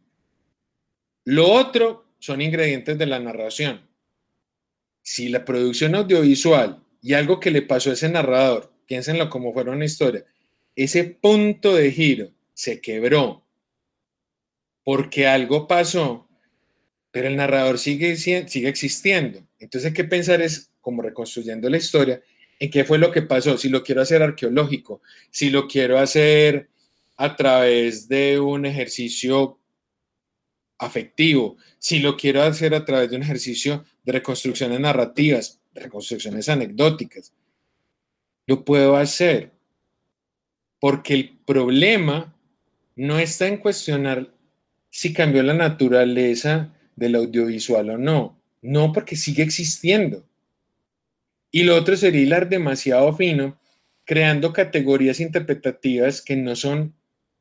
Lo 1.25 1.51
otro 1.51 2.15
son 2.19 2.41
ingredientes 2.41 2.99
de 2.99 3.07
la 3.07 3.19
narración 3.19 3.87
si 5.07 5.29
la 5.29 5.45
producción 5.45 5.95
audiovisual 5.95 6.83
y 7.01 7.15
algo 7.15 7.39
que 7.39 7.53
le 7.53 7.63
pasó 7.63 7.91
a 7.91 7.93
ese 7.93 8.09
narrador, 8.09 8.73
piénsenlo 8.87 9.31
como 9.31 9.53
fuera 9.53 9.71
una 9.71 9.85
historia, 9.85 10.25
ese 10.75 11.05
punto 11.05 11.77
de 11.77 11.93
giro 11.93 12.33
se 12.55 12.81
quebró 12.81 13.46
porque 14.87 15.27
algo 15.27 15.67
pasó, 15.67 16.29
pero 17.11 17.27
el 17.27 17.35
narrador 17.35 17.77
sigue, 17.77 18.17
sigue 18.17 18.69
existiendo. 18.69 19.45
Entonces 19.59 19.89
hay 19.89 19.93
que 19.93 20.05
pensar 20.05 20.41
es, 20.41 20.71
como 20.81 21.03
reconstruyendo 21.03 21.69
la 21.69 21.79
historia, 21.79 22.23
en 22.61 22.71
qué 22.71 22.85
fue 22.85 22.97
lo 22.97 23.11
que 23.11 23.23
pasó, 23.23 23.59
si 23.59 23.69
lo 23.69 23.83
quiero 23.83 24.01
hacer 24.01 24.23
arqueológico, 24.23 25.03
si 25.29 25.51
lo 25.51 25.67
quiero 25.67 25.99
hacer 25.99 26.69
a 27.17 27.35
través 27.35 28.07
de 28.07 28.39
un 28.39 28.65
ejercicio 28.65 29.59
afectivo, 30.79 31.57
si 31.81 31.99
lo 31.99 32.17
quiero 32.17 32.45
hacer 32.45 32.73
a 32.73 32.85
través 32.85 33.11
de 33.11 33.17
un 33.17 33.25
ejercicio 33.25 33.85
de 34.05 34.13
reconstrucciones 34.13 34.79
narrativas, 34.79 35.61
reconstrucciones 35.75 36.49
anecdóticas, 36.49 37.33
lo 38.47 38.65
puedo 38.65 38.95
hacer 38.95 39.51
porque 40.79 41.15
el 41.15 41.39
problema 41.45 42.37
no 42.95 43.19
está 43.19 43.49
en 43.49 43.57
cuestionar 43.57 44.36
si 44.97 45.13
cambió 45.13 45.43
la 45.43 45.53
naturaleza 45.53 46.73
del 46.97 47.17
audiovisual 47.17 47.91
o 47.91 47.99
no, 47.99 48.41
no 48.63 48.95
porque 48.95 49.15
sigue 49.15 49.43
existiendo. 49.43 50.25
Y 51.51 51.65
lo 51.65 51.77
otro 51.77 51.99
sería 51.99 52.23
hilar 52.23 52.49
demasiado 52.49 53.13
fino, 53.15 53.61
creando 54.07 54.55
categorías 54.55 55.21
interpretativas 55.21 56.23
que 56.23 56.35
no 56.35 56.57
son, 56.57 56.95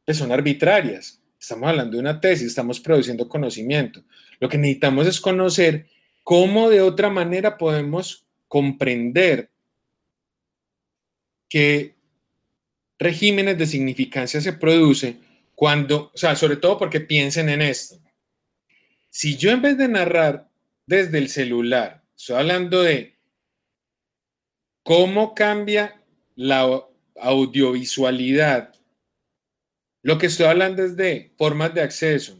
que 0.05 0.13
son 0.13 0.33
arbitrarias. 0.33 1.21
Estamos 1.39 1.69
hablando 1.69 1.95
de 1.95 2.01
una 2.01 2.19
tesis, 2.19 2.47
estamos 2.47 2.81
produciendo 2.81 3.29
conocimiento. 3.29 4.03
Lo 4.41 4.49
que 4.49 4.57
necesitamos 4.57 5.07
es 5.07 5.21
conocer 5.21 5.85
cómo 6.23 6.69
de 6.69 6.81
otra 6.81 7.09
manera 7.09 7.57
podemos 7.57 8.25
comprender 8.49 9.49
qué 11.47 11.95
regímenes 12.99 13.57
de 13.57 13.65
significancia 13.65 14.41
se 14.41 14.51
produce 14.51 15.23
cuando, 15.55 16.11
o 16.13 16.17
sea, 16.17 16.35
sobre 16.35 16.57
todo 16.57 16.77
porque 16.77 16.99
piensen 16.99 17.49
en 17.49 17.61
esto. 17.61 17.99
Si 19.09 19.37
yo 19.37 19.51
en 19.51 19.61
vez 19.61 19.77
de 19.77 19.87
narrar 19.87 20.49
desde 20.85 21.17
el 21.17 21.29
celular, 21.29 22.03
estoy 22.15 22.35
hablando 22.35 22.83
de 22.83 23.17
cómo 24.83 25.33
cambia 25.33 26.01
la 26.35 26.85
audiovisualidad 27.15 28.75
lo 30.05 30.19
que 30.19 30.27
estoy 30.27 30.45
hablando 30.45 30.83
es 30.83 30.95
de 30.95 31.33
formas 31.35 31.73
de 31.73 31.81
acceso, 31.81 32.39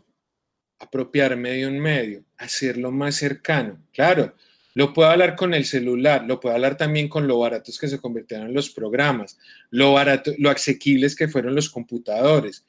apropiarme 0.77 1.49
de 1.49 1.65
un 1.65 1.79
medio, 1.79 2.23
hacerlo 2.37 2.91
más 2.91 3.15
cercano. 3.15 3.83
Claro, 3.91 4.35
lo 4.75 4.93
puedo 4.93 5.09
hablar 5.09 5.35
con 5.35 5.51
el 5.55 5.65
celular, 5.65 6.25
lo 6.27 6.39
puedo 6.39 6.53
hablar 6.53 6.77
también 6.77 7.09
con 7.09 7.27
lo 7.27 7.39
baratos 7.39 7.79
que 7.79 7.87
se 7.87 7.99
convirtieron 7.99 8.49
en 8.49 8.53
los 8.53 8.69
programas, 8.69 9.39
lo 9.71 9.93
barato, 9.93 10.31
lo 10.37 10.51
asequibles 10.51 11.15
que 11.15 11.27
fueron 11.27 11.55
los 11.55 11.71
computadores. 11.71 12.63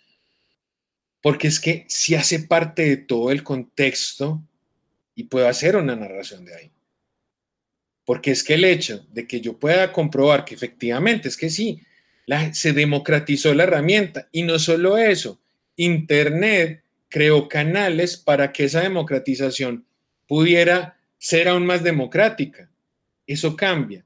Porque 1.22 1.48
es 1.48 1.60
que 1.60 1.84
si 1.88 2.14
hace 2.14 2.40
parte 2.40 2.82
de 2.82 2.97
todo 2.98 3.30
el 3.30 3.43
contexto 3.43 4.43
y 5.14 5.24
puedo 5.24 5.48
hacer 5.48 5.76
una 5.76 5.97
narración 5.97 6.44
de 6.44 6.55
ahí. 6.55 6.70
Porque 8.05 8.30
es 8.30 8.44
que 8.44 8.55
el 8.55 8.64
hecho 8.64 9.05
de 9.10 9.26
que 9.26 9.40
yo 9.40 9.59
pueda 9.59 9.93
comprobar 9.93 10.44
que 10.44 10.55
efectivamente 10.55 11.28
es 11.28 11.36
que 11.36 11.51
sí, 11.51 11.82
se 12.52 12.72
democratizó 12.72 13.55
la 13.55 13.64
herramienta 13.64 14.28
y 14.30 14.43
no 14.43 14.59
solo 14.59 14.98
eso, 14.98 15.40
Internet 15.76 16.82
creó 17.09 17.48
canales 17.48 18.16
para 18.16 18.52
que 18.52 18.64
esa 18.64 18.80
democratización 18.80 19.86
pudiera 20.26 20.98
ser 21.18 21.48
aún 21.48 21.66
más 21.66 21.82
democrática. 21.82 22.70
Eso 23.26 23.56
cambia. 23.56 24.05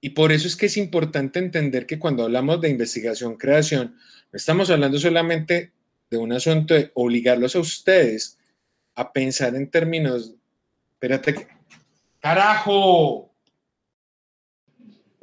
Y 0.00 0.10
por 0.10 0.30
eso 0.30 0.46
es 0.46 0.54
que 0.54 0.66
es 0.66 0.76
importante 0.76 1.38
entender 1.38 1.86
que 1.86 1.98
cuando 1.98 2.24
hablamos 2.24 2.60
de 2.60 2.70
investigación-creación, 2.70 3.96
no 4.32 4.36
estamos 4.36 4.70
hablando 4.70 4.98
solamente 4.98 5.72
de 6.10 6.16
un 6.16 6.32
asunto 6.32 6.74
de 6.74 6.90
obligarlos 6.94 7.54
a 7.56 7.60
ustedes 7.60 8.38
a 8.94 9.12
pensar 9.12 9.54
en 9.54 9.70
términos, 9.70 10.34
espérate, 10.92 11.46
carajo, 12.20 13.30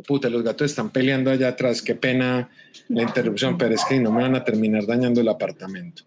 puta, 0.06 0.30
los 0.30 0.44
gatos 0.44 0.72
están 0.72 0.92
peleando 0.92 1.32
allá 1.32 1.50
atrás, 1.50 1.82
qué 1.82 1.96
pena 1.96 2.50
la 2.90 3.04
interrupción, 3.04 3.58
pero 3.58 3.76
es 3.76 3.84
que 3.86 4.00
no 4.00 4.12
me 4.12 4.22
van 4.22 4.36
a 4.36 4.44
terminar 4.44 4.86
dañando 4.86 5.22
el 5.22 5.28
apartamento. 5.28 6.04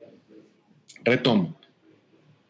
Retomo. 1.04 1.57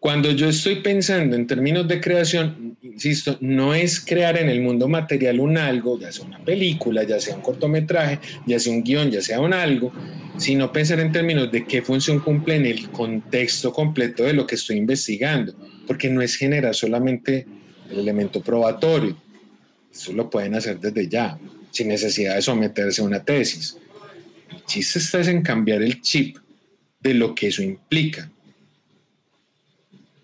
Cuando 0.01 0.31
yo 0.31 0.49
estoy 0.49 0.77
pensando 0.77 1.35
en 1.35 1.49
términos 1.49 1.89
de 1.89 2.01
creación, 2.01 2.77
insisto, 2.83 3.37
no 3.41 3.75
es 3.75 3.99
crear 3.99 4.37
en 4.37 4.49
el 4.49 4.61
mundo 4.61 4.87
material 4.87 5.41
un 5.41 5.59
algo, 5.59 5.99
ya 5.99 6.13
sea 6.13 6.25
una 6.25 6.39
película, 6.45 7.03
ya 7.03 7.19
sea 7.19 7.35
un 7.35 7.43
cortometraje, 7.43 8.21
ya 8.47 8.61
sea 8.61 8.73
un 8.73 8.85
guion, 8.85 9.11
ya 9.11 9.21
sea 9.21 9.41
un 9.41 9.53
algo, 9.53 9.93
sino 10.37 10.73
pensar 10.73 11.01
en 11.01 11.11
términos 11.11 11.51
de 11.51 11.67
qué 11.67 11.83
función 11.83 12.21
cumple 12.21 12.55
en 12.55 12.67
el 12.67 12.91
contexto 12.91 13.73
completo 13.73 14.23
de 14.23 14.35
lo 14.35 14.47
que 14.47 14.55
estoy 14.55 14.77
investigando, 14.77 15.53
porque 15.87 16.09
no 16.09 16.23
es 16.23 16.37
generar 16.37 16.77
solamente 16.77 17.47
el 17.91 17.99
elemento 17.99 18.41
probatorio, 18.41 19.17
eso 19.93 20.13
lo 20.13 20.31
pueden 20.31 20.55
hacer 20.55 20.79
desde 20.79 21.09
ya, 21.09 21.37
sin 21.73 21.89
necesidad 21.89 22.37
de 22.37 22.43
someterse 22.43 23.03
a 23.03 23.05
una 23.05 23.25
tesis. 23.25 23.77
El 24.49 24.65
chiste 24.65 25.01
está 25.01 25.21
en 25.23 25.43
cambiar 25.43 25.83
el 25.83 26.01
chip 26.03 26.37
de 27.01 27.15
lo 27.15 27.35
que 27.35 27.49
eso 27.49 27.63
implica. 27.63 28.31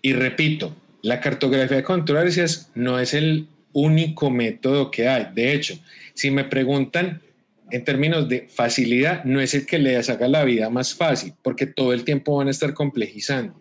Y 0.05 0.13
repito, 0.13 0.71
la 1.01 1.19
cartografía 1.19 1.77
de 1.77 1.83
controversias 1.83 2.69
no 2.75 2.99
es 2.99 3.15
el 3.15 3.47
único 3.73 4.29
método 4.29 4.91
que 4.91 5.07
hay. 5.07 5.29
De 5.33 5.51
hecho, 5.51 5.79
si 6.13 6.29
me 6.29 6.43
preguntan 6.43 7.23
en 7.71 7.83
términos 7.83 8.29
de 8.29 8.47
facilidad, 8.47 9.23
no 9.23 9.41
es 9.41 9.55
el 9.55 9.65
que 9.65 9.79
le 9.79 9.97
haga 9.97 10.27
la 10.27 10.43
vida 10.43 10.69
más 10.69 10.93
fácil, 10.93 11.33
porque 11.41 11.65
todo 11.65 11.91
el 11.91 12.03
tiempo 12.03 12.37
van 12.37 12.49
a 12.49 12.51
estar 12.51 12.75
complejizando. 12.75 13.59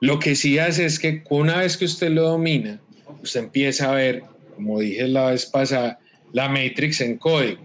Lo 0.00 0.18
que 0.18 0.34
sí 0.34 0.58
hace 0.58 0.84
es 0.84 0.98
que 0.98 1.22
una 1.30 1.58
vez 1.58 1.76
que 1.76 1.84
usted 1.84 2.10
lo 2.10 2.24
domina, 2.24 2.80
usted 3.22 3.44
empieza 3.44 3.92
a 3.92 3.94
ver 3.94 4.24
como 4.56 4.80
dije 4.80 5.06
la 5.06 5.30
vez 5.30 5.46
pasada, 5.46 6.00
la 6.32 6.48
Matrix 6.48 7.02
en 7.02 7.18
código. 7.18 7.62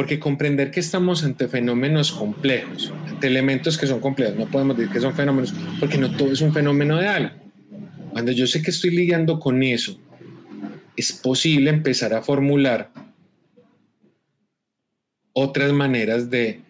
Porque 0.00 0.18
comprender 0.18 0.70
que 0.70 0.80
estamos 0.80 1.24
ante 1.24 1.46
fenómenos 1.46 2.10
complejos, 2.10 2.90
ante 3.06 3.26
elementos 3.26 3.76
que 3.76 3.86
son 3.86 4.00
complejos, 4.00 4.34
no 4.34 4.50
podemos 4.50 4.74
decir 4.74 4.90
que 4.90 4.98
son 4.98 5.14
fenómenos, 5.14 5.52
porque 5.78 5.98
no 5.98 6.16
todo 6.16 6.32
es 6.32 6.40
un 6.40 6.54
fenómeno 6.54 6.96
de 6.96 7.06
algo. 7.06 7.34
Cuando 8.10 8.32
yo 8.32 8.46
sé 8.46 8.62
que 8.62 8.70
estoy 8.70 8.92
lidiando 8.92 9.38
con 9.38 9.62
eso, 9.62 10.00
es 10.96 11.12
posible 11.12 11.68
empezar 11.68 12.14
a 12.14 12.22
formular 12.22 12.90
otras 15.34 15.70
maneras 15.70 16.30
de 16.30 16.62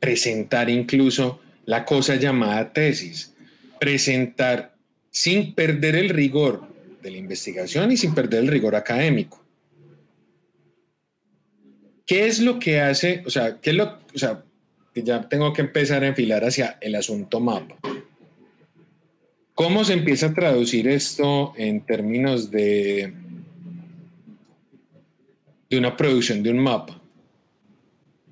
presentar 0.00 0.70
incluso 0.70 1.42
la 1.66 1.84
cosa 1.84 2.14
llamada 2.14 2.72
tesis, 2.72 3.34
presentar 3.78 4.74
sin 5.10 5.54
perder 5.54 5.96
el 5.96 6.08
rigor 6.08 6.66
de 7.02 7.10
la 7.10 7.18
investigación 7.18 7.92
y 7.92 7.98
sin 7.98 8.14
perder 8.14 8.44
el 8.44 8.48
rigor 8.48 8.74
académico. 8.74 9.44
¿Qué 12.08 12.26
es 12.26 12.40
lo 12.40 12.58
que 12.58 12.80
hace? 12.80 13.22
O 13.26 13.30
sea, 13.30 13.60
¿qué 13.60 13.70
es 13.70 13.76
lo, 13.76 13.84
o 13.84 14.18
sea, 14.18 14.42
que 14.94 15.02
ya 15.02 15.28
tengo 15.28 15.52
que 15.52 15.60
empezar 15.60 16.02
a 16.02 16.08
enfilar 16.08 16.42
hacia 16.42 16.78
el 16.80 16.94
asunto 16.94 17.38
mapa. 17.38 17.76
¿Cómo 19.54 19.84
se 19.84 19.92
empieza 19.92 20.26
a 20.26 20.34
traducir 20.34 20.88
esto 20.88 21.52
en 21.56 21.82
términos 21.82 22.50
de, 22.50 23.12
de 25.68 25.78
una 25.78 25.96
producción 25.96 26.42
de 26.42 26.50
un 26.50 26.60
mapa? 26.60 26.98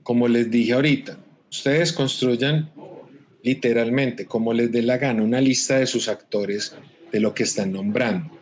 Como 0.02 0.26
les 0.26 0.50
dije 0.50 0.72
ahorita, 0.72 1.18
ustedes 1.50 1.92
construyan 1.92 2.70
literalmente, 3.42 4.24
como 4.24 4.54
les 4.54 4.72
dé 4.72 4.80
la 4.80 4.96
gana, 4.96 5.22
una 5.22 5.40
lista 5.40 5.78
de 5.78 5.86
sus 5.86 6.08
actores 6.08 6.74
de 7.12 7.20
lo 7.20 7.34
que 7.34 7.42
están 7.42 7.72
nombrando. 7.72 8.35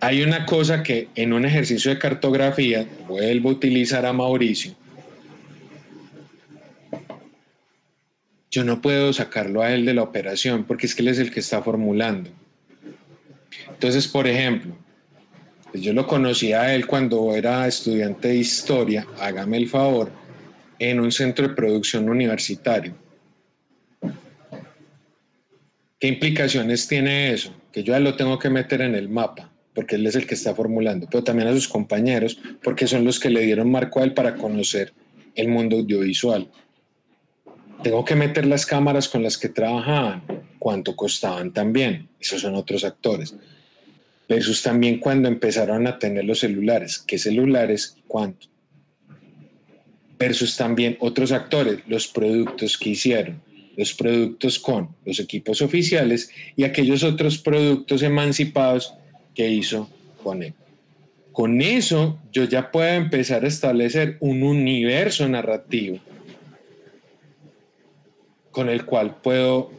Hay 0.00 0.22
una 0.22 0.44
cosa 0.44 0.82
que 0.82 1.08
en 1.14 1.32
un 1.32 1.44
ejercicio 1.44 1.90
de 1.90 1.98
cartografía, 1.98 2.86
vuelvo 3.08 3.48
a 3.48 3.52
utilizar 3.52 4.04
a 4.04 4.12
Mauricio, 4.12 4.74
yo 8.50 8.64
no 8.64 8.80
puedo 8.80 9.12
sacarlo 9.12 9.62
a 9.62 9.72
él 9.72 9.84
de 9.84 9.94
la 9.94 10.02
operación 10.02 10.64
porque 10.64 10.86
es 10.86 10.94
que 10.94 11.02
él 11.02 11.08
es 11.08 11.18
el 11.18 11.30
que 11.30 11.40
está 11.40 11.62
formulando. 11.62 12.30
Entonces, 13.68 14.08
por 14.08 14.26
ejemplo, 14.26 14.74
pues 15.70 15.82
yo 15.82 15.92
lo 15.92 16.06
conocí 16.06 16.52
a 16.52 16.74
él 16.74 16.86
cuando 16.86 17.34
era 17.34 17.66
estudiante 17.66 18.28
de 18.28 18.36
historia, 18.36 19.06
hágame 19.20 19.58
el 19.58 19.68
favor, 19.68 20.10
en 20.78 21.00
un 21.00 21.12
centro 21.12 21.48
de 21.48 21.54
producción 21.54 22.08
universitario. 22.08 22.94
¿Qué 25.98 26.08
implicaciones 26.08 26.86
tiene 26.86 27.32
eso? 27.32 27.54
Que 27.72 27.82
yo 27.82 27.92
ya 27.92 28.00
lo 28.00 28.16
tengo 28.16 28.38
que 28.38 28.50
meter 28.50 28.82
en 28.82 28.94
el 28.94 29.08
mapa, 29.08 29.50
porque 29.76 29.96
él 29.96 30.06
es 30.06 30.16
el 30.16 30.26
que 30.26 30.34
está 30.34 30.54
formulando, 30.54 31.06
pero 31.08 31.22
también 31.22 31.48
a 31.48 31.52
sus 31.52 31.68
compañeros, 31.68 32.38
porque 32.64 32.86
son 32.86 33.04
los 33.04 33.20
que 33.20 33.30
le 33.30 33.42
dieron 33.42 33.70
marco 33.70 34.00
a 34.00 34.04
él 34.04 34.14
para 34.14 34.34
conocer 34.34 34.94
el 35.34 35.48
mundo 35.48 35.76
audiovisual. 35.76 36.48
Tengo 37.82 38.04
que 38.04 38.16
meter 38.16 38.46
las 38.46 38.64
cámaras 38.64 39.06
con 39.06 39.22
las 39.22 39.36
que 39.36 39.50
trabajaban, 39.50 40.22
cuánto 40.58 40.96
costaban 40.96 41.52
también, 41.52 42.08
esos 42.18 42.40
son 42.40 42.54
otros 42.54 42.84
actores. 42.84 43.36
Versus 44.28 44.62
también 44.62 44.98
cuando 44.98 45.28
empezaron 45.28 45.86
a 45.86 45.98
tener 45.98 46.24
los 46.24 46.40
celulares, 46.40 46.98
qué 46.98 47.18
celulares, 47.18 47.98
cuánto 48.08 48.48
versus 50.18 50.56
también 50.56 50.96
otros 51.00 51.32
actores, 51.32 51.80
los 51.86 52.08
productos 52.08 52.78
que 52.78 52.90
hicieron, 52.90 53.42
los 53.76 53.92
productos 53.92 54.58
con 54.58 54.88
los 55.04 55.20
equipos 55.20 55.60
oficiales 55.60 56.30
y 56.56 56.64
aquellos 56.64 57.02
otros 57.02 57.38
productos 57.38 58.02
emancipados 58.02 58.94
que 59.36 59.48
hizo 59.50 59.88
con 60.24 60.42
él. 60.42 60.54
Con 61.30 61.60
eso 61.60 62.18
yo 62.32 62.44
ya 62.44 62.70
puedo 62.70 62.88
empezar 62.88 63.44
a 63.44 63.48
establecer 63.48 64.16
un 64.20 64.42
universo 64.42 65.28
narrativo 65.28 66.00
con 68.50 68.70
el 68.70 68.86
cual 68.86 69.16
puedo 69.22 69.70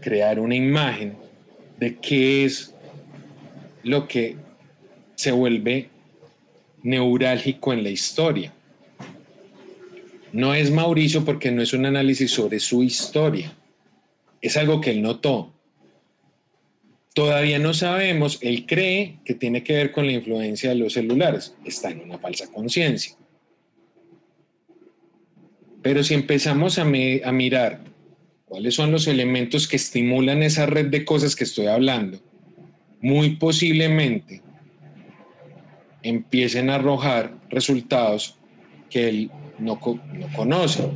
crear 0.00 0.38
una 0.38 0.54
imagen 0.54 1.16
de 1.78 1.96
qué 1.96 2.44
es 2.44 2.72
lo 3.82 4.06
que 4.06 4.36
se 5.16 5.32
vuelve 5.32 5.88
neurálgico 6.84 7.72
en 7.72 7.82
la 7.82 7.90
historia. 7.90 8.52
No 10.32 10.54
es 10.54 10.70
Mauricio 10.70 11.24
porque 11.24 11.50
no 11.50 11.62
es 11.62 11.72
un 11.72 11.84
análisis 11.84 12.30
sobre 12.30 12.60
su 12.60 12.84
historia. 12.84 13.52
Es 14.40 14.56
algo 14.56 14.80
que 14.80 14.92
él 14.92 15.02
notó. 15.02 15.51
Todavía 17.14 17.58
no 17.58 17.74
sabemos, 17.74 18.38
él 18.40 18.64
cree 18.66 19.18
que 19.24 19.34
tiene 19.34 19.62
que 19.62 19.74
ver 19.74 19.92
con 19.92 20.06
la 20.06 20.12
influencia 20.12 20.70
de 20.70 20.76
los 20.76 20.94
celulares. 20.94 21.54
Está 21.64 21.90
en 21.90 22.00
una 22.00 22.18
falsa 22.18 22.50
conciencia. 22.50 23.16
Pero 25.82 26.02
si 26.04 26.14
empezamos 26.14 26.78
a, 26.78 26.84
mirar 26.84 27.80
cuáles 28.46 28.74
son 28.74 28.92
los 28.92 29.08
elementos 29.08 29.66
que 29.68 29.76
estimulan 29.76 30.42
esa 30.42 30.64
red 30.64 30.86
de 30.86 31.04
cosas 31.04 31.36
que 31.36 31.44
estoy 31.44 31.66
hablando, 31.66 32.18
muy 33.00 33.36
posiblemente 33.36 34.40
empiecen 36.02 36.70
a 36.70 36.76
arrojar 36.76 37.34
resultados 37.50 38.36
que 38.88 39.08
él 39.08 39.30
no, 39.58 39.80
no 40.14 40.28
conocen. 40.34 40.86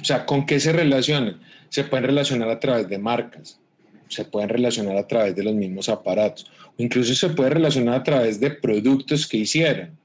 O 0.00 0.04
sea, 0.04 0.26
¿con 0.26 0.44
qué 0.46 0.58
se 0.58 0.72
relacionan? 0.72 1.40
Se 1.68 1.84
pueden 1.84 2.06
relacionar 2.06 2.48
a 2.48 2.58
través 2.58 2.88
de 2.88 2.98
marcas, 2.98 3.60
se 4.08 4.24
pueden 4.24 4.48
relacionar 4.48 4.96
a 4.96 5.06
través 5.06 5.34
de 5.34 5.42
los 5.42 5.54
mismos 5.54 5.88
aparatos, 5.88 6.50
o 6.78 6.82
incluso 6.82 7.14
se 7.14 7.34
puede 7.34 7.50
relacionar 7.50 7.96
a 7.96 8.02
través 8.02 8.40
de 8.40 8.50
productos 8.50 9.26
que 9.26 9.38
hicieran. 9.38 9.96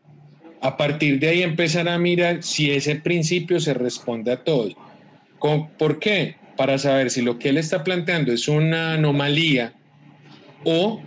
A 0.61 0.77
partir 0.77 1.19
de 1.19 1.29
ahí 1.29 1.41
empezar 1.41 1.89
a 1.89 1.97
mirar 1.97 2.43
si 2.43 2.71
ese 2.71 2.95
principio 2.95 3.59
se 3.59 3.73
responde 3.73 4.31
a 4.31 4.43
todos. 4.43 4.75
¿Por 5.39 5.99
qué? 5.99 6.35
Para 6.55 6.77
saber 6.77 7.09
si 7.09 7.21
lo 7.21 7.39
que 7.39 7.49
él 7.49 7.57
está 7.57 7.83
planteando 7.83 8.31
es 8.31 8.47
una 8.47 8.93
anomalía 8.93 9.73
o 10.63 11.01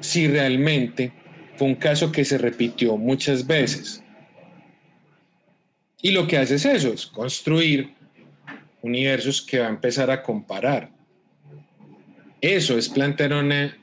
si 0.00 0.26
realmente 0.26 1.12
fue 1.56 1.68
un 1.68 1.74
caso 1.74 2.10
que 2.10 2.24
se 2.24 2.38
repitió 2.38 2.96
muchas 2.96 3.46
veces. 3.46 4.02
Y 6.00 6.10
lo 6.10 6.26
que 6.26 6.38
hace 6.38 6.56
es 6.56 6.64
eso, 6.64 6.92
es 6.92 7.06
construir 7.06 7.94
universos 8.82 9.40
que 9.40 9.58
va 9.58 9.66
a 9.66 9.70
empezar 9.70 10.10
a 10.10 10.22
comparar. 10.22 10.93
Eso 12.44 12.76
es 12.76 12.90
plantear 12.90 13.32
una 13.32 13.74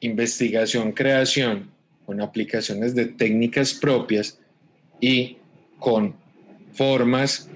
investigación, 0.00 0.92
creación 0.92 1.70
con 2.06 2.22
aplicaciones 2.22 2.94
de 2.94 3.04
técnicas 3.04 3.74
propias 3.74 4.40
y 5.02 5.36
con 5.78 6.14
formas 6.72 7.50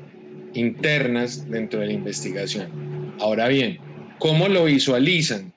internas 0.52 1.48
dentro 1.48 1.80
de 1.80 1.86
la 1.86 1.92
investigación. 1.94 3.14
Ahora 3.20 3.48
bien, 3.48 3.78
¿cómo 4.18 4.46
lo 4.48 4.66
visualizan? 4.66 5.50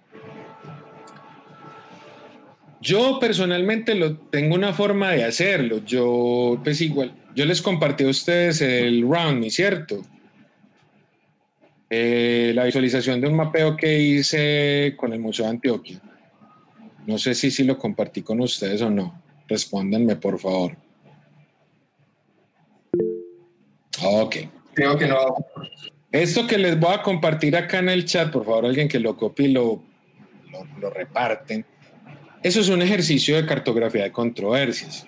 Yo 2.79 3.19
personalmente 3.19 3.93
lo, 3.93 4.15
tengo 4.15 4.55
una 4.55 4.71
forma 4.71 5.11
de 5.11 5.25
hacerlo. 5.25 5.83
Yo, 5.83 6.61
pues 6.63 6.79
igual, 6.79 7.13
yo 7.35 7.43
les 7.43 7.61
compartí 7.61 8.05
a 8.05 8.07
ustedes 8.07 8.61
el 8.61 9.01
round, 9.01 9.49
¿cierto? 9.49 10.01
Eh, 11.89 12.51
la 12.53 12.65
visualización 12.65 13.21
de 13.21 13.27
un 13.27 13.35
mapeo 13.35 13.77
que 13.77 13.99
hice 13.99 14.95
con 14.97 15.13
el 15.13 15.19
Museo 15.19 15.45
de 15.45 15.51
Antioquia. 15.51 16.01
No 17.05 17.17
sé 17.17 17.33
si, 17.33 17.49
si 17.51 17.63
lo 17.63 17.77
compartí 17.77 18.21
con 18.21 18.41
ustedes 18.41 18.81
o 18.81 18.89
no. 18.89 19.21
Respóndanme, 19.47 20.17
por 20.17 20.37
favor. 20.39 20.75
Ok. 24.03 24.35
Creo 24.73 24.97
que 24.97 25.07
no. 25.07 25.35
Esto 26.11 26.45
que 26.45 26.57
les 26.57 26.79
voy 26.79 26.93
a 26.93 27.01
compartir 27.01 27.55
acá 27.55 27.79
en 27.79 27.89
el 27.89 28.05
chat, 28.05 28.31
por 28.31 28.45
favor, 28.45 28.65
alguien 28.65 28.87
que 28.87 28.99
lo 28.99 29.15
copie 29.15 29.47
y 29.47 29.51
lo, 29.53 29.81
lo, 30.51 30.65
lo 30.79 30.89
reparten. 30.89 31.65
Eso 32.43 32.59
es 32.59 32.69
un 32.69 32.81
ejercicio 32.81 33.35
de 33.35 33.45
cartografía 33.45 34.03
de 34.03 34.11
controversias 34.11 35.07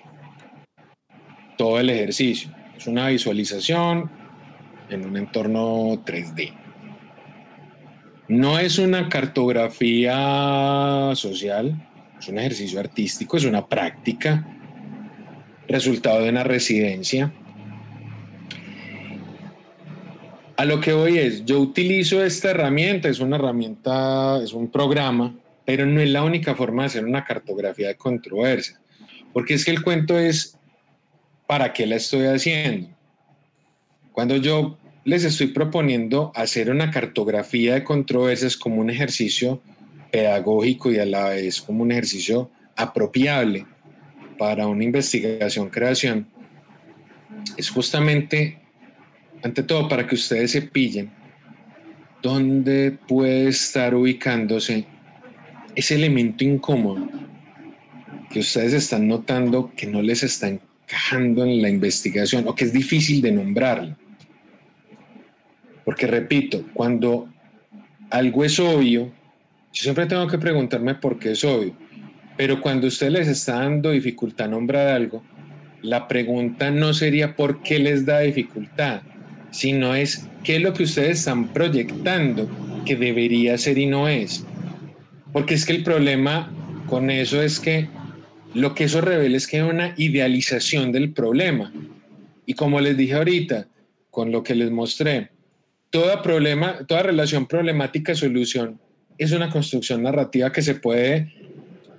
todo 1.60 1.78
el 1.78 1.90
ejercicio. 1.90 2.50
Es 2.74 2.86
una 2.86 3.08
visualización 3.08 4.10
en 4.88 5.04
un 5.04 5.18
entorno 5.18 6.02
3D. 6.06 6.54
No 8.30 8.60
es 8.60 8.78
una 8.78 9.08
cartografía 9.08 11.10
social, 11.16 11.84
es 12.16 12.28
un 12.28 12.38
ejercicio 12.38 12.78
artístico, 12.78 13.36
es 13.36 13.44
una 13.44 13.66
práctica, 13.66 14.46
resultado 15.66 16.22
de 16.22 16.28
una 16.28 16.44
residencia. 16.44 17.32
A 20.56 20.64
lo 20.64 20.80
que 20.80 20.92
voy 20.92 21.18
es, 21.18 21.44
yo 21.44 21.58
utilizo 21.58 22.22
esta 22.22 22.52
herramienta, 22.52 23.08
es 23.08 23.18
una 23.18 23.34
herramienta, 23.34 24.40
es 24.40 24.52
un 24.52 24.70
programa, 24.70 25.34
pero 25.64 25.84
no 25.84 26.00
es 26.00 26.10
la 26.10 26.22
única 26.22 26.54
forma 26.54 26.84
de 26.84 26.86
hacer 26.86 27.04
una 27.04 27.24
cartografía 27.24 27.88
de 27.88 27.96
controversia, 27.96 28.80
porque 29.32 29.54
es 29.54 29.64
que 29.64 29.72
el 29.72 29.82
cuento 29.82 30.16
es 30.16 30.56
¿para 31.48 31.72
qué 31.72 31.84
la 31.84 31.96
estoy 31.96 32.26
haciendo? 32.26 32.90
Cuando 34.12 34.36
yo 34.36 34.78
les 35.04 35.24
estoy 35.24 35.48
proponiendo 35.48 36.32
hacer 36.34 36.70
una 36.70 36.90
cartografía 36.90 37.74
de 37.74 37.84
controversias 37.84 38.56
como 38.56 38.80
un 38.80 38.90
ejercicio 38.90 39.62
pedagógico 40.10 40.92
y 40.92 40.98
a 40.98 41.06
la 41.06 41.30
vez 41.30 41.60
como 41.60 41.82
un 41.82 41.92
ejercicio 41.92 42.50
apropiable 42.76 43.66
para 44.38 44.66
una 44.66 44.84
investigación-creación, 44.84 46.26
es 47.56 47.70
justamente, 47.70 48.58
ante 49.42 49.62
todo, 49.62 49.88
para 49.88 50.06
que 50.06 50.14
ustedes 50.14 50.50
se 50.50 50.62
pillen 50.62 51.10
dónde 52.22 52.98
puede 53.06 53.48
estar 53.48 53.94
ubicándose 53.94 54.84
ese 55.74 55.94
elemento 55.94 56.44
incómodo 56.44 57.08
que 58.30 58.40
ustedes 58.40 58.72
están 58.72 59.08
notando 59.08 59.72
que 59.76 59.86
no 59.86 60.02
les 60.02 60.22
está 60.22 60.48
encajando 60.48 61.44
en 61.44 61.62
la 61.62 61.68
investigación 61.68 62.46
o 62.46 62.54
que 62.54 62.64
es 62.64 62.72
difícil 62.72 63.20
de 63.22 63.32
nombrarlo. 63.32 63.96
Porque 65.84 66.06
repito, 66.06 66.64
cuando 66.74 67.28
algo 68.10 68.44
es 68.44 68.58
obvio, 68.58 69.10
siempre 69.72 70.06
tengo 70.06 70.26
que 70.26 70.38
preguntarme 70.38 70.94
por 70.94 71.18
qué 71.18 71.32
es 71.32 71.44
obvio, 71.44 71.74
pero 72.36 72.60
cuando 72.60 72.86
usted 72.86 73.10
les 73.10 73.28
está 73.28 73.60
dando 73.60 73.90
dificultad 73.90 74.46
a 74.46 74.50
nombrar 74.50 74.88
algo, 74.88 75.22
la 75.82 76.08
pregunta 76.08 76.70
no 76.70 76.92
sería 76.92 77.36
por 77.36 77.62
qué 77.62 77.78
les 77.78 78.04
da 78.04 78.20
dificultad, 78.20 79.02
sino 79.50 79.94
es 79.94 80.26
qué 80.44 80.56
es 80.56 80.62
lo 80.62 80.72
que 80.72 80.84
ustedes 80.84 81.18
están 81.18 81.48
proyectando 81.48 82.48
que 82.84 82.96
debería 82.96 83.56
ser 83.58 83.78
y 83.78 83.86
no 83.86 84.08
es. 84.08 84.44
Porque 85.32 85.54
es 85.54 85.64
que 85.64 85.72
el 85.72 85.82
problema 85.82 86.52
con 86.86 87.10
eso 87.10 87.40
es 87.42 87.60
que 87.60 87.88
lo 88.54 88.74
que 88.74 88.84
eso 88.84 89.00
revela 89.00 89.36
es 89.36 89.46
que 89.46 89.58
hay 89.58 89.68
una 89.68 89.94
idealización 89.96 90.92
del 90.92 91.12
problema. 91.12 91.72
Y 92.46 92.54
como 92.54 92.80
les 92.80 92.96
dije 92.96 93.14
ahorita, 93.14 93.68
con 94.10 94.32
lo 94.32 94.42
que 94.42 94.54
les 94.54 94.70
mostré, 94.70 95.30
toda 95.90 96.22
problema, 96.22 96.86
toda 96.86 97.02
relación 97.02 97.46
problemática-solución 97.46 98.80
es 99.18 99.32
una 99.32 99.50
construcción 99.50 100.02
narrativa 100.02 100.50
que 100.50 100.62
se 100.62 100.74
puede 100.74 101.34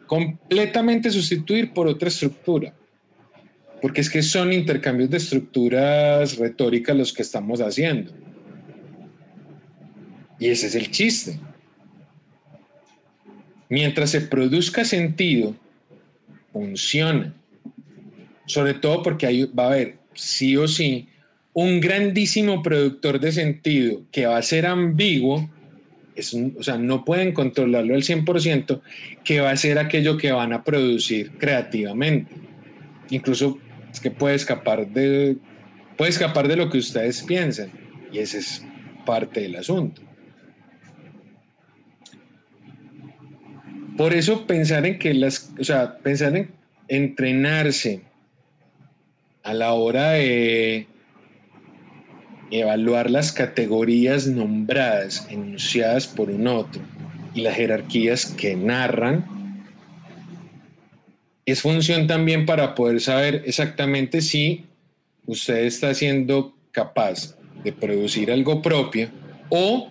completamente 0.07 1.11
sustituir 1.11 1.73
por 1.73 1.87
otra 1.87 2.07
estructura 2.07 2.73
porque 3.81 4.01
es 4.01 4.09
que 4.09 4.21
son 4.21 4.53
intercambios 4.53 5.09
de 5.09 5.17
estructuras 5.17 6.37
retóricas 6.37 6.95
los 6.95 7.11
que 7.11 7.23
estamos 7.23 7.59
haciendo. 7.59 8.11
Y 10.39 10.47
ese 10.47 10.67
es 10.67 10.75
el 10.75 10.91
chiste. 10.91 11.39
Mientras 13.69 14.11
se 14.11 14.21
produzca 14.21 14.85
sentido, 14.85 15.55
funciona. 16.53 17.33
Sobre 18.45 18.75
todo 18.75 19.01
porque 19.01 19.25
ahí 19.25 19.45
va 19.45 19.63
a 19.63 19.67
haber, 19.67 19.97
sí 20.13 20.55
o 20.57 20.67
sí, 20.67 21.09
un 21.53 21.79
grandísimo 21.81 22.63
productor 22.63 23.19
de 23.19 23.31
sentido 23.31 24.03
que 24.11 24.25
va 24.25 24.37
a 24.37 24.41
ser 24.41 24.65
ambiguo, 24.65 25.49
es 26.15 26.33
o 26.33 26.63
sea, 26.63 26.77
no 26.77 27.03
pueden 27.03 27.33
controlarlo 27.33 27.95
al 27.95 28.03
100%, 28.03 28.81
que 29.23 29.41
va 29.41 29.51
a 29.51 29.57
ser 29.57 29.79
aquello 29.79 30.17
que 30.17 30.31
van 30.31 30.53
a 30.53 30.63
producir 30.63 31.31
creativamente. 31.37 32.31
Incluso 33.09 33.57
es 33.91 33.99
que 33.99 34.11
puede 34.11 34.35
escapar 34.35 34.87
de, 34.87 35.37
puede 35.97 36.11
escapar 36.11 36.47
de 36.47 36.55
lo 36.55 36.69
que 36.69 36.77
ustedes 36.77 37.21
piensan 37.23 37.71
y 38.11 38.19
ese 38.19 38.39
es 38.39 38.65
parte 39.05 39.41
del 39.41 39.57
asunto. 39.57 40.01
Por 43.97 44.13
eso 44.13 44.47
pensar 44.47 44.85
en 44.85 44.97
que 44.97 45.13
las, 45.13 45.51
o 45.59 45.63
sea, 45.63 45.97
pensar 45.97 46.35
en 46.35 46.51
entrenarse 46.87 48.01
a 49.43 49.53
la 49.53 49.73
hora 49.73 50.11
de 50.11 50.87
evaluar 52.51 53.09
las 53.09 53.31
categorías 53.31 54.27
nombradas, 54.27 55.25
enunciadas 55.29 56.07
por 56.07 56.29
un 56.29 56.47
otro, 56.47 56.81
y 57.33 57.41
las 57.41 57.55
jerarquías 57.55 58.25
que 58.25 58.55
narran, 58.55 59.25
es 61.45 61.61
función 61.61 62.07
también 62.07 62.45
para 62.45 62.75
poder 62.75 63.01
saber 63.01 63.43
exactamente 63.45 64.21
si 64.21 64.65
usted 65.25 65.65
está 65.65 65.93
siendo 65.93 66.55
capaz 66.71 67.35
de 67.63 67.71
producir 67.71 68.31
algo 68.31 68.61
propio 68.61 69.09
o 69.49 69.89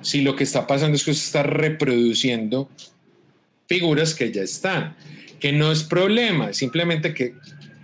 si 0.00 0.22
lo 0.22 0.36
que 0.36 0.44
está 0.44 0.66
pasando 0.66 0.96
es 0.96 1.04
que 1.04 1.10
usted 1.10 1.26
está 1.26 1.42
reproduciendo 1.42 2.68
figuras 3.66 4.14
que 4.14 4.32
ya 4.32 4.42
están, 4.42 4.96
que 5.40 5.52
no 5.52 5.70
es 5.70 5.82
problema, 5.84 6.52
simplemente 6.52 7.14
que 7.14 7.34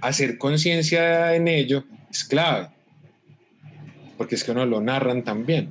hacer 0.01 0.39
conciencia 0.39 1.35
en 1.35 1.49
ello 1.49 1.85
es 2.11 2.25
clave, 2.25 2.69
porque 4.17 4.35
es 4.35 4.45
que 4.45 4.55
no 4.55 4.65
lo 4.67 4.81
narran 4.81 5.23
también. 5.23 5.69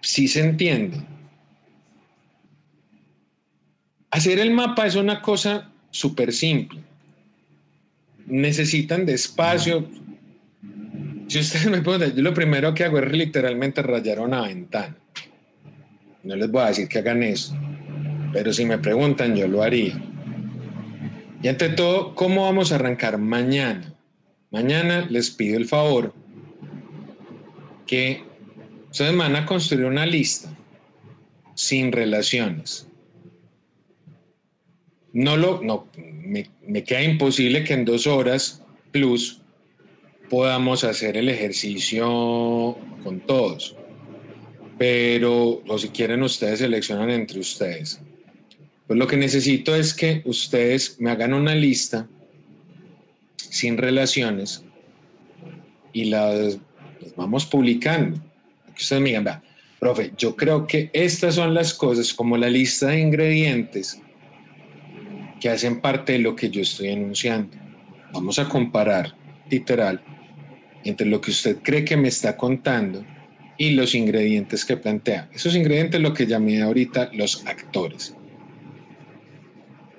Si 0.00 0.28
se 0.28 0.40
entiende. 0.40 0.98
Hacer 4.10 4.38
el 4.38 4.52
mapa 4.52 4.86
es 4.86 4.94
una 4.94 5.20
cosa 5.20 5.70
súper 5.90 6.32
simple. 6.32 6.80
Necesitan 8.26 9.06
de 9.06 9.14
espacio. 9.14 9.88
Yo 11.26 11.40
lo 12.16 12.34
primero 12.34 12.74
que 12.74 12.84
hago 12.84 12.98
es 12.98 13.12
literalmente 13.12 13.82
rayar 13.82 14.20
una 14.20 14.42
ventana. 14.42 14.96
No 16.22 16.36
les 16.36 16.50
voy 16.50 16.62
a 16.62 16.66
decir 16.66 16.88
que 16.88 16.98
hagan 16.98 17.22
eso, 17.22 17.54
pero 18.32 18.52
si 18.52 18.64
me 18.64 18.78
preguntan, 18.78 19.34
yo 19.36 19.46
lo 19.48 19.62
haría. 19.62 20.00
Y 21.44 21.48
ante 21.48 21.68
todo, 21.68 22.16
¿cómo 22.16 22.42
vamos 22.42 22.72
a 22.72 22.74
arrancar 22.74 23.18
mañana? 23.18 23.94
Mañana 24.50 25.06
les 25.08 25.30
pido 25.30 25.56
el 25.56 25.66
favor 25.66 26.12
que 27.86 28.24
ustedes 28.90 29.16
van 29.16 29.36
a 29.36 29.46
construir 29.46 29.84
una 29.84 30.06
lista 30.06 30.52
sin 31.54 31.92
relaciones 31.92 32.88
no 35.14 35.36
lo, 35.36 35.62
no, 35.62 35.86
me, 35.96 36.84
queda 36.84 37.02
imposible 37.02 37.62
que 37.62 37.72
en 37.72 37.84
dos 37.84 38.06
horas 38.06 38.62
plus 38.90 39.40
podamos 40.28 40.82
hacer 40.82 41.16
el 41.16 41.28
ejercicio 41.28 42.76
con 43.02 43.20
todos. 43.20 43.76
Pero, 44.76 45.62
o 45.68 45.78
si 45.78 45.90
quieren, 45.90 46.20
ustedes 46.24 46.58
seleccionan 46.58 47.10
entre 47.10 47.38
ustedes. 47.38 48.00
Pues 48.86 48.98
lo 48.98 49.06
que 49.06 49.16
necesito 49.16 49.74
es 49.74 49.94
que 49.94 50.22
ustedes 50.24 50.96
me 51.00 51.10
hagan 51.10 51.32
una 51.32 51.54
lista 51.54 52.06
sin 53.36 53.78
relaciones 53.78 54.62
y 55.92 56.06
las, 56.06 56.58
vamos 57.16 57.46
publicando. 57.46 58.20
Ustedes 58.76 59.00
me 59.00 59.10
digan, 59.10 59.42
profe, 59.80 60.12
yo 60.18 60.36
creo 60.36 60.66
que 60.66 60.90
estas 60.92 61.36
son 61.36 61.54
las 61.54 61.72
cosas 61.72 62.12
como 62.12 62.36
la 62.36 62.50
lista 62.50 62.88
de 62.88 63.00
ingredientes 63.00 64.00
que 65.40 65.48
hacen 65.48 65.80
parte 65.80 66.14
de 66.14 66.18
lo 66.18 66.36
que 66.36 66.50
yo 66.50 66.60
estoy 66.60 66.88
enunciando. 66.88 67.56
Vamos 68.12 68.38
a 68.38 68.48
comparar, 68.48 69.14
literal, 69.50 70.02
entre 70.84 71.06
lo 71.06 71.20
que 71.20 71.30
usted 71.30 71.58
cree 71.62 71.84
que 71.84 71.96
me 71.96 72.08
está 72.08 72.36
contando 72.36 73.04
y 73.56 73.70
los 73.70 73.94
ingredientes 73.94 74.64
que 74.64 74.76
plantea. 74.76 75.30
Esos 75.32 75.56
ingredientes 75.56 76.00
lo 76.00 76.12
que 76.12 76.26
llamé 76.26 76.60
ahorita 76.60 77.10
los 77.14 77.46
actores. 77.46 78.14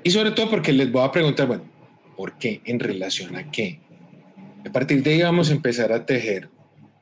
Y 0.06 0.12
sobre 0.12 0.30
todo 0.30 0.52
porque 0.52 0.72
les 0.72 0.92
voy 0.92 1.04
a 1.04 1.12
preguntar, 1.12 1.48
bueno, 1.48 1.64
¿por 2.16 2.38
qué? 2.38 2.62
¿En 2.66 2.80
relación 2.80 3.36
a 3.36 3.50
qué? 3.50 3.80
A 4.64 4.72
partir 4.72 5.02
de 5.02 5.14
ahí 5.14 5.24
vamos 5.24 5.50
a 5.50 5.54
empezar 5.54 5.92
a 5.92 6.06
tejer 6.06 6.48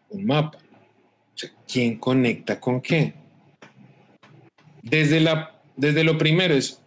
un 0.09 0.25
mapa. 0.25 0.57
O 0.57 1.37
sea, 1.37 1.51
¿quién 1.67 1.97
conecta 1.97 2.61
con 2.61 2.79
qué? 2.79 3.13
Desde, 4.81 5.19
la, 5.19 5.61
desde 5.75 6.05
lo 6.05 6.17
primero 6.17 6.53
es 6.53 6.81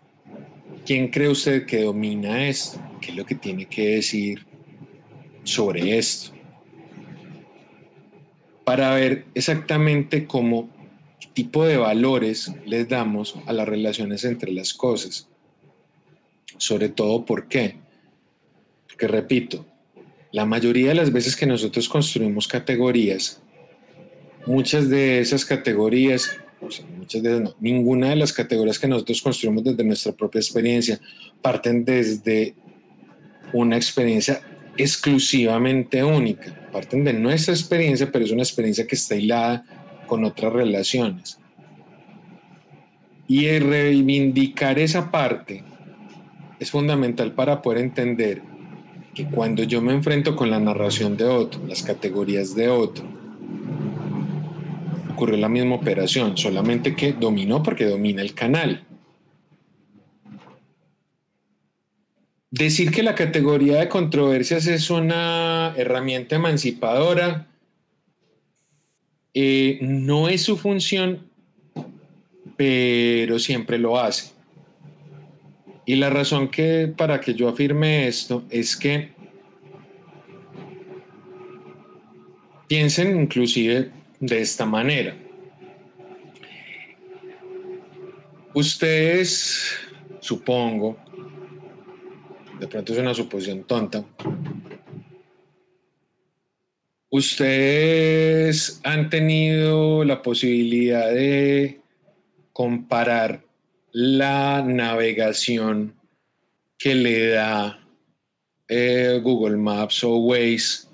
¿Quién 0.87 1.09
cree 1.09 1.29
usted 1.29 1.67
que 1.67 1.83
domina 1.83 2.49
esto? 2.49 2.81
¿Qué 2.99 3.11
es 3.11 3.17
lo 3.17 3.27
que 3.27 3.35
tiene 3.35 3.67
que 3.67 3.97
decir 3.97 4.47
sobre 5.45 5.99
esto? 5.99 6.33
Para 8.65 8.95
ver 8.95 9.27
exactamente 9.35 10.27
cómo 10.27 10.71
tipo 11.35 11.67
de 11.67 11.77
valores 11.77 12.55
les 12.65 12.89
damos 12.89 13.35
a 13.45 13.53
las 13.53 13.69
relaciones 13.69 14.25
entre 14.25 14.51
las 14.53 14.73
cosas. 14.73 15.29
Sobre 16.59 16.89
todo, 16.89 17.25
¿por 17.25 17.49
qué? 17.49 17.77
Porque 18.87 19.09
repito, 19.09 19.67
la 20.33 20.47
mayoría 20.47 20.89
de 20.89 20.95
las 20.95 21.13
veces 21.13 21.37
que 21.37 21.47
nosotros 21.47 21.89
construimos 21.89 22.49
categorías, 22.49 23.43
muchas 24.47 24.89
de 24.89 25.21
esas 25.21 25.45
categorías 25.45 26.39
muchas 26.97 27.23
no. 27.23 27.55
Ninguna 27.61 28.11
de 28.11 28.17
las 28.17 28.33
categorías 28.33 28.79
que 28.79 28.89
nosotros 28.89 29.21
construimos 29.23 29.65
desde 29.65 29.85
nuestra 29.85 30.13
propia 30.13 30.41
experiencia 30.41 31.01
parten 31.43 31.85
desde 31.85 32.55
una 33.53 33.77
experiencia 33.77 34.41
exclusivamente 34.77 36.03
única. 36.03 36.69
Parten 36.73 37.05
de 37.05 37.13
nuestra 37.13 37.55
experiencia, 37.55 38.11
pero 38.11 38.25
es 38.25 38.31
una 38.31 38.43
experiencia 38.43 38.87
que 38.87 38.95
está 38.95 39.15
hilada 39.15 39.65
con 40.07 40.25
otras 40.25 40.53
relaciones. 40.53 41.39
Y 43.29 43.59
reivindicar 43.59 44.79
esa 44.79 45.11
parte 45.11 45.65
es 46.59 46.71
fundamental 46.71 47.33
para 47.33 47.63
poder 47.63 47.79
entender 47.79 48.43
que 49.15 49.27
cuando 49.27 49.63
yo 49.63 49.81
me 49.81 49.93
enfrento 49.93 50.37
con 50.37 50.51
la 50.51 50.61
narración 50.61 51.17
de 51.17 51.25
otro, 51.25 51.61
las 51.67 51.83
categorías 51.83 52.55
de 52.55 52.69
otro, 52.69 53.05
ocurrió 55.13 55.37
la 55.37 55.49
misma 55.49 55.77
operación, 55.77 56.37
solamente 56.37 56.95
que 56.95 57.13
dominó 57.13 57.63
porque 57.63 57.87
domina 57.87 58.23
el 58.23 58.35
canal. 58.35 58.87
decir 62.51 62.91
que 62.91 63.03
la 63.03 63.15
categoría 63.15 63.81
de 63.81 63.89
controversias 63.89 64.67
es 64.67 64.89
una 64.89 65.75
herramienta 65.77 66.37
emancipadora 66.37 67.49
eh, 69.35 69.79
no 69.83 70.29
es 70.29 70.43
su 70.43 70.57
función, 70.57 71.31
pero 72.57 73.39
siempre 73.39 73.79
lo 73.79 73.99
hace. 73.99 74.33
Y 75.87 75.95
la 75.95 76.11
razón 76.11 76.49
que 76.49 76.93
para 76.95 77.21
que 77.21 77.33
yo 77.35 77.49
afirme 77.49 78.09
esto 78.09 78.45
es 78.51 78.77
que 78.77 79.13
piensen 82.67 83.21
inclusive 83.21 83.93
de 84.19 84.41
esta 84.41 84.67
manera. 84.67 85.17
Ustedes, 88.53 89.79
supongo, 90.21 90.97
de 92.59 92.67
pronto 92.67 92.93
es 92.93 92.99
una 92.99 93.15
suposición 93.15 93.65
tonta, 93.65 94.05
ustedes 97.11 98.81
han 98.83 99.09
tenido 99.09 100.05
la 100.05 100.23
posibilidad 100.23 101.13
de 101.13 101.81
comparar 102.53 103.46
la 103.99 104.61
navegación 104.61 105.95
que 106.77 106.95
le 106.95 107.29
da 107.29 107.81
eh, 108.69 109.19
Google 109.23 109.57
Maps 109.57 110.05
o 110.05 110.19
Waze 110.19 110.87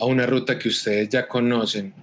a 0.00 0.06
una 0.06 0.26
ruta 0.26 0.58
que 0.58 0.68
ustedes 0.68 1.08
ya 1.08 1.28
conocen 1.28 1.94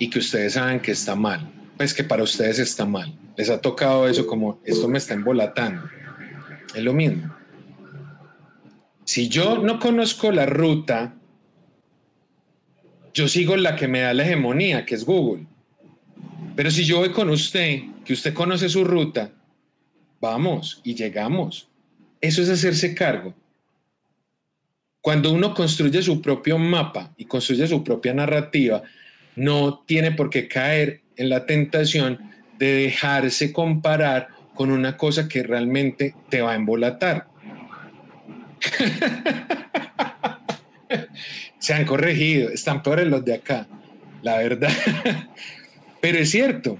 y 0.00 0.10
que 0.10 0.18
ustedes 0.18 0.54
saben 0.54 0.80
que 0.80 0.90
está 0.90 1.14
mal, 1.14 1.48
pues 1.76 1.94
que 1.94 2.02
para 2.02 2.24
ustedes 2.24 2.58
está 2.58 2.86
mal. 2.86 3.16
Les 3.36 3.50
ha 3.50 3.60
tocado 3.60 4.08
eso 4.08 4.26
como 4.26 4.60
esto 4.64 4.88
me 4.88 4.98
está 4.98 5.14
embolatando. 5.14 5.88
Es 6.74 6.82
lo 6.82 6.92
mismo. 6.92 7.32
Si 9.04 9.28
yo 9.28 9.58
no 9.58 9.78
conozco 9.78 10.32
la 10.32 10.46
ruta, 10.46 11.14
yo 13.14 13.28
sigo 13.28 13.56
la 13.56 13.76
que 13.76 13.86
me 13.86 14.00
da 14.00 14.12
la 14.12 14.24
hegemonía, 14.24 14.84
que 14.84 14.96
es 14.96 15.04
Google. 15.04 15.46
Pero 16.56 16.68
si 16.68 16.84
yo 16.84 16.98
voy 16.98 17.12
con 17.12 17.30
usted, 17.30 17.82
que 18.04 18.14
usted 18.14 18.34
conoce 18.34 18.68
su 18.68 18.82
ruta, 18.82 19.34
vamos 20.20 20.80
y 20.84 20.94
llegamos. 20.94 21.68
Eso 22.20 22.42
es 22.42 22.48
hacerse 22.48 22.94
cargo. 22.94 23.34
Cuando 25.00 25.32
uno 25.32 25.54
construye 25.54 26.02
su 26.02 26.20
propio 26.20 26.58
mapa 26.58 27.14
y 27.16 27.24
construye 27.24 27.66
su 27.66 27.82
propia 27.84 28.12
narrativa, 28.12 28.82
no 29.36 29.84
tiene 29.86 30.12
por 30.12 30.28
qué 30.30 30.48
caer 30.48 31.02
en 31.16 31.28
la 31.28 31.46
tentación 31.46 32.18
de 32.58 32.72
dejarse 32.72 33.52
comparar 33.52 34.28
con 34.54 34.70
una 34.72 34.96
cosa 34.96 35.28
que 35.28 35.44
realmente 35.44 36.14
te 36.28 36.42
va 36.42 36.52
a 36.52 36.56
embolatar. 36.56 37.28
Se 41.60 41.74
han 41.74 41.84
corregido, 41.84 42.50
están 42.50 42.82
peores 42.82 43.06
los 43.06 43.24
de 43.24 43.34
acá, 43.34 43.68
la 44.22 44.38
verdad. 44.38 44.72
Pero 46.00 46.18
es 46.18 46.30
cierto, 46.30 46.76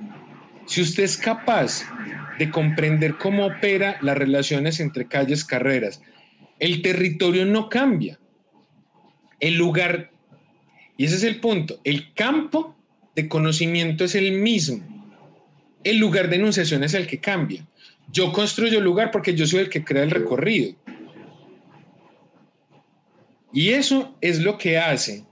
si 0.66 0.82
usted 0.82 1.05
es 1.05 1.16
capaz 1.16 1.85
de 2.39 2.51
comprender 2.51 3.16
cómo 3.16 3.47
opera 3.47 3.98
las 4.01 4.16
relaciones 4.16 4.81
entre 4.81 5.06
calles, 5.06 5.44
carreras, 5.44 6.01
el 6.59 6.82
territorio 6.82 7.47
no 7.47 7.69
cambia. 7.69 8.19
El 9.40 9.56
lugar, 9.56 10.10
y 10.97 11.05
ese 11.05 11.16
es 11.16 11.24
el 11.24 11.40
punto, 11.40 11.81
el 11.85 12.12
campo 12.15 12.77
de 13.15 13.28
conocimiento 13.28 14.05
es 14.05 14.15
el 14.15 14.32
mismo. 14.32 14.82
El 15.85 15.98
lugar 15.98 16.28
de 16.28 16.36
enunciación 16.36 16.85
es 16.85 16.94
el 16.94 17.06
que 17.06 17.19
cambia. 17.19 17.66
Yo 18.10 18.32
construyo 18.32 18.78
el 18.78 18.85
lugar 18.85 19.10
porque 19.10 19.35
yo 19.35 19.47
soy 19.47 19.60
el 19.60 19.69
que 19.69 19.85
crea 19.85 20.02
el 20.02 20.10
recorrido. 20.10 20.74
Y 23.52 23.70
eso 23.70 24.16
es 24.20 24.40
lo 24.40 24.59
que 24.59 24.78
hace 24.78 25.24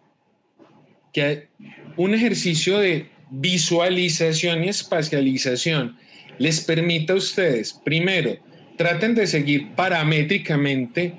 que 1.12 1.48
un 1.96 2.14
ejercicio 2.14 2.78
de 2.78 3.08
visualización 3.30 4.64
y 4.64 4.68
espacialización 4.68 5.96
les 6.38 6.60
permita 6.60 7.12
a 7.12 7.16
ustedes, 7.16 7.72
primero, 7.72 8.36
traten 8.76 9.14
de 9.14 9.26
seguir 9.26 9.74
paramétricamente 9.74 11.14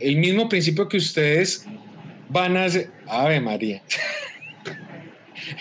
el 0.00 0.16
mismo 0.16 0.48
principio 0.48 0.88
que 0.88 0.96
ustedes 0.96 1.66
van 2.28 2.56
a 2.56 2.64
hacer. 2.64 2.90
Ave 3.06 3.40
María. 3.40 3.82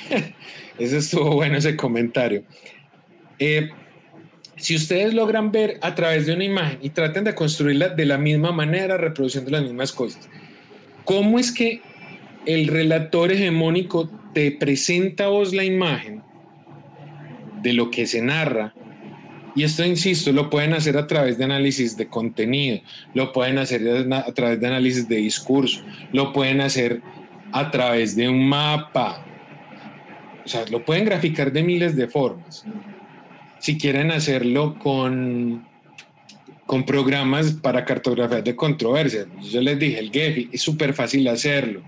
Eso 0.79 0.97
estuvo 0.97 1.35
bueno 1.35 1.57
ese 1.57 1.75
comentario. 1.75 2.43
Eh, 3.39 3.69
si 4.57 4.75
ustedes 4.75 5.13
logran 5.13 5.51
ver 5.51 5.77
a 5.81 5.95
través 5.95 6.25
de 6.25 6.33
una 6.33 6.43
imagen 6.43 6.79
y 6.81 6.89
traten 6.89 7.23
de 7.23 7.35
construirla 7.35 7.89
de 7.89 8.05
la 8.05 8.17
misma 8.17 8.51
manera, 8.51 8.97
reproduciendo 8.97 9.51
las 9.51 9.63
mismas 9.63 9.91
cosas, 9.91 10.27
¿cómo 11.03 11.39
es 11.39 11.51
que 11.51 11.81
el 12.45 12.67
relator 12.67 13.31
hegemónico 13.31 14.09
te 14.33 14.51
presenta 14.51 15.25
a 15.25 15.29
vos 15.29 15.53
la 15.53 15.63
imagen 15.63 16.23
de 17.61 17.73
lo 17.73 17.89
que 17.89 18.05
se 18.05 18.21
narra 18.21 18.73
y 19.55 19.63
esto, 19.63 19.85
insisto, 19.85 20.33
lo 20.33 20.49
pueden 20.49 20.73
hacer 20.73 20.97
a 20.97 21.07
través 21.07 21.37
de 21.37 21.45
análisis 21.45 21.95
de 21.95 22.07
contenido, 22.07 22.81
lo 23.13 23.31
pueden 23.31 23.57
hacer 23.57 24.05
a 24.11 24.33
través 24.33 24.59
de 24.59 24.67
análisis 24.67 25.07
de 25.07 25.15
discurso, 25.15 25.81
lo 26.11 26.33
pueden 26.33 26.59
hacer 26.59 27.01
a 27.53 27.71
través 27.71 28.17
de 28.17 28.27
un 28.27 28.49
mapa. 28.49 29.25
O 30.43 30.47
sea, 30.47 30.65
lo 30.69 30.83
pueden 30.83 31.05
graficar 31.05 31.53
de 31.53 31.63
miles 31.63 31.95
de 31.95 32.09
formas. 32.09 32.65
Si 33.59 33.77
quieren 33.77 34.11
hacerlo 34.11 34.77
con, 34.77 35.65
con 36.65 36.85
programas 36.85 37.53
para 37.53 37.85
cartografía 37.85 38.41
de 38.41 38.57
controversia, 38.57 39.25
yo 39.41 39.61
les 39.61 39.79
dije, 39.79 39.99
el 39.99 40.11
Gephi, 40.11 40.49
es 40.51 40.61
súper 40.61 40.93
fácil 40.93 41.25
hacerlo. 41.29 41.81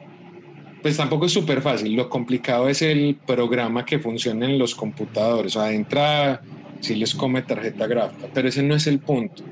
Pues 0.81 0.95
tampoco 0.95 1.25
es 1.25 1.33
súper 1.33 1.61
fácil, 1.61 1.95
lo 1.97 2.07
complicado 2.07 2.69
es 2.69 2.81
el 2.81 3.17
programa 3.27 3.83
que 3.83 3.99
funciona 3.99 4.45
en 4.45 4.57
los 4.57 4.73
computadores. 4.73 5.57
O 5.57 5.59
sea, 5.59 5.69
de 5.69 5.75
entrada 5.75 6.41
si 6.79 6.95
les 6.95 7.13
come 7.13 7.41
tarjeta 7.41 7.87
gráfica, 7.87 8.29
pero 8.33 8.47
ese 8.47 8.63
no 8.63 8.75
es 8.75 8.87
el 8.87 8.99
punto. 8.99 9.43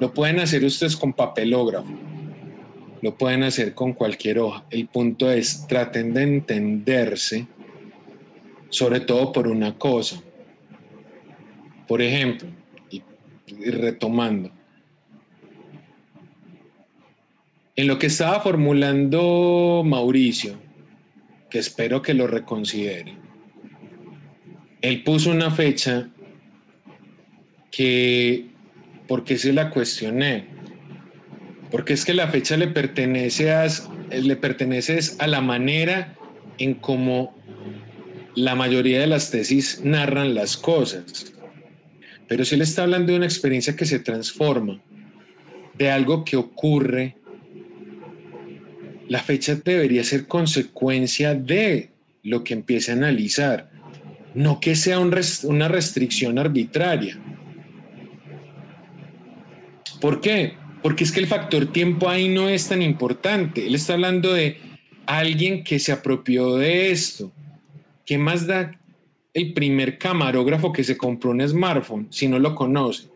Lo 0.00 0.12
pueden 0.12 0.40
hacer 0.40 0.64
ustedes 0.64 0.96
con 0.96 1.12
papelógrafo, 1.12 1.92
lo 3.02 3.16
pueden 3.16 3.42
hacer 3.42 3.74
con 3.74 3.92
cualquier 3.92 4.38
hoja. 4.38 4.64
El 4.70 4.88
punto 4.88 5.30
es, 5.30 5.66
traten 5.66 6.14
de 6.14 6.22
entenderse, 6.22 7.46
sobre 8.70 9.00
todo 9.00 9.30
por 9.30 9.46
una 9.46 9.78
cosa. 9.78 10.22
Por 11.86 12.00
ejemplo, 12.00 12.48
y, 12.90 13.02
retomando, 13.70 14.50
en 17.76 17.86
lo 17.86 17.98
que 17.98 18.06
estaba 18.06 18.40
formulando 18.40 19.82
Mauricio, 19.84 20.56
que 21.50 21.58
espero 21.58 22.00
que 22.02 22.14
lo 22.14 22.26
reconsidere, 22.26 23.16
él 24.80 25.02
puso 25.02 25.30
una 25.30 25.50
fecha 25.50 26.08
que, 27.74 28.46
porque 29.08 29.36
se 29.36 29.52
la 29.52 29.70
cuestioné? 29.70 30.44
Porque 31.70 31.92
es 31.92 32.04
que 32.04 32.14
la 32.14 32.28
fecha 32.28 32.56
le 32.56 32.68
pertenece 32.68 33.52
a, 33.52 33.66
le 34.10 34.36
pertenece 34.36 34.98
a 35.18 35.26
la 35.26 35.40
manera 35.40 36.16
en 36.58 36.74
cómo 36.74 37.34
la 38.36 38.54
mayoría 38.54 39.00
de 39.00 39.06
las 39.06 39.30
tesis 39.30 39.80
narran 39.82 40.34
las 40.34 40.56
cosas. 40.56 41.32
Pero 42.28 42.44
si 42.44 42.54
él 42.54 42.62
está 42.62 42.84
hablando 42.84 43.12
de 43.12 43.18
una 43.18 43.26
experiencia 43.26 43.76
que 43.76 43.86
se 43.86 43.98
transforma, 43.98 44.80
de 45.76 45.90
algo 45.90 46.24
que 46.24 46.36
ocurre, 46.36 47.16
la 49.08 49.20
fecha 49.20 49.56
debería 49.56 50.04
ser 50.04 50.26
consecuencia 50.26 51.34
de 51.34 51.90
lo 52.22 52.44
que 52.44 52.54
empiece 52.54 52.92
a 52.92 52.94
analizar, 52.94 53.70
no 54.34 54.60
que 54.60 54.76
sea 54.76 55.00
una 55.00 55.68
restricción 55.68 56.38
arbitraria. 56.38 57.18
¿Por 60.00 60.20
qué? 60.20 60.54
Porque 60.82 61.04
es 61.04 61.12
que 61.12 61.20
el 61.20 61.26
factor 61.26 61.72
tiempo 61.72 62.08
ahí 62.08 62.28
no 62.28 62.48
es 62.48 62.68
tan 62.68 62.82
importante. 62.82 63.66
Él 63.66 63.74
está 63.74 63.94
hablando 63.94 64.32
de 64.32 64.58
alguien 65.06 65.64
que 65.64 65.78
se 65.78 65.92
apropió 65.92 66.56
de 66.56 66.90
esto. 66.90 67.32
¿Qué 68.04 68.18
más 68.18 68.46
da 68.46 68.78
el 69.32 69.54
primer 69.54 69.98
camarógrafo 69.98 70.72
que 70.72 70.84
se 70.84 70.96
compró 70.96 71.30
un 71.30 71.46
smartphone 71.46 72.08
si 72.10 72.28
no 72.28 72.38
lo 72.38 72.54
conoce? 72.54 73.08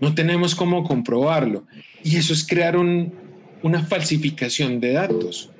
No 0.00 0.14
tenemos 0.14 0.54
cómo 0.54 0.84
comprobarlo. 0.84 1.66
Y 2.02 2.16
eso 2.16 2.34
es 2.34 2.46
crear 2.46 2.76
una 2.76 3.84
falsificación 3.84 4.80
de 4.80 4.92
datos. 4.92 5.50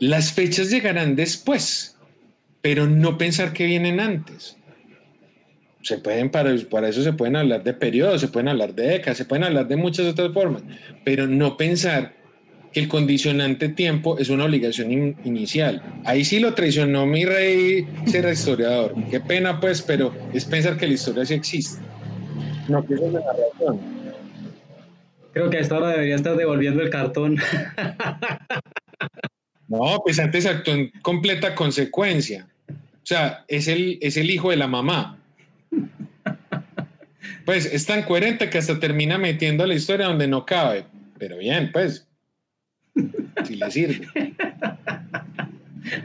Las 0.00 0.32
fechas 0.32 0.70
llegarán 0.70 1.14
después, 1.14 1.96
pero 2.60 2.86
no 2.86 3.16
pensar 3.16 3.52
que 3.52 3.64
vienen 3.64 4.00
antes 4.00 4.56
se 5.84 5.98
pueden, 5.98 6.30
para, 6.30 6.50
para 6.70 6.88
eso 6.88 7.02
se 7.02 7.12
pueden 7.12 7.36
hablar 7.36 7.62
de 7.62 7.74
periodos, 7.74 8.20
se 8.20 8.28
pueden 8.28 8.48
hablar 8.48 8.74
de 8.74 8.88
décadas, 8.88 9.18
se 9.18 9.26
pueden 9.26 9.44
hablar 9.44 9.68
de 9.68 9.76
muchas 9.76 10.06
otras 10.06 10.32
formas, 10.32 10.62
pero 11.04 11.26
no 11.26 11.56
pensar 11.56 12.14
que 12.72 12.80
el 12.80 12.88
condicionante 12.88 13.68
tiempo 13.68 14.18
es 14.18 14.30
una 14.30 14.46
obligación 14.46 15.16
inicial. 15.24 15.82
Ahí 16.04 16.24
sí 16.24 16.40
lo 16.40 16.54
traicionó 16.54 17.06
mi 17.06 17.24
rey 17.24 17.86
ser 18.06 18.28
historiador. 18.28 18.94
Qué 19.10 19.20
pena 19.20 19.60
pues, 19.60 19.80
pero 19.82 20.12
es 20.32 20.44
pensar 20.44 20.76
que 20.76 20.88
la 20.88 20.94
historia 20.94 21.24
sí 21.24 21.34
existe. 21.34 21.80
No, 22.68 22.84
que 22.84 22.94
eso 22.94 23.06
es 23.06 23.12
de 23.12 23.20
narración. 23.20 23.80
Creo 25.32 25.50
que 25.50 25.58
a 25.58 25.60
esta 25.60 25.76
hora 25.76 25.90
debería 25.90 26.16
estar 26.16 26.36
devolviendo 26.36 26.82
el 26.82 26.90
cartón. 26.90 27.36
no, 29.68 30.00
pues 30.02 30.18
antes 30.18 30.46
actuó 30.46 30.74
en 30.74 30.90
completa 31.02 31.54
consecuencia. 31.54 32.48
O 32.68 33.06
sea, 33.06 33.44
es 33.48 33.68
el, 33.68 33.98
es 34.00 34.16
el 34.16 34.30
hijo 34.30 34.50
de 34.50 34.56
la 34.56 34.66
mamá. 34.66 35.18
Pues 37.44 37.66
es 37.66 37.86
tan 37.86 38.02
coherente 38.02 38.48
que 38.48 38.58
hasta 38.58 38.80
termina 38.80 39.18
metiendo 39.18 39.66
la 39.66 39.74
historia 39.74 40.06
donde 40.06 40.26
no 40.26 40.46
cabe. 40.46 40.84
Pero 41.18 41.38
bien, 41.38 41.70
pues. 41.72 42.06
Si 43.44 43.56
le 43.56 43.70
sirve. 43.70 44.08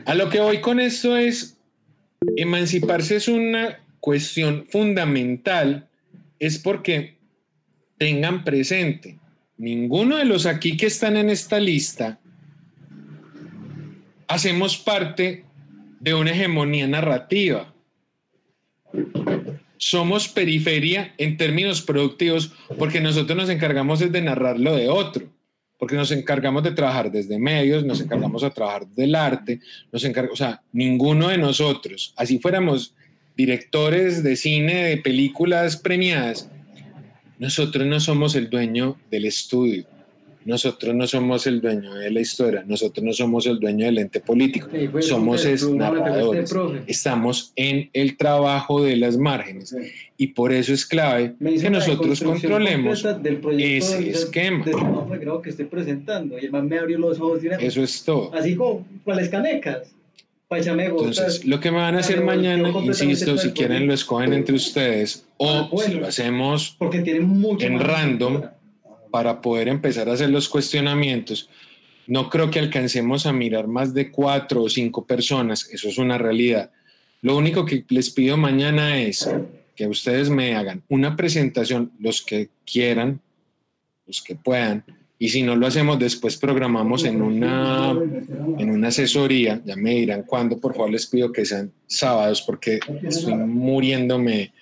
A 0.06 0.16
lo 0.16 0.30
que 0.30 0.40
voy 0.40 0.60
con 0.60 0.80
esto 0.80 1.16
es, 1.16 1.58
emanciparse 2.36 3.16
es 3.16 3.28
una 3.28 3.80
cuestión 4.00 4.66
fundamental, 4.70 5.88
es 6.40 6.58
porque 6.58 7.18
tengan 7.98 8.44
presente, 8.44 9.20
ninguno 9.58 10.18
de 10.18 10.26
los 10.26 10.46
aquí 10.46 10.78
que 10.78 10.88
están 10.88 11.18
en 11.18 11.30
esta 11.30 11.60
lista 11.60 12.20
hacemos 14.30 14.78
parte 14.78 15.44
de 16.00 16.14
una 16.14 16.32
hegemonía 16.32 16.88
narrativa. 16.88 17.74
Somos 19.80 20.28
periferia 20.28 21.16
en 21.18 21.38
términos 21.38 21.82
productivos 21.82 22.52
porque 22.78 23.02
nosotros 23.02 23.36
nos 23.36 23.50
encargamos 23.50 24.00
de 24.00 24.22
narrar 24.22 24.60
lo 24.60 24.76
de 24.76 24.90
otro 24.90 25.28
porque 25.80 25.96
nos 25.96 26.12
encargamos 26.12 26.62
de 26.62 26.72
trabajar 26.72 27.10
desde 27.10 27.40
medios, 27.40 27.86
nos 27.86 28.02
encargamos 28.02 28.42
de 28.42 28.52
trabajar 28.52 28.86
del 28.86 29.16
arte, 29.16 29.62
nos 29.94 30.04
encargamos, 30.04 30.40
o 30.40 30.44
sea, 30.44 30.62
ninguno 30.74 31.30
de 31.30 31.38
nosotros, 31.38 32.14
así 32.18 32.38
fuéramos 32.38 32.94
directores 33.38 34.22
de 34.22 34.36
cine, 34.36 34.84
de 34.84 34.98
películas 34.98 35.78
premiadas, 35.78 36.50
nosotros 37.40 37.88
no 37.88 38.02
somos 38.02 38.36
el 38.36 38.50
dueño 38.50 38.98
del 39.10 39.24
estudio, 39.24 39.86
nosotros 40.46 40.96
no 40.96 41.06
somos 41.08 41.46
el 41.48 41.62
dueño 41.62 41.96
de 41.96 42.12
la 42.12 42.22
historia, 42.22 42.64
nosotros 42.66 43.04
no 43.04 43.14
somos 43.14 43.46
el 43.46 43.60
dueño 43.60 43.86
del 43.86 43.98
ente 44.00 44.20
político, 44.20 44.70
somos 45.02 45.46
narradores. 45.70 46.54
Estamos 46.88 47.52
en 47.56 47.90
el 47.94 48.18
trabajo 48.18 48.84
de 48.84 48.96
las 48.98 49.18
márgenes 49.18 49.76
y 50.18 50.28
por 50.28 50.52
eso 50.52 50.74
es 50.74 50.86
clave 50.86 51.36
que 51.40 51.70
nosotros 51.70 52.22
controlemos 52.22 53.06
ese 53.58 54.10
esquema. 54.10 54.66
que 55.44 55.50
estoy 55.50 55.66
presentando 55.66 56.38
y 56.40 56.46
el 56.46 56.52
me 56.52 56.78
abrió 56.78 56.98
los 57.00 57.20
ojos 57.20 57.42
Eso 57.44 57.84
es 57.84 58.04
todo. 58.04 58.34
Así 58.34 58.56
como 58.56 58.86
las 59.06 59.30
canecas. 59.30 59.94
Entonces, 60.52 61.46
lo 61.46 61.60
que 61.60 61.70
me 61.70 61.78
van 61.78 61.96
a 61.96 62.00
hacer 62.00 62.24
mañana, 62.24 62.70
insisto, 62.84 63.38
si 63.38 63.52
quieren 63.52 63.86
lo 63.86 63.94
escogen 63.94 64.34
entre 64.34 64.56
ustedes 64.56 65.28
o 65.38 65.48
ah, 65.48 65.70
si 65.86 65.94
lo 65.94 66.08
hacemos 66.08 66.76
en 67.60 67.80
random 67.80 68.42
para 69.10 69.42
poder 69.42 69.68
empezar 69.68 70.10
a 70.10 70.14
hacer 70.14 70.30
los 70.30 70.50
cuestionamientos. 70.50 71.50
No 72.08 72.30
creo 72.30 72.50
que 72.50 72.60
alcancemos 72.60 73.26
a 73.26 73.34
mirar 73.34 73.68
más 73.68 73.94
de 73.94 74.12
cuatro 74.12 74.64
o 74.64 74.70
cinco 74.70 75.06
personas, 75.06 75.70
eso 75.72 75.88
es 75.88 75.98
una 75.98 76.18
realidad. 76.18 76.72
Lo 77.22 77.36
único 77.38 77.66
que 77.66 77.86
les 77.90 78.10
pido 78.10 78.38
mañana 78.38 79.00
es 79.02 79.30
que 79.76 79.88
ustedes 79.88 80.30
me 80.30 80.56
hagan 80.56 80.84
una 80.90 81.16
presentación, 81.16 81.92
los 82.00 82.22
que 82.22 82.50
quieran, 82.66 83.22
los 84.08 84.22
que 84.22 84.36
puedan, 84.36 84.84
y 85.22 85.28
si 85.28 85.44
no 85.44 85.58
lo 85.58 85.68
hacemos 85.68 86.00
después 86.00 86.38
programamos 86.38 87.04
en 87.04 87.22
una, 87.22 87.92
en 87.92 88.70
una 88.70 88.88
asesoría, 88.88 89.62
ya 89.66 89.76
me 89.76 89.92
dirán 89.92 90.24
cuándo, 90.24 90.58
por 90.58 90.74
favor 90.74 90.92
les 90.92 91.06
pido 91.08 91.34
que 91.34 91.46
sean 91.46 91.74
sábados 91.88 92.42
porque 92.42 92.80
estoy 93.04 93.34
muriéndome 93.34 94.54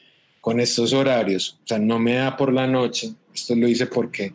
con 0.41 0.59
estos 0.59 0.93
horarios, 0.93 1.59
o 1.63 1.67
sea, 1.67 1.77
no 1.77 1.99
me 1.99 2.15
da 2.15 2.35
por 2.35 2.51
la 2.51 2.65
noche, 2.65 3.13
esto 3.37 3.55
lo 3.55 3.67
hice 3.67 3.85
porque, 3.85 4.33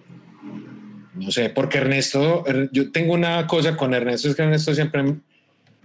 no 1.14 1.30
sé, 1.30 1.50
porque 1.50 1.78
Ernesto, 1.78 2.46
er, 2.46 2.70
yo 2.72 2.90
tengo 2.90 3.14
una 3.14 3.46
cosa 3.46 3.76
con 3.76 3.94
Ernesto, 3.94 4.28
es 4.28 4.36
que 4.36 4.42
Ernesto 4.42 4.74
siempre, 4.74 5.16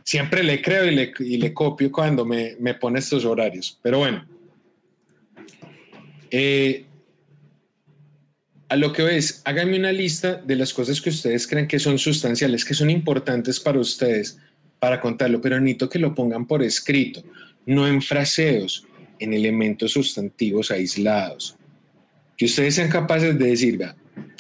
siempre 0.04 0.44
le 0.44 0.62
creo 0.62 0.86
y 0.86 0.96
le, 0.96 1.14
y 1.20 1.38
le 1.38 1.54
copio 1.54 1.92
cuando 1.92 2.26
me, 2.26 2.56
me, 2.60 2.76
pone 2.76 3.00
estos 3.00 3.26
horarios. 3.26 3.80
Pero 3.82 4.00
bueno, 4.00 4.26
eh, 6.30 6.86
a 8.70 8.76
lo 8.76 8.94
que 8.94 9.04
ves, 9.04 9.42
háganme 9.46 9.80
una 9.80 9.92
lista 9.92 10.36
de 10.36 10.56
las 10.56 10.74
cosas 10.74 11.02
que 11.02 11.10
ustedes 11.10 11.48
creen 11.48 11.68
que 11.68 11.80
son 11.80 11.98
sustanciales, 11.98 12.64
que 12.64 12.74
son 12.74 12.90
importantes 12.90 13.60
para 13.60 13.80
ustedes, 13.80 14.38
para 14.80 15.02
contarlo, 15.02 15.42
pero 15.42 15.60
necesito 15.60 15.90
que 15.90 16.00
lo 16.00 16.14
pongan 16.14 16.46
por 16.46 16.62
escrito, 16.62 17.24
no 17.66 17.88
en 17.88 18.02
fraseos, 18.02 18.86
en 19.20 19.34
elementos 19.34 19.94
sustantivos 19.94 20.70
aislados 20.70 21.58
que 22.38 22.46
ustedes 22.46 22.76
sean 22.76 22.90
capaces 22.90 23.38
de 23.38 23.48
decir, 23.48 23.80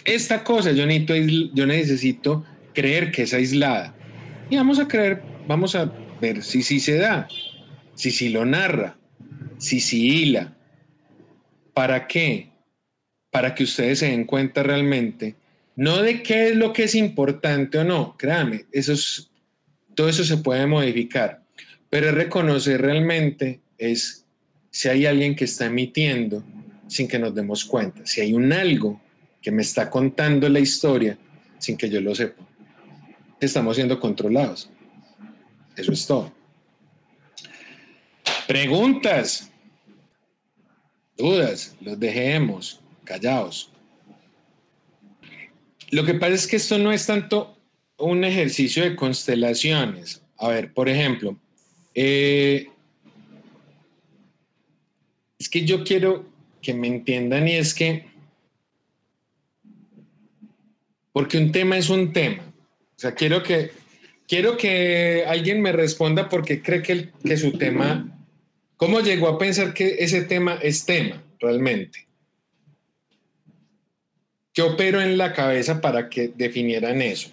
esta 0.05 0.43
cosa 0.43 0.71
yo 0.71 0.85
necesito, 0.85 1.15
yo 1.53 1.65
necesito 1.65 2.45
creer 2.73 3.11
que 3.11 3.23
es 3.23 3.33
aislada. 3.33 3.95
Y 4.49 4.55
vamos 4.55 4.79
a 4.79 4.87
creer, 4.87 5.23
vamos 5.47 5.75
a 5.75 5.91
ver 6.21 6.43
si 6.43 6.61
sí 6.61 6.79
se 6.79 6.97
da, 6.97 7.27
si 7.95 8.11
sí 8.11 8.29
lo 8.29 8.45
narra, 8.45 8.97
si 9.57 9.79
sí 9.79 10.07
hila. 10.07 10.55
¿Para 11.73 12.07
qué? 12.07 12.51
Para 13.31 13.53
que 13.55 13.63
ustedes 13.63 13.99
se 13.99 14.07
den 14.07 14.25
cuenta 14.25 14.63
realmente, 14.63 15.35
no 15.75 16.01
de 16.01 16.23
qué 16.23 16.49
es 16.49 16.55
lo 16.55 16.73
que 16.73 16.83
es 16.83 16.95
importante 16.95 17.77
o 17.77 17.83
no, 17.83 18.15
créanme, 18.17 18.65
eso 18.71 18.93
todo 19.95 20.09
eso 20.09 20.23
se 20.23 20.37
puede 20.37 20.65
modificar, 20.67 21.43
pero 21.89 22.11
reconocer 22.11 22.81
realmente 22.81 23.59
es 23.77 24.25
si 24.69 24.89
hay 24.89 25.05
alguien 25.05 25.35
que 25.35 25.45
está 25.45 25.65
emitiendo 25.65 26.43
sin 26.87 27.07
que 27.07 27.19
nos 27.19 27.33
demos 27.33 27.65
cuenta. 27.65 28.05
Si 28.05 28.21
hay 28.21 28.33
un 28.33 28.51
algo 28.51 29.01
que 29.41 29.51
me 29.51 29.61
está 29.61 29.89
contando 29.89 30.49
la 30.49 30.59
historia 30.59 31.17
sin 31.59 31.77
que 31.77 31.89
yo 31.89 32.01
lo 32.01 32.13
sepa, 32.15 32.43
estamos 33.39 33.75
siendo 33.75 33.99
controlados. 33.99 34.69
Eso 35.75 35.91
es 35.91 36.05
todo. 36.07 36.33
Preguntas, 38.47 39.51
dudas, 41.17 41.75
los 41.81 41.99
dejemos 41.99 42.81
callados. 43.03 43.71
Lo 45.91 46.03
que 46.03 46.13
pasa 46.13 46.33
es 46.33 46.47
que 46.47 46.57
esto 46.57 46.77
no 46.77 46.91
es 46.91 47.05
tanto 47.05 47.57
un 47.97 48.23
ejercicio 48.23 48.83
de 48.83 48.95
constelaciones. 48.95 50.21
A 50.37 50.49
ver, 50.49 50.73
por 50.73 50.89
ejemplo, 50.89 51.37
eh, 51.93 52.69
es 55.39 55.49
que 55.49 55.65
yo 55.65 55.83
quiero 55.83 56.25
que 56.61 56.73
me 56.73 56.87
entiendan 56.87 57.47
y 57.47 57.53
es 57.53 57.73
que, 57.73 58.05
porque 61.11 61.37
un 61.37 61.51
tema 61.51 61.77
es 61.77 61.89
un 61.89 62.13
tema. 62.13 62.43
O 62.43 62.99
sea, 62.99 63.13
quiero 63.13 63.43
que, 63.43 63.71
quiero 64.27 64.57
que 64.57 65.23
alguien 65.27 65.61
me 65.61 65.71
responda 65.71 66.29
porque 66.29 66.61
cree 66.61 66.81
que, 66.81 67.09
que 67.23 67.37
su 67.37 67.51
tema, 67.53 68.25
¿cómo 68.75 68.99
llegó 68.99 69.27
a 69.27 69.37
pensar 69.37 69.73
que 69.73 69.97
ese 69.99 70.23
tema 70.23 70.55
es 70.61 70.85
tema 70.85 71.23
realmente? 71.39 72.07
¿Qué 74.53 74.63
opero 74.63 75.01
en 75.01 75.17
la 75.17 75.33
cabeza 75.33 75.79
para 75.81 76.09
que 76.09 76.29
definieran 76.29 77.01
eso? 77.01 77.29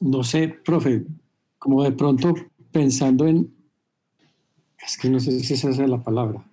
No 0.00 0.24
sé, 0.24 0.48
profe, 0.48 1.02
como 1.58 1.84
de 1.84 1.92
pronto 1.92 2.34
pensando 2.72 3.28
en 3.28 3.54
es 4.84 4.96
que 4.96 5.08
no 5.08 5.20
sé 5.20 5.38
si 5.40 5.54
esa 5.54 5.70
es 5.70 5.78
la 5.78 6.02
palabra, 6.02 6.44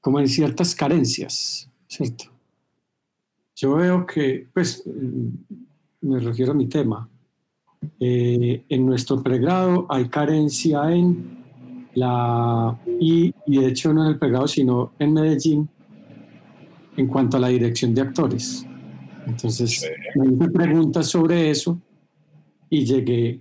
como 0.00 0.18
en 0.18 0.28
ciertas 0.28 0.74
carencias, 0.74 1.70
¿cierto? 1.86 2.24
Yo 3.54 3.76
veo 3.76 4.06
que, 4.06 4.48
pues, 4.52 4.82
me 6.00 6.18
refiero 6.18 6.52
a 6.52 6.54
mi 6.54 6.66
tema, 6.66 7.08
eh, 8.00 8.64
en 8.68 8.86
nuestro 8.86 9.22
pregrado 9.22 9.86
hay 9.88 10.08
carencia 10.08 10.90
en 10.92 11.42
la, 11.94 12.78
y, 13.00 13.34
y, 13.46 13.58
de 13.58 13.68
hecho 13.68 13.92
no 13.92 14.04
en 14.04 14.12
el 14.12 14.18
pregrado, 14.18 14.48
sino 14.48 14.92
en 14.98 15.12
Medellín, 15.12 15.68
en 16.96 17.06
cuanto 17.06 17.36
a 17.36 17.40
la 17.40 17.48
dirección 17.48 17.94
de 17.94 18.00
actores. 18.00 18.66
Entonces, 19.26 19.88
me 20.16 20.26
hice 20.32 20.50
preguntas 20.50 21.06
sobre 21.06 21.50
eso 21.50 21.80
y 22.68 22.84
llegué 22.84 23.40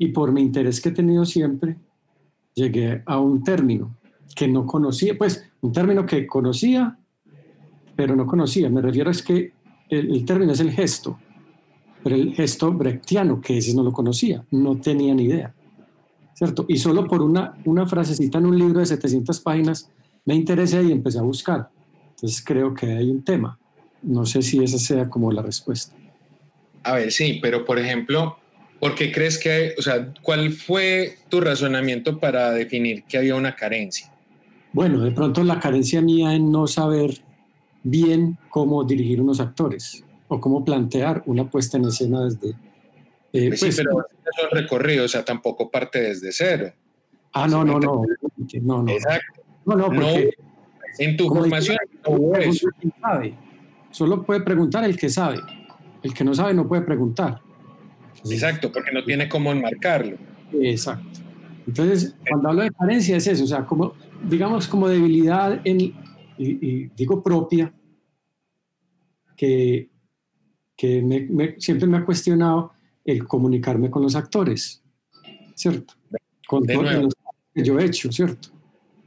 y 0.00 0.08
por 0.08 0.32
mi 0.32 0.40
interés 0.40 0.80
que 0.80 0.88
he 0.88 0.92
tenido 0.92 1.26
siempre, 1.26 1.76
llegué 2.54 3.02
a 3.04 3.20
un 3.20 3.44
término 3.44 3.98
que 4.34 4.48
no 4.48 4.64
conocía, 4.64 5.16
pues 5.16 5.44
un 5.60 5.72
término 5.72 6.06
que 6.06 6.26
conocía, 6.26 6.98
pero 7.94 8.16
no 8.16 8.24
conocía. 8.24 8.70
Me 8.70 8.80
refiero 8.80 9.10
a 9.10 9.12
es 9.12 9.22
que 9.22 9.52
el, 9.90 10.24
término 10.24 10.52
es 10.52 10.60
el 10.60 10.70
gesto, 10.70 11.18
pero 12.02 12.16
el 12.16 12.34
gesto 12.34 12.72
brechtiano, 12.72 13.42
que 13.42 13.58
ese 13.58 13.74
no 13.74 13.82
lo 13.82 13.92
conocía, 13.92 14.42
no 14.52 14.78
tenía 14.78 15.14
ni 15.14 15.24
idea. 15.24 15.52
¿Cierto? 16.32 16.64
Y 16.66 16.78
solo 16.78 17.06
por 17.06 17.20
una, 17.20 17.52
una 17.66 17.86
frasecita 17.86 18.38
en 18.38 18.46
un 18.46 18.58
libro 18.58 18.80
de 18.80 18.86
700 18.86 19.38
páginas 19.40 19.90
me 20.24 20.34
interesé 20.34 20.82
y 20.82 20.92
empecé 20.92 21.18
a 21.18 21.22
buscar. 21.22 21.68
Entonces 22.12 22.42
creo 22.42 22.72
que 22.72 22.86
hay 22.86 23.10
un 23.10 23.22
tema. 23.22 23.58
No 24.00 24.24
sé 24.24 24.40
si 24.40 24.64
esa 24.64 24.78
sea 24.78 25.10
como 25.10 25.30
la 25.30 25.42
respuesta. 25.42 25.94
A 26.84 26.94
ver, 26.94 27.12
sí, 27.12 27.38
pero 27.42 27.66
por 27.66 27.78
ejemplo, 27.78 28.38
¿Por 28.80 28.94
qué 28.94 29.12
crees 29.12 29.38
que, 29.38 29.74
o 29.78 29.82
sea, 29.82 30.12
cuál 30.22 30.52
fue 30.52 31.18
tu 31.28 31.40
razonamiento 31.40 32.18
para 32.18 32.50
definir 32.50 33.04
que 33.04 33.18
había 33.18 33.34
una 33.34 33.54
carencia? 33.54 34.10
Bueno, 34.72 35.00
de 35.00 35.10
pronto 35.10 35.44
la 35.44 35.60
carencia 35.60 36.00
mía 36.00 36.34
en 36.34 36.50
no 36.50 36.66
saber 36.66 37.18
bien 37.82 38.38
cómo 38.48 38.82
dirigir 38.84 39.20
unos 39.20 39.38
actores 39.38 40.02
o 40.28 40.40
cómo 40.40 40.64
plantear 40.64 41.22
una 41.26 41.48
puesta 41.50 41.76
en 41.76 41.84
escena 41.84 42.24
desde... 42.24 42.54
Eh, 43.32 43.48
pues 43.48 43.60
sí, 43.60 43.66
pues, 43.66 43.76
pero 43.76 44.00
es 44.00 44.44
un 44.44 44.58
recorrido, 44.58 45.04
o 45.04 45.08
sea, 45.08 45.24
tampoco 45.24 45.70
parte 45.70 46.00
desde 46.00 46.32
cero. 46.32 46.72
Ah, 47.32 47.46
no, 47.46 47.64
no, 47.64 47.78
no, 47.78 48.02
no, 48.62 48.82
no. 48.82 48.90
Exacto. 48.90 49.42
No, 49.66 49.76
no, 49.76 49.86
porque... 49.86 50.30
en 50.98 51.16
tu 51.16 51.28
formación 51.28 51.76
no 52.08 52.34
eso. 52.34 52.68
Sabe. 53.00 53.34
Solo 53.90 54.22
puede 54.22 54.40
preguntar 54.40 54.84
el 54.84 54.96
que 54.96 55.10
sabe. 55.10 55.40
El 56.02 56.14
que 56.14 56.24
no 56.24 56.34
sabe 56.34 56.54
no 56.54 56.66
puede 56.66 56.82
preguntar. 56.82 57.40
Exacto, 58.28 58.70
porque 58.72 58.92
no 58.92 59.04
tiene 59.04 59.28
cómo 59.28 59.52
enmarcarlo. 59.52 60.16
Exacto. 60.52 61.20
Entonces, 61.66 62.14
cuando 62.28 62.48
hablo 62.48 62.62
de 62.62 62.70
carencia 62.72 63.16
es 63.16 63.26
eso, 63.26 63.44
o 63.44 63.46
sea, 63.46 63.64
como, 63.64 63.94
digamos, 64.28 64.66
como 64.66 64.88
debilidad 64.88 65.60
en, 65.64 65.94
y, 66.38 66.86
digo 66.96 67.22
propia, 67.22 67.72
que, 69.36 69.88
que 70.76 71.54
siempre 71.58 71.86
me 71.86 71.98
ha 71.98 72.04
cuestionado 72.04 72.72
el 73.04 73.26
comunicarme 73.26 73.90
con 73.90 74.02
los 74.02 74.16
actores, 74.16 74.82
¿cierto? 75.54 75.94
Con 76.46 76.66
todo 76.66 76.82
lo 76.82 77.08
que 77.54 77.62
yo 77.62 77.78
he 77.78 77.84
hecho, 77.84 78.10
¿cierto? 78.10 78.48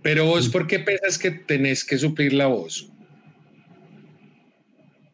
Pero 0.02 0.26
vos, 0.26 0.50
¿por 0.50 0.68
qué 0.68 0.80
piensas 0.80 1.18
que 1.18 1.32
tenés 1.32 1.84
que 1.84 1.98
suplir 1.98 2.34
la 2.34 2.48
voz? 2.48 2.93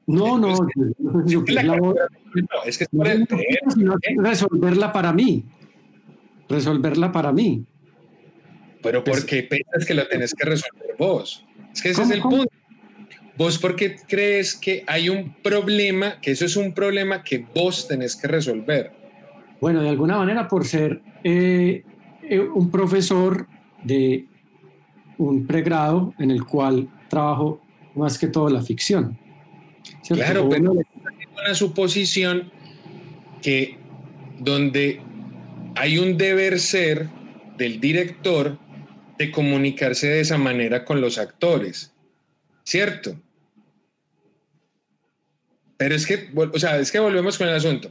No, 0.09 0.39
no, 0.39 0.55
no, 0.97 1.23
es 1.23 1.43
que 1.45 1.53
la 1.53 1.77
es 2.65 2.77
que 2.79 2.87
resolverla 4.17 4.91
para 4.91 5.13
mí, 5.13 5.45
resolverla 6.49 7.11
para 7.11 7.31
mí. 7.31 7.63
Pero 8.81 9.03
¿por 9.03 9.23
qué 9.27 9.43
piensas 9.43 9.85
que 9.85 9.93
la 9.93 10.07
tenés 10.07 10.33
que 10.33 10.45
resolver 10.45 10.95
vos? 10.97 11.45
Es 11.71 11.83
que 11.83 11.89
ese 11.89 12.01
es 12.01 12.09
el 12.09 12.21
punto. 12.21 12.49
¿Vos 13.37 13.59
por 13.59 13.75
qué 13.75 13.97
crees 14.07 14.55
que 14.55 14.83
hay 14.87 15.09
un 15.09 15.35
problema, 15.43 16.19
que 16.19 16.31
eso 16.31 16.45
es 16.45 16.55
un 16.55 16.73
problema 16.73 17.23
que 17.23 17.45
vos 17.53 17.87
tenés 17.87 18.15
que 18.15 18.27
resolver? 18.27 18.91
Bueno, 19.61 19.83
de 19.83 19.89
alguna 19.89 20.17
manera 20.17 20.47
por 20.47 20.65
ser 20.65 21.03
eh, 21.23 21.83
eh, 22.23 22.39
un 22.39 22.71
profesor 22.71 23.45
de 23.83 24.25
un 25.19 25.45
pregrado 25.45 26.15
en 26.17 26.31
el 26.31 26.45
cual 26.45 26.89
trabajo 27.09 27.61
más 27.93 28.17
que 28.17 28.25
todo 28.25 28.49
la 28.49 28.63
ficción. 28.63 29.19
Claro, 30.09 30.49
pero 30.49 30.73
es 30.73 30.87
una 31.41 31.55
suposición 31.55 32.51
que 33.41 33.77
donde 34.39 35.01
hay 35.75 35.97
un 35.97 36.17
deber 36.17 36.59
ser 36.59 37.07
del 37.57 37.79
director 37.79 38.57
de 39.17 39.31
comunicarse 39.31 40.07
de 40.07 40.21
esa 40.21 40.37
manera 40.37 40.85
con 40.85 41.01
los 41.01 41.17
actores, 41.17 41.93
¿cierto? 42.63 43.19
Pero 45.77 45.95
es 45.95 46.05
que, 46.05 46.29
o 46.35 46.59
sea, 46.59 46.79
es 46.79 46.91
que 46.91 46.99
volvemos 46.99 47.37
con 47.37 47.47
el 47.47 47.55
asunto. 47.55 47.89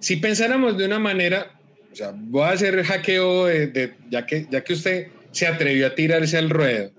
Si 0.00 0.16
pensáramos 0.16 0.76
de 0.76 0.86
una 0.86 0.98
manera, 0.98 1.58
o 1.92 1.96
sea, 1.96 2.12
voy 2.14 2.42
a 2.42 2.50
hacer 2.50 2.82
hackeo 2.84 3.46
de, 3.46 3.94
ya, 4.10 4.26
que, 4.26 4.46
ya 4.50 4.62
que 4.62 4.72
usted 4.72 5.08
se 5.30 5.46
atrevió 5.46 5.86
a 5.86 5.94
tirarse 5.94 6.36
al 6.36 6.50
ruedo. 6.50 6.92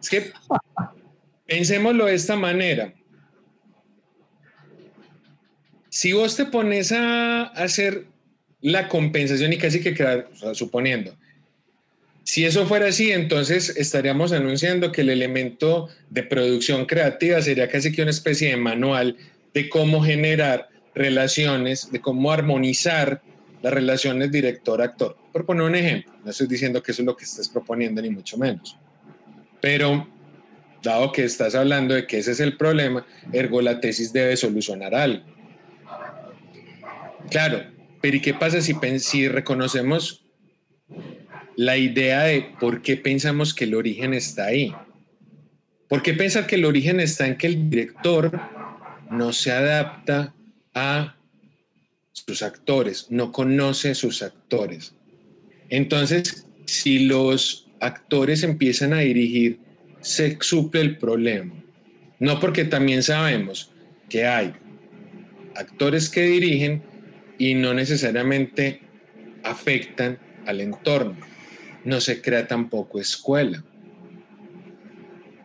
Es 0.00 0.10
que 0.10 0.32
pensémoslo 1.46 2.06
de 2.06 2.14
esta 2.14 2.36
manera. 2.36 2.92
Si 5.96 6.12
vos 6.12 6.36
te 6.36 6.44
pones 6.44 6.92
a 6.92 7.44
hacer 7.44 8.04
la 8.60 8.86
compensación 8.86 9.54
y 9.54 9.56
casi 9.56 9.80
que 9.80 9.94
quedar, 9.94 10.28
suponiendo, 10.52 11.16
si 12.22 12.44
eso 12.44 12.66
fuera 12.66 12.88
así, 12.88 13.12
entonces 13.12 13.74
estaríamos 13.78 14.32
anunciando 14.32 14.92
que 14.92 15.00
el 15.00 15.08
elemento 15.08 15.88
de 16.10 16.22
producción 16.22 16.84
creativa 16.84 17.40
sería 17.40 17.70
casi 17.70 17.92
que 17.92 18.02
una 18.02 18.10
especie 18.10 18.50
de 18.50 18.58
manual 18.58 19.16
de 19.54 19.70
cómo 19.70 20.02
generar 20.02 20.68
relaciones, 20.94 21.90
de 21.90 21.98
cómo 21.98 22.30
armonizar 22.30 23.22
las 23.62 23.72
relaciones 23.72 24.30
director-actor. 24.30 25.16
Por 25.32 25.46
poner 25.46 25.62
un 25.62 25.76
ejemplo, 25.76 26.12
no 26.22 26.30
estoy 26.30 26.46
diciendo 26.46 26.82
que 26.82 26.92
eso 26.92 27.00
es 27.00 27.06
lo 27.06 27.16
que 27.16 27.24
estés 27.24 27.48
proponiendo, 27.48 28.02
ni 28.02 28.10
mucho 28.10 28.36
menos. 28.36 28.76
Pero, 29.62 30.06
dado 30.82 31.10
que 31.10 31.24
estás 31.24 31.54
hablando 31.54 31.94
de 31.94 32.06
que 32.06 32.18
ese 32.18 32.32
es 32.32 32.40
el 32.40 32.58
problema, 32.58 33.06
ergo 33.32 33.62
la 33.62 33.80
tesis 33.80 34.12
debe 34.12 34.36
solucionar 34.36 34.94
algo. 34.94 35.35
Claro, 37.30 37.64
pero 38.00 38.16
¿y 38.16 38.20
qué 38.20 38.34
pasa 38.34 38.60
si, 38.60 39.28
reconocemos 39.28 40.24
la 41.56 41.76
idea 41.76 42.24
de 42.24 42.52
por 42.60 42.82
qué 42.82 42.96
pensamos 42.96 43.54
que 43.54 43.64
el 43.64 43.74
origen 43.74 44.14
está 44.14 44.46
ahí. 44.46 44.74
¿Por 45.88 46.02
qué 46.02 46.14
pensar 46.14 46.46
que 46.46 46.56
el 46.56 46.64
origen 46.64 47.00
está 47.00 47.26
en 47.26 47.36
que 47.36 47.46
el 47.46 47.70
director 47.70 48.38
no 49.10 49.32
se 49.32 49.52
adapta 49.52 50.34
a 50.74 51.16
sus 52.12 52.42
actores, 52.42 53.06
no 53.10 53.32
conoce 53.32 53.94
sus 53.94 54.22
actores? 54.22 54.94
Entonces, 55.70 56.46
si 56.66 57.06
los 57.06 57.68
actores 57.80 58.42
empiezan 58.42 58.92
a 58.92 58.98
dirigir, 58.98 59.58
se 60.00 60.36
suple 60.40 60.82
el 60.82 60.98
problema. 60.98 61.54
No 62.18 62.38
porque 62.38 62.64
también 62.64 63.02
sabemos 63.02 63.72
que 64.08 64.26
hay 64.26 64.54
actores 65.54 66.08
que 66.08 66.22
dirigen 66.22 66.82
y 67.38 67.54
no 67.54 67.74
necesariamente 67.74 68.80
afectan 69.42 70.18
al 70.46 70.60
entorno 70.60 71.16
no 71.86 72.00
se 72.00 72.20
crea 72.20 72.46
tampoco 72.46 73.00
escuela. 73.00 73.64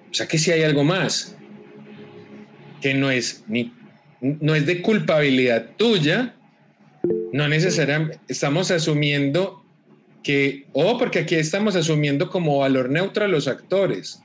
O 0.10 0.14
sea 0.14 0.28
que 0.28 0.38
si 0.38 0.52
hay 0.52 0.64
algo 0.64 0.84
más 0.84 1.38
que 2.82 2.94
no 2.96 3.12
es 3.12 3.46
ni 3.48 3.72
no 4.22 4.54
es 4.54 4.66
de 4.66 4.82
culpabilidad 4.82 5.70
tuya, 5.78 6.36
no 7.32 7.48
necesariamente 7.48 8.20
estamos 8.28 8.70
asumiendo 8.70 9.64
que, 10.22 10.68
o 10.74 11.00
porque 11.00 11.20
aquí 11.20 11.36
estamos 11.36 11.76
asumiendo 11.76 12.30
como 12.30 12.60
valor 12.60 12.90
neutro 12.90 13.26
a 13.26 13.28
los 13.28 13.48
actores. 13.48 14.22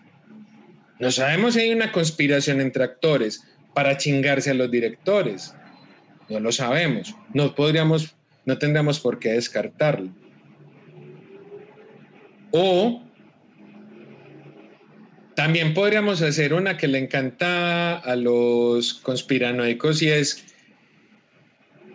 No 0.98 1.10
sabemos 1.10 1.54
si 1.54 1.60
hay 1.60 1.72
una 1.72 1.92
conspiración 1.92 2.60
entre 2.60 2.84
actores 2.84 3.42
para 3.74 3.96
chingarse 3.96 4.50
a 4.50 4.54
los 4.54 4.70
directores. 4.70 5.54
No 6.28 6.40
lo 6.40 6.52
sabemos. 6.52 7.14
No 7.32 7.54
podríamos, 7.54 8.14
no 8.44 8.58
tendríamos 8.58 9.00
por 9.00 9.18
qué 9.18 9.32
descartarlo. 9.32 10.10
O 12.50 13.02
también 15.34 15.74
podríamos 15.74 16.22
hacer 16.22 16.54
una 16.54 16.78
que 16.78 16.88
le 16.88 16.98
encanta 16.98 17.98
a 17.98 18.16
los 18.16 18.94
conspiranoicos 18.94 20.00
y 20.00 20.08
es 20.08 20.46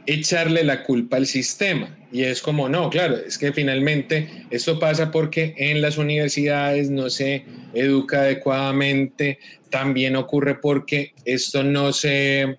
echarle 0.05 0.63
la 0.63 0.83
culpa 0.83 1.17
al 1.17 1.25
sistema. 1.25 1.97
Y 2.11 2.23
es 2.23 2.41
como, 2.41 2.69
no, 2.69 2.89
claro, 2.89 3.17
es 3.17 3.37
que 3.37 3.53
finalmente 3.53 4.45
esto 4.51 4.77
pasa 4.79 5.11
porque 5.11 5.55
en 5.57 5.81
las 5.81 5.97
universidades 5.97 6.89
no 6.89 7.09
se 7.09 7.45
educa 7.73 8.21
adecuadamente, 8.21 9.39
también 9.69 10.15
ocurre 10.15 10.55
porque 10.55 11.13
esto 11.25 11.63
no 11.63 11.93
se, 11.93 12.57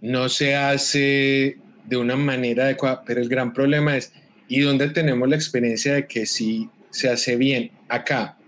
no 0.00 0.28
se 0.28 0.54
hace 0.54 1.58
de 1.84 1.96
una 1.96 2.16
manera 2.16 2.64
adecuada, 2.64 3.02
pero 3.04 3.20
el 3.20 3.28
gran 3.28 3.52
problema 3.52 3.96
es, 3.96 4.12
¿y 4.48 4.60
dónde 4.60 4.88
tenemos 4.90 5.28
la 5.28 5.36
experiencia 5.36 5.94
de 5.94 6.06
que 6.06 6.26
si 6.26 6.68
se 6.96 7.10
hace 7.10 7.36
bien 7.36 7.70
acá. 7.88 8.38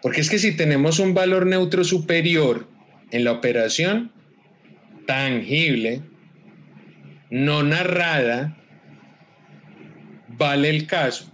Porque 0.00 0.20
es 0.20 0.30
que 0.30 0.38
si 0.38 0.56
tenemos 0.56 0.98
un 0.98 1.12
valor 1.12 1.46
neutro 1.46 1.82
superior 1.82 2.68
en 3.10 3.24
la 3.24 3.32
operación, 3.32 4.12
tangible, 5.06 6.02
no 7.30 7.62
narrada, 7.62 8.56
vale 10.28 10.70
el 10.70 10.86
caso. 10.86 11.32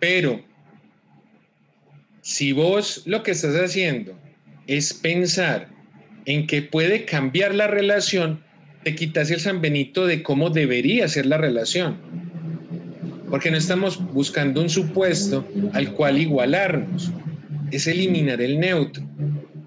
Pero 0.00 0.44
si 2.20 2.52
vos 2.52 3.02
lo 3.06 3.22
que 3.22 3.30
estás 3.30 3.54
haciendo 3.54 4.18
es 4.66 4.92
pensar 4.92 5.68
en 6.24 6.46
que 6.46 6.62
puede 6.62 7.04
cambiar 7.04 7.54
la 7.54 7.66
relación, 7.66 8.42
te 8.82 8.94
quitas 8.94 9.30
el 9.30 9.40
San 9.40 9.60
Benito 9.60 10.06
de 10.06 10.22
cómo 10.22 10.50
debería 10.50 11.08
ser 11.08 11.26
la 11.26 11.38
relación 11.38 12.22
porque 13.32 13.50
no 13.50 13.56
estamos 13.56 13.98
buscando 14.12 14.60
un 14.60 14.68
supuesto 14.68 15.48
al 15.72 15.94
cual 15.94 16.18
igualarnos, 16.18 17.10
es 17.70 17.86
eliminar 17.86 18.42
el 18.42 18.60
neutro. 18.60 19.02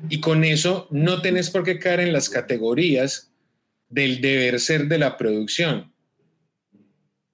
Y 0.07 0.19
con 0.19 0.44
eso 0.44 0.88
no 0.91 1.19
tenés 1.23 1.49
por 1.49 1.64
qué 1.64 1.80
caer 1.80 2.02
en 2.02 2.14
las 2.14 2.30
categorías 2.30 3.32
del 3.90 4.22
deber 4.22 4.60
ser 4.60 4.88
de 4.88 4.99
la 4.99 5.18
producción, 5.18 5.91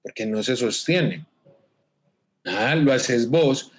porque 0.00 0.24
no 0.24 0.42
se 0.42 0.56
sostiene. 0.56 1.26
Ah, 2.46 2.76
lo 2.76 2.94
haces 2.94 3.28
vos, 3.28 3.70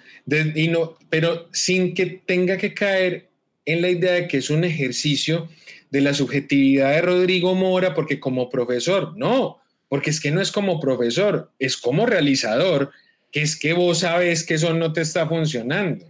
y 0.54 0.68
no, 0.68 0.96
pero 1.10 1.48
sin 1.52 1.92
que 1.92 2.06
tenga 2.24 2.56
que 2.56 2.72
caer 2.72 3.30
en 3.66 3.82
la 3.82 3.88
idea 3.88 4.12
de 4.12 4.28
que 4.28 4.38
es 4.38 4.50
un 4.50 4.64
ejercicio 4.64 5.48
de 5.90 6.00
la 6.00 6.14
subjetividad 6.14 6.90
de 6.90 7.02
Rodrigo 7.02 7.54
Mora 7.54 7.94
porque 7.94 8.20
como 8.20 8.50
profesor, 8.50 9.16
no, 9.16 9.60
porque 9.88 10.10
es 10.10 10.20
que 10.20 10.30
no 10.30 10.40
es 10.40 10.50
como 10.50 10.80
profesor, 10.80 11.52
es 11.58 11.76
como 11.76 12.06
realizador, 12.06 12.90
que 13.30 13.42
es 13.42 13.56
que 13.56 13.72
vos 13.72 14.00
sabes 14.00 14.44
que 14.44 14.54
eso 14.54 14.74
no 14.74 14.92
te 14.92 15.00
está 15.00 15.28
funcionando. 15.28 16.04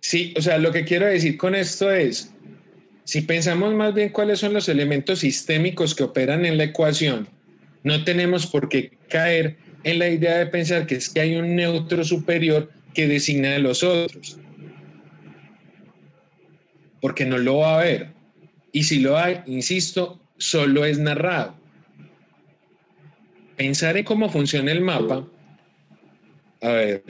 Sí, 0.00 0.34
o 0.36 0.42
sea, 0.42 0.58
lo 0.58 0.70
que 0.70 0.84
quiero 0.84 1.06
decir 1.06 1.36
con 1.36 1.54
esto 1.54 1.90
es, 1.90 2.32
si 3.04 3.22
pensamos 3.22 3.74
más 3.74 3.94
bien 3.94 4.10
cuáles 4.10 4.38
son 4.38 4.52
los 4.52 4.68
elementos 4.68 5.20
sistémicos 5.20 5.94
que 5.94 6.04
operan 6.04 6.44
en 6.44 6.56
la 6.56 6.64
ecuación, 6.64 7.28
no 7.82 8.04
tenemos 8.04 8.46
por 8.46 8.68
qué 8.68 8.92
caer 9.08 9.56
en 9.82 9.98
la 9.98 10.08
idea 10.08 10.38
de 10.38 10.46
pensar 10.46 10.86
que 10.86 10.94
es 10.94 11.08
que 11.10 11.20
hay 11.20 11.34
un 11.34 11.56
neutro 11.56 12.04
superior 12.04 12.70
que 12.94 13.08
designa 13.08 13.56
a 13.56 13.58
los 13.58 13.82
otros 13.82 14.38
porque 17.04 17.26
no 17.26 17.36
lo 17.36 17.58
va 17.58 17.80
a 17.80 17.84
ver. 17.84 18.14
Y 18.72 18.84
si 18.84 18.98
lo 18.98 19.18
hay, 19.18 19.42
insisto, 19.44 20.22
solo 20.38 20.86
es 20.86 20.98
narrado. 20.98 21.54
Pensar 23.58 23.98
en 23.98 24.04
cómo 24.04 24.30
funciona 24.30 24.72
el 24.72 24.80
mapa, 24.80 25.28
a 26.62 26.68
ver, 26.70 27.02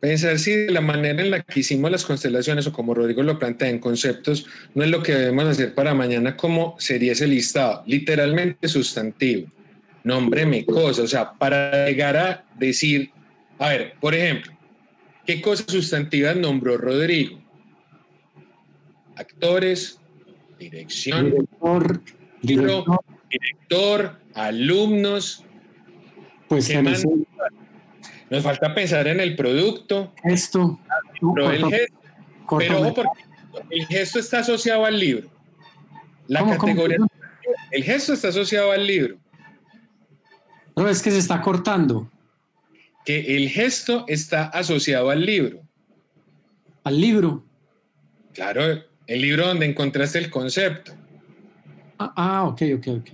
pensar 0.00 0.38
si 0.38 0.50
de 0.50 0.70
la 0.70 0.82
manera 0.82 1.22
en 1.22 1.30
la 1.30 1.40
que 1.40 1.60
hicimos 1.60 1.90
las 1.90 2.04
constelaciones 2.04 2.66
o 2.66 2.74
como 2.74 2.92
Rodrigo 2.92 3.22
lo 3.22 3.38
plantea 3.38 3.70
en 3.70 3.78
conceptos, 3.78 4.44
no 4.74 4.84
es 4.84 4.90
lo 4.90 5.02
que 5.02 5.14
debemos 5.14 5.46
hacer 5.46 5.74
para 5.74 5.94
mañana, 5.94 6.36
como 6.36 6.76
sería 6.78 7.12
ese 7.12 7.26
listado, 7.26 7.84
literalmente 7.86 8.68
sustantivo, 8.68 9.50
nómbreme 10.02 10.66
cosas, 10.66 11.04
o 11.06 11.08
sea, 11.08 11.32
para 11.32 11.88
llegar 11.88 12.18
a 12.18 12.44
decir, 12.58 13.12
a 13.58 13.70
ver, 13.70 13.94
por 13.98 14.14
ejemplo, 14.14 14.52
¿qué 15.24 15.40
cosas 15.40 15.64
sustantivas 15.70 16.36
nombró 16.36 16.76
Rodrigo? 16.76 17.43
Actores, 19.16 20.00
dirección, 20.58 21.30
director, 21.30 22.00
director, 23.30 24.20
alumnos. 24.34 25.44
Pues 26.48 26.72
nos 28.30 28.42
falta 28.42 28.74
pensar 28.74 29.06
en 29.08 29.20
el 29.20 29.36
producto. 29.36 30.12
Esto. 30.24 30.80
Pero, 31.34 31.50
el, 31.50 31.64
gesto, 31.66 31.94
pero 32.58 32.92
el 33.70 33.86
gesto 33.86 34.18
está 34.18 34.40
asociado 34.40 34.84
al 34.84 34.98
libro. 34.98 35.28
La 36.26 36.44
categoría. 36.44 36.98
el 37.70 37.84
gesto 37.84 38.12
está 38.12 38.28
asociado 38.28 38.72
al 38.72 38.86
libro. 38.86 39.18
No, 40.76 40.88
es 40.88 41.02
que 41.02 41.10
se 41.10 41.18
está 41.18 41.40
cortando. 41.40 42.10
Que 43.04 43.36
el 43.36 43.48
gesto 43.50 44.04
está 44.08 44.46
asociado 44.46 45.10
al 45.10 45.24
libro. 45.24 45.60
Al 46.82 47.00
libro. 47.00 47.44
Claro, 48.32 48.82
el 49.06 49.20
libro 49.20 49.46
donde 49.46 49.66
encontraste 49.66 50.18
el 50.18 50.30
concepto. 50.30 50.92
Ah, 51.98 52.12
ah, 52.16 52.44
ok, 52.44 52.62
ok, 52.76 52.86
ok. 52.88 53.08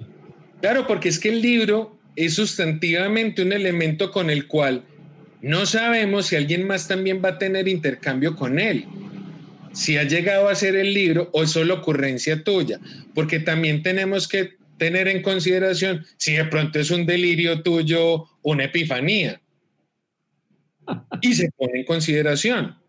Claro, 0.61 0.87
porque 0.87 1.09
es 1.09 1.19
que 1.19 1.31
el 1.31 1.41
libro 1.43 1.99
es 2.17 2.35
sustantivamente 2.35 3.43
un 3.43 3.53
elemento 3.53 4.11
con 4.11 4.31
el 4.31 4.47
cual 4.47 4.85
no 5.43 5.65
sabemos 5.65 6.27
si 6.27 6.37
alguien 6.37 6.67
más 6.67 6.87
también 6.87 7.23
va 7.25 7.31
a 7.31 7.39
tener 7.39 7.67
intercambio 7.67 8.37
con 8.37 8.59
él. 8.59 8.87
Si 9.73 9.97
ha 9.97 10.03
llegado 10.05 10.49
a 10.49 10.55
ser 10.55 10.77
el 10.77 10.93
libro 10.93 11.31
o 11.33 11.45
es 11.45 11.51
solo 11.51 11.75
ocurrencia 11.75 12.43
tuya, 12.43 12.79
porque 13.15 13.39
también 13.41 13.83
tenemos 13.83 14.29
que 14.29 14.57
tener 14.77 15.09
en 15.09 15.23
consideración 15.23 16.05
si 16.17 16.33
de 16.33 16.45
pronto 16.45 16.79
es 16.79 16.91
un 16.91 17.07
delirio 17.07 17.63
tuyo, 17.63 18.27
una 18.43 18.65
epifanía. 18.65 19.41
Y 21.23 21.35
se 21.35 21.51
pone 21.53 21.81
en 21.81 21.85
consideración. 21.85 22.80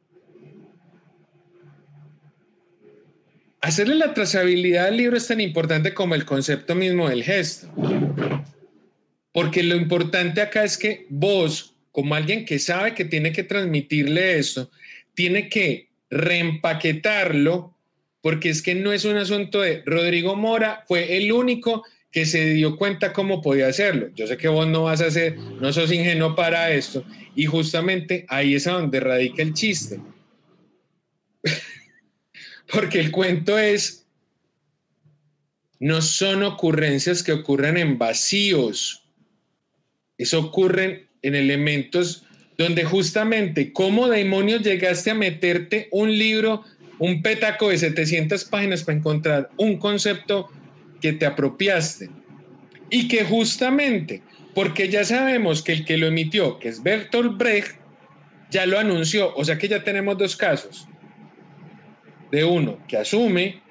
Hacerle 3.61 3.93
la 3.93 4.15
trazabilidad 4.15 4.87
al 4.87 4.97
libro 4.97 5.15
es 5.15 5.27
tan 5.27 5.39
importante 5.39 5.93
como 5.93 6.15
el 6.15 6.25
concepto 6.25 6.73
mismo 6.73 7.07
del 7.07 7.23
gesto. 7.23 7.71
Porque 9.31 9.61
lo 9.61 9.75
importante 9.75 10.41
acá 10.41 10.63
es 10.63 10.79
que 10.79 11.05
vos, 11.09 11.75
como 11.91 12.15
alguien 12.15 12.43
que 12.43 12.57
sabe 12.57 12.95
que 12.95 13.05
tiene 13.05 13.31
que 13.31 13.43
transmitirle 13.43 14.39
esto, 14.39 14.71
tiene 15.13 15.47
que 15.47 15.89
reempaquetarlo, 16.09 17.77
porque 18.21 18.49
es 18.49 18.63
que 18.63 18.73
no 18.73 18.91
es 18.93 19.05
un 19.05 19.17
asunto 19.17 19.61
de 19.61 19.83
Rodrigo 19.85 20.35
Mora, 20.35 20.83
fue 20.87 21.17
el 21.17 21.31
único 21.31 21.85
que 22.11 22.25
se 22.25 22.53
dio 22.53 22.75
cuenta 22.75 23.13
cómo 23.13 23.43
podía 23.43 23.67
hacerlo. 23.67 24.09
Yo 24.15 24.25
sé 24.25 24.37
que 24.37 24.47
vos 24.47 24.67
no 24.67 24.83
vas 24.83 25.01
a 25.01 25.05
hacer, 25.05 25.37
no 25.37 25.71
sos 25.71 25.91
ingenuo 25.91 26.35
para 26.35 26.71
esto, 26.71 27.05
y 27.35 27.45
justamente 27.45 28.25
ahí 28.27 28.55
es 28.55 28.65
a 28.65 28.71
donde 28.71 28.99
radica 28.99 29.43
el 29.43 29.53
chiste. 29.53 29.99
Porque 32.71 32.99
el 32.99 33.11
cuento 33.11 33.57
es, 33.57 34.05
no 35.79 36.01
son 36.01 36.43
ocurrencias 36.43 37.23
que 37.23 37.33
ocurren 37.33 37.77
en 37.77 37.97
vacíos, 37.97 39.03
eso 40.17 40.39
ocurre 40.39 41.07
en 41.21 41.35
elementos 41.35 42.23
donde 42.57 42.83
justamente, 42.83 43.73
¿cómo 43.73 44.07
demonios 44.07 44.61
llegaste 44.61 45.09
a 45.09 45.15
meterte 45.15 45.87
un 45.91 46.15
libro, 46.15 46.63
un 46.99 47.23
petaco 47.23 47.69
de 47.69 47.79
700 47.79 48.45
páginas 48.45 48.83
para 48.83 48.99
encontrar 48.99 49.49
un 49.57 49.77
concepto 49.77 50.47
que 51.01 51.13
te 51.13 51.25
apropiaste? 51.25 52.09
Y 52.91 53.07
que 53.07 53.23
justamente, 53.23 54.21
porque 54.53 54.89
ya 54.89 55.03
sabemos 55.03 55.63
que 55.63 55.71
el 55.71 55.85
que 55.85 55.97
lo 55.97 56.05
emitió, 56.05 56.59
que 56.59 56.69
es 56.69 56.83
Bertolt 56.83 57.37
Brecht, 57.37 57.77
ya 58.51 58.67
lo 58.67 58.77
anunció, 58.77 59.33
o 59.35 59.43
sea 59.43 59.57
que 59.57 59.67
ya 59.67 59.83
tenemos 59.83 60.17
dos 60.17 60.35
casos 60.35 60.87
de 62.31 62.43
uno 62.45 62.77
que 62.87 62.97
asume 62.97 63.61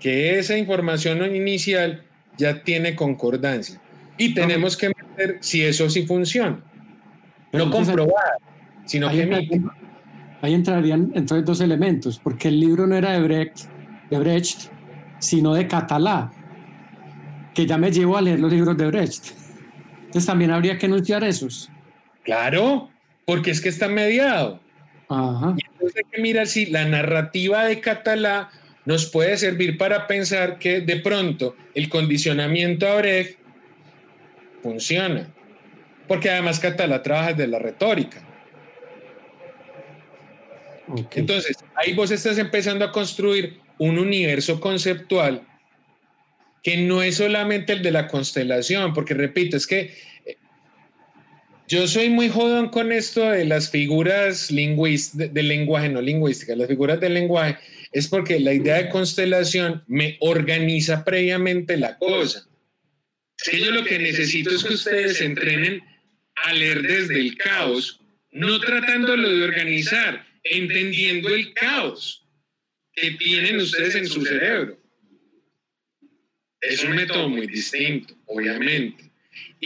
que 0.00 0.38
esa 0.38 0.56
información 0.56 1.34
inicial 1.34 2.04
ya 2.36 2.62
tiene 2.62 2.94
concordancia. 2.94 3.80
Y 4.18 4.34
tenemos 4.34 4.76
que 4.76 4.88
meter 4.88 5.38
si 5.40 5.62
eso 5.62 5.88
sí 5.88 6.06
funciona. 6.06 6.62
no 7.52 7.70
comprobar, 7.70 8.38
sino 8.84 9.10
que 9.10 9.62
Ahí 10.42 10.52
entrarían 10.52 11.10
entonces 11.14 11.42
dos 11.46 11.62
elementos, 11.62 12.20
porque 12.22 12.48
el 12.48 12.60
libro 12.60 12.86
no 12.86 12.94
era 12.96 13.12
de 13.12 13.22
Brecht, 13.22 13.60
de 14.10 14.18
Brecht 14.18 14.68
sino 15.18 15.54
de 15.54 15.66
Catalá, 15.66 16.30
que 17.54 17.64
ya 17.64 17.78
me 17.78 17.90
llevo 17.90 18.18
a 18.18 18.20
leer 18.20 18.40
los 18.40 18.52
libros 18.52 18.76
de 18.76 18.86
Brecht. 18.86 19.30
Entonces 20.00 20.26
también 20.26 20.50
habría 20.50 20.76
que 20.76 20.84
anunciar 20.84 21.24
esos. 21.24 21.70
Claro, 22.24 22.90
porque 23.24 23.50
es 23.52 23.60
que 23.62 23.70
está 23.70 23.88
mediado. 23.88 24.60
Ajá. 25.08 25.54
Y 25.56 25.66
entonces 25.72 25.96
hay 25.96 26.10
que 26.10 26.22
mirar 26.22 26.46
si 26.46 26.66
la 26.66 26.84
narrativa 26.86 27.64
de 27.64 27.80
Catalá 27.80 28.50
nos 28.84 29.06
puede 29.06 29.36
servir 29.36 29.78
para 29.78 30.06
pensar 30.06 30.58
que 30.58 30.80
de 30.80 30.96
pronto 30.96 31.56
el 31.74 31.88
condicionamiento 31.88 32.86
a 32.86 32.96
Brecht 32.96 33.38
funciona. 34.62 35.28
Porque 36.06 36.30
además 36.30 36.60
Catalá 36.60 37.02
trabaja 37.02 37.32
desde 37.32 37.46
la 37.46 37.58
retórica. 37.58 38.22
Entonces, 41.14 41.56
ahí 41.76 41.94
vos 41.94 42.10
estás 42.10 42.36
empezando 42.38 42.84
a 42.84 42.92
construir 42.92 43.58
un 43.78 43.98
universo 43.98 44.60
conceptual 44.60 45.42
que 46.62 46.78
no 46.78 47.02
es 47.02 47.16
solamente 47.16 47.74
el 47.74 47.82
de 47.82 47.90
la 47.90 48.08
constelación, 48.08 48.94
porque 48.94 49.14
repito, 49.14 49.56
es 49.56 49.66
que 49.66 49.94
yo 51.66 51.88
soy 51.88 52.10
muy 52.10 52.28
jodón 52.28 52.68
con 52.68 52.92
esto 52.92 53.30
de 53.30 53.44
las 53.44 53.70
figuras 53.70 54.48
del 54.48 55.48
lenguaje, 55.48 55.88
no 55.88 56.00
lingüística, 56.00 56.54
las 56.54 56.68
figuras 56.68 57.00
del 57.00 57.14
lenguaje, 57.14 57.58
es 57.92 58.08
porque 58.08 58.38
la 58.40 58.52
idea 58.52 58.76
de 58.76 58.88
constelación 58.90 59.82
me 59.86 60.16
organiza 60.20 61.04
previamente 61.04 61.76
la 61.76 61.96
cosa. 61.98 62.46
Que 63.50 63.60
yo 63.60 63.70
lo 63.70 63.84
que 63.84 63.98
necesito 63.98 64.50
es 64.50 64.64
que 64.64 64.74
ustedes 64.74 65.20
entrenen 65.20 65.82
a 66.34 66.52
leer 66.52 66.82
desde 66.82 67.20
el 67.20 67.36
caos, 67.36 68.00
no 68.30 68.60
tratándolo 68.60 69.28
de 69.28 69.44
organizar, 69.44 70.26
entendiendo 70.42 71.28
el 71.34 71.54
caos 71.54 72.26
que 72.92 73.12
tienen 73.12 73.56
ustedes 73.56 73.94
en 73.94 74.06
su 74.06 74.24
cerebro. 74.24 74.78
Es 76.60 76.84
un 76.84 76.94
método 76.94 77.28
muy 77.28 77.46
distinto, 77.46 78.14
obviamente 78.26 79.13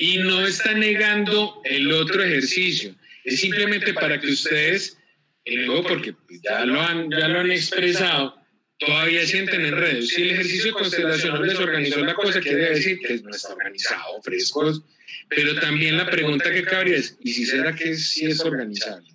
y 0.01 0.19
no 0.19 0.47
está 0.47 0.75
negando 0.75 1.61
el 1.65 1.91
otro 1.93 2.23
ejercicio. 2.23 2.95
Es 3.25 3.41
simplemente 3.41 3.93
para 3.95 4.21
que 4.21 4.29
ustedes, 4.29 4.99
luego 5.45 5.83
porque 5.83 6.15
ya 6.43 6.65
lo 6.65 6.81
han, 6.81 7.11
ya 7.11 7.29
lo 7.29 7.41
han 7.41 7.51
expresado, 7.51 8.39
todavía 8.79 9.27
sienten 9.27 9.67
en 9.67 9.77
redes. 9.77 10.09
Si 10.09 10.23
el 10.23 10.31
ejercicio 10.31 10.73
no 10.73 11.43
les 11.43 11.59
organizó 11.59 12.05
la 12.05 12.15
cosa, 12.15 12.41
quiere 12.41 12.71
decir 12.71 12.99
que 13.01 13.19
no 13.19 13.31
está 13.31 13.53
organizado, 13.53 14.23
frescos. 14.23 14.83
Pero 15.29 15.59
también 15.61 15.97
la 15.97 16.09
pregunta 16.09 16.51
que 16.51 16.63
cabría 16.63 16.97
es, 16.97 17.17
¿y 17.21 17.33
si 17.33 17.45
será 17.45 17.75
que 17.75 17.97
sí 17.97 18.27
es 18.27 18.41
organizable? 18.41 19.11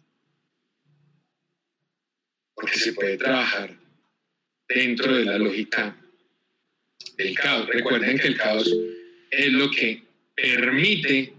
Porque 2.55 2.77
se 2.77 2.93
puede 2.93 3.17
trabajar 3.17 3.75
dentro 4.67 5.15
de 5.15 5.25
la 5.25 5.37
lógica 5.37 5.97
del 7.17 7.35
caos. 7.35 7.67
Recuerden 7.67 8.19
que 8.19 8.27
el 8.27 8.37
caos 8.37 8.71
es 9.31 9.51
lo 9.51 9.71
que 9.71 10.03
permite 10.35 11.33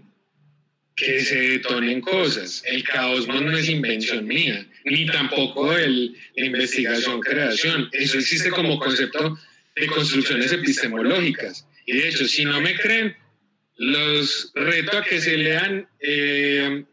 que 0.95 1.19
se 1.21 1.35
detonen 1.35 2.01
cosas. 2.01 2.63
El 2.65 2.83
caos 2.83 3.27
no 3.27 3.57
es 3.57 3.69
invención 3.69 4.25
mía, 4.25 4.65
ni 4.85 5.05
tampoco 5.05 5.75
el, 5.75 6.15
la 6.35 6.45
investigación-creación. 6.45 7.89
Eso 7.91 8.17
existe 8.17 8.49
como 8.49 8.79
concepto 8.79 9.37
de 9.75 9.87
construcciones 9.87 10.51
epistemológicas. 10.53 11.67
Y 11.85 11.97
de 11.97 12.09
hecho, 12.09 12.27
si 12.27 12.45
no 12.45 12.61
me 12.61 12.75
creen, 12.75 13.15
los 13.77 14.51
reto 14.55 14.97
a 14.97 15.03
que 15.03 15.19
se 15.19 15.37
lean 15.37 15.87
eh, 15.99 16.85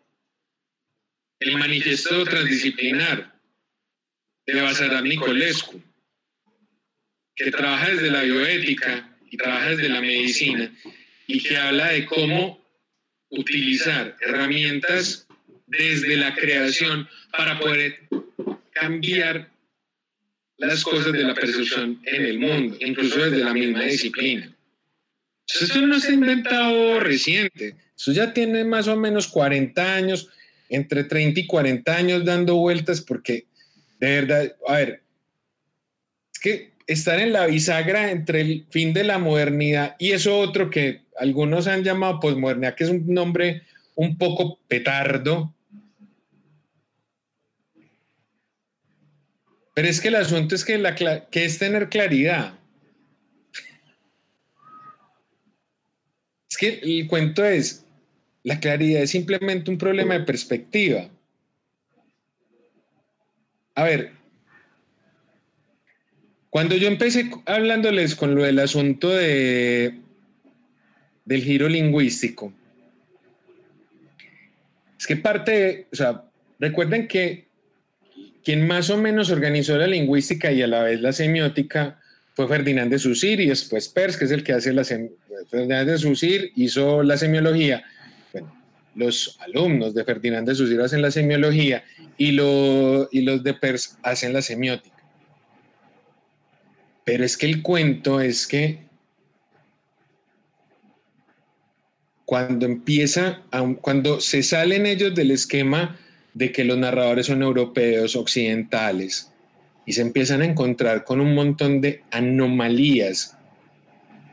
el 1.39 1.57
manifiesto 1.57 2.25
transdisciplinar 2.25 3.33
de 4.47 4.61
Basaram 4.61 5.05
Nicolescu, 5.05 5.81
que 7.37 7.51
trabaja 7.53 7.91
desde 7.91 8.11
la 8.11 8.23
bioética 8.23 9.17
y 9.31 9.37
trabaja 9.37 9.71
desde 9.71 9.89
la 9.89 10.01
medicina 10.01 10.73
y 11.27 11.43
que 11.43 11.57
habla 11.57 11.89
de 11.89 12.07
cómo 12.07 12.63
utilizar 13.31 14.17
herramientas 14.21 15.27
desde 15.67 16.17
la 16.17 16.35
creación 16.35 17.09
para 17.37 17.59
poder 17.59 18.01
cambiar 18.73 19.51
las 20.59 20.85
cosas 20.85 21.13
de 21.13 21.25
la 21.25 21.35
percepción 21.35 22.01
en 22.05 22.25
el 22.25 22.39
mundo, 22.39 22.77
incluso 22.81 23.19
desde 23.19 23.45
la 23.45 23.53
misma 23.53 23.83
disciplina. 23.83 24.55
Esto 25.61 25.81
no 25.83 25.99
se 25.99 26.09
ha 26.09 26.15
inventado 26.15 27.01
reciente, 27.01 27.77
eso 27.97 28.13
ya 28.13 28.33
tiene 28.33 28.65
más 28.65 28.87
o 28.89 28.97
menos 28.97 29.29
40 29.29 29.95
años, 29.95 30.29
entre 30.69 31.05
30 31.05 31.41
y 31.41 31.47
40 31.47 31.97
años 31.97 32.25
dando 32.25 32.57
vueltas, 32.57 33.01
porque 33.01 33.47
de 33.99 34.21
verdad, 34.21 34.57
a 34.67 34.77
ver, 34.77 35.03
es 36.33 36.39
que 36.41 36.72
estar 36.87 37.19
en 37.19 37.33
la 37.33 37.47
bisagra 37.47 38.11
entre 38.11 38.41
el 38.41 38.67
fin 38.71 38.93
de 38.93 39.05
la 39.05 39.19
modernidad 39.19 39.97
y 39.99 40.13
eso 40.13 40.39
otro 40.39 40.71
que 40.71 41.03
algunos 41.19 41.67
han 41.67 41.85
llamado 41.85 42.21
posmodernidad, 42.21 42.75
que 42.75 42.85
es 42.85 42.91
un 42.91 43.07
nombre 43.07 43.63
un 43.95 44.17
poco 44.17 44.59
petardo. 44.69 45.55
Pero 49.75 49.89
es 49.89 50.01
que 50.01 50.09
el 50.09 50.17
asunto 50.17 50.55
es 50.55 50.65
que, 50.65 50.79
la, 50.79 50.95
que 50.95 51.45
es 51.45 51.59
tener 51.59 51.89
claridad. 51.89 52.59
Es 56.51 56.57
que 56.59 56.81
el 56.83 57.07
cuento 57.07 57.45
es, 57.45 57.87
la 58.43 58.61
claridad 58.61 59.03
es 59.03 59.11
simplemente 59.11 59.71
un 59.71 59.79
problema 59.79 60.15
de 60.15 60.25
perspectiva. 60.25 61.09
A 63.75 63.85
ver, 63.85 64.13
cuando 66.53 66.77
yo 66.77 66.87
empecé 66.87 67.31
hablándoles 67.47 68.15
con 68.15 68.35
lo 68.35 68.43
del 68.43 68.59
asunto 68.59 69.09
de, 69.09 69.95
del 71.25 71.43
giro 71.43 71.67
lingüístico, 71.67 72.53
es 74.99 75.07
que 75.07 75.17
parte, 75.17 75.87
o 75.91 75.97
sea, 75.97 76.25
recuerden 76.59 77.09
que 77.09 77.47
quien 78.45 78.67
más 78.67 78.91
o 78.91 78.99
menos 78.99 79.31
organizó 79.31 79.79
la 79.79 79.87
lingüística 79.87 80.53
y 80.53 80.61
a 80.61 80.67
la 80.67 80.83
vez 80.83 81.01
la 81.01 81.15
semiótica 81.15 81.99
fue 82.35 82.47
Ferdinand 82.47 82.91
de 82.91 82.99
Saussure 82.99 83.45
y 83.45 83.49
después 83.49 83.89
Pers, 83.89 84.19
que 84.19 84.27
es 84.27 84.31
el 84.31 84.45
que 84.45 84.53
hace 84.53 84.75
la 84.75 84.85
Ferdinand 84.85 85.89
de 85.89 85.97
Saussure 85.97 86.53
hizo 86.55 87.03
la 87.03 87.17
semiología. 87.17 87.83
Bueno, 88.31 88.55
los 88.95 89.39
alumnos 89.41 89.95
de 89.95 90.05
Ferdinand 90.05 90.47
de 90.47 90.55
Saussure 90.55 90.85
hacen 90.85 91.01
la 91.01 91.11
semiología 91.11 91.83
y, 92.19 92.33
lo, 92.33 93.09
y 93.11 93.23
los 93.23 93.43
de 93.43 93.55
Pers 93.55 93.97
hacen 94.03 94.35
la 94.35 94.43
semiótica. 94.43 94.92
Pero 97.05 97.25
es 97.25 97.37
que 97.37 97.47
el 97.47 97.63
cuento 97.63 98.21
es 98.21 98.47
que 98.47 98.79
cuando 102.25 102.65
empieza, 102.65 103.43
cuando 103.81 104.21
se 104.21 104.43
salen 104.43 104.87
ellos 104.87 105.15
del 105.15 105.33
esquema 105.33 105.99
de 106.35 106.53
que 106.53 106.65
los 106.65 106.79
narradores 106.79 107.27
son 107.27 107.43
europeos, 107.43 108.17
occidentales, 108.17 109.31
y 109.85 109.93
se 109.93 110.03
empiezan 110.03 110.43
a 110.43 110.47
encontrar 110.47 111.05
con 111.05 111.21
un 111.21 111.35
montón 111.35 111.81
de 111.81 112.03
anomalías, 112.11 113.37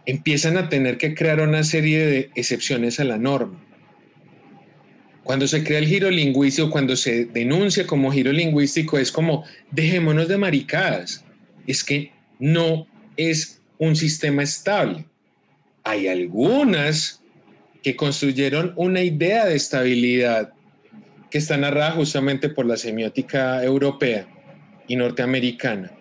empiezan 0.06 0.58
a 0.58 0.70
tener 0.70 0.98
que 0.98 1.14
crear 1.14 1.42
una 1.42 1.64
serie 1.64 2.06
de 2.06 2.30
excepciones 2.36 3.00
a 3.00 3.04
la 3.04 3.18
norma. 3.18 3.60
Cuando 5.24 5.48
se 5.48 5.64
crea 5.64 5.80
el 5.80 5.88
giro 5.88 6.10
lingüístico, 6.10 6.70
cuando 6.70 6.96
se 6.96 7.26
denuncia 7.26 7.86
como 7.86 8.12
giro 8.12 8.32
lingüístico, 8.32 8.98
es 8.98 9.12
como, 9.12 9.44
dejémonos 9.72 10.28
de 10.28 10.38
maricadas. 10.38 11.24
Es 11.68 11.84
que 11.84 12.12
no 12.40 12.88
es 13.18 13.62
un 13.78 13.96
sistema 13.96 14.44
estable. 14.44 15.06
Hay 15.84 16.08
algunas 16.08 17.22
que 17.84 17.96
construyeron 17.96 18.74
una 18.76 19.02
idea 19.02 19.46
de 19.46 19.56
estabilidad 19.56 20.54
que 21.30 21.38
está 21.38 21.58
narrada 21.58 21.92
justamente 21.92 22.50
por 22.50 22.66
la 22.66 22.78
semiótica 22.78 23.64
europea 23.64 24.28
y 24.88 24.96
norteamericana. 24.96 25.92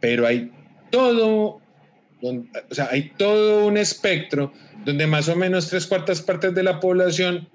Pero 0.00 0.26
hay 0.26 0.50
todo, 0.90 1.60
o 2.20 2.74
sea, 2.74 2.88
hay 2.90 3.12
todo 3.16 3.66
un 3.66 3.76
espectro 3.76 4.52
donde 4.84 5.06
más 5.06 5.28
o 5.28 5.36
menos 5.36 5.68
tres 5.68 5.86
cuartas 5.86 6.20
partes 6.20 6.54
de 6.54 6.62
la 6.62 6.80
población 6.80 7.48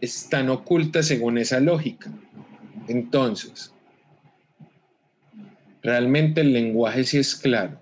están 0.00 0.48
ocultas 0.48 1.06
según 1.06 1.38
esa 1.38 1.60
lógica. 1.60 2.10
Entonces, 2.88 3.73
realmente 5.84 6.40
el 6.40 6.52
lenguaje 6.52 7.04
sí 7.04 7.18
es 7.18 7.36
claro. 7.36 7.78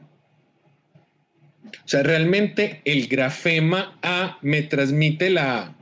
O 1.64 1.88
sea, 1.88 2.02
realmente 2.02 2.82
el 2.84 3.06
grafema 3.06 3.98
A 4.02 4.38
me 4.42 4.62
transmite 4.62 5.30
la 5.30 5.58
A. 5.58 5.76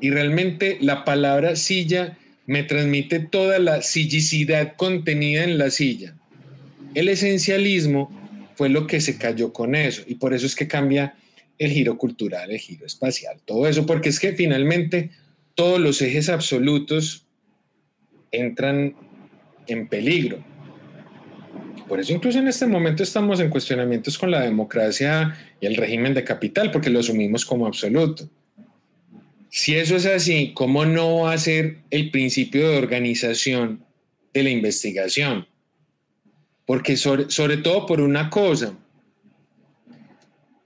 Y 0.00 0.10
realmente 0.10 0.78
la 0.80 1.04
palabra 1.04 1.56
silla 1.56 2.18
me 2.46 2.64
transmite 2.64 3.20
toda 3.20 3.60
la 3.60 3.82
sillicidad 3.82 4.74
contenida 4.76 5.44
en 5.44 5.58
la 5.58 5.70
silla. 5.70 6.16
El 6.94 7.08
esencialismo 7.08 8.10
fue 8.56 8.68
lo 8.68 8.86
que 8.86 9.00
se 9.00 9.16
cayó 9.16 9.52
con 9.52 9.74
eso 9.74 10.02
y 10.06 10.16
por 10.16 10.34
eso 10.34 10.44
es 10.44 10.56
que 10.56 10.66
cambia 10.66 11.14
el 11.58 11.70
giro 11.70 11.96
cultural, 11.96 12.50
el 12.50 12.58
giro 12.58 12.84
espacial, 12.84 13.38
todo 13.44 13.68
eso, 13.68 13.86
porque 13.86 14.08
es 14.08 14.18
que 14.18 14.32
finalmente 14.32 15.10
todos 15.54 15.80
los 15.80 16.02
ejes 16.02 16.28
absolutos 16.28 17.26
entran 18.32 18.96
en 19.66 19.88
peligro. 19.88 20.44
Por 21.88 22.00
eso 22.00 22.12
incluso 22.12 22.38
en 22.38 22.48
este 22.48 22.66
momento 22.66 23.02
estamos 23.02 23.40
en 23.40 23.50
cuestionamientos 23.50 24.16
con 24.16 24.30
la 24.30 24.40
democracia 24.40 25.36
y 25.60 25.66
el 25.66 25.76
régimen 25.76 26.14
de 26.14 26.24
capital, 26.24 26.70
porque 26.70 26.90
lo 26.90 27.00
asumimos 27.00 27.44
como 27.44 27.66
absoluto. 27.66 28.28
Si 29.50 29.74
eso 29.74 29.96
es 29.96 30.06
así, 30.06 30.52
¿cómo 30.54 30.86
no 30.86 31.20
va 31.20 31.34
a 31.34 31.38
ser 31.38 31.80
el 31.90 32.10
principio 32.10 32.70
de 32.70 32.78
organización 32.78 33.84
de 34.32 34.42
la 34.42 34.50
investigación? 34.50 35.46
Porque 36.64 36.96
sobre, 36.96 37.28
sobre 37.28 37.58
todo 37.58 37.84
por 37.84 38.00
una 38.00 38.30
cosa, 38.30 38.74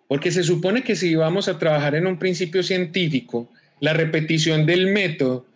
porque 0.07 0.31
se 0.31 0.45
supone 0.45 0.83
que 0.83 0.95
si 0.95 1.17
vamos 1.17 1.49
a 1.49 1.59
trabajar 1.59 1.97
en 1.97 2.07
un 2.07 2.19
principio 2.19 2.63
científico, 2.63 3.51
la 3.81 3.93
repetición 3.93 4.65
del 4.67 4.93
método 4.93 5.47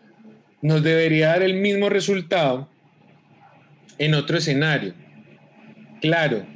nos 0.63 0.83
debería 0.83 1.29
dar 1.29 1.43
el 1.43 1.55
mismo 1.55 1.89
resultado 1.89 2.69
en 4.01 4.15
otro 4.15 4.39
escenario. 4.39 4.95
Claro. 6.01 6.47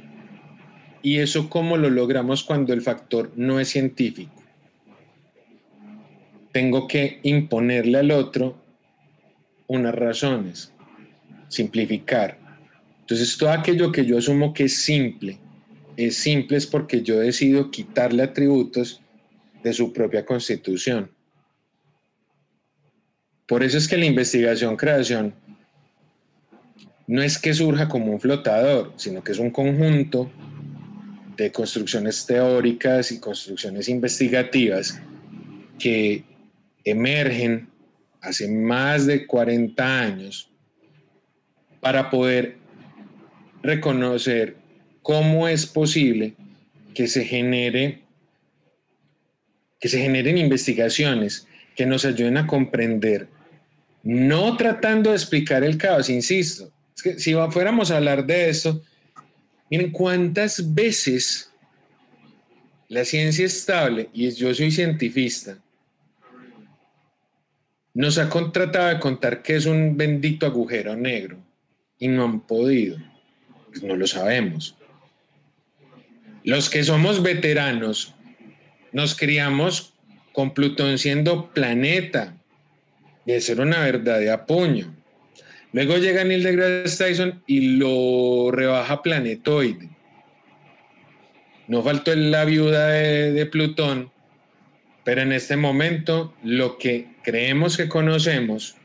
¿Y 1.03 1.19
eso 1.19 1.47
cómo 1.47 1.77
lo 1.77 1.91
logramos 1.91 2.43
cuando 2.43 2.73
el 2.73 2.81
factor 2.81 3.31
no 3.35 3.59
es 3.59 3.69
científico? 3.69 4.33
Tengo 6.51 6.87
que 6.87 7.19
imponerle 7.21 7.99
al 7.99 8.09
otro 8.09 8.59
unas 9.67 9.93
razones, 9.93 10.73
simplificar. 11.47 12.39
Entonces, 13.01 13.37
todo 13.37 13.51
aquello 13.51 13.91
que 13.91 14.05
yo 14.05 14.17
asumo 14.17 14.51
que 14.51 14.63
es 14.63 14.77
simple, 14.77 15.37
es 15.97 16.17
simple 16.17 16.57
es 16.57 16.65
porque 16.65 17.03
yo 17.03 17.19
decido 17.19 17.69
quitarle 17.69 18.23
atributos 18.23 19.01
de 19.63 19.71
su 19.71 19.93
propia 19.93 20.25
constitución. 20.25 21.11
Por 23.45 23.61
eso 23.61 23.77
es 23.77 23.87
que 23.87 23.97
la 23.97 24.05
investigación-creación 24.05 25.44
no 27.07 27.21
es 27.21 27.37
que 27.37 27.53
surja 27.53 27.87
como 27.87 28.11
un 28.11 28.19
flotador, 28.19 28.93
sino 28.95 29.23
que 29.23 29.31
es 29.31 29.39
un 29.39 29.51
conjunto 29.51 30.31
de 31.37 31.51
construcciones 31.51 32.25
teóricas 32.25 33.11
y 33.11 33.19
construcciones 33.19 33.89
investigativas 33.89 34.99
que 35.77 36.23
emergen 36.83 37.67
hace 38.21 38.47
más 38.47 39.05
de 39.05 39.27
40 39.27 39.99
años 39.99 40.49
para 41.79 42.09
poder 42.09 42.57
reconocer 43.61 44.55
cómo 45.01 45.47
es 45.47 45.65
posible 45.65 46.33
que 46.93 47.07
se 47.07 47.25
que 49.79 49.89
se 49.89 49.99
generen 49.99 50.37
investigaciones 50.37 51.47
que 51.75 51.85
nos 51.85 52.05
ayuden 52.05 52.37
a 52.37 52.47
comprender, 52.47 53.27
no 54.01 54.55
tratando 54.57 55.11
de 55.11 55.17
explicar 55.17 55.63
el 55.63 55.77
caos, 55.77 56.09
insisto, 56.09 56.71
es 56.95 57.03
que 57.03 57.19
si 57.19 57.33
fuéramos 57.51 57.91
a 57.91 57.97
hablar 57.97 58.25
de 58.25 58.49
esto, 58.49 58.81
miren 59.69 59.91
cuántas 59.91 60.73
veces 60.73 61.51
la 62.87 63.03
ciencia 63.03 63.45
estable, 63.45 64.09
y 64.13 64.29
yo 64.31 64.53
soy 64.53 64.71
cientifista, 64.71 65.57
nos 67.93 68.17
ha 68.17 68.29
contratado 68.29 68.89
de 68.89 68.99
contar 68.99 69.41
que 69.41 69.55
es 69.55 69.65
un 69.65 69.97
bendito 69.97 70.45
agujero 70.45 70.95
negro 70.95 71.37
y 71.97 72.07
no 72.07 72.25
han 72.25 72.41
podido. 72.41 72.97
Pues 73.69 73.83
no 73.83 73.95
lo 73.95 74.05
sabemos. 74.05 74.77
Los 76.43 76.69
que 76.69 76.83
somos 76.83 77.23
veteranos 77.23 78.13
nos 78.91 79.15
criamos 79.15 79.93
con 80.31 80.53
Plutón 80.53 80.97
siendo 80.97 81.51
planeta 81.53 82.37
y 83.25 83.31
eso 83.31 83.53
era 83.53 83.63
una 83.63 83.79
verdad 83.79 84.19
de 84.19 84.31
apuño. 84.31 84.94
Luego 85.75 85.97
llega 85.97 86.23
Neil 86.23 86.41
deGrasse 86.41 87.03
Tyson 87.03 87.43
y 87.47 87.75
lo 87.75 88.49
rebaja 88.49 89.01
planetoide. 89.01 89.89
No 91.67 91.83
faltó 91.83 92.15
la 92.15 92.45
viuda 92.45 92.87
de 92.87 93.45
Plutón, 93.47 94.09
pero 95.03 95.21
en 95.21 95.33
este 95.33 95.57
momento 95.57 96.33
lo 96.43 96.77
que 96.77 97.09
creemos 97.23 97.75
que 97.75 97.89
conocemos 97.89 98.77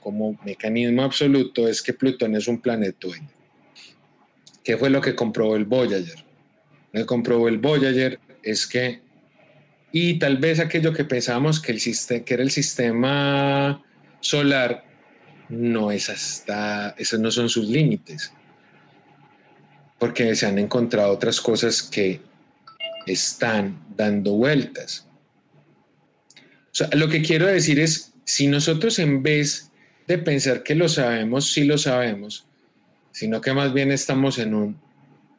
como 0.00 0.40
mecanismo 0.46 1.02
absoluto 1.02 1.68
es 1.68 1.82
que 1.82 1.92
Plutón 1.92 2.34
es 2.36 2.48
un 2.48 2.58
planetoide. 2.58 3.28
¿Qué 4.62 4.78
fue 4.78 4.88
lo 4.88 5.02
que 5.02 5.14
comprobó 5.14 5.56
el 5.56 5.66
Voyager? 5.66 6.24
Lo 6.92 7.00
que 7.00 7.06
comprobó 7.06 7.48
el 7.48 7.58
Voyager 7.58 8.18
es 8.42 8.66
que, 8.66 9.02
y 9.92 10.18
tal 10.18 10.38
vez 10.38 10.58
aquello 10.58 10.94
que 10.94 11.04
pensábamos 11.04 11.60
que, 11.60 11.72
el 11.72 12.24
que 12.24 12.32
era 12.32 12.42
el 12.42 12.50
sistema 12.50 13.84
solar, 14.20 14.93
no 15.48 15.90
es 15.90 16.08
hasta, 16.08 16.90
esos 16.98 17.20
no 17.20 17.30
son 17.30 17.48
sus 17.48 17.68
límites, 17.68 18.32
porque 19.98 20.34
se 20.34 20.46
han 20.46 20.58
encontrado 20.58 21.12
otras 21.12 21.40
cosas 21.40 21.82
que 21.82 22.20
están 23.06 23.78
dando 23.96 24.32
vueltas. 24.32 25.06
Lo 26.92 27.08
que 27.08 27.22
quiero 27.22 27.46
decir 27.46 27.78
es, 27.78 28.12
si 28.24 28.48
nosotros 28.48 28.98
en 28.98 29.22
vez 29.22 29.70
de 30.06 30.18
pensar 30.18 30.62
que 30.62 30.74
lo 30.74 30.88
sabemos, 30.88 31.52
sí 31.52 31.64
lo 31.64 31.78
sabemos, 31.78 32.46
sino 33.12 33.40
que 33.40 33.52
más 33.52 33.72
bien 33.72 33.92
estamos 33.92 34.38
en 34.38 34.54
un 34.54 34.76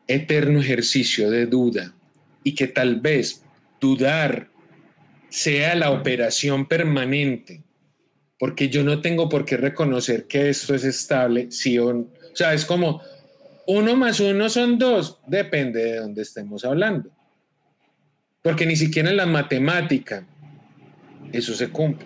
eterno 0.08 0.62
ejercicio 0.62 1.30
de 1.30 1.46
duda 1.46 1.94
y 2.44 2.56
que 2.56 2.68
tal 2.68 3.02
vez 3.02 3.44
dudar 3.82 4.50
sea 5.30 5.76
la 5.76 5.92
operación 5.92 6.68
permanente, 6.68 7.62
porque 8.40 8.70
yo 8.70 8.84
no 8.84 9.02
tengo 9.02 9.30
por 9.30 9.46
qué 9.46 9.58
reconocer 9.58 10.26
que 10.26 10.50
esto 10.50 10.76
es 10.76 10.84
estable, 10.84 11.52
si 11.52 11.80
o, 11.80 11.88
o 11.88 12.08
sea, 12.34 12.54
es 12.54 12.66
como 12.66 13.02
uno 13.68 13.96
más 13.96 14.20
uno 14.20 14.50
son 14.50 14.78
dos, 14.78 15.20
depende 15.26 15.84
de 15.84 15.96
dónde 15.98 16.22
estemos 16.22 16.64
hablando. 16.66 17.10
Porque 18.42 18.66
ni 18.66 18.76
siquiera 18.76 19.10
en 19.10 19.16
la 19.18 19.26
matemática 19.26 20.28
eso 21.32 21.56
se 21.56 21.70
cumple. 21.70 22.06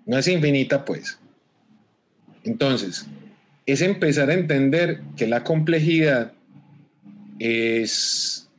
No 0.05 0.17
es 0.17 0.27
infinita, 0.27 0.83
pues. 0.85 1.17
Entonces, 2.43 3.07
es 3.65 3.81
empezar 3.81 4.29
a 4.29 4.33
entender 4.33 5.01
que 5.15 5.27
la 5.27 5.43
complejidad 5.43 6.33
es, 7.39 8.49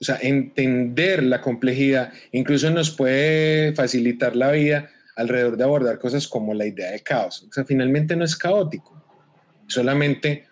o 0.00 0.04
sea, 0.04 0.18
entender 0.20 1.22
la 1.22 1.40
complejidad 1.40 2.12
incluso 2.32 2.70
nos 2.70 2.90
puede 2.90 3.72
facilitar 3.74 4.34
la 4.34 4.50
vida 4.50 4.90
alrededor 5.16 5.56
de 5.56 5.64
abordar 5.64 5.98
cosas 5.98 6.26
como 6.26 6.54
la 6.54 6.66
idea 6.66 6.90
de 6.90 7.00
caos. 7.00 7.46
O 7.48 7.52
sea, 7.52 7.64
finalmente 7.64 8.16
no 8.16 8.24
es 8.24 8.36
caótico, 8.36 9.00
solamente 9.66 10.46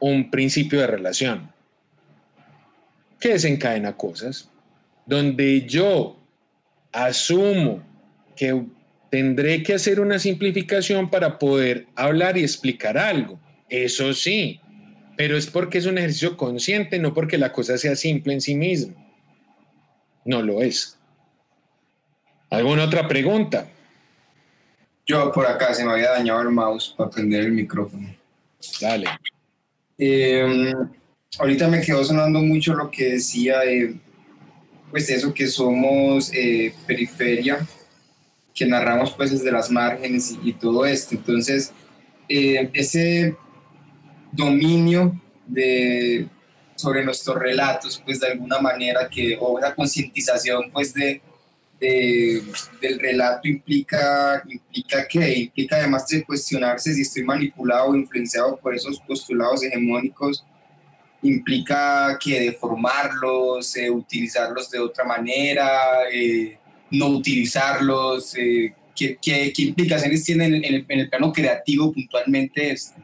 un 0.00 0.30
principio 0.30 0.80
de 0.80 0.86
relación 0.86 1.52
que 3.20 3.30
desencadena 3.30 3.96
cosas, 3.96 4.50
donde 5.06 5.64
yo 5.66 6.18
asumo 6.90 7.82
que 8.34 8.64
tendré 9.12 9.62
que 9.62 9.74
hacer 9.74 10.00
una 10.00 10.18
simplificación 10.18 11.10
para 11.10 11.38
poder 11.38 11.86
hablar 11.94 12.38
y 12.38 12.42
explicar 12.44 12.96
algo. 12.96 13.38
Eso 13.68 14.14
sí, 14.14 14.58
pero 15.18 15.36
es 15.36 15.48
porque 15.48 15.76
es 15.76 15.84
un 15.84 15.98
ejercicio 15.98 16.34
consciente, 16.34 16.98
no 16.98 17.12
porque 17.12 17.36
la 17.36 17.52
cosa 17.52 17.76
sea 17.76 17.94
simple 17.94 18.32
en 18.32 18.40
sí 18.40 18.54
misma. 18.54 18.94
No 20.24 20.40
lo 20.40 20.62
es. 20.62 20.98
¿Alguna 22.48 22.84
otra 22.84 23.06
pregunta? 23.06 23.68
Yo 25.04 25.30
por 25.30 25.46
acá 25.46 25.74
se 25.74 25.84
me 25.84 25.92
había 25.92 26.12
dañado 26.12 26.40
el 26.40 26.48
mouse 26.48 26.94
para 26.96 27.10
prender 27.10 27.44
el 27.44 27.52
micrófono. 27.52 28.16
Dale. 28.80 29.08
Em, 29.98 30.72
ahorita 31.38 31.68
me 31.68 31.82
quedó 31.82 32.02
sonando 32.02 32.40
mucho 32.40 32.72
lo 32.72 32.90
que 32.90 33.10
decía 33.10 33.60
de, 33.60 33.94
pues 34.90 35.10
eso 35.10 35.34
que 35.34 35.48
somos 35.48 36.32
eh, 36.32 36.72
periferia, 36.86 37.58
que 38.62 38.70
narramos 38.70 39.12
pues 39.12 39.32
desde 39.32 39.50
las 39.50 39.70
márgenes 39.70 40.36
y, 40.42 40.52
todo 40.52 40.86
esto. 40.86 41.16
Entonces, 41.16 41.72
eh, 42.28 42.70
ese 42.72 43.36
dominio 44.30 45.20
de, 45.46 46.28
sobre 46.76 47.04
nuestros 47.04 47.36
relatos, 47.36 48.00
pues 48.04 48.20
de 48.20 48.28
alguna 48.28 48.60
manera 48.60 49.08
que, 49.08 49.36
o 49.40 49.58
esa 49.58 49.74
concientización 49.74 50.70
pues 50.70 50.94
de 50.94 51.20
del 51.82 53.00
relato 53.00 53.48
implica, 53.48 54.40
implica 54.48 55.04
que 55.08 55.36
implica 55.36 55.74
además 55.74 56.06
de 56.06 56.22
cuestionarse 56.22 56.94
si 56.94 57.02
estoy 57.02 57.24
manipulado 57.24 57.88
o 57.88 57.96
influenciado 57.96 58.56
por 58.56 58.72
esos 58.72 59.00
postulados 59.00 59.64
hegemónicos, 59.64 60.44
implica 61.22 62.16
que 62.22 62.38
deformarlos, 62.38 63.76
eh, 63.76 63.90
utilizarlos 63.90 64.70
de 64.70 64.78
otra 64.78 65.02
manera, 65.02 66.08
eh, 66.12 66.56
no 66.92 67.08
utilizarlos, 67.08 68.36
eh, 68.36 68.72
¿qué, 68.94 69.18
qué, 69.20 69.52
implicaciones 69.56 70.22
tienen 70.24 70.54
en 70.54 70.64
el, 70.64 70.86
en 70.88 71.00
el, 71.00 71.08
plano 71.08 71.32
creativo 71.32 71.92
puntualmente 71.92 72.70
esto? 72.70 73.02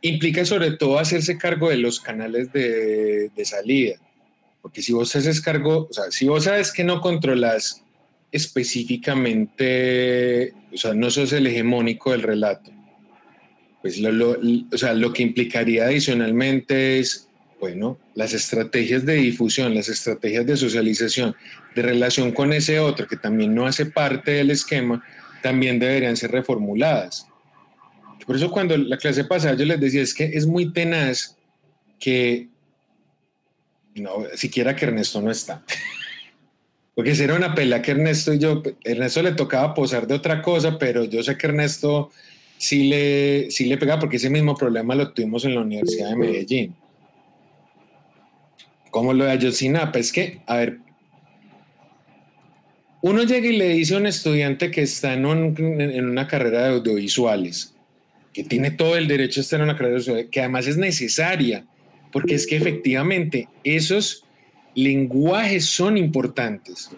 Implica 0.00 0.44
sobre 0.44 0.72
todo 0.72 0.98
hacerse 0.98 1.38
cargo 1.38 1.70
de 1.70 1.76
los 1.76 2.00
canales 2.00 2.52
de, 2.52 3.28
de 3.28 3.44
salida, 3.44 3.94
porque 4.62 4.82
si 4.82 4.92
vos 4.92 5.14
haces 5.14 5.40
cargo, 5.40 5.86
o 5.88 5.92
sea, 5.92 6.10
si 6.10 6.26
vos 6.26 6.42
sabes 6.44 6.72
que 6.72 6.84
no 6.84 7.00
controlas 7.00 7.82
específicamente, 8.32 10.52
o 10.72 10.76
sea, 10.76 10.94
no 10.94 11.10
sos 11.10 11.32
el 11.32 11.46
hegemónico 11.46 12.10
del 12.12 12.22
relato. 12.22 12.72
Pues 13.82 13.98
lo, 13.98 14.38
o 14.72 14.78
sea, 14.78 14.94
lo 14.94 15.12
que 15.12 15.22
implicaría 15.22 15.84
adicionalmente 15.84 16.98
es, 16.98 17.25
bueno, 17.60 17.98
las 18.14 18.32
estrategias 18.32 19.04
de 19.06 19.14
difusión, 19.14 19.74
las 19.74 19.88
estrategias 19.88 20.46
de 20.46 20.56
socialización, 20.56 21.34
de 21.74 21.82
relación 21.82 22.32
con 22.32 22.52
ese 22.52 22.80
otro 22.80 23.06
que 23.06 23.16
también 23.16 23.54
no 23.54 23.66
hace 23.66 23.86
parte 23.86 24.32
del 24.32 24.50
esquema, 24.50 25.02
también 25.42 25.78
deberían 25.78 26.16
ser 26.16 26.32
reformuladas. 26.32 27.26
Por 28.26 28.36
eso 28.36 28.50
cuando 28.50 28.76
la 28.76 28.98
clase 28.98 29.24
pasada 29.24 29.54
yo 29.54 29.64
les 29.64 29.80
decía, 29.80 30.02
es 30.02 30.12
que 30.12 30.24
es 30.24 30.46
muy 30.46 30.72
tenaz 30.72 31.36
que, 31.98 32.48
no, 33.94 34.24
siquiera 34.34 34.74
que 34.74 34.84
Ernesto 34.84 35.22
no 35.22 35.30
está. 35.30 35.64
Porque 36.94 37.14
si 37.14 37.22
era 37.22 37.34
una 37.34 37.54
pelea 37.54 37.82
que 37.82 37.90
Ernesto 37.90 38.32
y 38.32 38.38
yo, 38.38 38.62
Ernesto 38.82 39.22
le 39.22 39.32
tocaba 39.32 39.74
posar 39.74 40.06
de 40.06 40.14
otra 40.14 40.40
cosa, 40.40 40.78
pero 40.78 41.04
yo 41.04 41.22
sé 41.22 41.36
que 41.36 41.46
Ernesto 41.46 42.10
sí 42.56 42.88
le, 42.88 43.50
sí 43.50 43.66
le 43.66 43.76
pegaba 43.76 44.00
porque 44.00 44.16
ese 44.16 44.30
mismo 44.30 44.56
problema 44.56 44.94
lo 44.94 45.12
tuvimos 45.12 45.44
en 45.44 45.54
la 45.56 45.60
Universidad 45.60 46.08
de 46.08 46.16
Medellín. 46.16 46.74
Como 48.96 49.12
lo 49.12 49.26
de 49.26 49.32
Ayotzinapa, 49.32 49.98
es 49.98 50.10
que, 50.10 50.40
a 50.46 50.56
ver, 50.56 50.78
uno 53.02 53.24
llega 53.24 53.46
y 53.46 53.58
le 53.58 53.68
dice 53.68 53.94
a 53.94 53.98
un 53.98 54.06
estudiante 54.06 54.70
que 54.70 54.80
está 54.80 55.12
en, 55.12 55.26
en 55.26 56.08
una 56.08 56.26
carrera 56.26 56.62
de 56.62 56.68
audiovisuales, 56.76 57.74
que 58.32 58.42
tiene 58.42 58.70
todo 58.70 58.96
el 58.96 59.06
derecho 59.06 59.40
a 59.40 59.42
estar 59.42 59.60
en 59.60 59.64
una 59.64 59.74
carrera 59.74 59.96
de 59.96 59.98
audiovisuales, 59.98 60.30
que 60.32 60.40
además 60.40 60.66
es 60.66 60.78
necesaria, 60.78 61.66
porque 62.10 62.36
es 62.36 62.46
que 62.46 62.56
efectivamente 62.56 63.50
esos 63.64 64.24
lenguajes 64.74 65.66
son 65.66 65.98
importantes. 65.98 66.90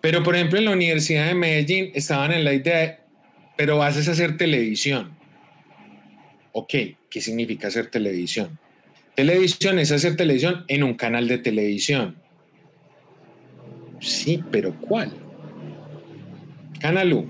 Pero, 0.00 0.22
por 0.22 0.36
ejemplo, 0.36 0.58
en 0.58 0.64
la 0.64 0.72
Universidad 0.72 1.26
de 1.26 1.34
Medellín 1.34 1.90
estaban 1.92 2.32
en 2.32 2.44
la 2.44 2.54
idea, 2.54 3.04
pero 3.58 3.76
vas 3.76 3.94
a 3.98 4.10
hacer 4.10 4.38
televisión. 4.38 5.14
Ok, 6.52 6.72
¿qué 7.10 7.20
significa 7.20 7.68
hacer 7.68 7.88
televisión? 7.90 8.58
Televisión 9.14 9.78
es 9.78 9.92
hacer 9.92 10.16
televisión 10.16 10.64
en 10.68 10.82
un 10.82 10.94
canal 10.94 11.28
de 11.28 11.38
televisión. 11.38 12.16
Sí, 14.00 14.42
pero 14.50 14.74
¿cuál? 14.80 15.12
Canal 16.80 17.12
U. 17.12 17.26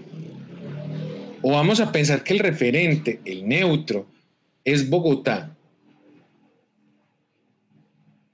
O 1.42 1.52
vamos 1.52 1.80
a 1.80 1.92
pensar 1.92 2.24
que 2.24 2.32
el 2.32 2.38
referente, 2.38 3.20
el 3.24 3.46
neutro, 3.46 4.06
es 4.64 4.88
Bogotá 4.88 5.54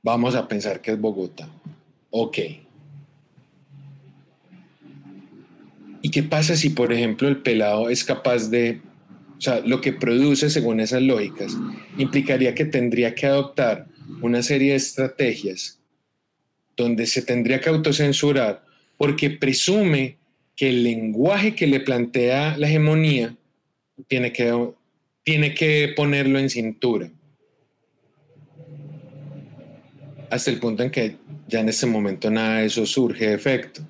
Vamos 0.02 0.34
a 0.34 0.48
pensar 0.48 0.80
que 0.80 0.92
es 0.92 1.00
Bogotá. 1.00 1.48
Ok. 2.10 2.38
¿Y 6.02 6.10
qué 6.10 6.22
pasa 6.22 6.56
si, 6.56 6.70
por 6.70 6.92
ejemplo, 6.92 7.28
el 7.28 7.38
pelado 7.38 7.90
es 7.90 8.02
capaz 8.02 8.48
de 8.48 8.80
o 9.40 9.42
sea, 9.42 9.60
lo 9.60 9.80
que 9.80 9.94
produce 9.94 10.50
según 10.50 10.80
esas 10.80 11.00
lógicas, 11.00 11.56
implicaría 11.96 12.54
que 12.54 12.66
tendría 12.66 13.14
que 13.14 13.24
adoptar 13.24 13.86
una 14.20 14.42
serie 14.42 14.72
de 14.72 14.76
estrategias 14.76 15.80
donde 16.76 17.06
se 17.06 17.22
tendría 17.22 17.58
que 17.58 17.70
autocensurar 17.70 18.62
porque 18.98 19.30
presume 19.30 20.18
que 20.54 20.68
el 20.68 20.84
lenguaje 20.84 21.54
que 21.54 21.66
le 21.66 21.80
plantea 21.80 22.58
la 22.58 22.68
hegemonía 22.68 23.34
tiene 24.08 24.30
que, 24.30 24.68
tiene 25.22 25.54
que 25.54 25.94
ponerlo 25.96 26.38
en 26.38 26.50
cintura. 26.50 27.10
Hasta 30.28 30.50
el 30.50 30.60
punto 30.60 30.82
en 30.82 30.90
que 30.90 31.16
ya 31.48 31.60
en 31.60 31.70
este 31.70 31.86
momento 31.86 32.30
nada 32.30 32.58
de 32.58 32.66
eso 32.66 32.84
surge 32.84 33.28
de 33.28 33.34
efecto. 33.34 33.80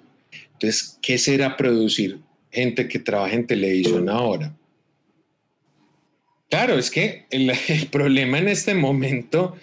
Entonces, 0.53 0.97
¿qué 1.03 1.19
será 1.19 1.57
producir 1.57 2.21
gente 2.53 2.87
que 2.87 3.01
trabaja 3.01 3.35
en 3.35 3.49
televisión 3.49 4.09
ahora? 4.09 4.55
Claro, 6.51 6.77
es 6.77 6.91
que 6.91 7.27
el, 7.31 7.53
problema 7.91 8.39
en 8.39 8.49
este 8.49 8.75
momento 8.75 9.57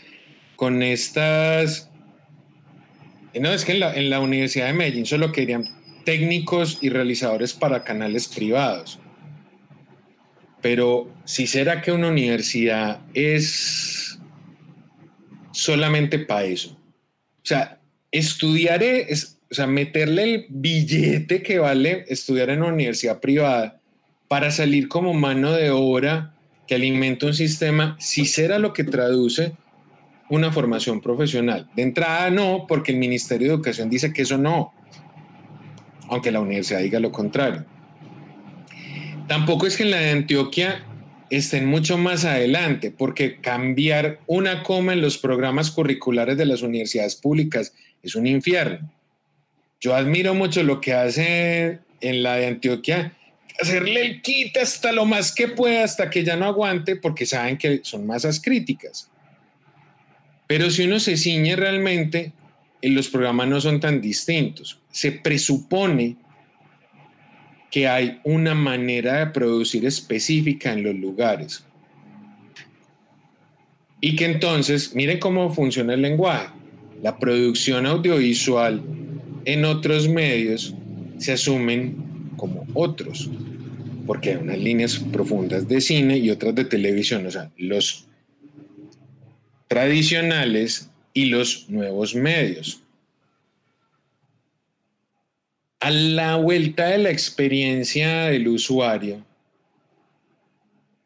con 0.55 0.81
estas... 0.81 1.91
No, 3.39 3.51
es 3.51 3.65
que 3.65 3.73
en 3.73 3.81
la, 3.81 3.93
en 3.93 4.09
la 4.09 4.19
Universidad 4.19 4.67
de 4.67 4.73
Medellín 4.73 5.05
solo 5.05 5.31
querían 5.31 5.69
técnicos 6.05 6.79
y 6.81 6.89
realizadores 6.89 7.53
para 7.53 7.83
canales 7.83 8.27
privados. 8.29 8.99
Pero 10.61 11.13
si 11.25 11.45
será 11.45 11.81
que 11.81 11.91
una 11.91 12.07
universidad 12.07 13.01
es 13.13 14.17
solamente 15.51 16.17
para 16.17 16.45
eso. 16.45 16.71
O 16.71 17.45
sea, 17.45 17.79
estudiaré, 18.11 19.11
es, 19.11 19.37
o 19.51 19.53
sea, 19.53 19.67
meterle 19.67 20.23
el 20.23 20.45
billete 20.49 21.43
que 21.43 21.59
vale 21.59 22.05
estudiar 22.07 22.49
en 22.49 22.63
una 22.63 22.73
universidad 22.73 23.19
privada 23.19 23.79
para 24.27 24.49
salir 24.49 24.87
como 24.87 25.13
mano 25.13 25.51
de 25.51 25.69
obra 25.69 26.36
que 26.67 26.75
alimenta 26.75 27.25
un 27.25 27.33
sistema, 27.33 27.95
si 27.99 28.25
será 28.25 28.59
lo 28.59 28.73
que 28.73 28.83
traduce 28.83 29.53
una 30.29 30.51
formación 30.51 31.01
profesional. 31.01 31.69
De 31.75 31.83
entrada 31.83 32.29
no, 32.29 32.65
porque 32.67 32.91
el 32.91 32.97
Ministerio 32.97 33.47
de 33.47 33.53
Educación 33.55 33.89
dice 33.89 34.11
que 34.11 34.23
eso 34.23 34.37
no, 34.37 34.73
aunque 36.09 36.31
la 36.31 36.41
universidad 36.41 36.81
diga 36.81 36.99
lo 36.99 37.11
contrario. 37.11 37.65
Tampoco 39.27 39.67
es 39.67 39.77
que 39.77 39.83
en 39.83 39.91
la 39.91 39.97
de 39.97 40.11
Antioquia 40.11 40.83
estén 41.29 41.65
mucho 41.65 41.97
más 41.97 42.25
adelante, 42.25 42.91
porque 42.91 43.39
cambiar 43.41 44.19
una 44.27 44.63
coma 44.63 44.93
en 44.93 45.01
los 45.01 45.17
programas 45.17 45.71
curriculares 45.71 46.37
de 46.37 46.45
las 46.45 46.61
universidades 46.61 47.15
públicas 47.15 47.73
es 48.03 48.15
un 48.15 48.27
infierno. 48.27 48.91
Yo 49.79 49.95
admiro 49.95 50.33
mucho 50.33 50.63
lo 50.63 50.81
que 50.81 50.93
hace 50.93 51.79
en 52.01 52.23
la 52.23 52.35
de 52.35 52.47
Antioquia 52.47 53.16
hacerle 53.59 54.05
el 54.05 54.21
kit 54.21 54.57
hasta 54.57 54.91
lo 54.91 55.05
más 55.05 55.33
que 55.33 55.47
pueda, 55.47 55.83
hasta 55.83 56.09
que 56.09 56.23
ya 56.23 56.35
no 56.35 56.45
aguante, 56.45 56.95
porque 56.95 57.25
saben 57.25 57.57
que 57.57 57.81
son 57.83 58.05
masas 58.05 58.41
críticas. 58.41 59.09
Pero 60.47 60.69
si 60.69 60.83
uno 60.83 60.99
se 60.99 61.17
ciñe 61.17 61.55
realmente, 61.55 62.33
en 62.81 62.95
los 62.95 63.09
programas 63.09 63.47
no 63.47 63.59
son 63.59 63.79
tan 63.79 64.01
distintos. 64.01 64.79
Se 64.91 65.11
presupone 65.11 66.15
que 67.69 67.87
hay 67.87 68.21
una 68.23 68.55
manera 68.55 69.19
de 69.19 69.27
producir 69.27 69.85
específica 69.85 70.71
en 70.71 70.83
los 70.83 70.95
lugares. 70.95 71.65
Y 73.99 74.15
que 74.15 74.25
entonces, 74.25 74.95
miren 74.95 75.19
cómo 75.19 75.51
funciona 75.53 75.95
el 75.95 76.01
lenguaje. 76.01 76.49
La 77.01 77.17
producción 77.17 77.85
audiovisual 77.85 78.83
en 79.45 79.65
otros 79.65 80.07
medios 80.07 80.73
se 81.17 81.33
asumen 81.33 82.06
como 82.37 82.65
otros 82.73 83.29
porque 84.07 84.31
hay 84.31 84.35
unas 84.37 84.57
líneas 84.57 84.97
profundas 85.11 85.67
de 85.67 85.81
cine 85.81 86.17
y 86.17 86.31
otras 86.31 86.55
de 86.55 86.63
televisión, 86.63 87.27
o 87.27 87.31
sea, 87.31 87.51
los 87.57 88.07
tradicionales 89.67 90.89
y 91.13 91.25
los 91.25 91.69
nuevos 91.69 92.15
medios. 92.15 92.81
A 95.81 95.91
la 95.91 96.37
vuelta 96.37 96.87
de 96.87 96.97
la 96.97 97.11
experiencia 97.11 98.27
del 98.27 98.47
usuario, 98.47 99.23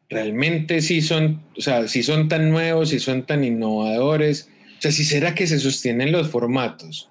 realmente 0.08 0.80
sí 0.80 1.02
son, 1.02 1.42
o 1.58 1.60
sea, 1.60 1.88
si 1.88 2.02
son 2.02 2.28
tan 2.28 2.50
nuevos, 2.50 2.90
si 2.90 3.00
son 3.00 3.26
tan 3.26 3.42
innovadores, 3.42 4.48
o 4.78 4.80
sea, 4.80 4.92
si 4.92 5.04
será 5.04 5.34
que 5.34 5.46
se 5.46 5.58
sostienen 5.58 6.12
los 6.12 6.28
formatos. 6.28 7.10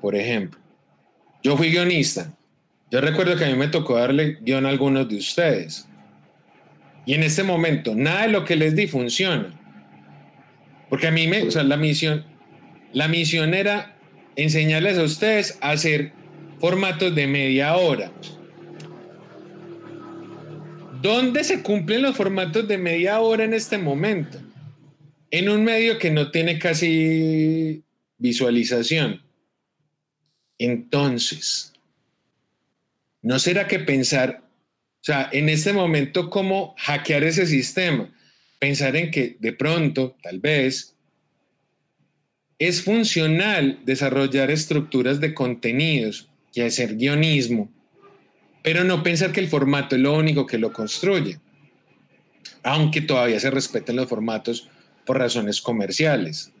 Por 0.00 0.16
ejemplo, 0.16 0.58
yo 1.42 1.56
fui 1.56 1.70
guionista, 1.70 2.34
yo 2.92 3.00
recuerdo 3.00 3.36
que 3.36 3.46
a 3.46 3.48
mí 3.48 3.54
me 3.54 3.68
tocó 3.68 3.96
darle 3.96 4.36
guion 4.42 4.66
a 4.66 4.68
algunos 4.68 5.08
de 5.08 5.16
ustedes. 5.16 5.88
Y 7.06 7.14
en 7.14 7.22
este 7.22 7.42
momento, 7.42 7.94
nada 7.94 8.24
de 8.24 8.28
lo 8.28 8.44
que 8.44 8.54
les 8.54 8.76
di 8.76 8.86
funciona. 8.86 9.58
Porque 10.90 11.06
a 11.06 11.10
mí 11.10 11.26
me, 11.26 11.42
o 11.42 11.50
sea, 11.50 11.62
la 11.62 11.78
misión, 11.78 12.22
la 12.92 13.08
misión 13.08 13.54
era 13.54 13.96
enseñarles 14.36 14.98
a 14.98 15.04
ustedes 15.04 15.56
a 15.62 15.70
hacer 15.70 16.12
formatos 16.58 17.14
de 17.14 17.26
media 17.26 17.76
hora. 17.76 18.12
¿Dónde 21.00 21.44
se 21.44 21.62
cumplen 21.62 22.02
los 22.02 22.14
formatos 22.14 22.68
de 22.68 22.76
media 22.76 23.20
hora 23.20 23.44
en 23.44 23.54
este 23.54 23.78
momento? 23.78 24.38
En 25.30 25.48
un 25.48 25.64
medio 25.64 25.96
que 25.96 26.10
no 26.10 26.30
tiene 26.30 26.58
casi 26.58 27.84
visualización. 28.18 29.22
Entonces, 30.58 31.71
¿No 33.22 33.38
será 33.38 33.68
que 33.68 33.78
pensar, 33.78 34.42
o 34.42 35.04
sea, 35.04 35.28
en 35.32 35.48
este 35.48 35.72
momento, 35.72 36.28
cómo 36.28 36.74
hackear 36.76 37.22
ese 37.22 37.46
sistema? 37.46 38.12
Pensar 38.58 38.96
en 38.96 39.10
que 39.10 39.36
de 39.38 39.52
pronto, 39.52 40.16
tal 40.22 40.40
vez, 40.40 40.96
es 42.58 42.82
funcional 42.82 43.80
desarrollar 43.84 44.50
estructuras 44.50 45.20
de 45.20 45.34
contenidos 45.34 46.28
y 46.52 46.60
hacer 46.60 46.96
guionismo, 46.96 47.70
pero 48.62 48.84
no 48.84 49.02
pensar 49.02 49.32
que 49.32 49.40
el 49.40 49.48
formato 49.48 49.96
es 49.96 50.02
lo 50.02 50.14
único 50.14 50.46
que 50.46 50.58
lo 50.58 50.72
construye, 50.72 51.38
aunque 52.62 53.00
todavía 53.00 53.40
se 53.40 53.50
respeten 53.50 53.96
los 53.96 54.08
formatos 54.08 54.68
por 55.04 55.18
razones 55.18 55.60
comerciales. 55.60 56.52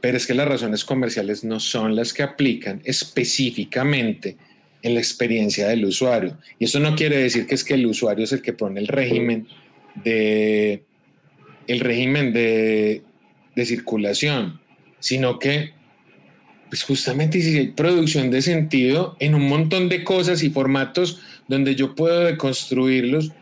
Pero 0.00 0.16
es 0.16 0.26
que 0.26 0.34
las 0.34 0.48
razones 0.48 0.84
comerciales 0.84 1.44
no 1.44 1.60
son 1.60 1.94
las 1.94 2.12
que 2.12 2.22
aplican 2.22 2.80
específicamente 2.84 4.36
en 4.82 4.94
la 4.94 5.00
experiencia 5.00 5.68
del 5.68 5.84
usuario. 5.84 6.36
Y 6.58 6.64
eso 6.64 6.80
no 6.80 6.94
quiere 6.94 7.18
decir 7.18 7.46
que 7.46 7.54
es 7.54 7.64
que 7.64 7.74
el 7.74 7.86
usuario 7.86 8.24
es 8.24 8.32
el 8.32 8.42
que 8.42 8.52
pone 8.52 8.80
el 8.80 8.88
régimen 8.88 9.46
de 10.04 10.82
el 11.66 11.80
régimen 11.80 12.32
de, 12.32 13.02
de 13.54 13.66
circulación, 13.66 14.60
sino 14.98 15.38
que 15.38 15.72
pues 16.68 16.84
justamente 16.84 17.42
si 17.42 17.58
hay 17.58 17.68
producción 17.68 18.30
de 18.30 18.42
sentido 18.42 19.16
en 19.18 19.34
un 19.34 19.48
montón 19.48 19.88
de 19.88 20.04
cosas 20.04 20.42
y 20.42 20.50
formatos 20.50 21.20
donde 21.48 21.74
yo 21.74 21.96
puedo 21.96 22.20
deconstruirlos, 22.20 23.32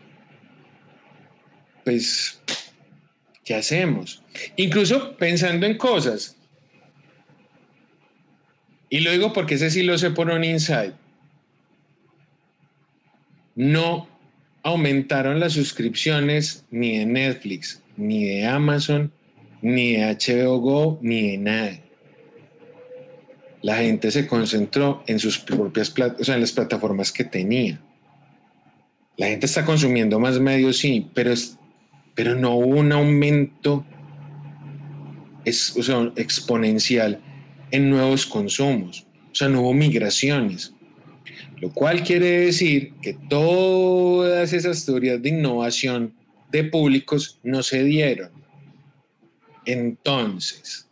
pues, 1.85 2.41
¿qué 3.45 3.53
hacemos? 3.53 4.23
Incluso 4.57 5.15
pensando 5.15 5.67
en 5.67 5.77
cosas. 5.77 6.35
Y 8.89 9.01
lo 9.01 9.11
digo 9.11 9.31
porque 9.31 9.55
ese 9.55 9.69
sí 9.69 9.83
lo 9.83 9.95
sé 9.99 10.09
por 10.09 10.29
un 10.31 10.43
insight 10.43 10.95
no 13.59 14.07
aumentaron 14.63 15.41
las 15.41 15.51
suscripciones 15.51 16.63
ni 16.71 16.97
de 16.97 17.05
Netflix, 17.05 17.83
ni 17.97 18.23
de 18.23 18.45
Amazon, 18.45 19.11
ni 19.61 19.97
de 19.97 20.15
HBO 20.15 20.59
Go, 20.59 20.99
ni 21.01 21.31
de 21.31 21.37
nada. 21.39 21.79
La 23.61 23.75
gente 23.79 24.11
se 24.11 24.27
concentró 24.27 25.03
en 25.07 25.19
sus 25.19 25.39
propias 25.39 25.93
o 26.17 26.23
sea, 26.23 26.35
en 26.35 26.41
las 26.41 26.53
plataformas 26.53 27.11
que 27.11 27.25
tenía. 27.25 27.81
La 29.17 29.27
gente 29.27 29.45
está 29.45 29.65
consumiendo 29.65 30.21
más 30.21 30.39
medios, 30.39 30.77
sí, 30.77 31.09
pero, 31.13 31.33
pero 32.15 32.35
no 32.35 32.55
hubo 32.55 32.79
un 32.79 32.93
aumento 32.93 33.85
exponencial 35.43 37.19
en 37.71 37.89
nuevos 37.89 38.25
consumos. 38.25 39.05
O 39.33 39.35
sea, 39.35 39.49
no 39.49 39.63
hubo 39.63 39.73
migraciones. 39.73 40.73
Lo 41.61 41.71
cual 41.71 42.03
quiere 42.03 42.45
decir 42.45 42.93
que 43.01 43.17
todas 43.29 44.53
esas 44.53 44.85
teorías 44.85 45.21
de 45.21 45.29
innovación 45.29 46.13
de 46.51 46.63
públicos 46.63 47.37
no 47.43 47.63
se 47.63 47.83
dieron. 47.83 48.31
Entonces, 49.65 50.87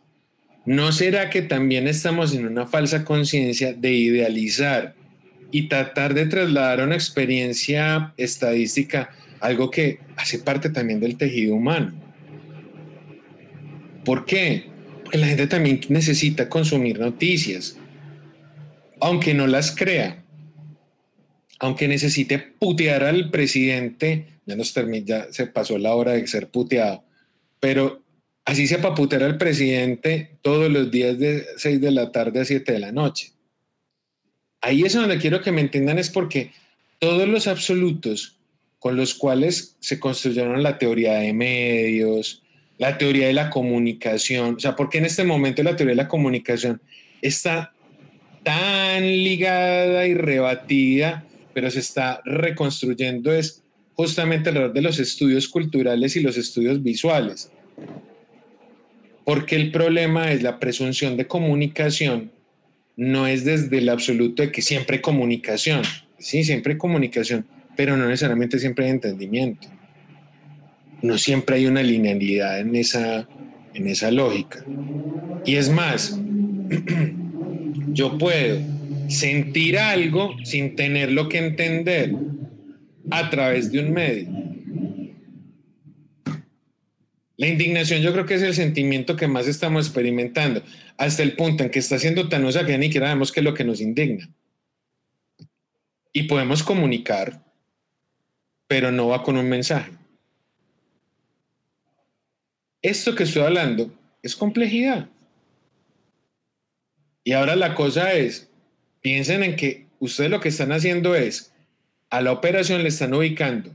¿no 0.66 0.92
será 0.92 1.30
que 1.30 1.42
también 1.42 1.88
estamos 1.88 2.34
en 2.34 2.46
una 2.46 2.66
falsa 2.66 3.04
conciencia 3.04 3.72
de 3.72 3.92
idealizar 3.92 4.94
y 5.50 5.68
tratar 5.68 6.12
de 6.12 6.26
trasladar 6.26 6.84
una 6.84 6.94
experiencia 6.94 8.12
estadística 8.18 9.10
algo 9.40 9.70
que 9.70 10.00
hace 10.16 10.38
parte 10.38 10.68
también 10.68 11.00
del 11.00 11.16
tejido 11.16 11.54
humano? 11.54 11.94
¿Por 14.04 14.26
qué? 14.26 14.66
Porque 15.02 15.18
la 15.18 15.28
gente 15.28 15.46
también 15.46 15.80
necesita 15.88 16.48
consumir 16.48 17.00
noticias, 17.00 17.78
aunque 19.00 19.32
no 19.32 19.46
las 19.46 19.74
crea 19.74 20.22
aunque 21.58 21.88
necesite 21.88 22.38
putear 22.38 23.04
al 23.04 23.30
presidente, 23.30 24.26
ya, 24.46 24.56
nos 24.56 24.74
ya 25.04 25.32
se 25.32 25.46
pasó 25.46 25.78
la 25.78 25.94
hora 25.94 26.12
de 26.12 26.26
ser 26.26 26.48
puteado, 26.48 27.04
pero 27.60 28.02
así 28.44 28.66
sepa 28.66 28.94
putear 28.94 29.22
al 29.24 29.38
presidente 29.38 30.30
todos 30.42 30.70
los 30.70 30.90
días 30.90 31.18
de 31.18 31.44
6 31.56 31.80
de 31.80 31.90
la 31.90 32.12
tarde 32.12 32.40
a 32.40 32.44
7 32.44 32.72
de 32.72 32.78
la 32.78 32.92
noche. 32.92 33.32
Ahí 34.60 34.82
es 34.82 34.94
donde 34.94 35.18
quiero 35.18 35.40
que 35.40 35.52
me 35.52 35.60
entiendan, 35.60 35.98
es 35.98 36.10
porque 36.10 36.52
todos 36.98 37.28
los 37.28 37.46
absolutos 37.46 38.36
con 38.78 38.96
los 38.96 39.14
cuales 39.14 39.76
se 39.80 39.98
construyeron 39.98 40.62
la 40.62 40.78
teoría 40.78 41.14
de 41.14 41.32
medios, 41.32 42.42
la 42.78 42.96
teoría 42.96 43.26
de 43.26 43.32
la 43.32 43.50
comunicación, 43.50 44.54
o 44.56 44.60
sea, 44.60 44.76
porque 44.76 44.98
en 44.98 45.04
este 45.04 45.24
momento 45.24 45.62
la 45.62 45.76
teoría 45.76 45.92
de 45.92 46.02
la 46.02 46.08
comunicación 46.08 46.80
está 47.20 47.72
tan 48.44 49.02
ligada 49.02 50.06
y 50.06 50.14
rebatida, 50.14 51.24
pero 51.58 51.72
se 51.72 51.80
está 51.80 52.22
reconstruyendo 52.24 53.32
es 53.32 53.64
justamente 53.94 54.48
alrededor 54.48 54.72
de 54.72 54.80
los 54.80 55.00
estudios 55.00 55.48
culturales 55.48 56.14
y 56.14 56.20
los 56.20 56.36
estudios 56.36 56.80
visuales. 56.84 57.50
Porque 59.24 59.56
el 59.56 59.72
problema 59.72 60.30
es 60.30 60.44
la 60.44 60.60
presunción 60.60 61.16
de 61.16 61.26
comunicación, 61.26 62.30
no 62.96 63.26
es 63.26 63.44
desde 63.44 63.78
el 63.78 63.88
absoluto 63.88 64.40
de 64.40 64.52
que 64.52 64.62
siempre 64.62 64.98
hay 64.98 65.02
comunicación, 65.02 65.82
sí, 66.16 66.44
siempre 66.44 66.74
hay 66.74 66.78
comunicación, 66.78 67.44
pero 67.76 67.96
no 67.96 68.06
necesariamente 68.06 68.60
siempre 68.60 68.84
hay 68.84 68.92
entendimiento. 68.92 69.66
No 71.02 71.18
siempre 71.18 71.56
hay 71.56 71.66
una 71.66 71.82
linealidad 71.82 72.60
en 72.60 72.76
esa, 72.76 73.26
en 73.74 73.88
esa 73.88 74.12
lógica. 74.12 74.64
Y 75.44 75.56
es 75.56 75.68
más, 75.68 76.20
yo 77.88 78.16
puedo 78.16 78.77
sentir 79.08 79.78
algo 79.78 80.36
sin 80.44 80.76
tenerlo 80.76 81.28
que 81.28 81.38
entender 81.38 82.14
a 83.10 83.30
través 83.30 83.72
de 83.72 83.80
un 83.80 83.92
medio. 83.92 84.28
La 87.36 87.46
indignación 87.46 88.02
yo 88.02 88.12
creo 88.12 88.26
que 88.26 88.34
es 88.34 88.42
el 88.42 88.54
sentimiento 88.54 89.14
que 89.14 89.28
más 89.28 89.46
estamos 89.46 89.86
experimentando, 89.86 90.62
hasta 90.96 91.22
el 91.22 91.34
punto 91.36 91.62
en 91.62 91.70
que 91.70 91.78
está 91.78 91.98
siendo 91.98 92.28
tan 92.28 92.44
osa 92.44 92.66
que 92.66 92.76
ni 92.76 92.86
siquiera 92.86 93.08
vemos 93.08 93.30
qué 93.30 93.40
es 93.40 93.44
lo 93.44 93.54
que 93.54 93.64
nos 93.64 93.80
indigna. 93.80 94.28
Y 96.12 96.24
podemos 96.24 96.64
comunicar, 96.64 97.44
pero 98.66 98.90
no 98.90 99.06
va 99.08 99.22
con 99.22 99.36
un 99.36 99.48
mensaje. 99.48 99.92
Esto 102.82 103.14
que 103.14 103.22
estoy 103.22 103.42
hablando 103.42 103.92
es 104.20 104.34
complejidad. 104.34 105.08
Y 107.22 107.32
ahora 107.32 107.54
la 107.54 107.74
cosa 107.76 108.14
es, 108.14 108.47
piensen 109.08 109.42
en 109.42 109.56
que 109.56 109.86
ustedes 110.00 110.30
lo 110.30 110.38
que 110.38 110.50
están 110.50 110.70
haciendo 110.70 111.14
es, 111.14 111.50
a 112.10 112.20
la 112.20 112.30
operación 112.30 112.82
le 112.82 112.90
están 112.90 113.14
ubicando 113.14 113.74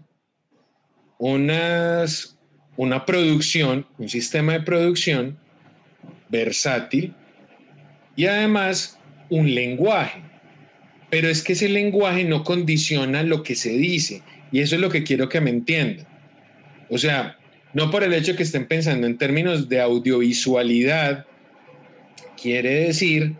unas, 1.18 2.38
una 2.78 3.03
producción, 3.08 3.88
un 3.98 4.10
sistema 4.10 4.53
de 4.53 4.60
producción 4.60 5.40
versátil 6.30 7.16
y 8.16 8.28
además 8.28 9.00
un 9.32 9.56
lenguaje. 9.56 10.22
Pero 11.10 11.30
es 11.30 11.42
que 11.42 11.53
ese 11.53 11.68
lenguaje 11.68 12.26
no 12.26 12.44
condiciona 12.44 13.24
lo 13.24 13.42
que 13.42 13.56
se 13.56 13.72
dice. 13.72 14.22
Y 14.52 14.60
eso 14.60 14.76
es 14.76 14.82
lo 14.82 14.90
que 14.92 15.03
quiero 15.03 15.30
que 15.30 15.42
me 15.42 15.50
entiendan. 15.50 16.06
O 16.92 17.00
sea, 17.00 17.40
no 17.74 17.90
por 17.90 18.03
el 18.03 18.14
hecho 18.14 18.36
que 18.36 18.44
estén 18.44 18.68
pensando 18.68 19.08
en 19.08 19.18
términos 19.18 19.68
de 19.68 19.82
audiovisualidad, 19.82 21.26
quiere 22.40 22.86
decir 22.86 23.34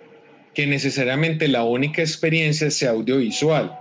que 0.54 0.68
necesariamente 0.68 1.48
la 1.48 1.64
única 1.64 2.02
experiencia 2.02 2.70
sea 2.70 2.92
audiovisual. 2.92 3.80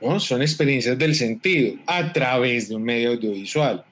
¿no? 0.00 0.20
Son 0.20 0.42
experiencias 0.42 0.98
del 0.98 1.14
sentido 1.14 1.76
a 1.86 2.12
través 2.12 2.68
de 2.68 2.76
un 2.76 2.82
medio 2.82 3.10
audiovisual. 3.10 3.84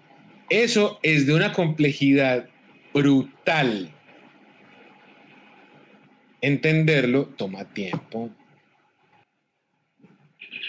Eso 0.48 0.98
es 1.02 1.26
de 1.26 1.34
una 1.34 1.52
complejidad 1.52 2.48
brutal. 2.92 3.90
Entenderlo 6.40 7.26
toma 7.26 7.64
tiempo. 7.64 8.30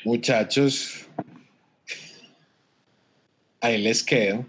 Muchachos, 0.06 1.08
ahí 3.60 3.82
les 3.82 4.04
quedo. 4.04 4.46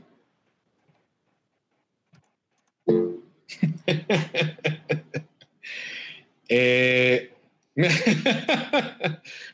Eh, 6.56 7.30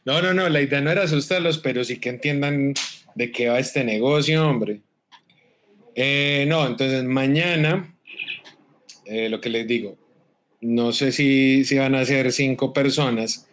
no, 0.05 0.21
no, 0.21 0.35
no, 0.35 0.51
la 0.51 0.61
idea 0.61 0.83
no 0.83 0.91
era 0.91 1.05
asustarlos, 1.05 1.57
pero 1.57 1.83
sí 1.83 1.99
que 1.99 2.11
entiendan 2.11 2.75
de 3.15 3.33
qué 3.33 3.49
va 3.49 3.59
este 3.59 3.83
negocio, 3.85 4.47
hombre. 4.47 4.83
Eh, 5.95 6.45
no, 6.47 6.67
entonces 6.67 7.03
mañana, 7.05 7.97
eh, 9.07 9.31
lo 9.31 9.41
que 9.41 9.49
les 9.49 9.67
digo, 9.67 9.97
no 10.61 10.93
sé 10.93 11.11
si, 11.11 11.65
si 11.65 11.79
van 11.79 11.95
a 11.95 12.05
ser 12.05 12.33
cinco 12.33 12.75
personas, 12.75 13.47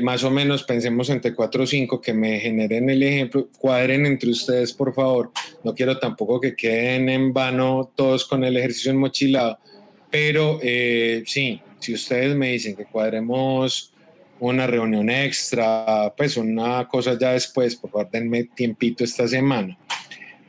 más 0.00 0.24
o 0.24 0.30
menos 0.30 0.62
pensemos 0.62 1.10
entre 1.10 1.34
cuatro 1.34 1.64
o 1.64 1.66
cinco 1.66 2.00
que 2.00 2.14
me 2.14 2.38
generen 2.38 2.88
el 2.88 3.02
ejemplo, 3.02 3.48
cuadren 3.58 4.06
entre 4.06 4.30
ustedes, 4.30 4.72
por 4.72 4.94
favor. 4.94 5.30
No 5.62 5.74
quiero 5.74 5.98
tampoco 5.98 6.40
que 6.40 6.56
queden 6.56 7.10
en 7.10 7.34
vano 7.34 7.92
todos 7.94 8.24
con 8.24 8.44
el 8.44 8.56
ejercicio 8.56 8.94
mochilado 8.94 9.58
pero 10.08 10.60
sí, 11.26 11.60
si 11.86 11.94
ustedes 11.94 12.34
me 12.34 12.48
dicen 12.48 12.74
que 12.74 12.84
cuadremos 12.84 13.92
una 14.40 14.66
reunión 14.66 15.08
extra, 15.08 16.12
pues 16.16 16.36
una 16.36 16.88
cosa 16.88 17.16
ya 17.16 17.30
después, 17.30 17.76
por 17.76 17.92
favor 17.92 18.10
denme 18.10 18.42
tiempito 18.42 19.04
esta 19.04 19.28
semana, 19.28 19.78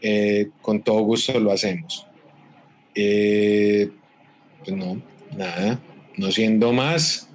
eh, 0.01 0.49
con 0.63 0.81
todo 0.81 1.01
gusto 1.01 1.39
lo 1.39 1.51
hacemos. 1.51 2.07
Eh, 2.95 3.91
pues 4.65 4.75
no, 4.75 4.99
nada, 5.37 5.79
no 6.17 6.31
siendo 6.31 6.73
más, 6.73 7.29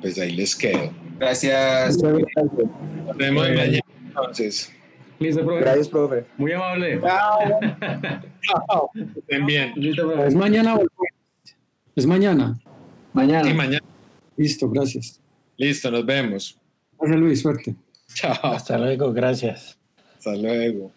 pues 0.00 0.18
ahí 0.18 0.32
les 0.32 0.56
quedo. 0.56 0.90
Gracias. 1.18 1.98
Nos 1.98 3.16
vemos 3.18 3.48
mañana 3.50 3.80
entonces. 4.06 4.72
Listo, 5.18 5.44
profe. 5.44 5.60
Gracias, 5.60 5.88
profe. 5.88 6.24
Muy 6.38 6.52
amable. 6.52 7.02
Chao. 7.02 8.90
Estén 9.18 9.44
bien. 9.44 9.74
Es 9.76 10.34
mañana 10.34 10.78
es 11.98 12.06
mañana. 12.06 12.58
Mañana. 13.12 13.48
Sí, 13.48 13.54
mañana. 13.54 13.84
Listo, 14.36 14.68
gracias. 14.70 15.20
Listo, 15.56 15.90
nos 15.90 16.06
vemos. 16.06 16.58
Gracias, 16.98 17.20
Luis, 17.20 17.40
suerte. 17.40 17.74
Chao. 18.14 18.52
Hasta 18.54 18.78
luego, 18.78 19.12
gracias. 19.12 19.76
Hasta 20.16 20.36
luego. 20.36 20.92